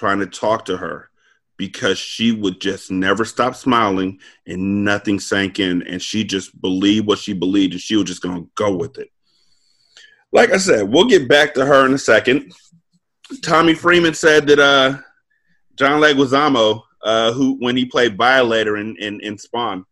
trying 0.00 0.18
to 0.18 0.26
talk 0.26 0.64
to 0.64 0.78
her 0.78 1.10
because 1.58 1.98
she 1.98 2.32
would 2.32 2.58
just 2.58 2.90
never 2.90 3.22
stop 3.22 3.54
smiling 3.54 4.18
and 4.46 4.82
nothing 4.82 5.20
sank 5.20 5.60
in 5.60 5.82
and 5.82 6.00
she 6.00 6.24
just 6.24 6.58
believed 6.62 7.06
what 7.06 7.18
she 7.18 7.34
believed 7.34 7.74
and 7.74 7.82
she 7.82 7.96
was 7.96 8.06
just 8.06 8.22
gonna 8.22 8.46
go 8.54 8.74
with 8.74 8.96
it. 8.96 9.10
Like 10.32 10.52
I 10.52 10.56
said, 10.56 10.88
we'll 10.88 11.04
get 11.04 11.28
back 11.28 11.52
to 11.54 11.66
her 11.66 11.84
in 11.84 11.92
a 11.92 11.98
second. 11.98 12.54
Tommy 13.42 13.74
Freeman 13.74 14.14
said 14.14 14.46
that 14.46 14.58
uh 14.58 14.98
John 15.74 16.00
Leguizamo, 16.00 16.82
uh, 17.02 17.32
who 17.32 17.56
when 17.58 17.76
he 17.76 17.84
played 17.84 18.16
Violator 18.16 18.78
in, 18.78 18.96
in, 18.96 19.20
in 19.20 19.36
Spawn, 19.36 19.84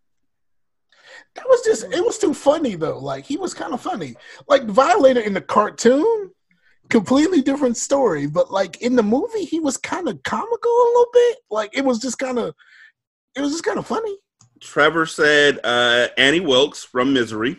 That 1.35 1.47
was 1.49 1.63
just 1.67 1.85
it 1.93 2.03
was 2.03 2.17
too 2.17 2.33
funny 2.33 2.77
though. 2.77 2.99
Like 2.99 3.27
he 3.27 3.37
was 3.37 3.53
kind 3.53 3.75
of 3.75 3.83
funny. 3.83 4.15
Like 4.49 4.65
Violator 4.65 5.21
in 5.21 5.35
the 5.35 5.43
cartoon, 5.43 6.31
completely 6.89 7.43
different 7.43 7.77
story. 7.77 8.27
But 8.27 8.51
like 8.51 8.81
in 8.83 8.97
the 8.97 9.03
movie, 9.03 9.45
he 9.45 9.61
was 9.61 9.77
kind 9.77 10.09
of 10.09 10.23
comical 10.23 10.71
a 10.71 10.89
little 10.89 11.07
bit. 11.13 11.39
Like 11.51 11.77
it 11.77 11.85
was 11.85 11.99
just 11.99 12.19
kind 12.19 12.39
of, 12.39 12.55
it 13.37 13.41
was 13.41 13.53
just 13.53 13.65
kind 13.65 13.79
of 13.79 13.87
funny. 13.87 14.17
Trevor 14.61 15.07
said 15.07 15.61
uh, 15.63 16.09
Annie 16.17 16.41
Wilkes 16.41 16.85
from 16.85 17.13
Misery. 17.13 17.57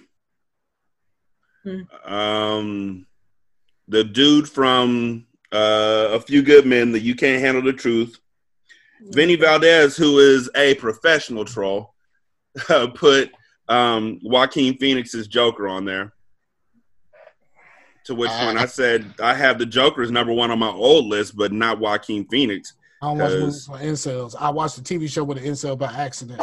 Hmm. 1.63 1.81
Um, 2.05 3.07
the 3.87 4.03
dude 4.03 4.49
from 4.49 5.25
uh, 5.51 6.09
A 6.11 6.19
Few 6.19 6.41
Good 6.41 6.65
Men, 6.65 6.91
the 6.91 6.99
You 6.99 7.15
Can't 7.15 7.41
Handle 7.41 7.63
the 7.63 7.73
Truth. 7.73 8.19
Vinny 9.01 9.35
Valdez, 9.35 9.95
who 9.95 10.19
is 10.19 10.49
a 10.55 10.75
professional 10.75 11.45
troll, 11.45 11.93
put 12.95 13.31
um, 13.69 14.19
Joaquin 14.21 14.77
Phoenix's 14.77 15.27
Joker 15.27 15.67
on 15.67 15.85
there. 15.85 16.13
To 18.09 18.15
which 18.15 18.31
one 18.31 18.57
I 18.57 18.65
said 18.65 19.13
I 19.21 19.35
have 19.35 19.59
the 19.59 19.67
Joker 19.67 19.89
Joker's 19.89 20.09
number 20.09 20.33
one 20.33 20.49
on 20.49 20.57
my 20.57 20.71
old 20.71 21.05
list, 21.05 21.37
but 21.37 21.51
not 21.51 21.77
Joaquin 21.77 22.25
Phoenix. 22.25 22.73
I 23.03 23.05
don't 23.05 23.19
watch 23.19 23.29
'Cause- 23.29 23.39
movies 23.39 23.65
for 23.67 23.77
incels. 23.77 24.35
I 24.39 24.49
watched 24.49 24.77
the 24.77 24.81
TV 24.81 25.07
show 25.07 25.23
with 25.23 25.37
an 25.37 25.43
incel 25.43 25.77
by 25.77 25.93
accident 25.93 26.41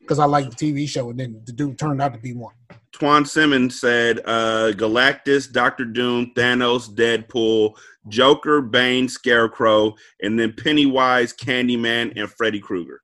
because 0.00 0.18
I 0.18 0.26
liked 0.26 0.50
the 0.50 0.56
TV 0.56 0.86
show, 0.86 1.08
and 1.08 1.18
then 1.18 1.40
the 1.46 1.52
dude 1.52 1.78
turned 1.78 2.02
out 2.02 2.12
to 2.12 2.18
be 2.18 2.34
one. 2.34 2.52
Twan 2.92 3.26
Simmons 3.26 3.80
said 3.80 4.18
uh, 4.26 4.72
Galactus, 4.74 5.50
Doctor 5.50 5.86
Doom, 5.86 6.32
Thanos, 6.34 6.94
Deadpool, 6.94 7.74
Joker, 8.08 8.60
Bane, 8.60 9.08
Scarecrow, 9.08 9.94
and 10.20 10.38
then 10.38 10.52
Pennywise, 10.52 11.32
Candyman, 11.32 12.12
and 12.14 12.30
Freddy 12.30 12.60
Krueger. 12.60 13.00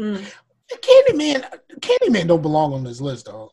Mm. 0.00 0.24
Candyman, 0.72 1.48
Candyman 1.78 2.26
don't 2.26 2.42
belong 2.42 2.72
on 2.72 2.82
this 2.82 3.00
list, 3.00 3.26
dog. 3.26 3.50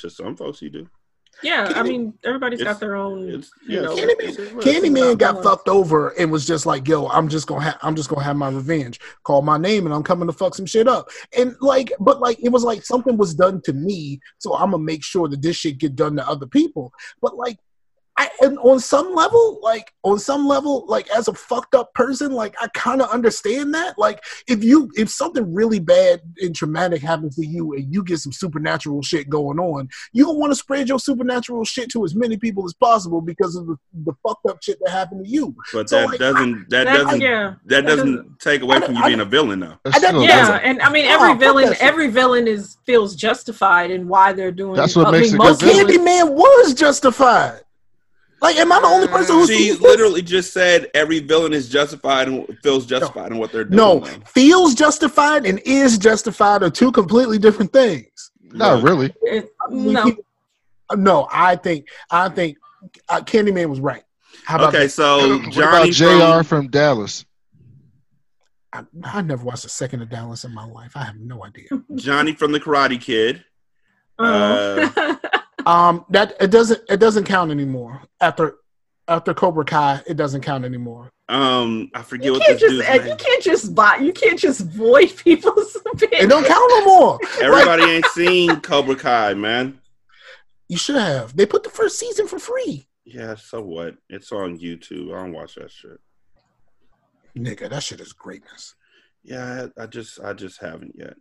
To 0.00 0.10
some 0.10 0.36
folks, 0.36 0.60
he 0.60 0.68
do. 0.68 0.86
Yeah, 1.42 1.72
I 1.76 1.82
mean, 1.82 2.14
everybody's 2.24 2.62
got 2.62 2.80
their 2.80 2.96
own. 2.96 3.26
You 3.28 3.42
yeah, 3.66 3.80
know, 3.82 3.96
Candyman, 3.96 4.20
it's- 4.20 4.36
Candyman 4.64 5.18
got 5.18 5.42
fucked 5.42 5.68
over 5.68 6.08
and 6.10 6.32
was 6.32 6.46
just 6.46 6.66
like, 6.66 6.88
"Yo, 6.88 7.06
I'm 7.06 7.28
just 7.28 7.46
gonna, 7.46 7.60
ha- 7.62 7.78
I'm 7.82 7.94
just 7.94 8.08
gonna 8.08 8.24
have 8.24 8.36
my 8.36 8.48
revenge. 8.48 8.98
Call 9.22 9.42
my 9.42 9.56
name, 9.56 9.86
and 9.86 9.94
I'm 9.94 10.02
coming 10.02 10.26
to 10.26 10.32
fuck 10.32 10.54
some 10.54 10.66
shit 10.66 10.88
up." 10.88 11.08
And 11.36 11.54
like, 11.60 11.92
but 12.00 12.20
like, 12.20 12.38
it 12.42 12.48
was 12.50 12.64
like 12.64 12.84
something 12.84 13.16
was 13.16 13.34
done 13.34 13.60
to 13.66 13.72
me, 13.72 14.20
so 14.38 14.54
I'm 14.54 14.72
gonna 14.72 14.82
make 14.82 15.04
sure 15.04 15.28
that 15.28 15.42
this 15.42 15.56
shit 15.56 15.78
get 15.78 15.94
done 15.94 16.16
to 16.16 16.28
other 16.28 16.46
people. 16.46 16.92
But 17.22 17.36
like, 17.36 17.58
I 18.18 18.28
and 18.40 18.58
on 18.58 18.80
some 18.80 19.14
level, 19.14 19.60
like 19.62 19.92
on 20.02 20.18
some 20.18 20.46
level, 20.48 20.84
like 20.88 21.08
as 21.10 21.28
a 21.28 21.32
fucked 21.34 21.76
up 21.76 21.94
person, 21.94 22.32
like 22.32 22.54
I 22.60 22.66
kind 22.74 23.00
of 23.00 23.08
understand 23.10 23.72
that. 23.74 23.96
Like 23.96 24.24
if 24.48 24.64
you 24.64 24.90
if 24.96 25.08
something 25.08 25.54
really 25.54 25.78
bad 25.78 26.20
and 26.38 26.52
traumatic 26.54 27.00
happens 27.00 27.36
to 27.36 27.46
you 27.46 27.74
and 27.74 27.94
you 27.94 28.02
get 28.02 28.18
some 28.18 28.32
supernatural 28.32 29.02
shit 29.02 29.30
going 29.30 29.60
on, 29.60 29.88
you 30.12 30.24
don't 30.24 30.38
want 30.38 30.50
to 30.50 30.56
spread 30.56 30.88
your 30.88 30.98
supernatural 30.98 31.64
shit 31.64 31.90
to 31.92 32.04
as 32.04 32.16
many 32.16 32.36
people 32.36 32.64
as 32.66 32.74
possible 32.74 33.20
because 33.20 33.54
of 33.54 33.66
the, 33.68 33.76
the 34.04 34.12
fucked 34.26 34.46
up 34.48 34.58
shit 34.62 34.78
that 34.82 34.90
happened 34.90 35.24
to 35.24 35.30
you. 35.30 35.54
But 35.72 35.88
So, 35.88 35.98
that 36.00 36.08
like, 36.08 36.18
doesn't 36.18 36.70
that 36.70 36.84
That- 36.84 36.96
doesn't 36.96 37.20
yeah. 37.20 37.54
that 37.66 37.68
That 37.68 37.86
doesn't 37.86 38.16
doesn't- 38.16 38.40
take 38.40 38.62
away 38.62 38.80
from 38.80 38.96
you 38.96 39.04
being 39.04 39.20
a 39.20 39.24
villain 39.24 39.60
though. 39.60 39.74
I 39.86 39.98
don't- 40.00 40.20
Yeah, 40.22 40.58
and 40.64 40.82
I 40.82 40.90
mean 40.90 41.06
Oh, 41.06 41.14
every 41.14 41.28
fuck 41.28 41.38
villain, 41.38 41.74
every 41.78 42.08
villain 42.08 42.48
is 42.48 42.78
feels 42.84 43.14
justified 43.14 43.92
in 43.92 44.08
why 44.08 44.32
they're 44.32 44.50
doing. 44.50 44.74
That's 44.74 44.96
it. 44.96 44.98
what 44.98 45.08
I 45.08 45.12
makes 45.12 45.32
mean, 45.32 45.40
a 45.40 45.44
good 45.44 45.48
most 45.48 45.60
Candyman 45.62 46.32
was 46.34 46.74
justified. 46.74 47.60
Like, 48.40 48.56
am 48.56 48.70
I 48.70 48.80
the 48.80 48.86
only 48.86 49.08
person 49.08 49.34
who 49.36 49.46
She 49.48 49.54
sees 49.54 49.72
this? 49.74 49.80
literally 49.82 50.22
just 50.22 50.52
said 50.52 50.88
every 50.94 51.18
villain 51.18 51.52
is 51.52 51.68
justified 51.68 52.28
and 52.28 52.46
feels 52.62 52.86
justified 52.86 53.32
in 53.32 53.38
what 53.38 53.50
they're 53.50 53.64
doing. 53.64 53.76
No, 53.76 53.98
though. 54.00 54.20
feels 54.26 54.74
justified 54.74 55.44
and 55.44 55.60
is 55.64 55.98
justified 55.98 56.62
are 56.62 56.70
two 56.70 56.92
completely 56.92 57.38
different 57.38 57.72
things. 57.72 58.30
Not 58.52 58.82
really. 58.82 59.12
It- 59.22 59.50
no, 59.70 60.14
No, 60.96 61.28
I 61.32 61.56
think 61.56 61.88
I 62.10 62.28
think 62.30 62.56
uh, 63.08 63.20
Candyman 63.20 63.68
was 63.68 63.80
right. 63.80 64.04
How 64.44 64.56
about 64.56 64.68
Okay, 64.68 64.84
that? 64.84 64.90
so 64.90 65.38
What 65.38 65.50
Johnny 65.52 65.90
about 65.90 65.90
Jr. 65.90 66.06
from, 66.38 66.44
from 66.44 66.68
Dallas? 66.68 67.24
I, 68.72 68.84
I 69.04 69.22
never 69.22 69.44
watched 69.44 69.64
a 69.64 69.68
second 69.68 70.00
of 70.02 70.10
Dallas 70.10 70.44
in 70.44 70.54
my 70.54 70.64
life. 70.64 70.92
I 70.94 71.04
have 71.04 71.16
no 71.18 71.44
idea. 71.44 71.68
Johnny 71.96 72.32
from 72.34 72.52
the 72.52 72.60
Karate 72.60 73.00
Kid. 73.00 73.44
Uh-huh. 74.18 74.90
Uh, 74.96 75.16
Um, 75.68 76.04
that 76.10 76.34
it 76.40 76.50
doesn't 76.50 76.80
it 76.88 76.96
doesn't 76.98 77.24
count 77.24 77.50
anymore 77.50 78.02
after 78.20 78.56
after 79.06 79.34
Cobra 79.34 79.64
Kai. 79.64 80.00
It 80.06 80.16
doesn't 80.16 80.40
count 80.40 80.64
anymore. 80.64 81.10
um, 81.28 81.90
I 81.94 82.00
forget 82.02 82.24
you 82.26 82.32
what 82.32 82.42
can't 82.46 82.58
this 82.58 82.70
just 82.70 82.86
dude's 82.88 83.04
you 83.04 83.08
name. 83.10 83.16
can't 83.18 83.42
just 83.42 83.74
buy 83.74 83.96
you 83.96 84.12
can't 84.14 84.38
just 84.38 84.60
void 84.62 85.14
people's 85.24 85.76
opinions. 85.76 86.24
It 86.24 86.28
don't 86.28 86.46
count 86.46 86.64
no 86.70 86.84
more. 86.86 87.18
Everybody 87.42 87.82
ain't 87.84 88.06
seen 88.06 88.60
Cobra 88.60 88.96
Kai, 88.96 89.34
man. 89.34 89.78
You 90.68 90.78
should 90.78 90.96
have. 90.96 91.36
They 91.36 91.44
put 91.46 91.64
the 91.64 91.70
first 91.70 91.98
season 91.98 92.26
for 92.28 92.38
free. 92.38 92.86
Yeah, 93.04 93.34
so 93.36 93.62
what? 93.62 93.96
It's 94.08 94.32
on 94.32 94.58
YouTube. 94.58 95.14
I 95.14 95.22
don't 95.22 95.32
watch 95.32 95.54
that 95.56 95.70
shit. 95.70 95.98
Nigga, 97.36 97.68
that 97.70 97.82
shit 97.82 98.00
is 98.00 98.12
greatness. 98.12 98.74
Yeah, 99.22 99.68
I, 99.78 99.82
I 99.82 99.86
just 99.86 100.18
I 100.20 100.32
just 100.32 100.60
haven't 100.60 100.94
yet. 100.96 101.14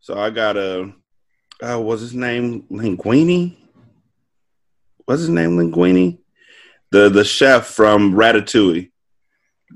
So 0.00 0.18
I 0.18 0.30
got 0.30 0.56
a 0.56 0.92
uh 1.62 1.80
was 1.80 2.00
his 2.00 2.14
name 2.14 2.62
Linguini? 2.70 3.56
What's 5.04 5.20
his 5.20 5.28
name 5.30 5.56
Linguini? 5.56 6.18
The 6.90 7.08
the 7.08 7.24
chef 7.24 7.66
from 7.66 8.14
Ratatouille. 8.14 8.90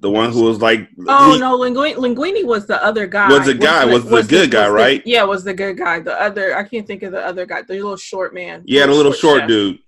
The 0.01 0.11
one 0.11 0.31
who 0.33 0.45
was 0.45 0.61
like 0.61 0.89
Oh 1.09 1.33
he- 1.35 1.41
no, 1.41 1.59
Linguini, 1.59 1.95
Linguini 1.97 2.45
was 2.45 2.67
the 2.67 2.83
other 2.85 3.07
guy. 3.07 3.29
Was 3.29 3.47
the 3.47 3.55
guy, 3.55 3.85
was 3.85 4.05
the 4.05 4.23
good 4.23 4.51
guy, 4.51 4.69
was 4.69 4.69
the- 4.71 4.75
right? 4.75 5.03
yeah, 5.05 5.25
was 5.25 5.43
the 5.45 5.55
good 5.55 5.77
guy. 5.77 5.99
The 6.01 6.21
other, 6.21 6.57
I 6.57 6.63
can't 6.63 6.87
think 6.87 7.03
of 7.03 7.13
the 7.13 7.25
other 7.25 7.47
guy. 7.47 7.63
The 7.63 7.75
little 7.75 7.97
short 7.97 8.33
man. 8.33 8.63
Yeah, 8.65 8.87
the 8.87 8.93
little 8.93 9.13
short 9.13 9.41
chef. 9.41 9.49
dude. 9.49 9.79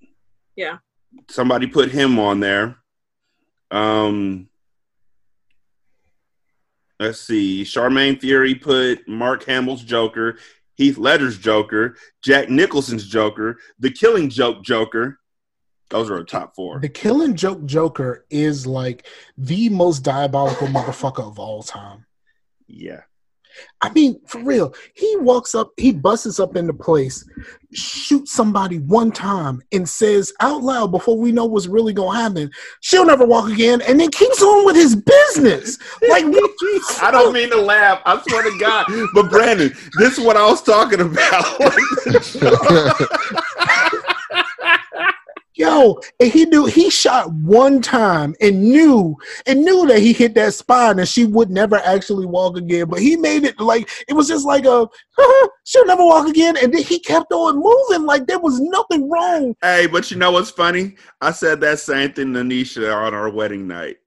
Yeah. 0.57 0.79
Somebody 1.29 1.67
put 1.69 1.91
him 1.91 2.19
on 2.19 2.41
there. 2.41 2.77
Um 3.71 4.49
let's 6.99 7.21
see. 7.21 7.62
Charmaine 7.62 8.21
Fury 8.21 8.55
put 8.55 9.07
Mark 9.09 9.45
Hamill's 9.45 9.83
Joker, 9.83 10.39
Heath 10.81 10.97
Ledger's 10.97 11.36
Joker, 11.36 11.94
Jack 12.23 12.48
Nicholson's 12.48 13.07
Joker, 13.07 13.59
the 13.78 13.90
Killing 13.90 14.31
Joke 14.31 14.65
Joker. 14.65 15.20
Those 15.90 16.09
are 16.09 16.16
our 16.16 16.24
top 16.24 16.57
four. 16.57 16.81
The 16.81 16.89
Killing 16.89 17.36
Joke 17.36 17.66
Joker 17.66 18.24
is 18.31 18.66
like 18.66 19.07
the 19.36 19.69
most 19.69 20.01
diabolical 20.01 20.69
motherfucker 20.69 21.28
of 21.28 21.39
all 21.39 21.62
time. 21.62 22.07
Yeah. 22.66 23.02
I 23.81 23.90
mean, 23.90 24.20
for 24.27 24.43
real, 24.43 24.74
he 24.94 25.16
walks 25.16 25.55
up, 25.55 25.72
he 25.77 25.93
busts 25.93 26.39
up 26.39 26.56
into 26.56 26.72
place, 26.72 27.24
shoots 27.72 28.32
somebody 28.32 28.78
one 28.78 29.10
time, 29.10 29.62
and 29.72 29.89
says 29.89 30.32
out 30.40 30.62
loud 30.62 30.90
before 30.90 31.18
we 31.18 31.32
know 31.32 31.47
what's 31.47 31.66
really 31.66 31.93
gonna 31.93 32.18
happen, 32.18 32.51
she'll 32.81 33.06
never 33.06 33.24
walk 33.24 33.51
again, 33.51 33.81
and 33.82 33.98
then 33.98 34.10
keeps 34.10 34.43
on 34.43 34.66
with 34.66 34.77
his 34.77 34.97
business. 34.97 35.78
Like, 36.09 36.24
I 37.02 37.10
don't 37.10 37.32
mean 37.32 37.51
to 37.51 37.60
laugh. 37.60 38.01
I 38.05 38.20
swear 38.28 38.43
to 38.43 38.59
God. 38.59 38.86
But 39.14 39.31
Brandon, 39.31 39.72
this 39.98 40.18
is 40.18 40.24
what 40.24 40.36
I 40.36 40.47
was 40.47 40.62
talking 40.62 41.01
about. 41.01 41.44
Yo, 45.61 46.01
and 46.19 46.32
he 46.32 46.47
knew 46.47 46.65
he 46.65 46.89
shot 46.89 47.31
one 47.35 47.82
time 47.82 48.35
and 48.41 48.62
knew 48.62 49.15
and 49.45 49.62
knew 49.62 49.87
that 49.87 49.99
he 49.99 50.15
hit 50.15 50.32
that 50.35 50.55
spine 50.55 50.99
and 50.99 51.07
she 51.07 51.27
would 51.27 51.51
never 51.51 51.77
actually 51.85 52.24
walk 52.24 52.57
again. 52.57 52.89
But 52.89 53.01
he 53.01 53.15
made 53.15 53.45
it 53.45 53.61
like 53.61 53.87
it 54.09 54.15
was 54.15 54.27
just 54.27 54.47
like 54.47 54.65
a 54.65 54.89
she'll 55.65 55.85
never 55.85 56.03
walk 56.03 56.28
again, 56.28 56.57
and 56.57 56.73
then 56.73 56.82
he 56.82 56.99
kept 56.99 57.31
on 57.31 57.62
moving 57.62 58.07
like 58.07 58.27
there 58.27 58.39
was 58.39 58.59
nothing 58.59 59.11
wrong. 59.11 59.55
hey, 59.61 59.87
but 59.87 60.11
you 60.11 60.16
know 60.16 60.32
what's 60.32 60.51
funny? 60.51 60.97
I 61.20 61.31
said 61.31 61.61
that 61.61 61.78
same 61.78 62.15
thing 62.15 62.32
to 62.32 62.41
Nisha 62.41 62.97
on 62.97 63.12
our 63.12 63.28
wedding 63.28 63.69
night. 63.69 63.99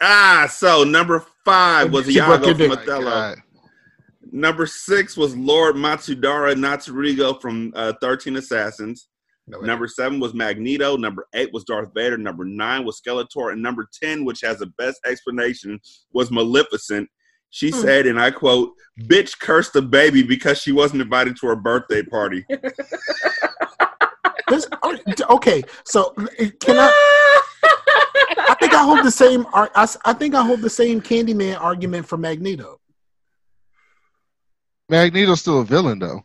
Ah, 0.00 0.46
so 0.48 0.84
number 0.84 1.26
five 1.44 1.92
was 1.92 2.06
She 2.06 2.20
broke 2.20 2.42
Iago 2.42 2.48
from 2.50 2.56
dick. 2.58 2.70
Othello. 2.70 3.34
Number 4.30 4.66
six 4.66 5.16
was 5.16 5.36
Lord 5.36 5.74
Matsudaira 5.74 6.54
Naritsugu 6.54 7.40
from 7.40 7.72
uh, 7.74 7.94
13 8.00 8.36
Assassins. 8.36 9.08
Number 9.46 9.86
seven 9.86 10.20
was 10.20 10.32
Magneto. 10.34 10.96
Number 10.96 11.26
eight 11.34 11.52
was 11.52 11.64
Darth 11.64 11.90
Vader. 11.94 12.16
Number 12.16 12.44
nine 12.44 12.84
was 12.84 13.00
Skeletor. 13.00 13.52
And 13.52 13.62
number 13.62 13.86
10, 14.02 14.24
which 14.24 14.40
has 14.40 14.58
the 14.58 14.66
best 14.78 15.00
explanation, 15.06 15.78
was 16.12 16.30
Maleficent. 16.30 17.08
She 17.50 17.70
Hmm. 17.70 17.80
said, 17.80 18.06
and 18.06 18.18
I 18.18 18.30
quote, 18.30 18.72
bitch 19.02 19.38
cursed 19.38 19.74
the 19.74 19.82
baby 19.82 20.22
because 20.22 20.58
she 20.60 20.72
wasn't 20.72 21.02
invited 21.02 21.36
to 21.40 21.46
her 21.48 21.56
birthday 21.56 22.02
party. 22.02 22.44
This- 24.48 24.68
okay, 25.30 25.62
so 25.86 26.12
can 26.60 26.78
I? 26.78 26.92
I 28.36 28.54
think 28.60 28.74
I 28.74 28.82
hold 28.84 29.02
the 29.04 29.10
same. 29.10 29.46
I, 29.54 29.68
I, 29.74 29.84
s- 29.84 29.96
I 30.04 30.12
think 30.12 30.34
I 30.34 30.44
hold 30.44 30.60
the 30.60 30.68
same 30.68 31.00
Candyman 31.00 31.58
argument 31.58 32.06
for 32.06 32.18
Magneto. 32.18 32.78
Magneto's 34.90 35.40
still 35.40 35.60
a 35.62 35.64
villain 35.64 35.98
though. 35.98 36.22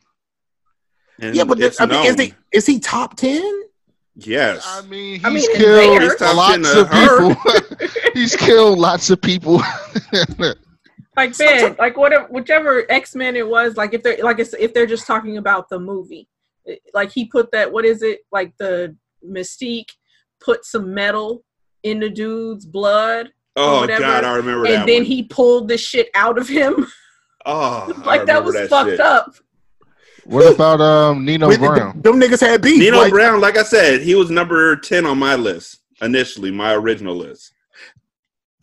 And 1.21 1.35
yeah, 1.35 1.43
but 1.43 1.59
it's 1.59 1.79
I 1.81 1.85
mean, 1.85 2.05
is 2.05 2.19
he 2.19 2.33
is 2.51 2.65
he 2.65 2.79
top 2.79 3.15
ten? 3.15 3.63
Yes. 4.15 4.65
I 4.67 4.81
mean, 4.81 5.15
he's 5.15 5.25
I 5.25 5.29
mean, 5.29 5.55
killed 5.55 6.01
He's 6.01 6.15
top 6.17 6.35
lots 6.35 6.73
10 6.73 6.77
of 6.77 6.89
her. 6.89 7.35
people. 7.35 7.89
he's 8.13 8.35
killed 8.35 8.77
lots 8.79 9.09
of 9.09 9.21
people. 9.21 9.61
like 11.15 11.37
Ben, 11.37 11.75
like 11.79 11.97
whatever, 11.97 12.27
whichever 12.29 12.85
X 12.89 13.15
Men 13.15 13.35
it 13.35 13.47
was, 13.47 13.77
like 13.77 13.93
if 13.93 14.03
they're 14.03 14.17
like 14.21 14.39
it's, 14.39 14.53
if 14.53 14.73
they're 14.73 14.85
just 14.85 15.07
talking 15.07 15.37
about 15.37 15.69
the 15.69 15.79
movie, 15.79 16.27
eh, 16.67 16.75
like 16.93 17.11
he 17.11 17.25
put 17.25 17.51
that 17.51 17.71
what 17.71 17.85
is 17.85 18.01
it 18.01 18.21
like 18.31 18.53
the 18.57 18.95
Mystique 19.25 19.89
put 20.41 20.65
some 20.65 20.93
metal 20.93 21.43
in 21.83 21.99
the 21.99 22.09
dude's 22.09 22.65
blood. 22.65 23.31
Oh, 23.55 23.81
whatever, 23.81 24.01
God, 24.01 24.23
I 24.23 24.35
remember 24.35 24.65
and 24.65 24.75
that 24.75 24.87
then 24.87 25.01
one. 25.01 25.05
he 25.05 25.23
pulled 25.23 25.67
the 25.67 25.77
shit 25.77 26.09
out 26.13 26.37
of 26.37 26.47
him. 26.47 26.87
Oh, 27.45 27.85
I 28.03 28.05
like 28.05 28.25
that 28.25 28.39
remember 28.39 28.59
was 28.59 28.69
fucked 28.69 28.89
shit. 28.89 28.99
up. 28.99 29.33
What 30.25 30.53
about 30.53 30.81
um 30.81 31.25
Nino 31.25 31.47
With- 31.47 31.59
Brown? 31.59 32.01
Them 32.01 32.19
niggas 32.19 32.41
had 32.41 32.61
beef. 32.61 32.79
Nino 32.79 32.97
like- 32.97 33.11
Brown, 33.11 33.39
like 33.41 33.57
I 33.57 33.63
said, 33.63 34.01
he 34.01 34.15
was 34.15 34.29
number 34.29 34.75
10 34.75 35.05
on 35.05 35.17
my 35.19 35.35
list 35.35 35.79
initially, 36.01 36.51
my 36.51 36.73
original 36.73 37.15
list. 37.15 37.53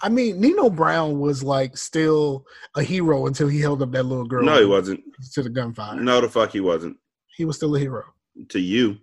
I 0.03 0.09
mean, 0.11 0.41
Nino 0.41 0.69
Brown 0.69 1.19
was 1.21 1.43
like 1.43 1.77
still 1.77 2.45
a 2.77 2.83
hero 2.83 3.27
until 3.27 3.49
he 3.49 3.61
held 3.61 3.81
up 3.83 3.93
that 3.93 4.03
little 4.05 4.27
girl. 4.27 4.45
No, 4.45 4.59
he 4.59 4.67
wasn't. 4.67 5.03
to 5.33 5.43
the 5.43 5.49
gunfire. 5.51 5.97
No, 5.97 6.21
the 6.21 6.29
fuck 6.29 6.51
he 6.53 6.61
wasn't. 6.61 6.97
He 7.35 7.45
was 7.45 7.57
still 7.57 7.75
a 7.77 7.79
hero. 7.79 8.05
To 8.51 8.59
you. 8.61 8.99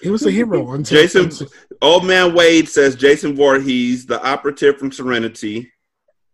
He 0.00 0.08
was 0.10 0.24
a 0.26 0.30
hero 0.30 0.70
until 0.72 1.00
Jason, 1.02 1.48
Old 1.82 2.04
Man 2.06 2.34
Wade 2.34 2.68
says 2.68 2.96
Jason 2.96 3.36
Voorhees, 3.36 4.06
the 4.06 4.20
operative 4.26 4.78
from 4.78 4.90
Serenity, 4.90 5.70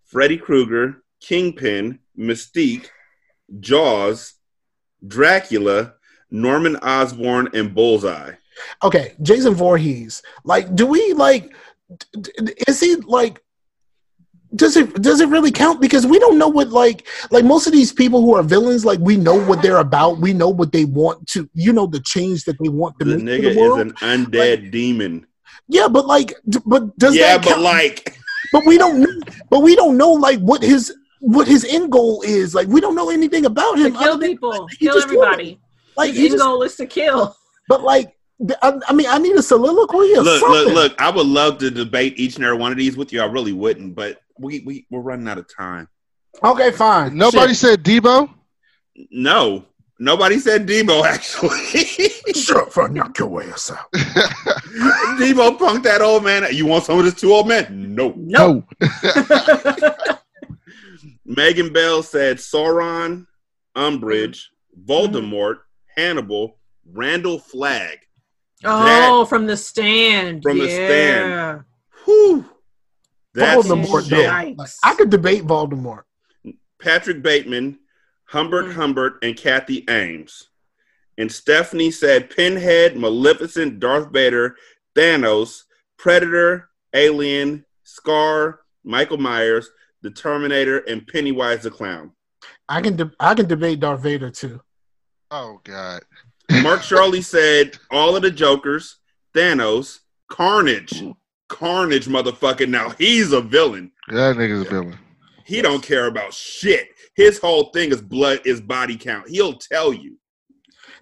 Freddy 0.07 0.39
Krueger, 0.39 1.03
Kingpin, 1.21 1.99
Mystique, 2.19 2.87
Jaws, 3.61 4.35
Dracula, 5.07 5.95
Norman 6.31 6.77
Osborn, 6.77 7.49
and 7.55 7.75
Bullseye. 7.75 8.33
Okay, 8.83 9.15
Jason 9.23 9.55
Voorhees. 9.55 10.23
Like, 10.45 10.75
do 10.75 10.87
we 10.87 11.13
like? 11.15 11.55
Is 12.67 12.81
he 12.81 12.97
like? 12.97 13.41
Does 14.55 14.77
it 14.79 14.95
does 15.03 15.21
it 15.21 15.29
really 15.29 15.51
count? 15.53 15.81
Because 15.81 16.07
we 16.07 16.19
don't 16.19 16.39
know 16.39 16.49
what 16.49 16.71
like 16.71 17.07
like 17.31 17.45
most 17.45 17.67
of 17.67 17.73
these 17.73 17.93
people 17.93 18.23
who 18.23 18.35
are 18.35 18.43
villains. 18.43 18.85
Like 18.85 18.99
we 18.99 19.17
know 19.17 19.39
what 19.45 19.61
they're 19.63 19.77
about. 19.79 20.19
We 20.19 20.33
know 20.33 20.49
what 20.49 20.73
they 20.73 20.87
want 20.87 21.27
to. 21.29 21.49
You 21.55 21.73
know 21.73 21.87
the 21.87 22.01
change 22.01 22.45
that 22.45 22.57
they 22.59 22.69
want 22.71 22.99
to 22.99 23.05
The 23.05 23.19
make 23.19 23.43
nigga 23.43 23.51
is 23.51 23.55
the 23.57 23.61
world. 23.61 23.81
an 23.81 23.93
undead 23.95 24.71
demon. 24.71 25.27
yeah, 25.69 25.87
but 25.87 26.07
like, 26.07 26.33
but 26.65 26.97
does 26.99 27.15
yeah, 27.15 27.37
that 27.37 27.45
but 27.45 27.61
like, 27.61 28.17
but 28.53 28.65
we 28.67 28.79
don't 28.79 29.01
know. 29.01 29.21
But 29.51 29.61
we 29.61 29.77
don't 29.77 29.99
know 29.99 30.13
like 30.13 30.41
what 30.41 30.63
his 30.63 30.95
what 31.21 31.47
his 31.49 31.65
end 31.65 31.91
goal 31.93 32.23
is. 32.23 32.55
Like 32.55 32.69
we 32.69 32.81
don't 32.81 32.95
know 32.95 33.11
anything 33.11 33.45
about 33.47 33.77
To 33.77 33.85
him. 33.87 33.93
kill 33.93 34.03
other 34.03 34.19
than- 34.19 34.29
people, 34.31 34.67
he 34.69 34.77
kill 34.87 34.95
just 34.95 35.07
everybody. 35.07 35.61
Like 35.97 36.11
His 36.15 36.19
end 36.21 36.31
just, 36.33 36.43
goal 36.45 36.63
is 36.63 36.77
to 36.77 36.87
kill. 36.87 37.37
but 37.69 37.83
like 37.83 38.15
I, 38.63 38.73
I 38.89 38.93
mean, 38.93 39.07
I 39.09 39.19
need 39.19 39.35
a 39.35 39.43
soliloquy 39.43 40.15
or 40.15 40.23
Look, 40.23 40.41
something. 40.41 40.73
look, 40.73 40.93
look! 40.93 41.01
I 41.03 41.11
would 41.11 41.27
love 41.27 41.59
to 41.59 41.73
debate 41.73 42.21
each 42.21 42.37
and 42.37 42.45
every 42.45 42.57
one 42.57 42.71
of 42.71 42.79
these 42.79 42.97
with 42.97 43.13
you. 43.13 43.21
I 43.21 43.25
really 43.25 43.53
wouldn't, 43.53 43.97
but 43.97 44.21
we 44.39 44.61
we 44.65 44.87
we're 44.91 45.01
running 45.01 45.27
out 45.27 45.39
of 45.39 45.47
time. 45.53 45.89
Okay, 46.45 46.71
fine. 46.71 47.17
Nobody 47.17 47.49
Shit. 47.49 47.57
said 47.57 47.83
Debo. 47.85 48.33
No, 49.11 49.65
nobody 49.99 50.39
said 50.39 50.69
Debo. 50.69 51.03
Actually, 51.05 52.11
Shut 52.33 52.79
up, 52.79 52.91
knock 52.93 53.19
your 53.19 53.43
ass 53.43 53.73
out. 53.73 53.91
Debo 55.19 55.59
punked 55.59 55.83
that 55.83 56.01
old 56.01 56.23
man. 56.23 56.47
You 56.53 56.67
want 56.67 56.85
some 56.85 56.97
of 57.01 57.05
this 57.05 57.15
two 57.15 57.33
old 57.33 57.49
men? 57.49 57.93
No. 57.97 58.15
No. 58.17 58.63
Megan 61.25 61.73
Bell 61.73 62.03
said 62.03 62.39
Sauron, 62.39 63.27
Umbridge, 63.77 64.41
Voldemort, 64.85 65.59
Hannibal, 65.97 66.59
Randall 66.91 67.39
Flagg. 67.39 67.99
Oh, 68.65 69.25
from 69.25 69.47
the 69.47 69.57
stand. 69.57 70.43
From 70.43 70.59
the 70.59 70.69
stand. 70.69 71.65
Whew. 72.05 72.45
That's 73.35 73.67
Voldemort, 73.69 74.09
though. 74.09 74.17
shit. 74.23 74.57
Like, 74.57 74.69
I 74.85 74.95
could 74.95 75.11
debate 75.11 75.45
Voldemort. 75.45 76.03
Patrick 76.81 77.23
Bateman, 77.23 77.79
Humbert 78.29 78.67
Mm. 78.67 78.73
Humbert, 78.75 79.19
and 79.23 79.37
Cathy 79.37 79.85
Ames. 79.89 80.49
And 81.17 81.31
Stephanie 81.31 81.91
said 81.91 82.31
Pinhead, 82.31 82.97
Maleficent, 82.97 83.81
Darth 83.81 84.13
Vader, 84.13 84.57
Thanos, 84.97 85.63
Predator, 85.99 86.71
Alien, 86.95 87.65
Scar, 87.83 88.61
Michael 88.85 89.19
Myers, 89.19 89.69
the 90.03 90.11
Terminator, 90.11 90.79
and 90.79 91.07
Pennywise 91.07 91.63
the 91.63 91.71
Clown. 91.71 92.13
I 92.69 92.81
can 92.81 92.97
de- 92.97 93.13
I 93.19 93.35
can 93.35 93.47
debate 93.47 93.81
Darth 93.81 94.01
Vader 94.01 94.31
too. 94.31 94.61
Oh 95.31 95.61
God. 95.65 96.03
Mark 96.63 96.83
Charlie 96.83 97.23
said 97.23 97.77
all 97.91 98.17
of 98.17 98.23
the 98.23 98.31
Jokers, 98.31 98.97
Thanos, 99.35 99.99
Carnage, 100.31 101.05
Carnage, 101.49 102.07
motherfucker. 102.07 102.69
Now 102.69 102.91
he's 102.91 103.33
a 103.33 103.41
villain. 103.41 103.93
That 104.09 104.37
nigga's 104.37 104.67
a 104.67 104.71
villain. 104.71 104.99
He 105.45 105.63
don't 105.63 105.83
care 105.83 106.07
about 106.07 106.35
shit. 106.35 106.89
His 107.17 107.39
whole 107.39 107.71
thing 107.71 107.91
is 107.91 108.01
blood, 108.03 108.41
is 108.45 108.61
body 108.61 108.97
count. 108.97 109.29
He'll 109.29 109.55
tell 109.55 109.93
you. 109.93 110.19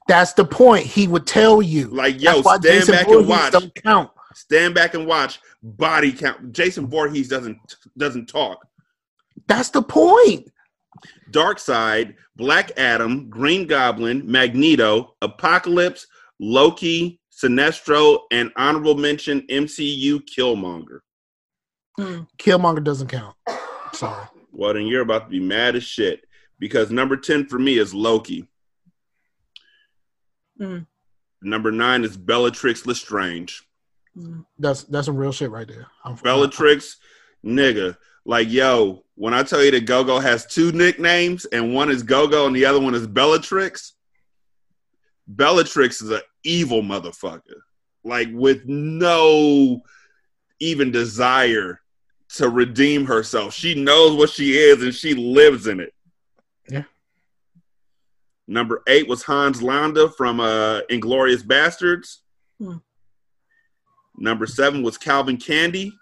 That's 0.09 0.33
the 0.35 0.45
point. 0.45 0.87
He 0.87 1.09
would 1.09 1.27
tell 1.27 1.61
you. 1.61 1.89
Like, 1.89 2.21
yo, 2.21 2.43
stand 2.43 2.63
Jason 2.63 2.95
back 2.95 3.07
Voorhees 3.07 3.21
and 3.21 3.29
watch. 3.29 3.53
Don't 3.53 3.75
count. 3.75 4.11
Stand 4.35 4.75
back 4.75 4.95
and 4.95 5.07
watch. 5.07 5.41
Body 5.63 6.13
count. 6.13 6.53
Jason 6.53 6.87
Voorhees 6.87 7.29
doesn't 7.29 7.59
doesn't 7.99 8.27
talk. 8.27 8.65
That's 9.47 9.71
the 9.71 9.83
point. 9.83 10.51
Darkseid, 11.31 12.15
Black 12.37 12.79
Adam, 12.79 13.29
Green 13.29 13.67
Goblin, 13.67 14.23
Magneto, 14.31 15.15
Apocalypse, 15.23 16.07
Loki, 16.41 17.21
Sinestro, 17.33 18.21
and 18.31 18.51
honorable 18.57 18.97
mention 18.97 19.43
MCU 19.49 20.21
Killmonger. 20.21 21.01
Killmonger 22.39 22.85
doesn't 22.85 23.09
count. 23.09 23.37
Sorry. 23.93 24.27
Well, 24.53 24.75
then 24.75 24.87
you're 24.87 25.03
about 25.03 25.25
to 25.25 25.31
be 25.31 25.41
mad 25.41 25.77
as 25.77 25.85
shit 25.85 26.25
because 26.59 26.91
number 26.91 27.17
10 27.17 27.47
for 27.47 27.59
me 27.59 27.79
is 27.79 27.95
Loki. 27.95 28.49
Mm. 30.61 30.87
Number 31.43 31.71
nine 31.71 32.05
is 32.05 32.17
Bellatrix 32.17 32.87
Lestrange. 32.87 33.63
That's 34.59 34.85
that's 34.85 35.07
some 35.07 35.17
real 35.17 35.33
shit 35.33 35.51
right 35.51 35.69
there. 35.69 35.87
I'm, 36.03 36.15
Bellatrix, 36.17 36.97
nigga. 37.45 37.99
Like, 38.25 38.51
yo, 38.51 39.05
when 39.17 39.35
I 39.35 39.43
tell 39.43 39.65
you 39.65 39.71
that 39.73 39.87
Gogo 39.87 40.19
has 40.19 40.47
two 40.47 40.73
nicknames 40.73 41.47
and 41.47 41.75
one 41.75 41.91
is 41.91 42.03
Gogo 42.03 42.47
and 42.47 42.55
the 42.55 42.67
other 42.67 42.81
one 42.81 42.95
is 42.95 43.07
Bellatrix, 43.07 43.95
Bellatrix 45.27 46.03
is 46.03 46.11
an 46.11 46.21
evil 46.45 46.83
motherfucker. 46.83 47.61
Like, 48.05 48.29
with 48.33 48.67
no 48.67 49.83
even 50.61 50.93
desire 50.93 51.81
to 52.35 52.49
redeem 52.49 53.07
herself. 53.07 53.55
She 53.55 53.75
knows 53.75 54.17
what 54.17 54.31
she 54.31 54.57
is 54.57 54.83
and 54.83 54.95
she 54.95 55.15
lives 55.15 55.67
in 55.67 55.81
it. 55.81 55.93
Yeah. 56.69 56.85
Number 58.47 58.83
eight 58.87 59.09
was 59.09 59.23
Hans 59.23 59.63
Landa 59.63 60.11
from 60.11 60.41
uh, 60.41 60.83
Inglourious 60.91 61.43
Basterds. 61.43 62.19
Hmm. 62.59 62.77
Number 64.19 64.47
seven 64.47 64.83
was 64.83 64.99
Calvin 64.99 65.37
Candie 65.37 65.93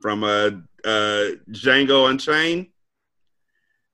from 0.00 0.24
uh, 0.24 0.50
uh, 0.84 1.36
Django 1.50 2.10
Unchained. 2.10 2.66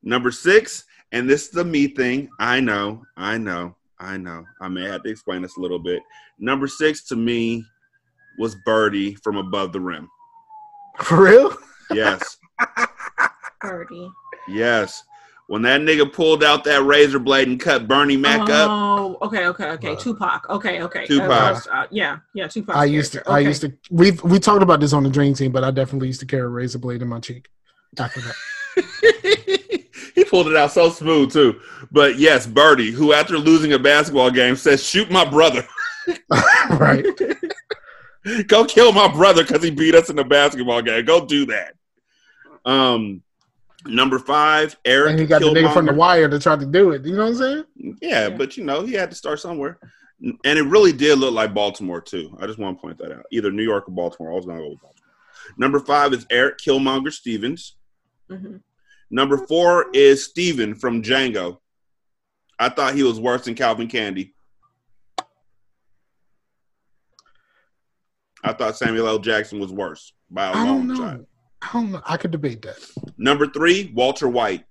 Number 0.03 0.31
six, 0.31 0.85
and 1.13 1.29
this 1.29 1.47
is 1.47 1.51
the 1.51 1.65
me 1.65 1.89
thing. 1.89 2.29
I 2.39 2.61
know, 2.61 3.03
I 3.17 3.39
know, 3.39 3.75
I 3.99 4.17
know. 4.17 4.45
I 4.61 4.69
may 4.69 4.85
have 4.85 5.03
to 5.03 5.11
explain 5.11 5.43
this 5.43 5.57
a 5.57 5.61
little 5.61 5.79
bit. 5.81 6.03
Number 6.39 6.69
six 6.69 7.05
to 7.09 7.17
me 7.17 7.65
was 8.39 8.55
Birdie 8.65 9.15
from 9.17 9.37
Above 9.37 9.73
the 9.73 9.81
Rim. 9.81 10.09
For 11.03 11.23
real? 11.25 11.57
Yes, 11.93 12.37
Birdie. 13.61 14.11
yes. 14.49 15.03
When 15.48 15.62
that 15.62 15.81
nigga 15.81 16.12
pulled 16.12 16.43
out 16.43 16.64
that 16.64 16.82
razor 16.82 17.20
blade 17.20 17.47
and 17.47 17.60
cut 17.60 17.86
Bernie 17.86 18.16
Mac 18.16 18.40
up, 18.51 18.68
Oh, 18.68 19.16
okay, 19.23 19.47
okay, 19.47 19.70
okay. 19.70 19.94
Tupac. 19.94 20.48
Okay, 20.51 20.82
okay. 20.82 21.06
Tupac. 21.06 21.31
Uh, 21.31 21.52
was- 21.55 21.66
uh, 21.68 21.86
yeah, 21.90 22.18
yeah. 22.35 22.48
Tupac. 22.48 22.74
I 22.74 22.85
used 22.85 23.12
to. 23.12 23.23
I 23.31 23.39
used 23.39 23.60
to. 23.60 23.73
We 23.90 24.10
we 24.24 24.40
talked 24.40 24.62
about 24.64 24.81
this 24.81 24.93
on 24.93 25.05
the 25.05 25.10
Dream 25.10 25.35
Team, 25.35 25.52
but 25.52 25.62
I 25.62 25.70
definitely 25.70 26.09
used 26.09 26.20
to 26.20 26.27
carry 26.27 26.43
a 26.43 26.48
razor 26.48 26.78
blade 26.78 27.01
in 27.02 27.09
my 27.09 27.20
cheek. 27.20 27.48
After 27.98 28.20
that, 28.20 28.35
he 30.16 30.24
pulled 30.24 30.48
it 30.48 30.56
out 30.56 30.73
so 30.73 30.90
smooth 30.90 31.32
too. 31.32 31.60
But 31.93 32.18
yes, 32.18 32.47
Birdie, 32.47 32.90
who 32.90 33.12
after 33.12 33.39
losing 33.39 33.73
a 33.73 33.78
basketball 33.78 34.31
game 34.32 34.56
says, 34.56 34.85
"Shoot 34.85 35.10
my 35.12 35.24
brother." 35.24 35.64
right. 36.70 37.06
Go 38.48 38.64
kill 38.64 38.90
my 38.93 39.06
brother 39.06 39.44
because 39.44 39.62
he 39.62 39.70
beat 39.70 39.94
us 39.94 40.10
in 40.10 40.16
the 40.16 40.24
basketball 40.24 40.82
game. 40.82 41.05
Go 41.05 41.24
do 41.24 41.47
that. 41.47 41.74
Um, 42.64 43.23
number 43.89 44.19
five, 44.19 44.77
Eric. 44.85 45.11
and 45.13 45.21
he 45.21 45.27
got 45.27 45.41
the 45.41 45.47
nigga 45.49 45.73
from 45.73 45.87
the 45.87 45.93
wire 45.95 46.29
to 46.29 46.39
try 46.39 46.57
to 46.57 46.67
do 46.67 46.91
it. 46.91 47.05
You 47.05 47.15
know 47.17 47.25
what 47.25 47.29
I'm 47.31 47.35
saying? 47.37 47.97
Yeah, 48.03 48.29
but 48.29 48.57
you 48.57 48.65
know 48.65 48.83
he 48.85 48.93
had 48.95 49.11
to 49.11 49.17
start 49.17 49.41
somewhere, 49.41 49.79
and 50.21 50.59
it 50.59 50.63
really 50.65 50.93
did 50.93 51.19
look 51.19 51.33
like 51.35 51.55
Baltimore 51.55 52.01
too. 52.01 52.37
I 52.41 52.47
just 52.47 52.59
want 52.59 52.79
to 52.79 52.83
point 52.83 52.99
that 52.99 53.13
out. 53.13 53.25
Either 53.33 53.51
New 53.51 53.63
York 53.63 53.89
or 53.89 53.93
Baltimore. 53.93 54.33
I 54.33 54.37
was 54.37 54.47
gonna 54.47 54.59
go 54.61 54.71
with 54.71 54.81
Baltimore. 54.81 55.03
Number 55.59 55.81
five 55.81 56.13
is 56.13 56.27
Eric 56.31 56.59
Killmonger 56.59 57.13
Stevens. 57.13 57.77
Mhm. 58.31 58.61
Number 59.11 59.39
four 59.47 59.87
is 59.95 60.25
Steven 60.25 60.75
from 60.75 61.03
Django. 61.03 61.59
I 62.59 62.69
thought 62.71 62.95
he 62.95 63.03
was 63.03 63.21
worse 63.21 63.45
than 63.45 63.55
Calvin 63.55 63.87
Candie. 63.89 64.35
I 68.43 68.53
thought 68.53 68.77
Samuel 68.77 69.09
L. 69.09 69.19
Jackson 69.19 69.59
was 69.59 69.73
worse 69.73 70.13
by 70.31 70.47
a 70.49 70.53
I 70.53 70.65
long 70.65 70.97
shot. 70.97 71.21
I 71.62 71.69
don't 71.73 71.93
know. 71.93 72.03
I 72.07 72.16
could 72.16 72.31
debate 72.31 72.62
that. 72.62 72.78
Number 73.16 73.47
three, 73.47 73.91
Walter 73.95 74.28
White. 74.28 74.65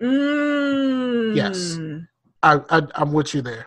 Mm. 0.00 1.36
Yes. 1.36 1.78
I, 2.42 2.60
I 2.70 2.82
I'm 2.94 3.12
with 3.12 3.34
you 3.34 3.42
there. 3.42 3.66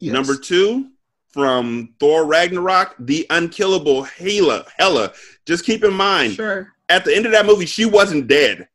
Yes. 0.00 0.12
Number 0.14 0.36
two, 0.36 0.90
from 1.30 1.94
Thor 2.00 2.24
Ragnarok, 2.24 2.94
the 2.98 3.26
unkillable 3.30 4.04
Hela. 4.04 4.64
Hela. 4.78 5.12
Just 5.46 5.64
keep 5.64 5.84
in 5.84 5.92
mind, 5.92 6.34
Sure. 6.34 6.72
at 6.88 7.04
the 7.04 7.14
end 7.14 7.26
of 7.26 7.32
that 7.32 7.46
movie, 7.46 7.66
she 7.66 7.84
wasn't 7.84 8.26
dead. 8.28 8.68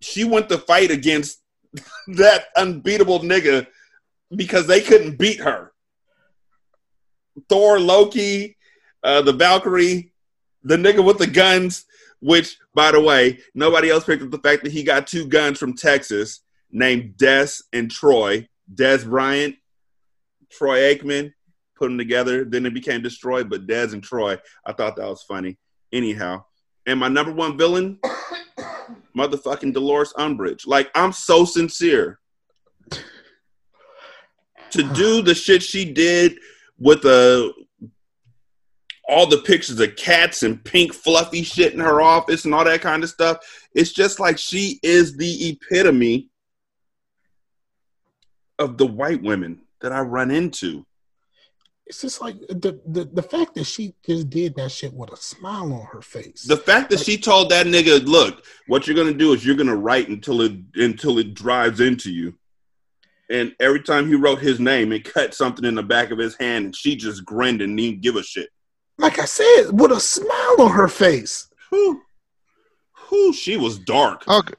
She 0.00 0.24
went 0.24 0.48
to 0.48 0.58
fight 0.58 0.90
against 0.90 1.40
that 2.16 2.46
unbeatable 2.56 3.20
nigga 3.20 3.66
because 4.34 4.66
they 4.66 4.80
couldn't 4.80 5.16
beat 5.16 5.40
her. 5.40 5.72
Thor, 7.48 7.80
Loki, 7.80 8.56
uh, 9.02 9.22
the 9.22 9.32
Valkyrie, 9.32 10.11
the 10.64 10.76
nigga 10.76 11.04
with 11.04 11.18
the 11.18 11.26
guns, 11.26 11.84
which, 12.20 12.58
by 12.74 12.92
the 12.92 13.00
way, 13.00 13.38
nobody 13.54 13.90
else 13.90 14.04
picked 14.04 14.22
up 14.22 14.30
the 14.30 14.38
fact 14.38 14.62
that 14.64 14.72
he 14.72 14.82
got 14.82 15.06
two 15.06 15.26
guns 15.26 15.58
from 15.58 15.74
Texas 15.74 16.40
named 16.70 17.16
Des 17.16 17.48
and 17.72 17.90
Troy. 17.90 18.48
Dez 18.72 19.04
Bryant, 19.04 19.56
Troy 20.50 20.78
Aikman, 20.94 21.32
put 21.76 21.88
them 21.88 21.98
together. 21.98 22.44
Then 22.44 22.64
it 22.64 22.74
became 22.74 23.02
destroyed, 23.02 23.50
but 23.50 23.66
Des 23.66 23.92
and 23.92 24.02
Troy, 24.02 24.38
I 24.64 24.72
thought 24.72 24.96
that 24.96 25.08
was 25.08 25.22
funny. 25.22 25.58
Anyhow, 25.92 26.44
and 26.86 26.98
my 26.98 27.08
number 27.08 27.32
one 27.32 27.58
villain, 27.58 27.98
motherfucking 29.16 29.74
Dolores 29.74 30.12
Umbridge. 30.16 30.66
Like, 30.66 30.90
I'm 30.94 31.12
so 31.12 31.44
sincere. 31.44 32.18
To 34.70 34.82
do 34.94 35.20
the 35.20 35.34
shit 35.34 35.62
she 35.62 35.92
did 35.92 36.38
with 36.78 37.02
the 37.02 37.52
all 39.12 39.26
the 39.26 39.38
pictures 39.38 39.78
of 39.78 39.94
cats 39.94 40.42
and 40.42 40.64
pink 40.64 40.94
fluffy 40.94 41.42
shit 41.42 41.74
in 41.74 41.80
her 41.80 42.00
office 42.00 42.46
and 42.46 42.54
all 42.54 42.64
that 42.64 42.80
kind 42.80 43.04
of 43.04 43.10
stuff. 43.10 43.38
It's 43.74 43.92
just 43.92 44.18
like 44.18 44.38
she 44.38 44.80
is 44.82 45.16
the 45.16 45.50
epitome 45.50 46.30
of 48.58 48.78
the 48.78 48.86
white 48.86 49.22
women 49.22 49.60
that 49.82 49.92
I 49.92 50.00
run 50.00 50.30
into. 50.30 50.86
It's 51.86 52.00
just 52.00 52.22
like 52.22 52.40
the, 52.48 52.80
the 52.86 53.04
the 53.12 53.22
fact 53.22 53.54
that 53.56 53.64
she 53.64 53.94
just 54.06 54.30
did 54.30 54.54
that 54.54 54.70
shit 54.70 54.94
with 54.94 55.12
a 55.12 55.16
smile 55.16 55.74
on 55.74 55.86
her 55.92 56.00
face. 56.00 56.44
The 56.44 56.56
fact 56.56 56.88
that 56.90 57.00
she 57.00 57.18
told 57.18 57.50
that 57.50 57.66
nigga, 57.66 58.06
"Look, 58.06 58.46
what 58.66 58.86
you're 58.86 58.96
gonna 58.96 59.12
do 59.12 59.34
is 59.34 59.44
you're 59.44 59.56
gonna 59.56 59.76
write 59.76 60.08
until 60.08 60.40
it 60.40 60.52
until 60.76 61.18
it 61.18 61.34
drives 61.34 61.80
into 61.80 62.10
you." 62.10 62.38
And 63.28 63.54
every 63.60 63.82
time 63.82 64.08
he 64.08 64.14
wrote 64.14 64.40
his 64.40 64.58
name, 64.58 64.90
it 64.92 65.04
cut 65.04 65.34
something 65.34 65.66
in 65.66 65.74
the 65.74 65.82
back 65.82 66.12
of 66.12 66.18
his 66.18 66.36
hand, 66.36 66.66
and 66.66 66.76
she 66.76 66.96
just 66.96 67.26
grinned 67.26 67.60
and 67.60 67.76
didn't 67.76 68.00
give 68.00 68.16
a 68.16 68.22
shit. 68.22 68.48
Like 68.98 69.18
I 69.18 69.24
said, 69.24 69.70
with 69.72 69.92
a 69.92 70.00
smile 70.00 70.56
on 70.60 70.70
her 70.72 70.88
face. 70.88 71.48
Who? 71.70 72.02
Whew, 73.08 73.32
she 73.32 73.56
was 73.56 73.78
dark. 73.78 74.26
Okay. 74.28 74.54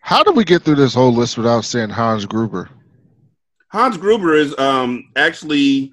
How 0.00 0.22
did 0.24 0.36
we 0.36 0.44
get 0.44 0.62
through 0.62 0.74
this 0.76 0.94
whole 0.94 1.12
list 1.12 1.36
without 1.36 1.64
saying 1.64 1.90
Hans 1.90 2.26
Gruber? 2.26 2.68
Hans 3.68 3.96
Gruber 3.96 4.34
is 4.34 4.56
um 4.58 5.08
actually 5.16 5.92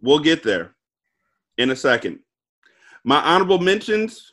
we'll 0.00 0.20
get 0.20 0.42
there 0.42 0.74
in 1.58 1.70
a 1.70 1.76
second. 1.76 2.20
My 3.04 3.20
honorable 3.20 3.58
mentions 3.58 4.32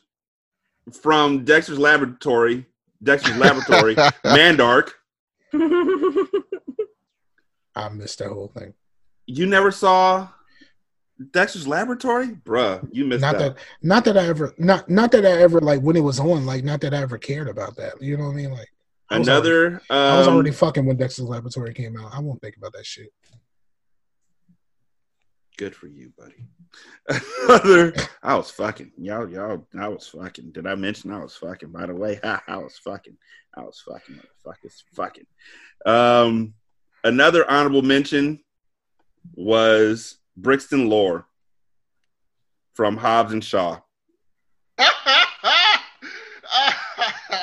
from 0.92 1.44
Dexter's 1.44 1.78
Laboratory, 1.78 2.64
Dexter's 3.02 3.36
Laboratory, 3.44 3.94
Mandark. 4.24 4.90
I 7.74 7.88
missed 7.90 8.18
that 8.18 8.28
whole 8.28 8.52
thing. 8.56 8.74
You 9.26 9.46
never 9.46 9.70
saw 9.70 10.28
Dexter's 11.32 11.66
Laboratory, 11.66 12.28
bruh. 12.28 12.86
You 12.92 13.04
missed 13.04 13.22
Not 13.22 13.34
out. 13.36 13.38
that, 13.40 13.56
not 13.82 14.04
that 14.04 14.16
I 14.16 14.26
ever, 14.26 14.54
not 14.58 14.88
not 14.88 15.10
that 15.12 15.26
I 15.26 15.30
ever 15.42 15.60
like 15.60 15.80
when 15.80 15.96
it 15.96 16.00
was 16.02 16.20
on. 16.20 16.46
Like, 16.46 16.62
not 16.64 16.80
that 16.82 16.94
I 16.94 16.98
ever 16.98 17.18
cared 17.18 17.48
about 17.48 17.76
that. 17.76 18.00
You 18.00 18.16
know 18.16 18.24
what 18.26 18.30
I 18.30 18.34
mean? 18.34 18.52
Like, 18.52 18.68
I 19.10 19.16
Another. 19.16 19.64
already- 19.66 19.84
I 19.90 20.18
was 20.18 20.28
um, 20.28 20.34
already 20.34 20.52
fucking 20.52 20.86
when 20.86 20.96
Dexter's 20.96 21.24
Laboratory 21.26 21.74
came 21.74 21.96
out. 21.98 22.12
I 22.14 22.20
won't 22.20 22.40
think 22.40 22.56
about 22.56 22.72
that 22.74 22.86
shit. 22.86 23.12
Good 25.56 25.74
for 25.74 25.88
you, 25.88 26.12
buddy. 26.16 26.46
Another. 27.48 27.92
I 28.22 28.36
was 28.36 28.50
fucking 28.52 28.92
y'all. 28.96 29.28
Y'all. 29.28 29.66
I 29.78 29.88
was 29.88 30.06
fucking. 30.06 30.52
Did 30.52 30.66
I 30.68 30.76
mention 30.76 31.10
I 31.10 31.20
was 31.20 31.34
fucking? 31.34 31.70
By 31.70 31.86
the 31.86 31.94
way, 31.94 32.20
I 32.46 32.56
was 32.58 32.78
fucking. 32.78 33.16
I 33.56 33.62
was 33.62 33.82
fucking. 33.84 34.20
Motherfuckers. 34.46 34.82
Fucking. 34.94 35.26
Um. 35.84 36.54
Another 37.02 37.48
honorable 37.50 37.82
mention 37.82 38.38
was 39.34 40.17
Brixton 40.42 40.88
Lore 40.88 41.26
from 42.74 42.96
Hobbs 42.96 43.32
and 43.32 43.44
Shaw. 43.44 43.80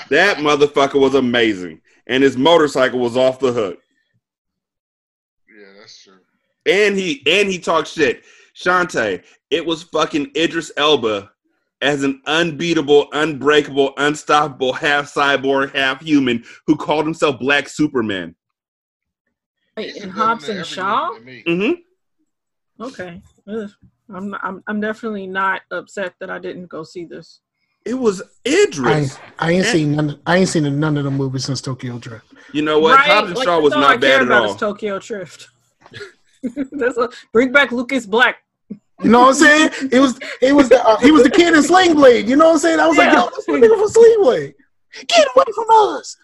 That 0.09 0.37
motherfucker 0.37 0.99
was 0.99 1.15
amazing, 1.15 1.81
and 2.05 2.23
his 2.23 2.37
motorcycle 2.37 2.99
was 2.99 3.17
off 3.17 3.39
the 3.39 3.51
hook. 3.51 3.79
Yeah, 5.49 5.73
that's 5.79 6.03
true. 6.03 6.19
And 6.65 6.95
he 6.95 7.23
and 7.25 7.49
he 7.49 7.57
talked 7.57 7.87
shit. 7.87 8.23
Shanta, 8.53 9.21
it 9.49 9.65
was 9.65 9.83
fucking 9.83 10.31
Idris 10.35 10.71
Elba 10.77 11.31
as 11.81 12.03
an 12.03 12.21
unbeatable, 12.25 13.07
unbreakable, 13.11 13.93
unstoppable 13.97 14.73
half 14.73 15.11
cyborg, 15.11 15.73
half 15.73 16.01
human 16.01 16.43
who 16.67 16.75
called 16.75 17.05
himself 17.05 17.39
Black 17.39 17.67
Superman. 17.67 18.35
Wait, 19.75 19.97
and 19.97 20.11
Hobbs 20.11 20.47
and 20.49 20.65
Shaw? 20.65 21.11
Mm-hmm. 21.19 21.81
Okay. 22.79 23.21
I'm, 24.13 24.35
I'm 24.43 24.63
I'm 24.67 24.81
definitely 24.81 25.27
not 25.27 25.61
upset 25.71 26.13
that 26.19 26.29
I 26.29 26.39
didn't 26.39 26.67
go 26.67 26.83
see 26.83 27.05
this. 27.05 27.41
It 27.85 27.93
was 27.93 28.21
I, 28.45 28.49
Idris. 28.49 29.17
I 29.39 29.51
ain't 29.51 29.65
seen 29.65 29.91
none. 29.95 30.19
I 30.25 30.37
ain't 30.37 30.49
seen 30.49 30.79
none 30.79 30.97
of 30.97 31.03
the 31.03 31.11
movies 31.11 31.45
since 31.45 31.61
Tokyo 31.61 31.97
Drift. 31.99 32.25
You 32.51 32.63
know 32.63 32.79
what? 32.79 32.97
Right? 32.97 33.07
Hobbs 33.07 33.27
and 33.29 33.37
Like, 33.37 33.45
Shaw 33.45 33.55
that's 33.55 33.63
was 33.63 33.73
not 33.73 33.83
I 33.83 33.97
care 33.97 33.99
bad 33.99 34.21
at 34.21 34.27
about 34.27 34.45
all. 34.47 34.55
Tokyo 34.55 34.99
Drift. 34.99 35.47
that's 36.71 36.97
a, 36.97 37.09
bring 37.31 37.51
back 37.51 37.71
Lucas 37.71 38.05
Black. 38.05 38.37
You 39.01 39.09
know 39.11 39.21
what 39.21 39.27
I'm 39.29 39.33
saying? 39.35 39.89
It 39.91 39.99
was 39.99 40.19
it 40.41 40.53
was 40.53 40.69
the, 40.69 40.83
uh, 40.83 40.97
he 40.99 41.11
was 41.11 41.23
the 41.23 41.29
kid 41.29 41.53
in 41.53 41.61
Sling 41.61 41.95
Blade. 41.95 42.27
You 42.27 42.35
know 42.37 42.45
what 42.45 42.53
I'm 42.53 42.59
saying? 42.59 42.79
I 42.79 42.87
was 42.87 42.97
like, 42.97 43.11
Yeah. 43.11 43.23
yo, 43.23 43.29
this 43.35 43.45
nigga 43.47 43.77
from 43.77 43.89
Sling 43.89 44.17
Blade. 44.21 44.53
Get 45.07 45.27
away 45.35 45.45
from 45.53 45.65
us. 45.69 46.17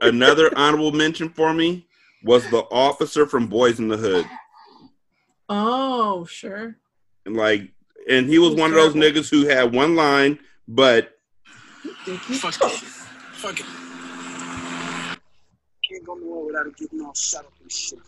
Another 0.00 0.50
honorable 0.56 0.92
mention 0.92 1.28
for 1.28 1.52
me 1.52 1.86
was 2.24 2.48
the 2.50 2.60
officer 2.70 3.26
from 3.26 3.48
Boyz 3.48 3.78
n 3.78 3.88
the 3.88 3.96
Hood. 3.96 4.26
Oh, 5.52 6.24
sure. 6.26 6.76
And 7.26 7.36
like, 7.36 7.72
and 8.08 8.28
he 8.28 8.38
was 8.38 8.54
one 8.54 8.70
of 8.70 8.76
those 8.76 8.94
niggas 8.94 9.28
who 9.28 9.48
had 9.48 9.74
one 9.74 9.96
line, 9.96 10.38
but 10.68 11.18
Fuck 11.82 12.54
Fuck 12.54 13.58
it. 13.58 13.66
Can't 15.88 16.04
go 16.06 16.14
nowhere 16.14 16.46
without 16.46 16.66
it 16.68 16.76
getting 16.76 17.00
all 17.04 17.14
shut 17.14 17.44
up 17.44 17.52
and 17.60 17.72
shit. 17.72 17.98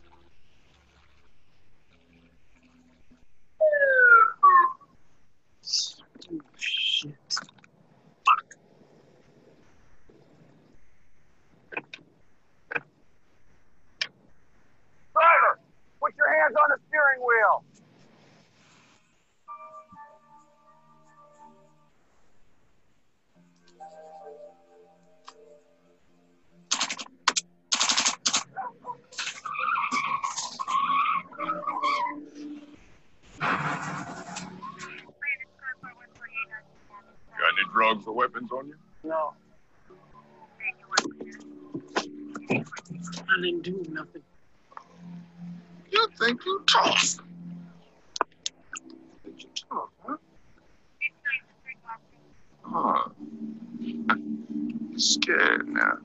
Your 16.23 16.41
hands 16.41 16.55
on 16.57 16.69
the 16.71 16.79
steering 16.89 17.21
wheel. 17.21 17.65
Got 37.39 37.51
any 37.59 37.73
drugs 37.73 38.07
or 38.07 38.15
weapons 38.15 38.53
on 38.53 38.69
you? 38.69 38.77
No. 39.05 39.35
I 42.51 43.41
didn't 43.41 43.63
do 43.63 43.85
nothing. 43.91 44.23
You 46.03 46.09
think 46.19 46.45
you 46.45 46.65
tough? 46.67 47.17
Think 49.23 49.43
you 49.45 49.49
tough, 49.71 49.91
huh? 50.05 50.17
Huh. 52.63 53.09
Scared 54.97 55.69
now. 55.69 55.99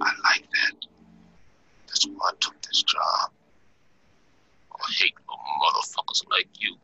I 0.00 0.12
like 0.24 0.42
that. 0.50 0.74
That's 1.86 2.06
why 2.06 2.30
I 2.30 2.32
took 2.40 2.60
this 2.62 2.82
job. 2.82 3.30
I 4.72 4.92
hate 4.98 5.14
little 5.28 5.38
motherfuckers 5.62 6.28
like 6.30 6.48
you. 6.58 6.76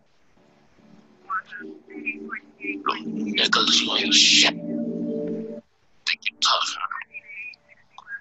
Little 2.87 3.07
niggas, 3.13 3.81
you 3.83 3.97
ain't 3.97 4.15
shit. 4.15 4.55
Think 4.55 6.21
you 6.31 6.37
tough, 6.41 6.77
huh? 6.79 6.99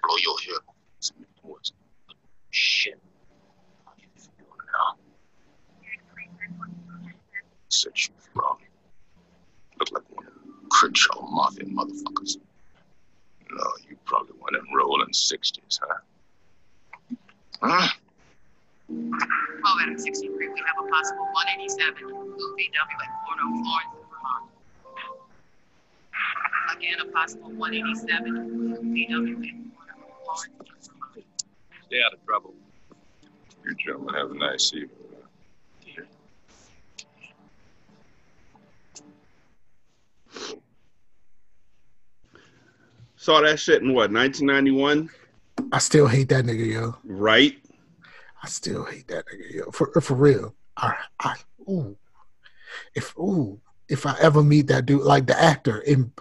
Blow 0.02 0.16
your 0.16 0.34
off. 0.34 0.72
Shit. 2.50 2.98
How 3.84 3.92
you 3.98 4.08
feel 4.16 4.46
now? 4.72 4.96
Said 7.68 7.92
you 7.96 8.14
from. 8.34 8.56
Look 9.78 9.92
like 9.92 10.02
one 10.16 10.26
of 10.26 10.34
them 10.34 10.66
Crenshaw 10.70 11.26
Mafia 11.28 11.64
motherfuckers. 11.66 12.38
No, 13.50 13.64
you 13.88 13.96
probably 14.04 14.32
one 14.38 14.54
of 14.54 14.62
them 14.64 14.74
rolling 14.74 15.08
60s, 15.08 15.78
huh? 15.80 17.16
Huh? 17.60 17.88
12 18.88 19.78
Adam 19.82 19.98
63, 19.98 20.48
we 20.48 20.62
have 20.66 20.84
a 20.84 20.88
possible 20.88 21.26
187 21.32 21.94
Blue 22.08 22.56
VW 22.56 22.96
at 23.02 23.12
Porto, 23.26 23.42
oh 23.44 23.62
Florence, 23.62 23.94
Vermont. 24.08 24.48
Again, 26.76 27.00
a 27.00 27.04
possible 27.12 27.50
187 27.50 28.48
Blue 28.48 28.76
VW 28.76 29.32
at 29.32 29.56
Porto, 29.74 29.94
oh 30.00 30.14
Florence, 30.24 30.88
Vermont. 30.88 31.24
Stay 31.86 32.00
out 32.04 32.14
of 32.14 32.24
trouble. 32.24 32.54
You 33.64 33.74
gentlemen 33.74 34.14
have 34.14 34.30
a 34.30 34.34
nice 34.34 34.72
evening. 34.72 34.97
Saw 43.18 43.40
that 43.42 43.60
shit 43.60 43.82
in 43.82 43.92
what 43.92 44.10
1991, 44.10 45.10
I 45.72 45.78
still 45.78 46.06
hate 46.06 46.28
that 46.30 46.44
nigga, 46.44 46.72
yo. 46.72 46.96
right? 47.04 47.58
I 48.42 48.48
still 48.48 48.84
hate 48.84 49.08
that 49.08 49.24
nigga, 49.26 49.54
yo. 49.54 49.70
For 49.70 49.90
uh, 49.96 50.00
for 50.00 50.14
real. 50.14 50.54
I, 50.76 50.94
I 51.20 51.34
ooh. 51.68 51.96
If 52.94 53.16
ooh, 53.18 53.60
if 53.88 54.06
I 54.06 54.16
ever 54.20 54.42
meet 54.42 54.68
that 54.68 54.86
dude, 54.86 55.02
like 55.02 55.26
the 55.26 55.40
actor, 55.40 55.80
in, 55.80 56.12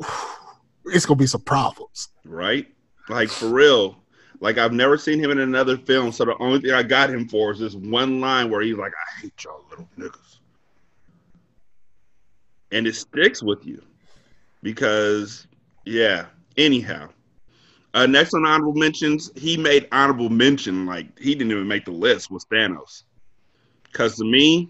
it's 0.86 1.06
gonna 1.06 1.18
be 1.18 1.26
some 1.26 1.42
problems. 1.42 2.08
Right? 2.24 2.68
Like 3.08 3.28
for 3.28 3.48
real. 3.48 3.96
Like 4.40 4.58
I've 4.58 4.72
never 4.72 4.96
seen 4.96 5.18
him 5.18 5.30
in 5.30 5.40
another 5.40 5.76
film, 5.76 6.12
so 6.12 6.24
the 6.24 6.36
only 6.38 6.60
thing 6.60 6.72
I 6.72 6.82
got 6.82 7.10
him 7.10 7.28
for 7.28 7.52
is 7.52 7.58
this 7.58 7.74
one 7.74 8.20
line 8.20 8.50
where 8.50 8.60
he's 8.60 8.76
like, 8.76 8.92
"I 8.92 9.20
hate 9.20 9.44
y'all 9.44 9.64
little 9.70 9.88
niggas," 9.98 10.23
and 12.74 12.86
it 12.86 12.94
sticks 12.96 13.42
with 13.42 13.64
you 13.64 13.80
because, 14.62 15.46
yeah. 15.86 16.26
Anyhow, 16.56 17.08
uh, 17.94 18.06
next 18.06 18.34
on 18.34 18.44
honorable 18.44 18.74
mentions, 18.74 19.32
he 19.34 19.56
made 19.56 19.88
honorable 19.90 20.28
mention 20.28 20.86
like 20.86 21.18
he 21.18 21.34
didn't 21.34 21.50
even 21.52 21.66
make 21.66 21.84
the 21.84 21.90
list 21.90 22.30
was 22.30 22.44
Thanos, 22.44 23.02
because 23.90 24.16
to 24.16 24.24
me, 24.24 24.68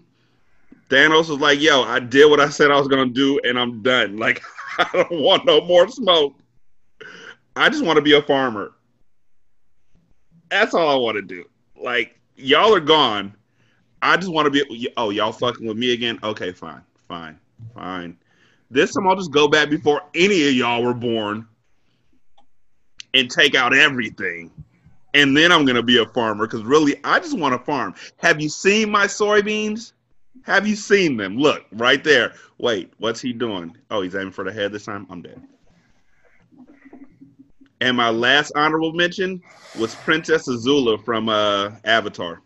Thanos 0.89 1.29
was 1.29 1.39
like, 1.39 1.61
"Yo, 1.61 1.83
I 1.83 1.99
did 1.99 2.29
what 2.29 2.39
I 2.39 2.49
said 2.49 2.71
I 2.71 2.79
was 2.79 2.87
gonna 2.87 3.07
do, 3.07 3.39
and 3.43 3.59
I'm 3.59 3.81
done. 3.81 4.17
Like 4.25 4.41
I 4.79 4.87
don't 4.93 5.21
want 5.21 5.45
no 5.45 5.61
more 5.61 5.87
smoke. 5.87 6.33
I 7.55 7.69
just 7.69 7.85
want 7.85 7.97
to 7.97 8.01
be 8.01 8.13
a 8.13 8.21
farmer." 8.21 8.73
That's 10.49 10.73
all 10.73 10.89
I 10.89 10.95
want 10.95 11.15
to 11.17 11.21
do. 11.21 11.45
Like 11.79 12.19
y'all 12.35 12.73
are 12.73 12.79
gone. 12.79 13.35
I 14.01 14.17
just 14.17 14.31
want 14.31 14.51
to 14.51 14.51
be. 14.51 14.89
Oh, 14.97 15.11
y'all 15.11 15.31
fucking 15.31 15.67
with 15.67 15.77
me 15.77 15.93
again? 15.93 16.17
Okay, 16.23 16.51
fine, 16.51 16.81
fine, 17.07 17.39
fine. 17.73 18.17
This 18.71 18.93
time 18.93 19.07
I'll 19.07 19.15
just 19.15 19.31
go 19.31 19.47
back 19.47 19.69
before 19.69 20.01
any 20.13 20.47
of 20.47 20.53
y'all 20.53 20.83
were 20.83 20.93
born 20.93 21.47
and 23.13 23.29
take 23.29 23.55
out 23.55 23.73
everything. 23.73 24.51
And 25.13 25.35
then 25.35 25.51
I'm 25.51 25.65
gonna 25.65 25.83
be 25.83 25.99
a 25.99 26.05
farmer 26.07 26.45
because 26.45 26.63
really 26.63 26.99
I 27.03 27.19
just 27.19 27.37
want 27.37 27.53
to 27.53 27.65
farm. 27.65 27.95
Have 28.17 28.41
you 28.41 28.49
seen 28.49 28.89
my 28.89 29.05
soybeans? 29.05 29.93
Have 30.43 30.67
you 30.67 30.75
seen 30.75 31.17
them? 31.17 31.37
Look 31.37 31.65
right 31.71 32.03
there. 32.03 32.33
Wait, 32.57 32.91
what's 32.97 33.21
he 33.21 33.33
doing? 33.33 33.75
Oh, 33.89 34.01
he's 34.01 34.15
aiming 34.15 34.31
for 34.31 34.43
the 34.43 34.51
head 34.51 34.71
this 34.71 34.85
time. 34.85 35.07
I'm 35.09 35.21
dead. 35.21 35.41
And 37.81 37.97
my 37.97 38.09
last 38.09 38.51
honorable 38.55 38.93
mention 38.93 39.41
was 39.77 39.95
Princess 39.95 40.47
Azula 40.47 41.03
from 41.03 41.29
uh, 41.29 41.71
Avatar. 41.83 42.41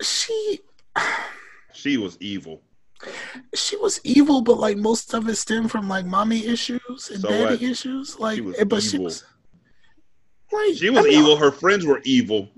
She 0.00 0.60
She 1.78 1.96
was 1.96 2.18
evil. 2.20 2.60
she 3.54 3.76
was 3.76 4.00
evil, 4.02 4.40
but 4.42 4.58
like 4.58 4.76
most 4.76 5.14
of 5.14 5.28
it 5.28 5.36
stemmed 5.36 5.70
from 5.70 5.88
like 5.88 6.04
mommy 6.04 6.44
issues 6.44 7.08
and 7.12 7.20
So 7.20 7.28
daddy 7.30 7.54
what? 7.54 7.62
issues. 7.62 8.18
Like, 8.18 8.36
She 8.38 8.54
eh, 8.58 8.64
but 8.64 8.82
she 8.82 8.98
was 8.98 9.22
like 10.52 10.74
She 10.74 10.90
was 10.90 10.98
I 10.98 11.02
mean, 11.08 11.12
evil. 11.20 11.36
Her 11.36 11.52
friends 11.52 11.86
were 11.86 12.00
evil. 12.04 12.48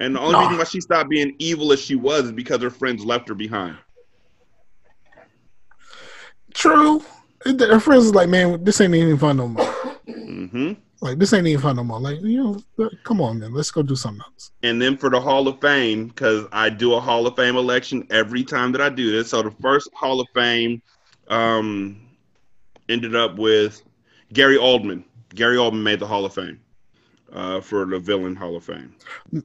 And 0.00 0.16
the 0.16 0.20
only 0.20 0.34
No. 0.34 0.40
reason 0.40 0.58
why 0.58 0.64
she 0.64 0.80
stopped 0.80 1.08
being 1.10 1.36
evil 1.38 1.72
as 1.72 1.80
she 1.80 1.94
was 1.94 2.24
is 2.24 2.32
because 2.32 2.60
her 2.60 2.70
friends 2.70 3.04
left 3.04 3.28
her 3.28 3.34
behind. 3.36 3.76
True. 6.54 7.02
Her 7.44 7.78
friends 7.78 8.04
was 8.04 8.14
like, 8.14 8.28
man, 8.28 8.64
this 8.64 8.80
ain't 8.80 8.94
even 8.94 9.16
fun 9.18 9.36
no 9.36 9.48
more. 9.48 9.64
hmm 10.06 10.72
Like, 11.04 11.18
this 11.18 11.34
ain't 11.34 11.46
even 11.46 11.60
fun 11.60 11.76
no 11.76 11.84
more. 11.84 12.00
Like, 12.00 12.22
you 12.22 12.62
know, 12.78 12.90
come 13.02 13.20
on, 13.20 13.38
man, 13.38 13.52
let's 13.52 13.70
go 13.70 13.82
do 13.82 13.94
something 13.94 14.22
else. 14.22 14.52
And 14.62 14.80
then 14.80 14.96
for 14.96 15.10
the 15.10 15.20
Hall 15.20 15.46
of 15.48 15.60
Fame, 15.60 16.08
because 16.08 16.46
I 16.50 16.70
do 16.70 16.94
a 16.94 17.00
Hall 17.00 17.26
of 17.26 17.36
Fame 17.36 17.56
election 17.56 18.06
every 18.10 18.42
time 18.42 18.72
that 18.72 18.80
I 18.80 18.88
do 18.88 19.12
this. 19.12 19.28
So 19.28 19.42
the 19.42 19.50
first 19.60 19.90
Hall 19.92 20.18
of 20.18 20.26
Fame 20.34 20.80
um, 21.28 22.00
ended 22.88 23.14
up 23.14 23.36
with 23.36 23.82
Gary 24.32 24.56
Oldman. 24.56 25.04
Gary 25.34 25.58
Oldman 25.58 25.82
made 25.82 26.00
the 26.00 26.06
Hall 26.06 26.24
of 26.24 26.32
Fame 26.32 26.58
uh, 27.34 27.60
for 27.60 27.84
the 27.84 27.98
Villain 27.98 28.34
Hall 28.34 28.56
of 28.56 28.64
Fame. 28.64 28.94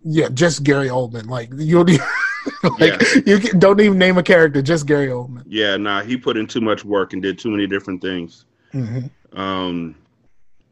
Yeah, 0.06 0.30
just 0.30 0.64
Gary 0.64 0.88
Oldman. 0.88 1.28
Like, 1.28 1.50
you 1.58 1.76
don't 1.76 1.90
even, 1.90 2.06
like, 2.80 3.02
Yeah. 3.02 3.20
you 3.26 3.40
can- 3.40 3.60
don't 3.60 3.82
even 3.82 3.98
name 3.98 4.18
a 4.18 4.24
character, 4.24 4.62
just 4.62 4.86
Gary 4.88 5.08
Oldman. 5.08 5.44
Yeah, 5.46 5.76
nah, 5.76 6.04
he 6.04 6.16
put 6.16 6.38
in 6.38 6.48
too 6.48 6.62
much 6.62 6.86
work 6.86 7.12
and 7.12 7.22
did 7.22 7.38
too 7.38 7.52
many 7.52 7.68
different 7.68 8.02
things. 8.02 8.46
hmm 8.72 9.08
Um, 9.34 9.96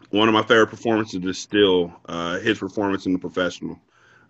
one 0.09 0.27
of 0.27 0.33
my 0.33 0.41
favorite 0.43 0.67
performances 0.67 1.23
is 1.25 1.37
still 1.37 1.93
uh, 2.05 2.39
his 2.39 2.59
performance 2.59 3.05
in 3.05 3.13
The 3.13 3.19
Professional. 3.19 3.79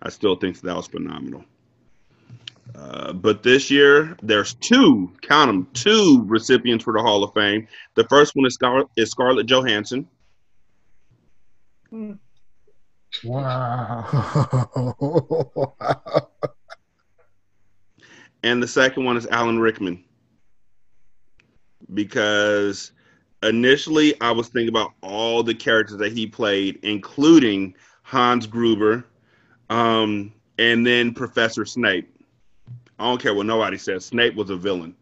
I 0.01 0.09
still 0.09 0.35
think 0.35 0.59
that 0.61 0.75
was 0.75 0.87
phenomenal. 0.87 1.43
Uh, 2.75 3.13
but 3.13 3.43
this 3.43 3.71
year, 3.71 4.17
there's 4.21 4.53
two, 4.55 5.11
count 5.21 5.47
them, 5.47 5.67
two 5.73 6.23
recipients 6.27 6.83
for 6.83 6.93
the 6.93 7.01
Hall 7.01 7.23
of 7.23 7.33
Fame. 7.33 7.67
The 7.95 8.03
first 8.05 8.35
one 8.35 8.45
is, 8.45 8.55
Scar- 8.55 8.89
is 8.95 9.09
Scarlett 9.09 9.47
Johansson. 9.47 10.07
Wow. 13.23 14.05
and 18.43 18.61
the 18.61 18.67
second 18.67 19.05
one 19.05 19.17
is 19.17 19.25
Alan 19.27 19.59
Rickman. 19.59 20.03
Because 21.93 22.91
initially 23.43 24.19
I 24.21 24.31
was 24.31 24.47
thinking 24.47 24.69
about 24.69 24.93
all 25.01 25.43
the 25.43 25.53
characters 25.53 25.97
that 25.97 26.11
he 26.13 26.27
played, 26.27 26.79
including 26.83 27.75
Hans 28.03 28.47
Gruber, 28.47 29.05
um, 29.69 30.33
and 30.57 30.85
then 30.85 31.13
Professor 31.13 31.65
Snape. 31.65 32.09
I 32.99 33.03
don't 33.05 33.21
care 33.21 33.33
what 33.33 33.45
nobody 33.45 33.77
says. 33.77 34.05
Snape 34.05 34.35
was 34.35 34.49
a 34.49 34.55
villain. 34.55 34.95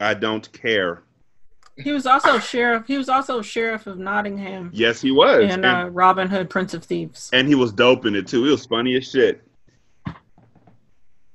I 0.00 0.12
don't 0.14 0.50
care. 0.52 1.02
He 1.78 1.92
was 1.92 2.06
also 2.06 2.38
sheriff. 2.38 2.86
He 2.86 2.96
was 2.96 3.08
also 3.08 3.42
sheriff 3.42 3.86
of 3.86 3.98
Nottingham 3.98 4.70
Yes, 4.72 5.00
he 5.00 5.10
was. 5.10 5.50
and 5.50 5.64
uh, 5.64 5.88
Robin 5.92 6.28
Hood, 6.28 6.48
Prince 6.48 6.72
of 6.74 6.84
Thieves. 6.84 7.28
and 7.32 7.46
he 7.48 7.54
was 7.54 7.72
dope 7.72 8.06
in 8.06 8.14
it 8.14 8.26
too. 8.26 8.44
He 8.44 8.50
was 8.50 8.64
funny 8.66 8.96
as 8.96 9.10
shit. 9.10 9.42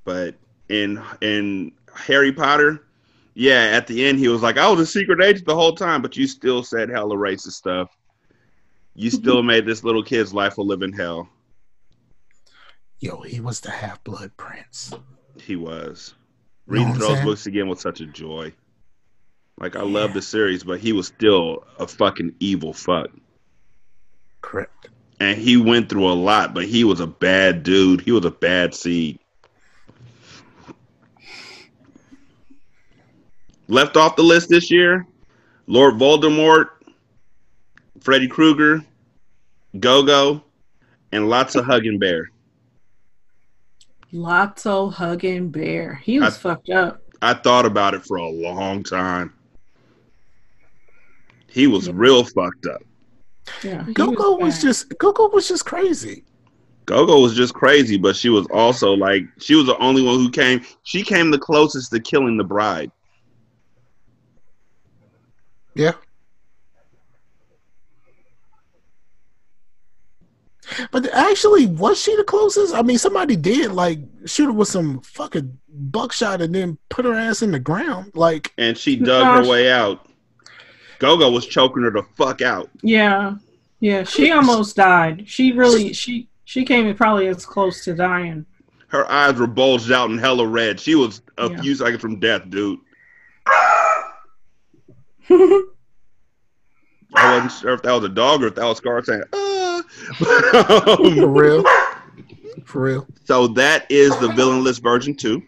But 0.04 0.34
in 0.68 1.00
in 1.20 1.72
Harry 1.94 2.32
Potter, 2.32 2.84
yeah, 3.34 3.70
at 3.72 3.86
the 3.86 4.04
end 4.04 4.18
he 4.18 4.28
was 4.28 4.42
like, 4.42 4.58
"I 4.58 4.68
was 4.68 4.80
a 4.80 4.86
secret 4.86 5.22
agent 5.22 5.46
the 5.46 5.54
whole 5.54 5.74
time," 5.74 6.02
but 6.02 6.16
you 6.16 6.26
still 6.26 6.62
said 6.62 6.88
hella 6.88 7.16
racist 7.16 7.52
stuff. 7.52 7.96
You 8.94 9.10
still 9.22 9.42
made 9.42 9.66
this 9.66 9.84
little 9.84 10.02
kid's 10.02 10.34
life 10.34 10.58
a 10.58 10.62
living 10.62 10.92
hell. 10.92 11.28
Yo, 13.00 13.20
he 13.22 13.40
was 13.40 13.60
the 13.60 13.70
half 13.70 14.02
blood 14.04 14.30
prince. 14.36 14.92
He 15.40 15.56
was. 15.56 16.14
Reading 16.66 16.90
what 16.90 16.94
I'm 16.94 17.00
those 17.00 17.24
books 17.24 17.46
again 17.46 17.68
was 17.68 17.80
such 17.80 18.00
a 18.00 18.06
joy. 18.06 18.52
Like 19.58 19.76
I 19.76 19.82
love 19.82 20.14
the 20.14 20.22
series, 20.22 20.64
but 20.64 20.80
he 20.80 20.92
was 20.92 21.06
still 21.06 21.64
a 21.78 21.86
fucking 21.86 22.34
evil 22.40 22.72
fuck. 22.72 23.10
Correct. 24.40 24.88
And 25.20 25.38
he 25.38 25.56
went 25.56 25.88
through 25.88 26.10
a 26.10 26.14
lot, 26.14 26.52
but 26.54 26.64
he 26.64 26.84
was 26.84 27.00
a 27.00 27.06
bad 27.06 27.62
dude. 27.62 28.00
He 28.00 28.12
was 28.12 28.24
a 28.24 28.30
bad 28.30 28.74
seed. 28.74 29.20
Left 33.72 33.96
off 33.96 34.16
the 34.16 34.22
list 34.22 34.50
this 34.50 34.70
year, 34.70 35.06
Lord 35.66 35.94
Voldemort, 35.94 36.66
Freddy 38.00 38.28
Krueger, 38.28 38.84
Go-Go, 39.80 40.42
and 41.10 41.24
Lotso 41.24 41.64
hugging 41.64 41.98
bear. 41.98 42.30
Lotso 44.12 44.92
hugging 44.92 45.48
bear. 45.48 45.94
He 46.04 46.20
was 46.20 46.36
I- 46.36 46.38
fucked 46.38 46.68
up. 46.68 47.00
I 47.22 47.32
thought 47.32 47.64
about 47.64 47.94
it 47.94 48.04
for 48.04 48.18
a 48.18 48.28
long 48.28 48.82
time. 48.82 49.32
He 51.46 51.66
was 51.66 51.88
real 51.90 52.24
fucked 52.24 52.66
up. 52.66 52.82
Yeah, 53.64 53.86
he 53.86 53.94
Gogo 53.94 54.36
was 54.36 54.56
bad. 54.56 54.62
just 54.62 54.98
Gogo 54.98 55.28
was 55.30 55.48
just 55.48 55.64
crazy. 55.64 56.24
Gogo 56.84 57.20
was 57.20 57.34
just 57.34 57.54
crazy, 57.54 57.96
but 57.96 58.16
she 58.16 58.28
was 58.28 58.46
also 58.48 58.92
like 58.92 59.22
she 59.38 59.54
was 59.54 59.64
the 59.64 59.78
only 59.78 60.02
one 60.02 60.16
who 60.16 60.30
came. 60.30 60.62
She 60.82 61.02
came 61.02 61.30
the 61.30 61.38
closest 61.38 61.90
to 61.92 62.00
killing 62.00 62.36
the 62.36 62.44
bride. 62.44 62.90
Yeah. 65.74 65.92
But 70.90 71.12
actually, 71.12 71.66
was 71.66 72.00
she 72.00 72.14
the 72.16 72.24
closest? 72.24 72.74
I 72.74 72.82
mean, 72.82 72.96
somebody 72.98 73.36
did 73.36 73.72
like 73.72 73.98
shoot 74.26 74.46
her 74.46 74.52
with 74.52 74.68
some 74.68 75.00
fucking 75.00 75.58
buckshot 75.68 76.40
and 76.40 76.54
then 76.54 76.78
put 76.88 77.04
her 77.04 77.14
ass 77.14 77.42
in 77.42 77.50
the 77.50 77.58
ground. 77.58 78.12
Like, 78.14 78.52
and 78.58 78.76
she 78.78 78.96
dug 78.96 79.06
Gosh. 79.24 79.44
her 79.44 79.50
way 79.50 79.70
out. 79.70 80.06
Gogo 80.98 81.30
was 81.30 81.46
choking 81.46 81.82
her 81.82 81.90
the 81.90 82.04
fuck 82.16 82.40
out. 82.42 82.70
Yeah, 82.82 83.34
yeah. 83.80 84.04
She 84.04 84.30
almost 84.30 84.76
died. 84.76 85.24
She 85.28 85.52
really, 85.52 85.92
she 85.92 86.28
she 86.44 86.64
came 86.64 86.94
probably 86.94 87.26
as 87.26 87.44
close 87.44 87.84
to 87.84 87.94
dying. 87.94 88.46
Her 88.88 89.10
eyes 89.10 89.34
were 89.34 89.46
bulged 89.48 89.90
out 89.90 90.10
and 90.10 90.20
hella 90.20 90.46
red. 90.46 90.78
She 90.78 90.94
was 90.94 91.22
a 91.38 91.50
Yeah. 91.50 91.60
few 91.60 91.74
seconds 91.74 92.00
from 92.00 92.20
death, 92.20 92.48
dude. 92.48 92.78
I 97.14 97.34
wasn't 97.34 97.52
sure 97.52 97.74
if 97.74 97.82
that 97.82 97.92
was 97.92 98.04
a 98.04 98.08
dog 98.08 98.42
or 98.42 98.48
if 98.48 98.54
that 98.54 98.64
was 98.64 98.78
Scar 98.78 99.02
saying, 99.04 99.22
"Ah." 99.32 99.76
Um, 99.76 99.84
for 101.16 101.28
real, 101.28 101.64
for 102.64 102.82
real. 102.82 103.06
So 103.24 103.48
that 103.48 103.90
is 103.90 104.16
the 104.18 104.28
villain 104.28 104.64
list 104.64 104.82
version 104.82 105.14
two. 105.14 105.42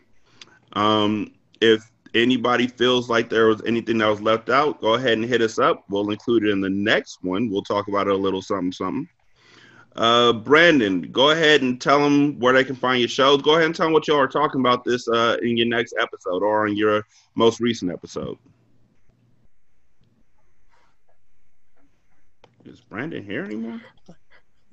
Um, 0.75 1.33
if 1.61 1.91
anybody 2.15 2.67
feels 2.67 3.09
like 3.09 3.29
there 3.29 3.47
was 3.47 3.63
anything 3.67 3.99
that 3.99 4.09
was 4.09 4.21
left 4.21 4.51
out, 4.51 4.81
go 4.81 4.95
ahead 4.95 5.13
and 5.19 5.25
hit 5.25 5.41
us 5.41 5.59
up. 5.59 5.85
We'll 5.89 6.11
include 6.11 6.45
it 6.45 6.51
in 6.51 6.61
the 6.61 6.71
next 6.71 7.19
one. 7.23 7.51
We'll 7.51 7.63
talk 7.63 7.89
about 7.89 8.07
it 8.07 8.15
a 8.15 8.17
little 8.17 8.43
something, 8.43 8.73
something. 8.73 9.09
Uh, 9.97 10.33
Brandon, 10.33 11.03
go 11.13 11.31
ahead 11.31 11.63
and 11.63 11.81
tell 11.81 12.01
them 12.01 12.39
where 12.41 12.53
they 12.53 12.65
can 12.65 12.75
find 12.75 12.99
your 12.99 13.09
shows. 13.09 13.43
Go 13.43 13.53
ahead 13.53 13.67
and 13.67 13.75
tell 13.75 13.87
them 13.87 13.93
what 13.93 14.09
y'all 14.09 14.19
are 14.19 14.27
talking 14.27 14.61
about 14.61 14.85
this 14.85 15.07
uh, 15.09 15.37
in 15.43 15.57
your 15.57 15.69
next 15.69 15.95
episode 16.01 16.43
or 16.43 16.67
in 16.67 16.77
your 16.77 17.07
most 17.37 17.61
recent 17.61 17.93
episode. 17.93 18.37
Is 22.67 22.81
Brandon 22.81 23.23
here 23.23 23.45
anymore? 23.45 23.81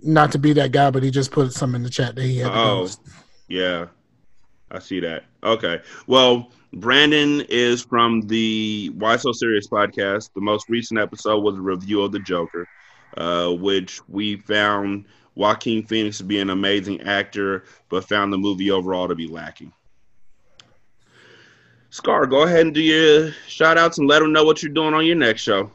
Not 0.02 0.32
to 0.32 0.40
be 0.40 0.54
that 0.54 0.72
guy, 0.72 0.90
but 0.92 1.04
he 1.04 1.12
just 1.12 1.32
put 1.32 1.54
some 1.54 1.76
in 1.76 1.84
the 1.84 1.90
chat 1.90 2.16
that 2.16 2.24
he 2.24 2.38
had. 2.38 2.52
Oh, 2.54 2.88
yeah. 3.48 3.88
I 4.72 4.80
see 4.80 5.02
that. 5.02 5.26
Okay. 5.44 5.82
Well, 6.08 6.52
Brandon 6.74 7.42
is 7.50 7.84
from 7.84 8.22
the 8.22 8.92
Why 8.96 9.18
So 9.18 9.34
Serious 9.34 9.68
podcast. 9.68 10.30
The 10.34 10.42
most 10.42 10.70
recent 10.70 11.00
episode 11.00 11.40
was 11.44 11.58
a 11.58 11.62
review 11.62 12.02
of 12.02 12.14
The 12.14 12.20
Joker, 12.20 12.68
uh, 13.18 13.50
which 13.50 14.00
we 14.08 14.38
found 14.38 15.06
Joaquin 15.36 15.86
Phoenix 15.86 16.18
to 16.20 16.24
be 16.24 16.40
an 16.40 16.50
amazing 16.50 17.02
actor, 17.02 17.66
but 17.90 18.08
found 18.08 18.32
the 18.32 18.38
movie 18.38 18.72
overall 18.72 19.10
to 19.10 19.16
be 19.16 19.28
lacking. 19.28 19.74
Scar, 21.90 22.26
go 22.26 22.44
ahead 22.44 22.62
and 22.62 22.74
do 22.74 22.82
your 22.82 23.34
shout 23.48 23.78
outs 23.78 23.98
and 23.98 24.08
let 24.08 24.20
them 24.20 24.32
know 24.32 24.46
what 24.46 24.64
you're 24.64 24.72
doing 24.72 24.94
on 24.94 25.06
your 25.06 25.18
next 25.18 25.42
show. 25.42 25.70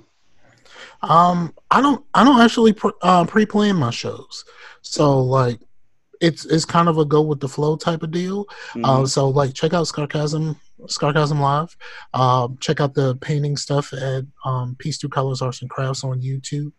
Um, 1.02 1.52
I 1.70 1.80
don't, 1.80 2.04
I 2.14 2.24
don't 2.24 2.40
actually 2.40 2.72
pre, 2.72 2.90
uh, 3.02 3.24
pre-plan 3.26 3.76
my 3.76 3.90
shows, 3.90 4.44
so 4.82 5.20
like, 5.22 5.60
it's 6.20 6.46
it's 6.46 6.64
kind 6.64 6.88
of 6.88 6.96
a 6.96 7.04
go 7.04 7.20
with 7.20 7.40
the 7.40 7.48
flow 7.48 7.76
type 7.76 8.02
of 8.02 8.10
deal. 8.10 8.46
Uh, 8.76 9.00
Mhm. 9.02 9.08
so 9.08 9.28
like, 9.28 9.52
check 9.52 9.74
out 9.74 9.86
Scarcasm, 9.86 10.56
Scarcasm 10.86 11.38
Live. 11.40 11.76
Um, 12.14 12.56
check 12.58 12.80
out 12.80 12.94
the 12.94 13.16
painting 13.16 13.56
stuff 13.58 13.92
at 13.92 14.24
um, 14.46 14.76
Peace 14.78 14.96
Through 14.98 15.10
Colors 15.10 15.42
Arts 15.42 15.60
and 15.60 15.68
Crafts 15.70 16.04
on 16.04 16.22
YouTube, 16.22 16.72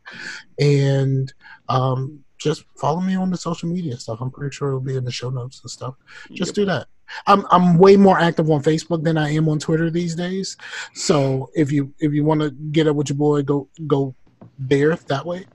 and 0.59 1.31
um, 1.69 2.19
just 2.39 2.63
follow 2.79 2.99
me 3.01 3.15
on 3.15 3.29
the 3.29 3.37
social 3.37 3.69
media 3.69 3.97
stuff. 3.97 4.19
I'm 4.21 4.31
pretty 4.31 4.55
sure 4.55 4.69
it'll 4.69 4.79
be 4.79 4.95
in 4.95 5.05
the 5.05 5.11
show 5.11 5.29
notes 5.29 5.61
and 5.63 5.69
stuff. 5.71 5.95
Just 6.33 6.55
do 6.55 6.65
that. 6.65 6.87
I'm 7.25 7.45
I'm 7.51 7.77
way 7.77 7.97
more 7.97 8.19
active 8.19 8.49
on 8.49 8.61
Facebook 8.61 9.03
than 9.03 9.17
I 9.17 9.31
am 9.31 9.47
on 9.49 9.59
Twitter 9.59 9.89
these 9.89 10.15
days. 10.15 10.57
So 10.93 11.49
if 11.55 11.71
you 11.71 11.93
if 11.99 12.13
you 12.13 12.23
want 12.23 12.41
to 12.41 12.51
get 12.51 12.87
up 12.87 12.95
with 12.95 13.09
your 13.09 13.17
boy, 13.17 13.43
go 13.43 13.69
go 13.85 14.15
there 14.59 14.95
that 14.95 15.25
way. 15.25 15.45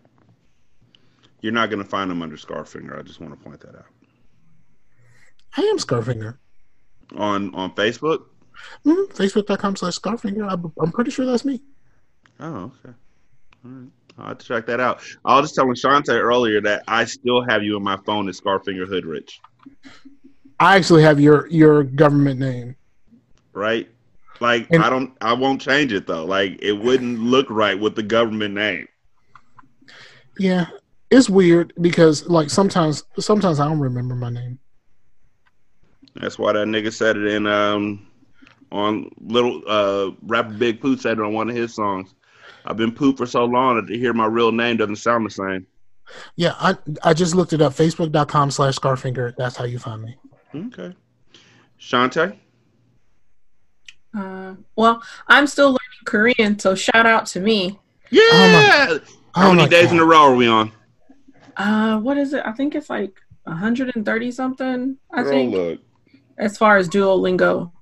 You're 1.41 1.53
not 1.53 1.71
going 1.71 1.83
to 1.83 1.89
find 1.89 2.11
him 2.11 2.23
under 2.23 2.37
Scarfinger. 2.37 2.99
I 2.99 3.03
just 3.03 3.21
want 3.21 3.37
to 3.37 3.45
point 3.45 3.61
that 3.61 3.75
out. 3.75 3.87
I 5.57 5.63
am 5.63 5.79
Scarfinger. 5.79 6.39
On 7.17 7.55
on 7.55 7.75
Facebook? 7.75 8.25
Mm, 8.87 9.09
Facebook.com 9.09 9.77
slash 9.77 9.99
Scarfinger. 9.99 10.51
I'm, 10.51 10.73
I'm 10.81 10.93
pretty 10.93 11.11
sure 11.11 11.27
that's 11.27 11.45
me. 11.45 11.61
Oh, 12.39 12.73
okay. 12.85 12.95
All 13.65 13.71
right. 13.71 13.89
I'll 14.19 14.27
have 14.29 14.39
to 14.39 14.47
check 14.47 14.67
that 14.67 14.81
out. 14.81 15.01
I 15.25 15.37
was 15.37 15.51
just 15.51 15.55
telling 15.55 15.75
Shanta 15.75 16.13
earlier 16.13 16.61
that 16.63 16.85
I 16.87 17.05
still 17.07 17.43
have 17.43 17.63
you 17.63 17.77
in 17.77 17.83
my 17.83 17.97
phone 18.05 18.29
as 18.29 18.41
Scarfinger 18.41 18.87
Hoodrich, 18.87 19.41
I 20.63 20.77
actually 20.77 21.03
have 21.03 21.19
your 21.19 21.49
your 21.49 21.83
government 21.83 22.39
name. 22.39 22.77
right? 23.53 23.89
Like 24.39 24.73
I 24.73 24.89
don't 24.89 25.13
I 25.21 25.33
won't 25.33 25.61
change 25.61 25.93
it 25.93 26.07
though. 26.07 26.25
Like 26.25 26.63
it 26.63 26.73
wouldn't 26.73 27.19
look 27.19 27.49
right 27.51 27.79
with 27.79 27.97
the 27.97 28.03
government 28.05 28.55
name. 28.55 28.87
Yeah, 30.39 30.67
it's 31.11 31.29
weird 31.29 31.73
because 31.81 32.27
like 32.29 32.49
sometimes 32.49 33.03
sometimes 33.19 33.59
I 33.59 33.67
don't 33.67 33.81
remember 33.81 34.15
my 34.15 34.31
name. 34.31 34.61
That's 36.15 36.39
why 36.39 36.53
that 36.53 36.69
nigga 36.69 36.93
said 36.93 37.17
it 37.17 37.27
in 37.27 37.49
um 37.49 38.07
on 38.71 39.11
little 39.21 39.63
uh 39.67 40.13
rapper 40.23 40.53
Big 40.53 40.81
Pooh 40.81 40.97
said 40.97 41.19
it 41.19 41.25
on 41.25 41.33
one 41.33 41.51
of 41.51 41.57
his 41.57 41.75
songs. 41.75 42.15
I've 42.65 42.77
been 42.77 42.93
Pooh 42.93 43.17
for 43.17 43.27
so 43.27 43.45
long 43.45 43.77
that 43.77 43.89
to 43.89 43.99
hear 43.99 44.13
my 44.13 44.27
real 44.27 44.53
name 44.53 44.77
doesn't 44.77 44.97
sound 44.97 45.27
the 45.27 45.31
same. 45.31 45.67
Yeah, 46.37 46.55
I 46.61 46.77
I 47.03 47.15
just 47.15 47.35
looked 47.35 47.53
it 47.53 47.61
up. 47.61 47.73
Facebook.com 47.73 48.53
slash 48.53 48.77
Scarfinger. 48.77 49.35
That's 49.37 49.57
how 49.57 49.65
you 49.65 49.81
find 49.81 50.03
me. 50.03 50.17
Okay. 50.55 50.95
Shanta? 51.79 52.37
Uh, 54.17 54.55
well, 54.77 55.03
I'm 55.29 55.47
still 55.47 55.69
learning 55.69 55.79
Korean, 56.05 56.59
so 56.59 56.75
shout 56.75 57.07
out 57.07 57.27
to 57.27 57.41
me. 57.41 57.79
Yeah. 58.11 58.99
How 59.35 59.49
Oh 59.49 59.55
many 59.55 59.63
my 59.63 59.69
days 59.69 59.91
in 59.91 59.99
a 59.99 60.05
row 60.05 60.33
are 60.33 60.35
we 60.35 60.47
on? 60.47 60.71
Uh, 61.57 61.99
what 61.99 62.19
is 62.19 62.35
it? 62.35 62.43
I 62.45 62.53
think 62.53 62.75
it's 62.75 62.91
like 62.91 63.15
130 63.45 64.31
something. 64.31 64.99
I 65.13 65.23
Girl, 65.23 65.31
think 65.31 65.53
look. 65.55 65.81
as 66.39 66.59
far 66.59 66.77
as 66.77 66.89
Duolingo, 66.89 67.73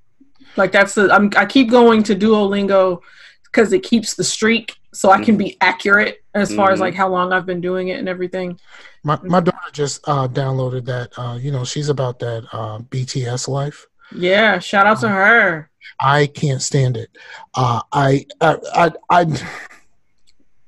like 0.57 0.71
that's 0.71 0.95
the 0.95 1.13
I'm 1.13 1.31
I 1.37 1.47
keep 1.47 1.69
going 1.71 2.05
to 2.05 2.15
Duolingo 2.15 3.01
because 3.45 3.73
it 3.73 3.83
keeps 3.83 4.15
the 4.15 4.23
streak, 4.25 4.77
so 4.95 5.11
I 5.11 5.23
can 5.25 5.37
be 5.37 5.57
accurate 5.61 6.20
as 6.35 6.55
far 6.55 6.71
as 6.71 6.79
Mhm. 6.79 6.83
like 6.83 6.95
how 6.95 7.09
long 7.09 7.33
I've 7.33 7.47
been 7.47 7.61
doing 7.61 7.89
it 7.89 7.99
and 7.99 8.09
everything. 8.09 8.59
My 9.03 9.19
my 9.23 9.41
daughter 9.41 9.59
just 9.73 10.01
uh, 10.09 10.29
downloaded 10.29 10.85
that. 10.87 11.11
Uh, 11.19 11.37
you 11.41 11.51
know, 11.51 11.65
she's 11.65 11.89
about 11.89 12.19
that 12.21 12.45
uh, 12.53 12.79
BTS 12.79 13.49
life. 13.49 13.87
Yeah, 14.15 14.59
shout 14.59 14.87
out 14.87 15.01
to 15.01 15.09
her. 15.09 15.71
I 16.01 16.27
can't 16.27 16.63
stand 16.63 16.97
it. 16.97 17.11
Uh, 17.55 17.83
I 17.93 18.27
I 18.41 18.57
I, 18.75 18.93
I 19.11 19.27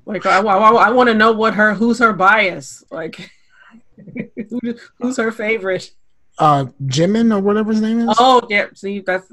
Like 0.05 0.25
I, 0.25 0.39
I, 0.39 0.71
I 0.87 0.89
want 0.91 1.07
to 1.09 1.13
know 1.13 1.31
what 1.31 1.53
her 1.55 1.73
who's 1.73 1.99
her 1.99 2.13
bias 2.13 2.83
like. 2.91 3.31
Who's 4.99 5.17
her 5.17 5.31
favorite? 5.31 5.91
Uh, 6.39 6.65
Jimin 6.85 7.35
or 7.35 7.39
whatever 7.39 7.71
his 7.71 7.81
name 7.81 8.09
is. 8.09 8.15
Oh, 8.19 8.41
yeah. 8.49 8.67
See, 8.73 9.01
that's 9.01 9.31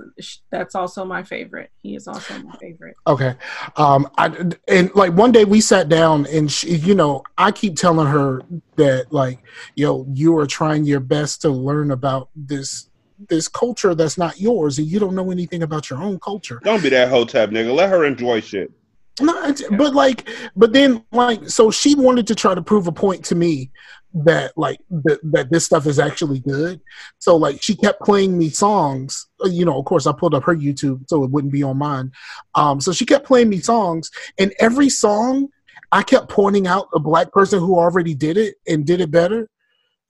that's 0.51 0.75
also 0.75 1.05
my 1.05 1.23
favorite. 1.23 1.71
He 1.83 1.97
is 1.97 2.07
also 2.07 2.39
my 2.39 2.57
favorite. 2.57 2.97
Okay. 3.07 3.35
Um, 3.77 4.11
I 4.19 4.27
and 4.69 4.95
like 4.95 5.13
one 5.15 5.33
day 5.33 5.45
we 5.45 5.61
sat 5.61 5.89
down 5.89 6.27
and 6.27 6.51
she, 6.51 6.77
you 6.77 6.95
know, 6.95 7.23
I 7.39 7.53
keep 7.53 7.77
telling 7.77 8.07
her 8.07 8.43
that 8.77 9.13
like, 9.13 9.39
yo, 9.75 10.07
you 10.13 10.37
are 10.39 10.47
trying 10.47 10.85
your 10.85 11.01
best 11.01 11.43
to 11.43 11.51
learn 11.51 11.91
about 11.91 12.29
this 12.37 12.89
this 13.29 13.49
culture 13.49 13.95
that's 13.95 14.17
not 14.17 14.41
yours, 14.41 14.79
and 14.79 14.87
you 14.87 14.99
don't 14.99 15.15
know 15.15 15.31
anything 15.31 15.63
about 15.63 15.91
your 15.91 16.03
own 16.03 16.19
culture. 16.21 16.61
Don't 16.65 16.83
be 16.83 16.89
that 16.91 17.11
hotep 17.11 17.51
nigga. 17.51 17.75
Let 17.75 17.91
her 17.91 18.05
enjoy 18.05 18.41
shit. 18.41 18.73
No, 19.21 19.55
but 19.73 19.95
like, 19.95 20.29
but 20.57 20.73
then 20.73 21.05
like, 21.13 21.49
so 21.49 21.71
she 21.71 21.95
wanted 21.95 22.27
to 22.29 22.35
try 22.35 22.55
to 22.55 22.63
prove 22.63 22.87
a 22.87 22.93
point 22.93 23.25
to 23.27 23.35
me 23.35 23.71
that 24.13 24.53
like 24.57 24.81
that, 24.91 25.21
that 25.23 25.51
this 25.51 25.65
stuff 25.65 25.87
is 25.87 25.99
actually 25.99 26.41
good. 26.41 26.81
So 27.19 27.37
like, 27.37 27.63
she 27.63 27.77
kept 27.77 28.01
playing 28.01 28.37
me 28.37 28.49
songs. 28.49 29.29
uh, 29.45 29.49
You 29.49 29.65
know, 29.65 29.79
of 29.79 29.85
course, 29.85 30.07
I 30.07 30.13
pulled 30.13 30.35
up 30.35 30.45
her 30.45 30.55
YouTube 30.55 31.05
so 31.09 31.25
it 31.25 31.31
wouldn't 31.31 31.53
be 31.53 31.63
on 31.63 31.79
mine. 31.79 32.13
Um, 32.55 32.81
so 32.81 32.93
she 32.93 33.07
kept 33.07 33.27
playing 33.27 33.49
me 33.49 33.61
songs, 33.61 34.11
and 34.39 34.53
every 34.59 34.89
song 34.89 35.49
I 35.93 36.03
kept 36.03 36.29
pointing 36.29 36.67
out 36.67 36.89
a 36.95 36.99
black 37.01 37.33
person 37.33 37.59
who 37.59 37.79
already 37.79 38.15
did 38.15 38.37
it 38.37 38.57
and 38.67 38.87
did 38.87 39.01
it 39.01 39.11
better. 39.11 39.49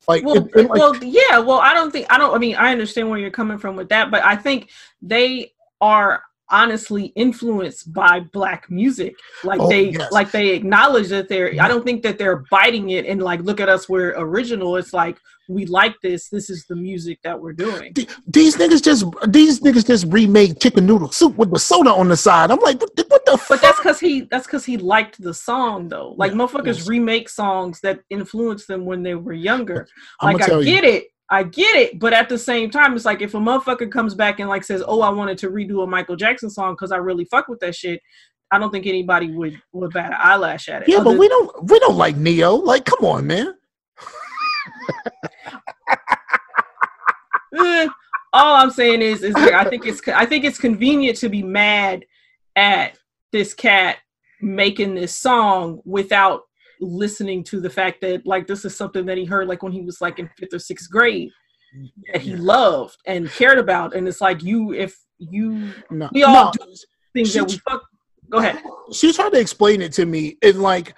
Like, 0.09 0.25
Well, 0.25 0.49
like, 0.55 0.69
well, 0.69 0.97
yeah. 1.05 1.39
Well, 1.39 1.59
I 1.59 1.75
don't 1.75 1.91
think 1.91 2.07
I 2.11 2.19
don't. 2.19 2.35
I 2.35 2.39
mean, 2.39 2.57
I 2.57 2.73
understand 2.73 3.11
where 3.11 3.19
you're 3.19 3.31
coming 3.31 3.59
from 3.59 3.77
with 3.77 3.91
that, 3.91 4.11
but 4.11 4.25
I 4.25 4.37
think 4.37 4.71
they 5.03 5.53
are 5.81 6.23
honestly 6.51 7.07
influenced 7.17 7.93
by 7.93 8.21
black 8.33 8.71
music. 8.71 9.15
Like 9.45 9.61
Oh, 9.61 9.69
they, 9.69 9.91
yes. 9.91 10.11
like 10.13 10.31
they 10.31 10.51
acknowledge 10.51 11.09
that 11.09 11.29
they're. 11.29 11.53
I 11.61 11.69
don't 11.69 11.85
think 11.85 12.03
that 12.03 12.19
they're 12.19 12.45
biting 12.51 12.91
it 12.91 13.07
and 13.07 13.23
like, 13.23 13.41
look 13.41 13.61
at 13.61 13.69
us, 13.69 13.89
we're 13.89 14.15
original. 14.19 14.77
It's 14.77 14.93
like 14.93 15.19
we 15.49 15.67
like 15.67 15.97
this. 16.01 16.29
This 16.29 16.49
is 16.49 16.65
the 16.67 16.77
music 16.77 17.19
that 17.25 17.41
we're 17.41 17.53
doing. 17.53 17.93
these 18.27 18.57
niggas 18.57 18.83
just 18.83 19.05
these 19.29 19.61
niggas 19.61 19.87
just 19.87 20.07
remade 20.09 20.61
chicken 20.61 20.87
noodle 20.87 21.11
soup 21.11 21.37
with 21.37 21.51
the 21.53 21.59
soda 21.59 21.91
on 21.93 22.09
the 22.09 22.17
side. 22.17 22.51
I'm 22.51 22.61
like, 22.61 22.81
what 22.81 22.95
the, 22.95 23.05
what 23.09 23.25
the 23.27 23.41
But 23.49 23.61
that's 23.61 23.79
because 23.79 23.99
he 23.99 24.23
that's 24.23 24.47
because 24.47 24.65
he 24.65 24.77
liked 24.77 25.21
the 25.21 25.35
song 25.35 25.89
though. 25.89 26.15
Like 26.17 26.33
motherfuckers 26.33 26.89
remake 26.89 27.29
songs 27.29 27.81
that 27.81 28.01
influenced 28.11 28.69
them 28.69 28.85
when 28.85 29.03
they 29.03 29.15
were 29.17 29.33
younger. 29.33 29.89
I'ma 30.21 30.35
Like 30.35 30.43
I 30.43 30.47
tell 30.47 30.63
you. 30.63 30.73
get 30.73 30.85
it. 30.85 31.05
I 31.33 31.45
get 31.45 31.77
it, 31.77 32.01
but 32.01 32.13
at 32.13 32.29
the 32.29 32.39
same 32.39 32.71
time, 32.71 32.95
it's 32.97 33.05
like 33.05 33.23
if 33.23 33.35
a 33.35 33.39
motherfucker 33.39 33.91
comes 33.91 34.15
back 34.15 34.41
and 34.41 34.49
like 34.49 34.65
says, 34.65 34.83
"Oh, 34.87 35.01
I 35.01 35.11
wanted 35.11 35.39
to 35.39 35.51
redo 35.51 35.85
a 35.85 35.87
Michael 35.87 36.17
Jackson 36.17 36.51
song 36.51 36.75
because 36.75 36.91
I 36.91 36.97
really 36.97 37.25
fuck 37.25 37.47
with 37.47 37.61
that 37.61 37.77
shit," 37.77 38.01
I 38.51 38.59
don't 38.59 38.71
think 38.71 38.87
anybody 38.87 39.31
would 39.31 39.61
would 39.73 39.93
bat 39.93 40.11
an 40.11 40.19
eyelash 40.19 40.69
at 40.69 40.83
it. 40.83 40.89
Yeah, 40.89 41.05
but 41.05 41.17
we 41.17 41.29
don't 41.29 41.71
we 41.71 41.79
don't 41.79 41.97
like 41.97 42.17
Ne-Yo. 42.17 42.57
Like, 42.57 42.85
come 42.85 43.05
on, 43.05 43.27
man. 43.27 43.55
Eh, 47.53 47.89
all 48.33 48.55
I'm 48.55 48.71
saying 48.71 49.03
is, 49.03 49.25
is 49.25 49.35
like, 49.35 49.53
I 49.53 49.65
think 49.65 49.85
it's 49.85 50.01
I 50.07 50.25
think 50.25 50.45
it's 50.45 50.57
convenient 50.57 51.19
to 51.19 51.29
be 51.29 51.43
mad 51.43 52.05
at 52.55 52.97
this 53.33 53.55
cat 53.55 53.97
making 54.41 54.95
this 54.95 55.15
song 55.15 55.81
without 55.85 56.43
listening 56.81 57.45
to 57.45 57.61
the 57.61 57.71
fact 57.71 58.01
that 58.01 58.27
like 58.27 58.47
this 58.47 58.65
is 58.65 58.77
something 58.77 59.07
that 59.07 59.19
he 59.19 59.25
heard 59.25 59.49
like 59.49 59.63
when 59.63 59.73
he 59.73 59.83
was 59.83 60.01
like 60.01 60.19
in 60.19 60.29
fifth 60.39 60.55
or 60.55 60.59
sixth 60.59 60.91
grade 60.91 61.31
that 62.13 62.23
he 62.23 62.35
loved 62.35 62.97
and 63.07 63.31
cared 63.31 63.59
about, 63.59 63.95
and 63.95 64.09
it's 64.09 64.21
like 64.21 64.43
you 64.43 64.73
if 64.73 64.99
you 65.19 65.73
No, 65.91 66.09
we 66.13 66.25
all 66.25 66.47
no. 66.47 66.53
do 66.53 66.75
things 67.13 67.35
that 67.35 67.47
we 67.47 67.59
fuck. 67.59 67.83
Go 68.29 68.39
ahead. 68.39 68.63
She 68.93 69.13
tried 69.13 69.33
to 69.33 69.41
explain 69.41 69.83
it 69.83 69.93
to 69.95 70.07
me, 70.07 70.37
and 70.43 70.63
like, 70.63 70.95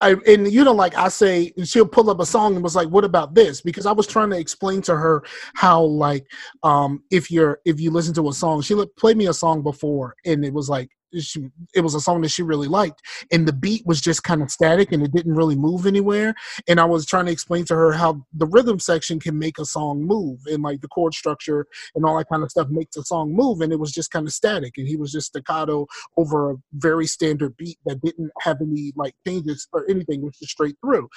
I 0.00 0.16
and 0.26 0.50
you 0.50 0.64
know, 0.64 0.72
like 0.72 0.96
I 0.96 1.08
say, 1.08 1.52
she'll 1.64 1.86
pull 1.86 2.10
up 2.10 2.20
a 2.20 2.26
song 2.26 2.54
and 2.54 2.62
was 2.62 2.76
like, 2.76 2.88
"What 2.88 3.04
about 3.04 3.34
this?" 3.34 3.60
Because 3.60 3.86
I 3.86 3.92
was 3.92 4.06
trying 4.06 4.30
to 4.30 4.38
explain 4.38 4.82
to 4.82 4.96
her 4.96 5.22
how, 5.54 5.82
like, 5.82 6.26
um, 6.62 7.02
if 7.10 7.30
you're 7.30 7.60
if 7.64 7.80
you 7.80 7.90
listen 7.90 8.14
to 8.14 8.28
a 8.28 8.32
song, 8.32 8.62
she 8.62 8.74
played 8.98 9.16
me 9.16 9.26
a 9.26 9.34
song 9.34 9.62
before, 9.62 10.14
and 10.24 10.44
it 10.44 10.52
was 10.52 10.68
like. 10.68 10.90
She, 11.18 11.50
it 11.74 11.80
was 11.80 11.94
a 11.94 12.00
song 12.00 12.20
that 12.22 12.30
she 12.30 12.42
really 12.42 12.68
liked, 12.68 13.00
and 13.32 13.46
the 13.46 13.52
beat 13.52 13.84
was 13.86 14.00
just 14.00 14.22
kind 14.22 14.42
of 14.42 14.50
static, 14.50 14.92
and 14.92 15.02
it 15.02 15.12
didn't 15.12 15.34
really 15.34 15.56
move 15.56 15.86
anywhere. 15.86 16.34
And 16.68 16.78
I 16.78 16.84
was 16.84 17.06
trying 17.06 17.26
to 17.26 17.32
explain 17.32 17.64
to 17.66 17.74
her 17.74 17.92
how 17.92 18.24
the 18.32 18.46
rhythm 18.46 18.78
section 18.78 19.18
can 19.18 19.38
make 19.38 19.58
a 19.58 19.64
song 19.64 20.02
move, 20.02 20.40
and 20.46 20.62
like 20.62 20.80
the 20.80 20.88
chord 20.88 21.14
structure 21.14 21.66
and 21.94 22.04
all 22.04 22.16
that 22.18 22.28
kind 22.30 22.42
of 22.42 22.50
stuff 22.50 22.68
makes 22.70 22.96
a 22.96 23.02
song 23.02 23.34
move, 23.34 23.60
and 23.60 23.72
it 23.72 23.80
was 23.80 23.92
just 23.92 24.10
kind 24.10 24.26
of 24.26 24.32
static, 24.32 24.74
and 24.76 24.86
he 24.86 24.96
was 24.96 25.12
just 25.12 25.28
staccato 25.28 25.86
over 26.16 26.52
a 26.52 26.56
very 26.74 27.06
standard 27.06 27.56
beat 27.56 27.78
that 27.86 28.00
didn't 28.02 28.30
have 28.40 28.58
any 28.60 28.92
like 28.96 29.14
changes 29.26 29.68
or 29.72 29.84
anything, 29.88 30.22
was 30.22 30.38
just 30.38 30.52
straight 30.52 30.76
through. 30.84 31.08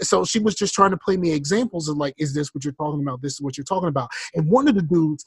So 0.00 0.24
she 0.24 0.38
was 0.38 0.54
just 0.54 0.74
trying 0.74 0.90
to 0.90 0.96
play 0.96 1.16
me 1.16 1.32
examples 1.32 1.88
of 1.88 1.96
like, 1.96 2.14
is 2.18 2.34
this 2.34 2.54
what 2.54 2.64
you're 2.64 2.72
talking 2.74 3.02
about? 3.02 3.22
This 3.22 3.34
is 3.34 3.40
what 3.40 3.56
you're 3.56 3.64
talking 3.64 3.88
about. 3.88 4.10
And 4.34 4.50
one 4.50 4.68
of 4.68 4.74
the 4.74 4.82
dudes, 4.82 5.24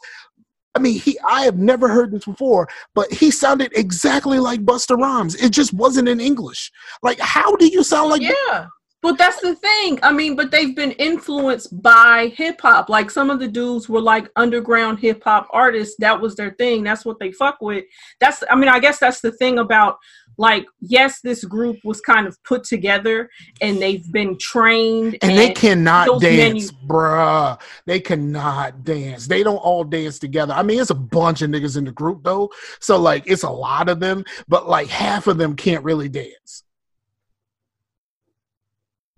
I 0.76 0.80
mean, 0.80 1.00
he 1.00 1.20
I 1.28 1.44
have 1.44 1.58
never 1.58 1.90
heard 1.90 2.12
this 2.12 2.26
before, 2.26 2.68
but 2.96 3.12
he 3.12 3.30
sounded 3.30 3.72
exactly 3.76 4.40
like 4.40 4.62
Busta 4.66 4.98
Rhymes. 4.98 5.36
It 5.36 5.52
just 5.52 5.74
wasn't 5.74 6.08
in 6.08 6.20
English. 6.20 6.72
Like, 7.04 7.20
how 7.20 7.56
do 7.56 7.68
you 7.68 7.84
sound 7.84 8.10
like 8.10 8.22
Yeah. 8.22 8.68
But 9.02 9.18
that's 9.18 9.42
the 9.42 9.56
thing. 9.56 9.98
I 10.04 10.14
mean, 10.14 10.36
but 10.36 10.52
they've 10.52 10.76
been 10.76 10.92
influenced 10.92 11.82
by 11.82 12.32
hip 12.36 12.62
hop. 12.62 12.88
Like 12.88 13.10
some 13.10 13.32
of 13.32 13.40
the 13.40 13.48
dudes 13.48 13.90
were 13.90 14.02
like 14.02 14.30
underground 14.36 15.00
hip 15.00 15.24
hop 15.24 15.48
artists. 15.52 15.96
That 15.98 16.22
was 16.22 16.36
their 16.36 16.52
thing. 16.52 16.84
That's 16.84 17.04
what 17.04 17.20
they 17.20 17.32
fuck 17.32 17.58
with. 17.62 17.86
That's 18.20 18.44
I 18.50 18.56
mean, 18.56 18.70
I 18.70 18.80
guess 18.80 19.00
that's 19.00 19.20
the 19.20 19.32
thing 19.32 19.58
about 19.58 19.98
like 20.38 20.66
yes, 20.80 21.22
this 21.22 21.44
group 21.44 21.78
was 21.84 22.02
kind 22.02 22.28
of 22.28 22.42
put 22.44 22.64
together 22.64 23.30
and 23.62 23.82
they've 23.82 24.10
been 24.12 24.38
trained 24.38 25.18
and 25.22 25.38
they 25.38 25.52
cannot 25.52 26.20
dance, 26.20 26.54
menus- 26.54 26.72
bruh. 26.72 27.60
They 27.86 28.00
cannot 28.00 28.84
dance. 28.84 29.28
They 29.28 29.44
don't 29.44 29.58
all 29.58 29.84
dance 29.84 30.20
together. 30.20 30.54
I 30.54 30.64
mean, 30.64 30.80
it's 30.80 30.90
a 30.90 30.96
bunch 30.96 31.42
of 31.42 31.50
niggas 31.50 31.78
in 31.78 31.86
the 31.86 31.92
group 31.92 32.24
though, 32.24 32.50
so 32.80 32.98
like 32.98 33.24
it's 33.26 33.44
a 33.44 33.50
lot 33.50 33.90
of 33.90 34.00
them, 34.00 34.24
but 34.48 34.68
like 34.68 34.88
half 34.88 35.28
of 35.28 35.38
them 35.38 35.56
can't 35.56 35.84
really 35.84 36.10
dance. 36.10 36.64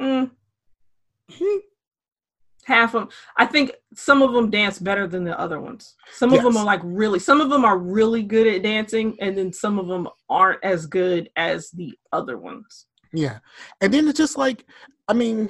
Mm. 0.02 0.32
Half 2.66 2.96
of 2.96 3.02
them. 3.02 3.10
I 3.38 3.46
think 3.46 3.74
some 3.94 4.22
of 4.22 4.34
them 4.34 4.50
dance 4.50 4.80
better 4.80 5.08
than 5.08 5.24
the 5.24 5.38
other 5.40 5.60
ones. 5.60 5.96
Some 6.14 6.34
of 6.34 6.44
them 6.44 6.56
are 6.58 6.66
like 6.66 6.82
really. 6.84 7.20
Some 7.20 7.42
of 7.42 7.50
them 7.50 7.66
are 7.66 7.78
really 7.78 8.24
good 8.24 8.48
at 8.48 8.64
dancing, 8.64 9.18
and 9.20 9.38
then 9.38 9.52
some 9.52 9.80
of 9.80 9.88
them 9.88 10.08
aren't 10.30 10.64
as 10.64 10.86
good 10.86 11.30
as 11.36 11.70
the 11.72 11.98
other 12.12 12.38
ones. 12.38 12.88
Yeah. 13.14 13.40
And 13.82 13.94
then 13.94 14.08
it's 14.08 14.18
just 14.18 14.38
like, 14.38 14.66
I 15.08 15.14
mean, 15.14 15.50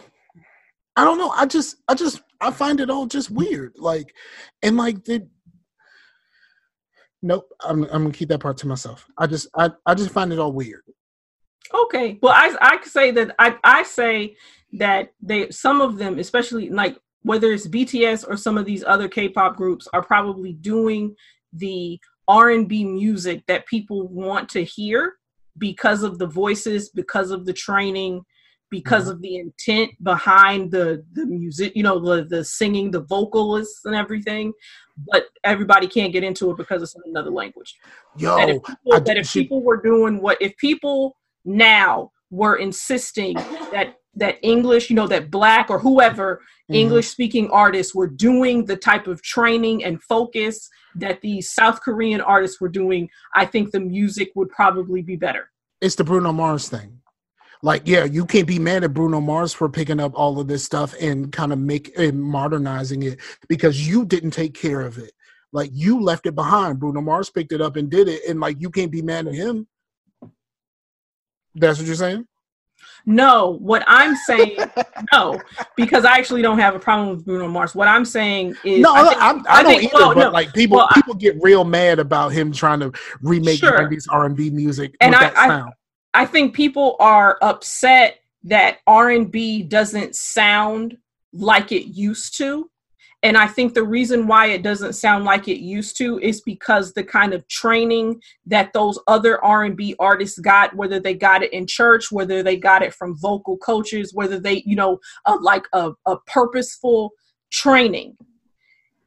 I 0.95 1.03
don't 1.03 1.17
know. 1.17 1.29
I 1.29 1.45
just, 1.45 1.77
I 1.87 1.95
just, 1.95 2.21
I 2.41 2.51
find 2.51 2.79
it 2.79 2.89
all 2.89 3.05
just 3.05 3.31
weird. 3.31 3.73
Like, 3.77 4.13
and 4.61 4.75
like 4.75 5.05
the, 5.05 5.27
nope. 7.21 7.47
I'm, 7.61 7.83
I'm 7.85 8.03
gonna 8.03 8.11
keep 8.11 8.29
that 8.29 8.39
part 8.39 8.57
to 8.57 8.67
myself. 8.67 9.07
I 9.17 9.27
just, 9.27 9.47
I, 9.55 9.71
I 9.85 9.93
just 9.93 10.11
find 10.11 10.33
it 10.33 10.39
all 10.39 10.51
weird. 10.51 10.83
Okay. 11.73 12.19
Well, 12.21 12.33
I 12.35 12.55
I 12.61 12.77
could 12.77 12.91
say 12.91 13.11
that 13.11 13.35
I 13.39 13.55
I 13.63 13.83
say 13.83 14.35
that 14.73 15.13
they 15.21 15.49
some 15.49 15.81
of 15.81 15.97
them, 15.97 16.19
especially 16.19 16.69
like 16.69 16.97
whether 17.21 17.53
it's 17.53 17.67
BTS 17.67 18.27
or 18.27 18.35
some 18.35 18.57
of 18.57 18.65
these 18.65 18.83
other 18.83 19.07
K-pop 19.07 19.55
groups, 19.55 19.87
are 19.93 20.03
probably 20.03 20.53
doing 20.53 21.15
the 21.53 21.99
R 22.27 22.51
and 22.51 22.67
B 22.67 22.83
music 22.83 23.43
that 23.47 23.67
people 23.67 24.07
want 24.07 24.49
to 24.49 24.63
hear 24.63 25.15
because 25.57 26.03
of 26.03 26.17
the 26.17 26.27
voices, 26.27 26.89
because 26.89 27.31
of 27.31 27.45
the 27.45 27.53
training, 27.53 28.23
because 28.69 29.03
mm-hmm. 29.03 29.11
of 29.11 29.21
the 29.21 29.37
intent 29.37 29.91
behind 30.03 30.71
the 30.71 31.05
the 31.13 31.25
music. 31.25 31.73
You 31.75 31.83
know, 31.83 31.99
the 31.99 32.25
the 32.25 32.43
singing, 32.43 32.91
the 32.91 33.01
vocalists, 33.01 33.85
and 33.85 33.95
everything. 33.95 34.53
But 35.11 35.25
everybody 35.43 35.87
can't 35.87 36.13
get 36.13 36.23
into 36.23 36.51
it 36.51 36.57
because 36.57 36.83
it's 36.83 36.95
another 37.05 37.31
language 37.31 37.75
Yo, 38.15 38.35
that 38.35 38.49
if 38.49 38.63
people, 38.63 38.93
I 38.93 38.99
that 38.99 39.17
if 39.17 39.27
she- 39.27 39.41
people 39.43 39.63
were 39.63 39.81
doing 39.81 40.21
what 40.21 40.39
if 40.39 40.55
people 40.57 41.17
now 41.45 42.11
were 42.29 42.55
insisting 42.57 43.35
that 43.71 43.95
that 44.15 44.37
English, 44.43 44.89
you 44.89 44.95
know, 44.95 45.07
that 45.07 45.31
black 45.31 45.69
or 45.69 45.79
whoever 45.79 46.41
Mhm. 46.69 46.75
English 46.75 47.07
speaking 47.07 47.49
artists 47.49 47.95
were 47.95 48.07
doing 48.07 48.65
the 48.65 48.77
type 48.77 49.07
of 49.07 49.21
training 49.21 49.83
and 49.83 50.01
focus 50.03 50.69
that 50.95 51.21
these 51.21 51.49
South 51.51 51.81
Korean 51.81 52.21
artists 52.21 52.61
were 52.61 52.69
doing, 52.69 53.09
I 53.35 53.45
think 53.45 53.71
the 53.71 53.79
music 53.79 54.31
would 54.35 54.49
probably 54.49 55.01
be 55.01 55.15
better. 55.15 55.49
it's 55.81 55.95
the 55.95 56.03
Bruno 56.05 56.31
Mars 56.31 56.69
thing. 56.69 57.01
Like, 57.61 57.81
yeah, 57.85 58.05
you 58.05 58.25
can't 58.25 58.47
be 58.47 58.57
mad 58.59 58.85
at 58.85 58.93
Bruno 58.93 59.19
Mars 59.19 59.51
for 59.53 59.67
picking 59.67 59.99
up 59.99 60.13
all 60.15 60.39
of 60.39 60.47
this 60.47 60.63
stuff 60.63 60.95
and 61.01 61.29
kind 61.29 61.51
of 61.51 61.59
make 61.59 61.91
and 61.97 62.21
modernizing 62.23 63.03
it 63.03 63.19
because 63.49 63.85
you 63.85 64.05
didn't 64.05 64.31
take 64.31 64.53
care 64.53 64.79
of 64.81 64.97
it. 64.97 65.11
Like 65.51 65.71
you 65.73 66.01
left 66.01 66.25
it 66.25 66.35
behind. 66.35 66.79
Bruno 66.79 67.01
Mars 67.01 67.29
picked 67.29 67.51
it 67.51 67.61
up 67.61 67.75
and 67.75 67.89
did 67.89 68.07
it, 68.07 68.21
and 68.29 68.39
like 68.39 68.61
you 68.61 68.69
can't 68.69 68.91
be 68.91 69.01
mad 69.01 69.27
at 69.27 69.33
him. 69.33 69.67
That's 71.55 71.77
what 71.79 71.85
you're 71.87 71.95
saying? 71.95 72.25
No, 73.05 73.57
what 73.59 73.83
I'm 73.87 74.15
saying, 74.15 74.57
no, 75.13 75.41
because 75.75 76.05
I 76.05 76.17
actually 76.17 76.41
don't 76.41 76.59
have 76.59 76.73
a 76.75 76.79
problem 76.79 77.09
with 77.09 77.25
Bruno 77.25 77.47
Mars. 77.49 77.75
What 77.75 77.87
I'm 77.87 78.05
saying 78.05 78.55
is, 78.63 78.79
no, 78.81 78.93
I, 78.93 79.09
think- 79.09 79.21
I'm, 79.21 79.45
I, 79.49 79.63
don't 79.63 79.71
think- 79.71 79.83
either. 79.93 79.93
well, 80.05 80.13
but 80.15 80.19
no, 80.25 80.29
like 80.31 80.53
people, 80.53 80.77
well, 80.77 80.87
I- 80.89 80.93
people 80.95 81.13
get 81.15 81.35
real 81.41 81.65
mad 81.65 81.99
about 81.99 82.29
him 82.29 82.51
trying 82.51 82.79
to 82.79 82.91
remake 83.21 83.59
Sure. 83.59 83.77
90s 83.89 84.05
R&B 84.09 84.49
music 84.51 84.95
And 85.01 85.11
with 85.11 85.21
I- 85.21 85.23
that 85.29 85.37
I- 85.37 85.71
I 86.15 86.25
think 86.25 86.53
people 86.53 86.95
are 86.99 87.37
upset 87.41 88.19
that 88.43 88.77
R&B 88.87 89.63
doesn't 89.63 90.15
sound 90.15 90.97
like 91.33 91.71
it 91.71 91.87
used 91.87 92.37
to. 92.37 92.69
And 93.23 93.37
I 93.37 93.47
think 93.47 93.73
the 93.73 93.83
reason 93.83 94.27
why 94.27 94.47
it 94.47 94.63
doesn't 94.63 94.93
sound 94.93 95.23
like 95.23 95.47
it 95.47 95.61
used 95.61 95.95
to 95.97 96.19
is 96.19 96.41
because 96.41 96.93
the 96.93 97.05
kind 97.05 97.33
of 97.33 97.47
training 97.47 98.21
that 98.45 98.73
those 98.73 98.99
other 99.07 99.43
R&B 99.43 99.95
artists 99.97 100.37
got, 100.39 100.75
whether 100.75 100.99
they 100.99 101.13
got 101.13 101.41
it 101.41 101.53
in 101.53 101.65
church, 101.65 102.11
whether 102.11 102.43
they 102.43 102.57
got 102.57 102.83
it 102.83 102.93
from 102.93 103.17
vocal 103.17 103.57
coaches, 103.57 104.13
whether 104.13 104.39
they, 104.39 104.61
you 104.65 104.75
know, 104.75 104.99
uh, 105.25 105.37
like 105.41 105.65
a, 105.71 105.93
a 106.05 106.17
purposeful 106.27 107.11
training, 107.49 108.17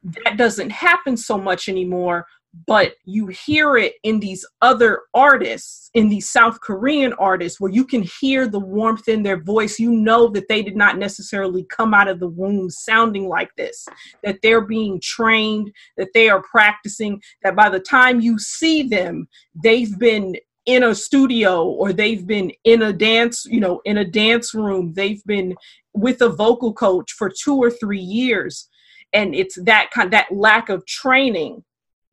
that 0.03 0.35
doesn't 0.35 0.71
happen 0.71 1.15
so 1.15 1.37
much 1.37 1.69
anymore 1.69 2.25
but 2.65 2.93
you 3.05 3.27
hear 3.27 3.77
it 3.77 3.95
in 4.03 4.19
these 4.19 4.45
other 4.61 5.01
artists 5.13 5.89
in 5.93 6.09
these 6.09 6.29
south 6.29 6.59
korean 6.61 7.13
artists 7.13 7.59
where 7.59 7.71
you 7.71 7.85
can 7.85 8.03
hear 8.19 8.47
the 8.47 8.59
warmth 8.59 9.07
in 9.07 9.23
their 9.23 9.41
voice. 9.41 9.79
You 9.79 9.91
know 9.91 10.27
that 10.29 10.47
they 10.47 10.63
did 10.63 10.75
not 10.75 10.97
necessarily 10.97 11.65
come 11.65 11.93
out 11.93 12.07
of 12.07 12.19
the 12.19 12.27
womb 12.27 12.69
sounding 12.69 13.27
like 13.27 13.49
this 13.55 13.87
that 14.23 14.39
they're 14.41 14.61
being 14.61 14.99
trained 15.01 15.71
that 15.97 16.09
they 16.13 16.29
are 16.29 16.41
practicing 16.41 17.21
that 17.43 17.55
by 17.55 17.69
the 17.69 17.79
time 17.79 18.21
you 18.21 18.39
see 18.39 18.83
them 18.83 19.27
they've 19.61 19.97
been 19.99 20.35
in 20.65 20.83
a 20.83 20.95
studio 20.95 21.65
or 21.65 21.93
they've 21.93 22.27
been 22.27 22.51
in 22.63 22.81
a 22.81 22.93
dance 22.93 23.45
you 23.45 23.59
know 23.59 23.81
in 23.85 23.97
a 23.97 24.05
dance 24.05 24.53
room. 24.53 24.93
They've 24.93 25.23
been 25.25 25.55
with 25.93 26.21
a 26.21 26.29
vocal 26.29 26.73
coach 26.73 27.11
for 27.13 27.29
two 27.29 27.57
or 27.57 27.71
three 27.71 27.99
years. 27.99 28.69
And 29.13 29.33
it's 29.33 29.55
that 29.63 29.89
kind 29.91 30.11
that 30.11 30.31
lack 30.31 30.69
of 30.69 30.85
training 30.85 31.63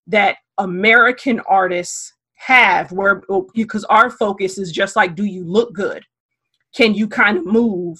that 0.06 0.36
American 0.58 1.40
artists 1.40 2.12
have 2.34 2.92
where 2.92 3.22
oh, 3.30 3.48
because 3.54 3.84
our 3.84 4.10
focus 4.10 4.58
is 4.58 4.70
just 4.70 4.96
like 4.96 5.14
do 5.14 5.24
you 5.24 5.44
look 5.44 5.72
good? 5.72 6.04
Can 6.74 6.94
you 6.94 7.08
kind 7.08 7.38
of 7.38 7.46
move? 7.46 7.98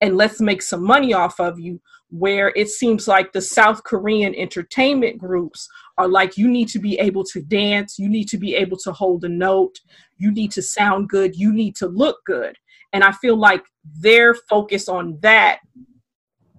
And 0.00 0.16
let's 0.16 0.40
make 0.40 0.62
some 0.62 0.82
money 0.82 1.12
off 1.12 1.40
of 1.40 1.58
you 1.58 1.80
where 2.10 2.52
it 2.54 2.68
seems 2.68 3.08
like 3.08 3.32
the 3.32 3.40
South 3.40 3.82
Korean 3.84 4.34
entertainment 4.34 5.18
groups 5.18 5.66
are 5.96 6.08
like 6.08 6.36
you 6.36 6.46
need 6.46 6.68
to 6.68 6.78
be 6.78 6.98
able 6.98 7.24
to 7.24 7.40
dance 7.40 7.98
you 7.98 8.08
need 8.08 8.28
to 8.28 8.36
be 8.36 8.54
able 8.54 8.76
to 8.76 8.92
hold 8.92 9.24
a 9.24 9.28
note 9.28 9.80
you 10.18 10.30
need 10.30 10.50
to 10.52 10.60
sound 10.60 11.08
good 11.08 11.34
you 11.34 11.52
need 11.52 11.74
to 11.76 11.86
look 11.86 12.18
good. 12.26 12.56
And 12.92 13.02
I 13.02 13.12
feel 13.12 13.36
like 13.36 13.64
their 13.98 14.34
focus 14.34 14.88
on 14.88 15.18
that 15.20 15.60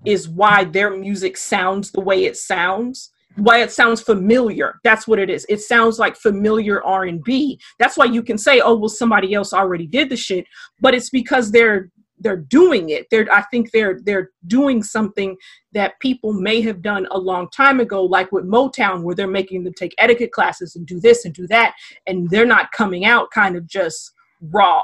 is 0.05 0.27
why 0.27 0.63
their 0.63 0.89
music 0.89 1.37
sounds 1.37 1.91
the 1.91 2.01
way 2.01 2.25
it 2.25 2.35
sounds 2.35 3.11
why 3.35 3.61
it 3.61 3.71
sounds 3.71 4.01
familiar. 4.01 4.79
That's 4.83 5.07
what 5.07 5.19
it 5.19 5.29
is. 5.29 5.45
It 5.49 5.61
sounds 5.61 5.99
like 5.99 6.15
familiar 6.15 6.83
r&b 6.83 7.59
that's 7.79 7.97
why 7.97 8.05
you 8.05 8.23
can 8.23 8.37
say 8.37 8.59
oh 8.59 8.75
well 8.75 8.89
somebody 8.89 9.33
else 9.33 9.53
already 9.53 9.87
did 9.87 10.09
the 10.09 10.17
shit 10.17 10.45
but 10.79 10.93
it's 10.93 11.09
because 11.09 11.51
they're 11.51 11.89
they're 12.19 12.37
doing 12.37 12.89
it. 12.89 13.07
They're 13.11 13.27
i 13.31 13.41
think 13.51 13.71
they're 13.71 13.99
they're 14.03 14.31
doing 14.47 14.83
something 14.83 15.35
that 15.73 15.99
people 15.99 16.33
may 16.33 16.61
have 16.61 16.81
done 16.81 17.07
a 17.11 17.17
long 17.17 17.49
time 17.49 17.79
ago 17.79 18.03
like 18.03 18.31
with 18.31 18.45
motown 18.45 19.03
where 19.03 19.15
they're 19.15 19.27
making 19.27 19.63
them 19.63 19.73
take 19.73 19.93
etiquette 19.97 20.31
classes 20.31 20.75
and 20.75 20.85
do 20.85 20.99
this 20.99 21.25
and 21.25 21.33
do 21.33 21.47
that 21.47 21.73
and 22.07 22.29
they're 22.29 22.45
not 22.45 22.71
coming 22.71 23.05
out 23.05 23.31
kind 23.31 23.55
of 23.55 23.67
just 23.67 24.13
raw. 24.41 24.83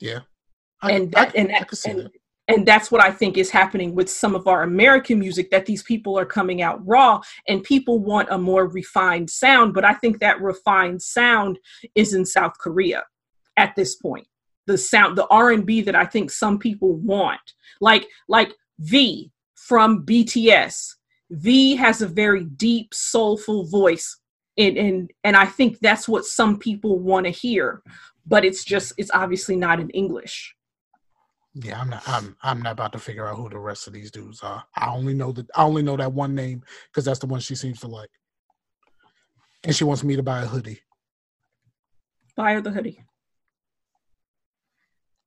Yeah. 0.00 0.20
and 0.82 1.12
that 1.12 1.34
and 1.36 1.50
that, 1.50 1.86
and, 1.86 2.10
and 2.48 2.66
that's 2.66 2.90
what 2.90 3.02
I 3.02 3.10
think 3.10 3.38
is 3.38 3.50
happening 3.50 3.94
with 3.94 4.10
some 4.10 4.34
of 4.34 4.48
our 4.48 4.62
American 4.62 5.18
music 5.18 5.50
that 5.50 5.64
these 5.64 5.82
people 5.82 6.18
are 6.18 6.26
coming 6.26 6.60
out 6.60 6.84
raw 6.86 7.20
and 7.48 7.62
people 7.62 8.00
want 8.00 8.28
a 8.30 8.38
more 8.38 8.66
refined 8.66 9.30
sound. 9.30 9.74
But 9.74 9.84
I 9.84 9.94
think 9.94 10.18
that 10.18 10.42
refined 10.42 11.02
sound 11.02 11.58
is 11.94 12.14
in 12.14 12.26
South 12.26 12.58
Korea 12.58 13.04
at 13.56 13.74
this 13.76 13.94
point. 13.94 14.26
The 14.66 14.76
sound 14.76 15.16
the 15.16 15.26
R&B 15.28 15.82
that 15.82 15.94
I 15.94 16.04
think 16.04 16.30
some 16.30 16.58
people 16.58 16.94
want. 16.94 17.40
Like 17.80 18.06
like 18.28 18.52
V 18.80 19.30
from 19.54 20.04
BTS 20.04 20.94
V 21.30 21.76
has 21.76 22.02
a 22.02 22.08
very 22.08 22.44
deep 22.44 22.92
soulful 22.92 23.66
voice. 23.66 24.18
And 24.58 24.76
and 24.76 25.10
and 25.22 25.36
I 25.36 25.46
think 25.46 25.78
that's 25.78 26.08
what 26.08 26.24
some 26.24 26.58
people 26.58 26.98
want 26.98 27.26
to 27.26 27.30
hear. 27.30 27.82
But 28.26 28.44
it's 28.44 28.64
just 28.64 28.94
it's 28.98 29.10
obviously 29.14 29.54
not 29.54 29.78
in 29.78 29.90
English 29.90 30.56
Yeah, 31.54 31.80
I'm 31.80 31.90
not. 31.90 32.02
I'm. 32.06 32.36
I'm 32.42 32.62
not 32.62 32.72
about 32.72 32.92
to 32.92 32.98
figure 32.98 33.26
out 33.26 33.36
who 33.36 33.48
the 33.48 33.58
rest 33.58 33.86
of 33.86 33.92
these 33.92 34.10
dudes 34.10 34.42
are. 34.42 34.64
I 34.74 34.88
only 34.90 35.12
know 35.12 35.32
that. 35.32 35.46
I 35.54 35.64
only 35.64 35.82
know 35.82 35.96
that 35.96 36.12
one 36.12 36.34
name 36.34 36.62
because 36.90 37.04
that's 37.04 37.18
the 37.18 37.26
one 37.26 37.40
she 37.40 37.54
seems 37.54 37.80
to 37.80 37.88
like, 37.88 38.08
and 39.64 39.76
she 39.76 39.84
wants 39.84 40.02
me 40.02 40.16
to 40.16 40.22
buy 40.22 40.42
a 40.42 40.46
hoodie. 40.46 40.80
buy 42.36 42.54
her 42.54 42.62
the 42.62 42.70
hoodie 42.70 43.04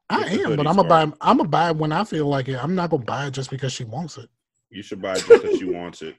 I 0.09 0.29
Get 0.29 0.45
am, 0.45 0.55
but 0.55 0.67
I'm 0.67 0.75
gonna 0.75 0.87
buy. 0.87 1.01
I'm 1.01 1.37
gonna 1.37 1.45
buy 1.45 1.69
it 1.69 1.77
when 1.77 1.91
I 1.91 2.03
feel 2.03 2.27
like 2.27 2.47
it. 2.47 2.63
I'm 2.63 2.75
not 2.75 2.89
gonna 2.89 3.03
buy 3.03 3.27
it 3.27 3.31
just 3.31 3.49
because 3.49 3.73
she 3.73 3.83
wants 3.83 4.17
it. 4.17 4.29
You 4.69 4.81
should 4.81 5.01
buy 5.01 5.13
it 5.13 5.25
just 5.25 5.43
because 5.43 5.59
she 5.59 5.65
wants 5.65 6.01
it. 6.01 6.15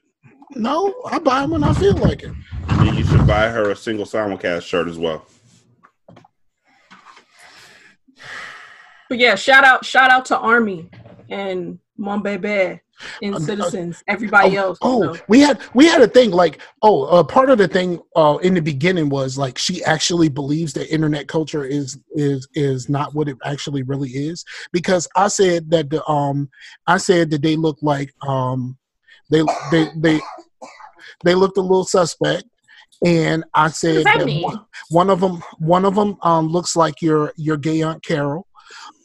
No, 0.55 0.93
I 1.09 1.19
buy 1.19 1.43
it 1.43 1.49
when 1.49 1.63
I 1.63 1.73
feel 1.73 1.95
like 1.95 2.23
it. 2.23 2.31
And 2.67 2.97
you 2.97 3.05
should 3.05 3.27
buy 3.27 3.49
her 3.49 3.71
a 3.71 3.75
single 3.75 4.05
simulcast 4.05 4.63
shirt 4.63 4.87
as 4.87 4.97
well. 4.97 5.25
But 9.09 9.19
yeah, 9.19 9.35
shout 9.35 9.63
out, 9.63 9.85
shout 9.85 10.11
out 10.11 10.25
to 10.25 10.37
Army 10.37 10.89
and 11.29 11.79
Monbebe 11.99 12.79
and 13.21 13.33
Uh, 13.33 13.37
uh, 13.37 13.39
Citizens, 13.39 14.03
everybody 14.07 14.55
else. 14.55 14.79
Oh, 14.81 15.01
you 15.01 15.05
know. 15.07 15.17
we 15.27 15.39
had 15.39 15.59
we 15.73 15.85
had 15.85 16.01
a 16.01 16.07
thing 16.07 16.31
like 16.31 16.59
oh, 16.81 17.03
uh, 17.03 17.23
part 17.23 17.49
of 17.49 17.57
the 17.57 17.67
thing 17.67 17.99
uh, 18.15 18.37
in 18.41 18.53
the 18.53 18.61
beginning 18.61 19.09
was 19.09 19.37
like 19.37 19.57
she 19.57 19.83
actually 19.83 20.29
believes 20.29 20.73
that 20.73 20.91
internet 20.93 21.27
culture 21.27 21.63
is 21.63 21.99
is 22.11 22.47
is 22.53 22.89
not 22.89 23.13
what 23.13 23.27
it 23.27 23.37
actually 23.45 23.83
really 23.83 24.09
is 24.09 24.43
because 24.71 25.07
I 25.15 25.27
said 25.27 25.69
that 25.71 25.89
the 25.89 26.05
um 26.09 26.49
I 26.87 26.97
said 26.97 27.29
that 27.31 27.41
they 27.41 27.55
look 27.55 27.77
like 27.81 28.11
um 28.27 28.77
they 29.29 29.43
they 29.71 29.89
they 29.97 30.19
they 31.23 31.35
looked 31.35 31.57
a 31.57 31.61
little 31.61 31.85
suspect 31.85 32.45
and 33.05 33.43
I 33.53 33.69
said 33.69 34.05
that 34.05 34.25
that 34.25 34.41
one, 34.41 34.65
one 34.89 35.09
of 35.09 35.19
them 35.19 35.43
one 35.59 35.85
of 35.85 35.95
them 35.95 36.17
um 36.23 36.47
looks 36.47 36.75
like 36.75 37.01
your 37.01 37.33
your 37.35 37.57
gay 37.57 37.81
aunt 37.83 38.03
Carol 38.03 38.47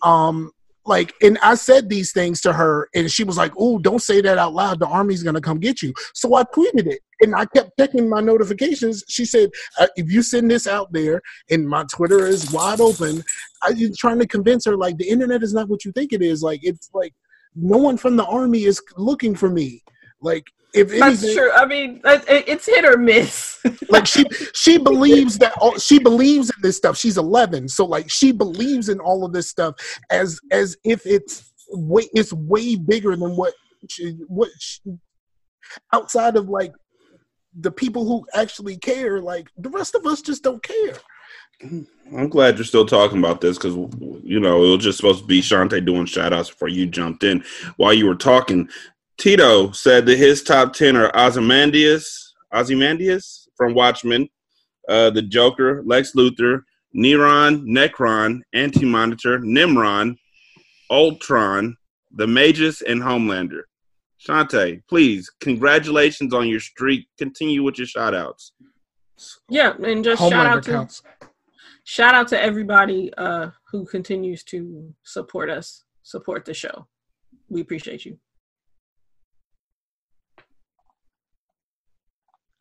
um 0.02 0.50
like 0.84 1.14
and 1.22 1.38
i 1.42 1.54
said 1.54 1.88
these 1.88 2.12
things 2.12 2.40
to 2.40 2.52
her 2.52 2.88
and 2.94 3.10
she 3.10 3.22
was 3.22 3.36
like 3.36 3.52
oh 3.56 3.78
don't 3.78 4.02
say 4.02 4.20
that 4.20 4.38
out 4.38 4.52
loud. 4.52 4.80
The 4.80 4.86
army's 4.86 5.22
gonna 5.22 5.40
come 5.40 5.60
get 5.60 5.82
you. 5.82 5.92
So 6.14 6.34
i 6.34 6.42
tweeted 6.44 6.86
it 6.86 7.00
and 7.20 7.34
i 7.34 7.44
kept 7.46 7.70
checking 7.78 8.08
my 8.08 8.20
notifications. 8.20 9.04
She 9.08 9.24
said 9.24 9.50
uh, 9.78 9.86
if 9.96 10.10
you 10.10 10.22
send 10.22 10.50
this 10.50 10.66
out 10.66 10.92
there 10.92 11.20
and 11.50 11.68
my 11.68 11.84
twitter 11.84 12.26
is 12.26 12.50
wide 12.52 12.80
open 12.80 13.22
i'm 13.62 13.76
trying 13.96 14.18
to 14.18 14.26
convince 14.26 14.64
her 14.64 14.76
like 14.76 14.96
the 14.98 15.08
internet 15.08 15.42
is 15.42 15.54
not 15.54 15.68
what 15.68 15.84
you 15.84 15.92
think 15.92 16.12
it 16.12 16.22
is? 16.22 16.42
Like 16.42 16.60
it's 16.62 16.90
like 16.92 17.14
no 17.54 17.78
one 17.78 17.96
from 17.96 18.16
the 18.16 18.24
army 18.24 18.64
is 18.64 18.82
looking 18.96 19.34
for 19.34 19.48
me. 19.48 19.82
Like 20.20 20.46
if 20.74 20.88
That's 20.90 21.22
anything, 21.22 21.34
true. 21.36 21.52
I 21.52 21.66
mean, 21.66 22.00
it, 22.04 22.24
it- 22.28 22.48
it's 22.48 22.66
hit 22.66 22.84
or 22.84 22.96
miss. 22.96 23.60
like 23.90 24.06
she 24.06 24.24
she 24.54 24.78
believes 24.78 25.38
that 25.38 25.52
all, 25.58 25.78
she 25.78 25.98
believes 25.98 26.50
in 26.50 26.60
this 26.62 26.76
stuff 26.76 26.96
she's 26.96 27.16
11 27.16 27.68
so 27.68 27.84
like 27.86 28.10
she 28.10 28.32
believes 28.32 28.88
in 28.88 28.98
all 28.98 29.24
of 29.24 29.32
this 29.32 29.48
stuff 29.48 29.74
as 30.10 30.40
as 30.50 30.76
if 30.84 31.06
it's 31.06 31.52
way 31.70 32.02
it's 32.12 32.32
way 32.32 32.74
bigger 32.74 33.14
than 33.14 33.36
what 33.36 33.54
she, 33.88 34.16
what 34.26 34.48
she, 34.58 34.80
outside 35.92 36.36
of 36.36 36.48
like 36.48 36.72
the 37.60 37.70
people 37.70 38.04
who 38.04 38.26
actually 38.34 38.76
care 38.76 39.20
like 39.20 39.48
the 39.56 39.70
rest 39.70 39.94
of 39.94 40.04
us 40.06 40.20
just 40.22 40.42
don't 40.42 40.62
care 40.62 40.96
mm, 41.64 41.86
I'm 42.16 42.28
glad 42.28 42.56
you're 42.56 42.64
still 42.64 42.86
talking 42.86 43.18
about 43.18 43.40
this 43.40 43.56
because 43.58 43.74
you 44.24 44.40
know 44.40 44.64
it 44.64 44.68
was 44.76 44.84
just 44.84 44.98
supposed 44.98 45.20
to 45.20 45.26
be 45.26 45.40
Shanta 45.40 45.80
doing 45.80 46.06
shout 46.06 46.32
outs 46.32 46.50
before 46.50 46.68
you 46.68 46.86
jumped 46.86 47.24
in. 47.24 47.42
While 47.76 47.94
you 47.94 48.06
were 48.06 48.14
talking, 48.16 48.68
Tito 49.22 49.70
said 49.70 50.04
that 50.06 50.18
his 50.18 50.42
top 50.42 50.72
ten 50.72 50.96
are 50.96 51.16
Ozymandias, 51.16 52.34
Ozymandias 52.52 53.48
from 53.56 53.72
Watchmen, 53.72 54.28
uh, 54.88 55.10
the 55.10 55.22
Joker, 55.22 55.80
Lex 55.86 56.14
Luthor, 56.16 56.62
Neron, 56.92 57.62
Nekron, 57.62 58.40
Anti 58.52 58.84
Monitor, 58.84 59.38
Nimron, 59.38 60.16
Ultron, 60.90 61.76
the 62.10 62.26
Magus, 62.26 62.82
and 62.82 63.00
Homelander. 63.00 63.60
Shanta, 64.16 64.78
please, 64.88 65.30
congratulations 65.38 66.34
on 66.34 66.48
your 66.48 66.58
streak. 66.58 67.06
Continue 67.16 67.62
with 67.62 67.78
your 67.78 67.86
shout 67.86 68.16
outs. 68.16 68.54
Yeah, 69.48 69.74
and 69.84 70.02
just 70.02 70.20
shout 70.20 70.32
Homelander 70.32 70.46
out 70.46 70.62
to 70.64 70.70
counts. 70.72 71.02
shout 71.84 72.16
out 72.16 72.26
to 72.26 72.42
everybody 72.42 73.14
uh, 73.16 73.50
who 73.70 73.84
continues 73.86 74.42
to 74.46 74.92
support 75.04 75.48
us, 75.48 75.84
support 76.02 76.44
the 76.44 76.54
show. 76.54 76.88
We 77.48 77.60
appreciate 77.60 78.04
you. 78.04 78.18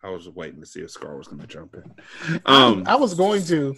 I 0.03 0.09
was 0.09 0.27
waiting 0.29 0.59
to 0.61 0.65
see 0.65 0.81
if 0.81 0.89
Scar 0.91 1.15
was 1.17 1.27
going 1.27 1.41
to 1.41 1.47
jump 1.47 1.75
in. 1.75 2.39
um 2.45 2.73
Um, 2.79 2.83
i 2.87 2.95
was 2.95 3.13
going 3.13 3.43
to 3.45 3.75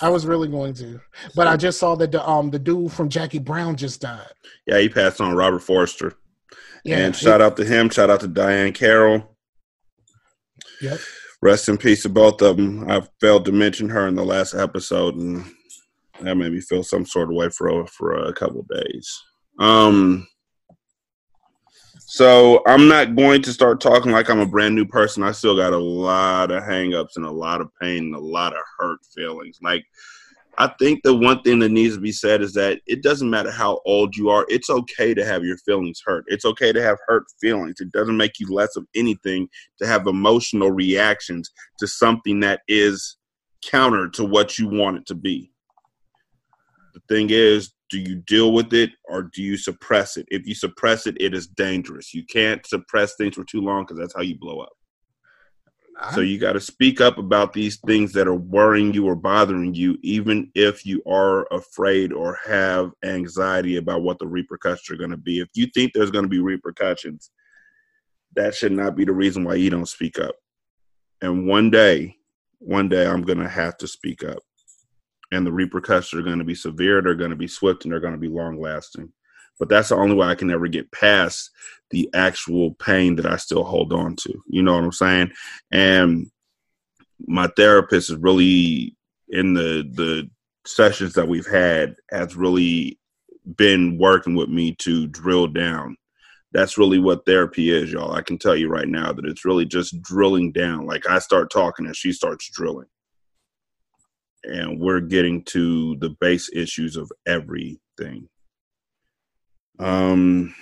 i 0.00 0.08
was 0.08 0.24
really 0.26 0.48
going 0.48 0.74
to 0.74 1.00
but 1.34 1.46
i 1.48 1.56
just 1.56 1.78
saw 1.80 1.94
that 1.96 2.12
the 2.12 2.26
um 2.28 2.50
the 2.50 2.58
dude 2.58 2.92
from 2.92 3.08
jackie 3.08 3.38
brown 3.40 3.74
just 3.76 4.00
died 4.00 4.30
yeah, 4.66 4.78
he 4.80 4.88
passed 4.88 5.20
on 5.20 5.34
Robert 5.36 5.60
Forster. 5.60 6.14
Yeah, 6.84 6.98
and 6.98 7.14
he- 7.14 7.24
shout 7.24 7.40
out 7.40 7.56
to 7.56 7.64
him. 7.64 7.88
Shout 7.88 8.10
out 8.10 8.18
to 8.20 8.28
Diahann 8.28 8.74
Carroll. 8.74 9.36
Yep. 10.80 10.98
Rest 11.42 11.68
in 11.68 11.78
peace 11.78 12.02
to 12.02 12.08
both 12.08 12.42
of 12.42 12.56
them. 12.56 12.90
I 12.90 13.02
failed 13.20 13.44
to 13.44 13.52
mention 13.52 13.88
her 13.90 14.08
in 14.08 14.16
the 14.16 14.24
last 14.24 14.54
episode, 14.54 15.14
and 15.16 15.44
that 16.20 16.34
made 16.36 16.52
me 16.52 16.60
feel 16.60 16.82
some 16.82 17.06
sort 17.06 17.28
of 17.30 17.36
way 17.36 17.48
for 17.50 17.86
for 17.86 18.14
a 18.14 18.32
couple 18.32 18.60
of 18.60 18.68
days. 18.68 19.22
Um. 19.60 20.26
So 22.08 22.62
I'm 22.68 22.86
not 22.86 23.16
going 23.16 23.42
to 23.42 23.52
start 23.52 23.80
talking 23.80 24.12
like 24.12 24.30
I'm 24.30 24.38
a 24.38 24.46
brand 24.46 24.76
new 24.76 24.86
person. 24.86 25.24
I 25.24 25.32
still 25.32 25.56
got 25.56 25.72
a 25.72 25.78
lot 25.78 26.52
of 26.52 26.62
hangups 26.62 27.16
and 27.16 27.24
a 27.24 27.30
lot 27.30 27.60
of 27.60 27.68
pain 27.82 28.04
and 28.04 28.14
a 28.14 28.20
lot 28.20 28.52
of 28.52 28.60
hurt 28.78 29.00
feelings. 29.12 29.58
Like 29.60 29.84
I 30.56 30.68
think 30.78 31.02
the 31.02 31.16
one 31.16 31.42
thing 31.42 31.58
that 31.58 31.72
needs 31.72 31.96
to 31.96 32.00
be 32.00 32.12
said 32.12 32.42
is 32.42 32.54
that 32.54 32.80
it 32.86 33.02
doesn't 33.02 33.28
matter 33.28 33.50
how 33.50 33.80
old 33.84 34.16
you 34.16 34.30
are. 34.30 34.46
It's 34.48 34.70
okay 34.70 35.14
to 35.14 35.24
have 35.24 35.42
your 35.42 35.58
feelings 35.58 36.00
hurt. 36.06 36.24
It's 36.28 36.44
okay 36.44 36.72
to 36.72 36.80
have 36.80 36.98
hurt 37.08 37.24
feelings. 37.40 37.80
It 37.80 37.90
doesn't 37.90 38.16
make 38.16 38.38
you 38.38 38.54
less 38.54 38.76
of 38.76 38.86
anything 38.94 39.48
to 39.80 39.86
have 39.88 40.06
emotional 40.06 40.70
reactions 40.70 41.50
to 41.80 41.88
something 41.88 42.38
that 42.38 42.60
is 42.68 43.16
counter 43.64 44.08
to 44.10 44.24
what 44.24 44.60
you 44.60 44.68
want 44.68 44.98
it 44.98 45.06
to 45.06 45.16
be. 45.16 45.50
Thing 47.08 47.28
is, 47.30 47.72
do 47.90 47.98
you 47.98 48.16
deal 48.16 48.52
with 48.52 48.72
it 48.72 48.90
or 49.04 49.30
do 49.34 49.42
you 49.42 49.56
suppress 49.56 50.16
it? 50.16 50.26
If 50.28 50.46
you 50.46 50.54
suppress 50.54 51.06
it, 51.06 51.16
it 51.20 51.34
is 51.34 51.46
dangerous. 51.46 52.12
You 52.12 52.24
can't 52.24 52.66
suppress 52.66 53.14
things 53.16 53.36
for 53.36 53.44
too 53.44 53.60
long 53.60 53.84
because 53.84 53.98
that's 53.98 54.14
how 54.14 54.22
you 54.22 54.38
blow 54.38 54.60
up. 54.60 54.72
So 56.12 56.20
you 56.20 56.38
got 56.38 56.52
to 56.52 56.60
speak 56.60 57.00
up 57.00 57.16
about 57.16 57.54
these 57.54 57.78
things 57.86 58.12
that 58.12 58.28
are 58.28 58.34
worrying 58.34 58.92
you 58.92 59.06
or 59.06 59.14
bothering 59.16 59.74
you, 59.74 59.96
even 60.02 60.50
if 60.54 60.84
you 60.84 61.02
are 61.08 61.46
afraid 61.50 62.12
or 62.12 62.38
have 62.44 62.90
anxiety 63.02 63.76
about 63.76 64.02
what 64.02 64.18
the 64.18 64.26
repercussions 64.26 64.90
are 64.90 64.98
going 64.98 65.10
to 65.10 65.16
be. 65.16 65.40
If 65.40 65.48
you 65.54 65.66
think 65.74 65.92
there's 65.92 66.10
going 66.10 66.24
to 66.24 66.28
be 66.28 66.40
repercussions, 66.40 67.30
that 68.34 68.54
should 68.54 68.72
not 68.72 68.94
be 68.94 69.06
the 69.06 69.12
reason 69.12 69.42
why 69.42 69.54
you 69.54 69.70
don't 69.70 69.88
speak 69.88 70.18
up. 70.18 70.34
And 71.22 71.46
one 71.46 71.70
day, 71.70 72.16
one 72.58 72.90
day, 72.90 73.06
I'm 73.06 73.22
going 73.22 73.38
to 73.38 73.48
have 73.48 73.78
to 73.78 73.88
speak 73.88 74.22
up. 74.22 74.38
And 75.32 75.44
the 75.46 75.52
repercussions 75.52 76.20
are 76.20 76.24
going 76.24 76.38
to 76.38 76.44
be 76.44 76.54
severe, 76.54 77.02
they're 77.02 77.14
going 77.14 77.30
to 77.30 77.36
be 77.36 77.48
swift, 77.48 77.84
and 77.84 77.92
they're 77.92 78.00
going 78.00 78.14
to 78.14 78.18
be 78.18 78.28
long 78.28 78.60
lasting. 78.60 79.12
But 79.58 79.68
that's 79.68 79.88
the 79.88 79.96
only 79.96 80.14
way 80.14 80.26
I 80.26 80.34
can 80.34 80.50
ever 80.50 80.68
get 80.68 80.92
past 80.92 81.50
the 81.90 82.08
actual 82.14 82.74
pain 82.74 83.16
that 83.16 83.26
I 83.26 83.36
still 83.36 83.64
hold 83.64 83.92
on 83.92 84.16
to. 84.16 84.42
You 84.48 84.62
know 84.62 84.74
what 84.74 84.84
I'm 84.84 84.92
saying? 84.92 85.32
And 85.70 86.30
my 87.26 87.48
therapist 87.56 88.10
is 88.10 88.16
really 88.16 88.94
in 89.28 89.54
the 89.54 89.88
the 89.92 90.30
sessions 90.66 91.14
that 91.14 91.28
we've 91.28 91.46
had 91.46 91.94
has 92.10 92.36
really 92.36 92.98
been 93.56 93.98
working 93.98 94.34
with 94.34 94.48
me 94.48 94.74
to 94.74 95.06
drill 95.06 95.46
down. 95.46 95.96
That's 96.52 96.78
really 96.78 96.98
what 96.98 97.24
therapy 97.24 97.70
is, 97.70 97.92
y'all. 97.92 98.12
I 98.12 98.22
can 98.22 98.38
tell 98.38 98.56
you 98.56 98.68
right 98.68 98.88
now 98.88 99.12
that 99.12 99.24
it's 99.24 99.44
really 99.44 99.64
just 99.64 100.00
drilling 100.02 100.52
down. 100.52 100.86
Like 100.86 101.08
I 101.08 101.18
start 101.18 101.50
talking 101.50 101.86
and 101.86 101.94
she 101.94 102.12
starts 102.12 102.50
drilling. 102.50 102.86
And 104.46 104.80
we're 104.80 105.00
getting 105.00 105.42
to 105.44 105.96
the 105.96 106.10
base 106.20 106.50
issues 106.54 106.96
of 106.96 107.10
everything. 107.26 108.28
Um 109.78 110.54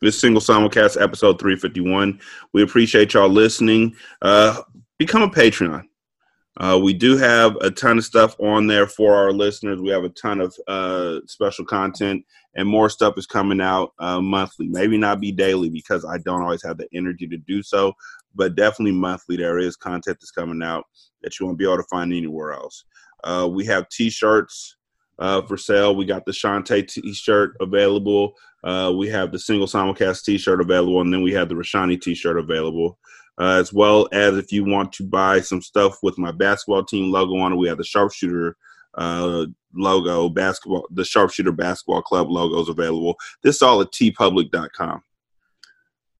this 0.00 0.20
single 0.20 0.42
simulcast 0.42 1.00
episode 1.00 1.40
351 1.40 2.20
we 2.52 2.62
appreciate 2.62 3.14
y'all 3.14 3.28
listening. 3.28 3.96
Uh 4.20 4.60
become 4.98 5.22
a 5.22 5.28
patreon. 5.28 5.84
Uh 6.58 6.78
we 6.80 6.92
do 6.92 7.16
have 7.16 7.56
a 7.62 7.70
ton 7.70 7.98
of 7.98 8.04
stuff 8.04 8.36
on 8.38 8.66
there 8.66 8.86
for 8.86 9.16
our 9.16 9.32
listeners. 9.32 9.80
We 9.80 9.90
have 9.90 10.04
a 10.04 10.10
ton 10.10 10.40
of 10.40 10.54
uh 10.68 11.20
special 11.26 11.64
content 11.64 12.24
and 12.54 12.68
more 12.68 12.90
stuff 12.90 13.14
is 13.16 13.26
coming 13.26 13.60
out 13.60 13.94
uh 13.98 14.20
monthly. 14.20 14.68
Maybe 14.68 14.98
not 14.98 15.18
be 15.20 15.32
daily 15.32 15.70
because 15.70 16.04
i 16.04 16.18
don't 16.18 16.42
always 16.42 16.62
have 16.62 16.76
the 16.76 16.88
energy 16.92 17.26
to 17.26 17.38
do 17.38 17.62
so 17.62 17.94
but 18.34 18.54
definitely 18.54 18.92
monthly 18.92 19.36
there 19.36 19.58
is 19.58 19.76
content 19.76 20.16
that's 20.20 20.30
coming 20.30 20.62
out 20.62 20.84
that 21.22 21.38
you 21.38 21.46
won't 21.46 21.58
be 21.58 21.64
able 21.64 21.76
to 21.76 21.84
find 21.90 22.12
anywhere 22.12 22.52
else 22.52 22.84
uh 23.24 23.48
we 23.50 23.64
have 23.64 23.88
t-shirts 23.88 24.76
uh, 25.18 25.42
for 25.42 25.56
sale. 25.56 25.94
We 25.94 26.04
got 26.04 26.24
the 26.26 26.32
Shanta 26.32 26.82
t-shirt 26.82 27.56
available. 27.60 28.34
Uh, 28.64 28.92
we 28.96 29.08
have 29.08 29.30
the 29.30 29.38
single 29.38 29.68
simulcast 29.68 30.24
t-shirt 30.24 30.60
available, 30.60 31.00
and 31.00 31.12
then 31.12 31.22
we 31.22 31.32
have 31.32 31.48
the 31.48 31.54
Rashanii 31.54 32.00
t-shirt 32.00 32.38
available. 32.38 32.98
Uh, 33.40 33.58
as 33.58 33.72
well 33.72 34.08
as 34.12 34.36
if 34.36 34.52
you 34.52 34.64
want 34.64 34.92
to 34.92 35.04
buy 35.04 35.40
some 35.40 35.62
stuff 35.62 35.96
with 36.02 36.18
my 36.18 36.30
basketball 36.30 36.84
team 36.84 37.10
logo 37.10 37.36
on 37.38 37.52
it, 37.52 37.56
we 37.56 37.68
have 37.68 37.78
the 37.78 37.84
sharpshooter 37.84 38.56
uh, 38.98 39.46
logo, 39.74 40.28
basketball, 40.28 40.86
the 40.90 41.04
sharpshooter 41.04 41.52
basketball 41.52 42.02
club 42.02 42.30
logos 42.30 42.68
available. 42.68 43.16
This 43.42 43.56
is 43.56 43.62
all 43.62 43.80
at 43.80 43.90
teepublic.com. 43.92 45.02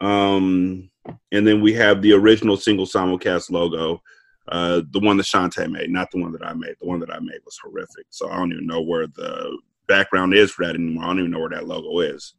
Um, 0.01 0.91
and 1.33 1.47
then 1.47 1.61
we 1.61 1.73
have 1.73 2.03
the 2.03 2.13
original 2.13 2.57
single 2.57 2.87
simulcast 2.87 3.51
logo 3.51 4.01
uh, 4.49 4.83
the 4.91 5.01
one 5.01 5.17
that 5.17 5.27
Shanta 5.27 5.69
made, 5.69 5.91
not 5.91 6.11
the 6.11 6.21
one 6.21 6.33
that 6.33 6.45
I 6.45 6.53
made. 6.53 6.75
The 6.81 6.89
one 6.89 7.01
that 7.01 7.13
I 7.13 7.21
made 7.21 7.41
was 7.45 7.59
horrific. 7.63 8.07
So 8.11 8.29
I 8.29 8.37
don't 8.37 8.53
even 8.53 8.67
know 8.67 8.81
where 8.81 9.07
the 9.07 9.57
background 9.87 10.35
is 10.35 10.51
for 10.51 10.65
that 10.65 10.75
anymore. 10.75 11.05
I 11.05 11.07
don't 11.09 11.21
even 11.21 11.31
know 11.31 11.41
where 11.41 11.51
that 11.51 11.67
logo 11.67 12.01
is. 12.01 12.35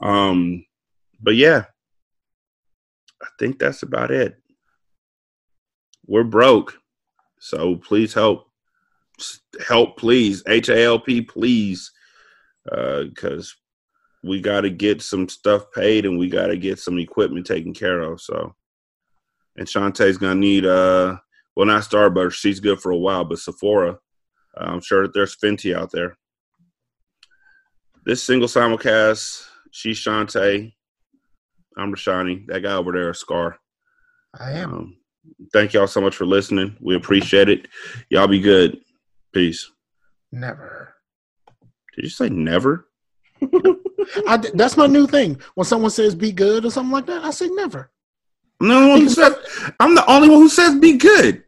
Um, 0.00 0.64
but 1.20 1.36
yeah, 1.36 1.64
I 3.22 3.26
think 3.38 3.58
that's 3.58 3.82
about 3.82 4.10
it. 4.10 4.36
We're 6.06 6.24
broke, 6.24 6.76
so 7.38 7.76
please 7.76 8.12
help. 8.12 8.48
Help, 9.66 9.96
please. 9.96 10.42
H 10.46 10.68
A 10.68 10.82
L 10.84 10.98
P, 10.98 11.22
please. 11.22 11.92
because 12.64 13.54
we 14.22 14.40
got 14.40 14.62
to 14.62 14.70
get 14.70 15.02
some 15.02 15.28
stuff 15.28 15.72
paid 15.72 16.06
and 16.06 16.18
we 16.18 16.28
got 16.28 16.46
to 16.46 16.56
get 16.56 16.78
some 16.78 16.98
equipment 16.98 17.46
taken 17.46 17.74
care 17.74 18.00
of. 18.00 18.20
So, 18.20 18.54
and 19.56 19.66
Shanta's 19.66 20.18
gonna 20.18 20.34
need 20.34 20.64
uh, 20.64 21.16
well 21.56 21.66
not 21.66 21.82
Starbucks, 21.82 22.32
she's 22.32 22.60
good 22.60 22.80
for 22.80 22.90
a 22.92 22.96
while, 22.96 23.24
but 23.24 23.38
Sephora. 23.38 23.98
I'm 24.56 24.80
sure 24.80 25.02
that 25.02 25.14
there's 25.14 25.36
Fenty 25.36 25.74
out 25.74 25.90
there. 25.92 26.16
This 28.04 28.22
single 28.22 28.48
simulcast, 28.48 29.46
she's 29.70 29.98
Shantae. 29.98 30.72
I'm 31.76 31.94
Rashanii. 31.94 32.46
That 32.48 32.62
guy 32.62 32.74
over 32.74 32.92
there 32.92 33.10
is 33.10 33.18
Scar. 33.18 33.56
I 34.38 34.52
am. 34.52 34.74
Um, 34.74 34.96
thank 35.52 35.72
y'all 35.72 35.86
so 35.86 36.00
much 36.00 36.16
for 36.16 36.26
listening. 36.26 36.76
We 36.80 36.96
appreciate 36.96 37.48
it. 37.48 37.68
Y'all 38.10 38.26
be 38.26 38.40
good. 38.40 38.78
Peace. 39.32 39.70
Never. 40.30 40.94
Did 41.94 42.04
you 42.04 42.10
say 42.10 42.28
never? 42.28 42.88
I, 44.26 44.36
that's 44.54 44.76
my 44.76 44.86
new 44.86 45.06
thing. 45.06 45.40
When 45.54 45.64
someone 45.64 45.90
says 45.90 46.14
"be 46.14 46.32
good" 46.32 46.64
or 46.64 46.70
something 46.70 46.92
like 46.92 47.06
that, 47.06 47.24
I 47.24 47.30
say 47.30 47.48
never. 47.48 47.90
I'm 48.60 48.68
the 48.68 48.74
only 48.74 48.90
one 48.90 49.00
who 49.00 49.08
says 49.08 49.34
I'm 49.80 49.94
the 49.94 50.10
only 50.10 50.28
one 50.28 50.38
who 50.40 50.48
says 50.48 50.74
be 50.78 50.96
good. 50.96 51.42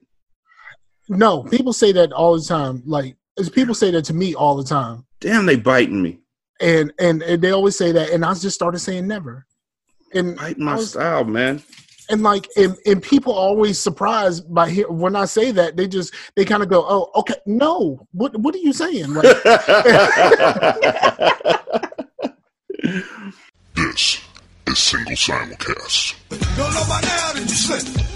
No, 1.08 1.42
people 1.44 1.72
say 1.72 1.92
that 1.92 2.12
all 2.12 2.36
the 2.38 2.44
time. 2.44 2.82
Like 2.86 3.16
people 3.52 3.74
say 3.74 3.90
that 3.92 4.04
to 4.06 4.14
me 4.14 4.34
all 4.34 4.56
the 4.56 4.64
time, 4.64 5.04
Damn, 5.20 5.46
they 5.46 5.56
biting 5.56 6.02
me. 6.02 6.20
and 6.60 6.92
and, 6.98 7.22
and 7.22 7.42
they 7.42 7.50
always 7.50 7.76
say 7.76 7.92
that, 7.92 8.10
and 8.10 8.24
I 8.24 8.34
just 8.34 8.54
started 8.54 8.78
saying 8.80 9.06
never. 9.06 9.46
And 10.14 10.36
Biting 10.36 10.64
my 10.64 10.76
was- 10.76 10.90
style, 10.92 11.24
man. 11.24 11.62
and 12.10 12.22
like 12.22 12.48
and, 12.56 12.76
and 12.86 13.02
people 13.02 13.32
always 13.32 13.78
surprised 13.80 14.52
by 14.52 14.70
when 14.88 15.14
I 15.16 15.24
say 15.26 15.50
that 15.52 15.76
they 15.76 15.86
just 15.88 16.14
they 16.36 16.44
kind 16.44 16.62
of 16.62 16.68
go 16.68 16.84
oh 16.88 17.10
okay 17.20 17.34
no 17.46 18.06
what 18.12 18.36
what 18.38 18.54
are 18.54 18.58
you 18.58 18.72
saying 18.72 19.12
like 19.14 19.24
This 23.74 24.20
is 24.66 24.78
Single 24.78 25.14
Simulcast. 25.14 26.14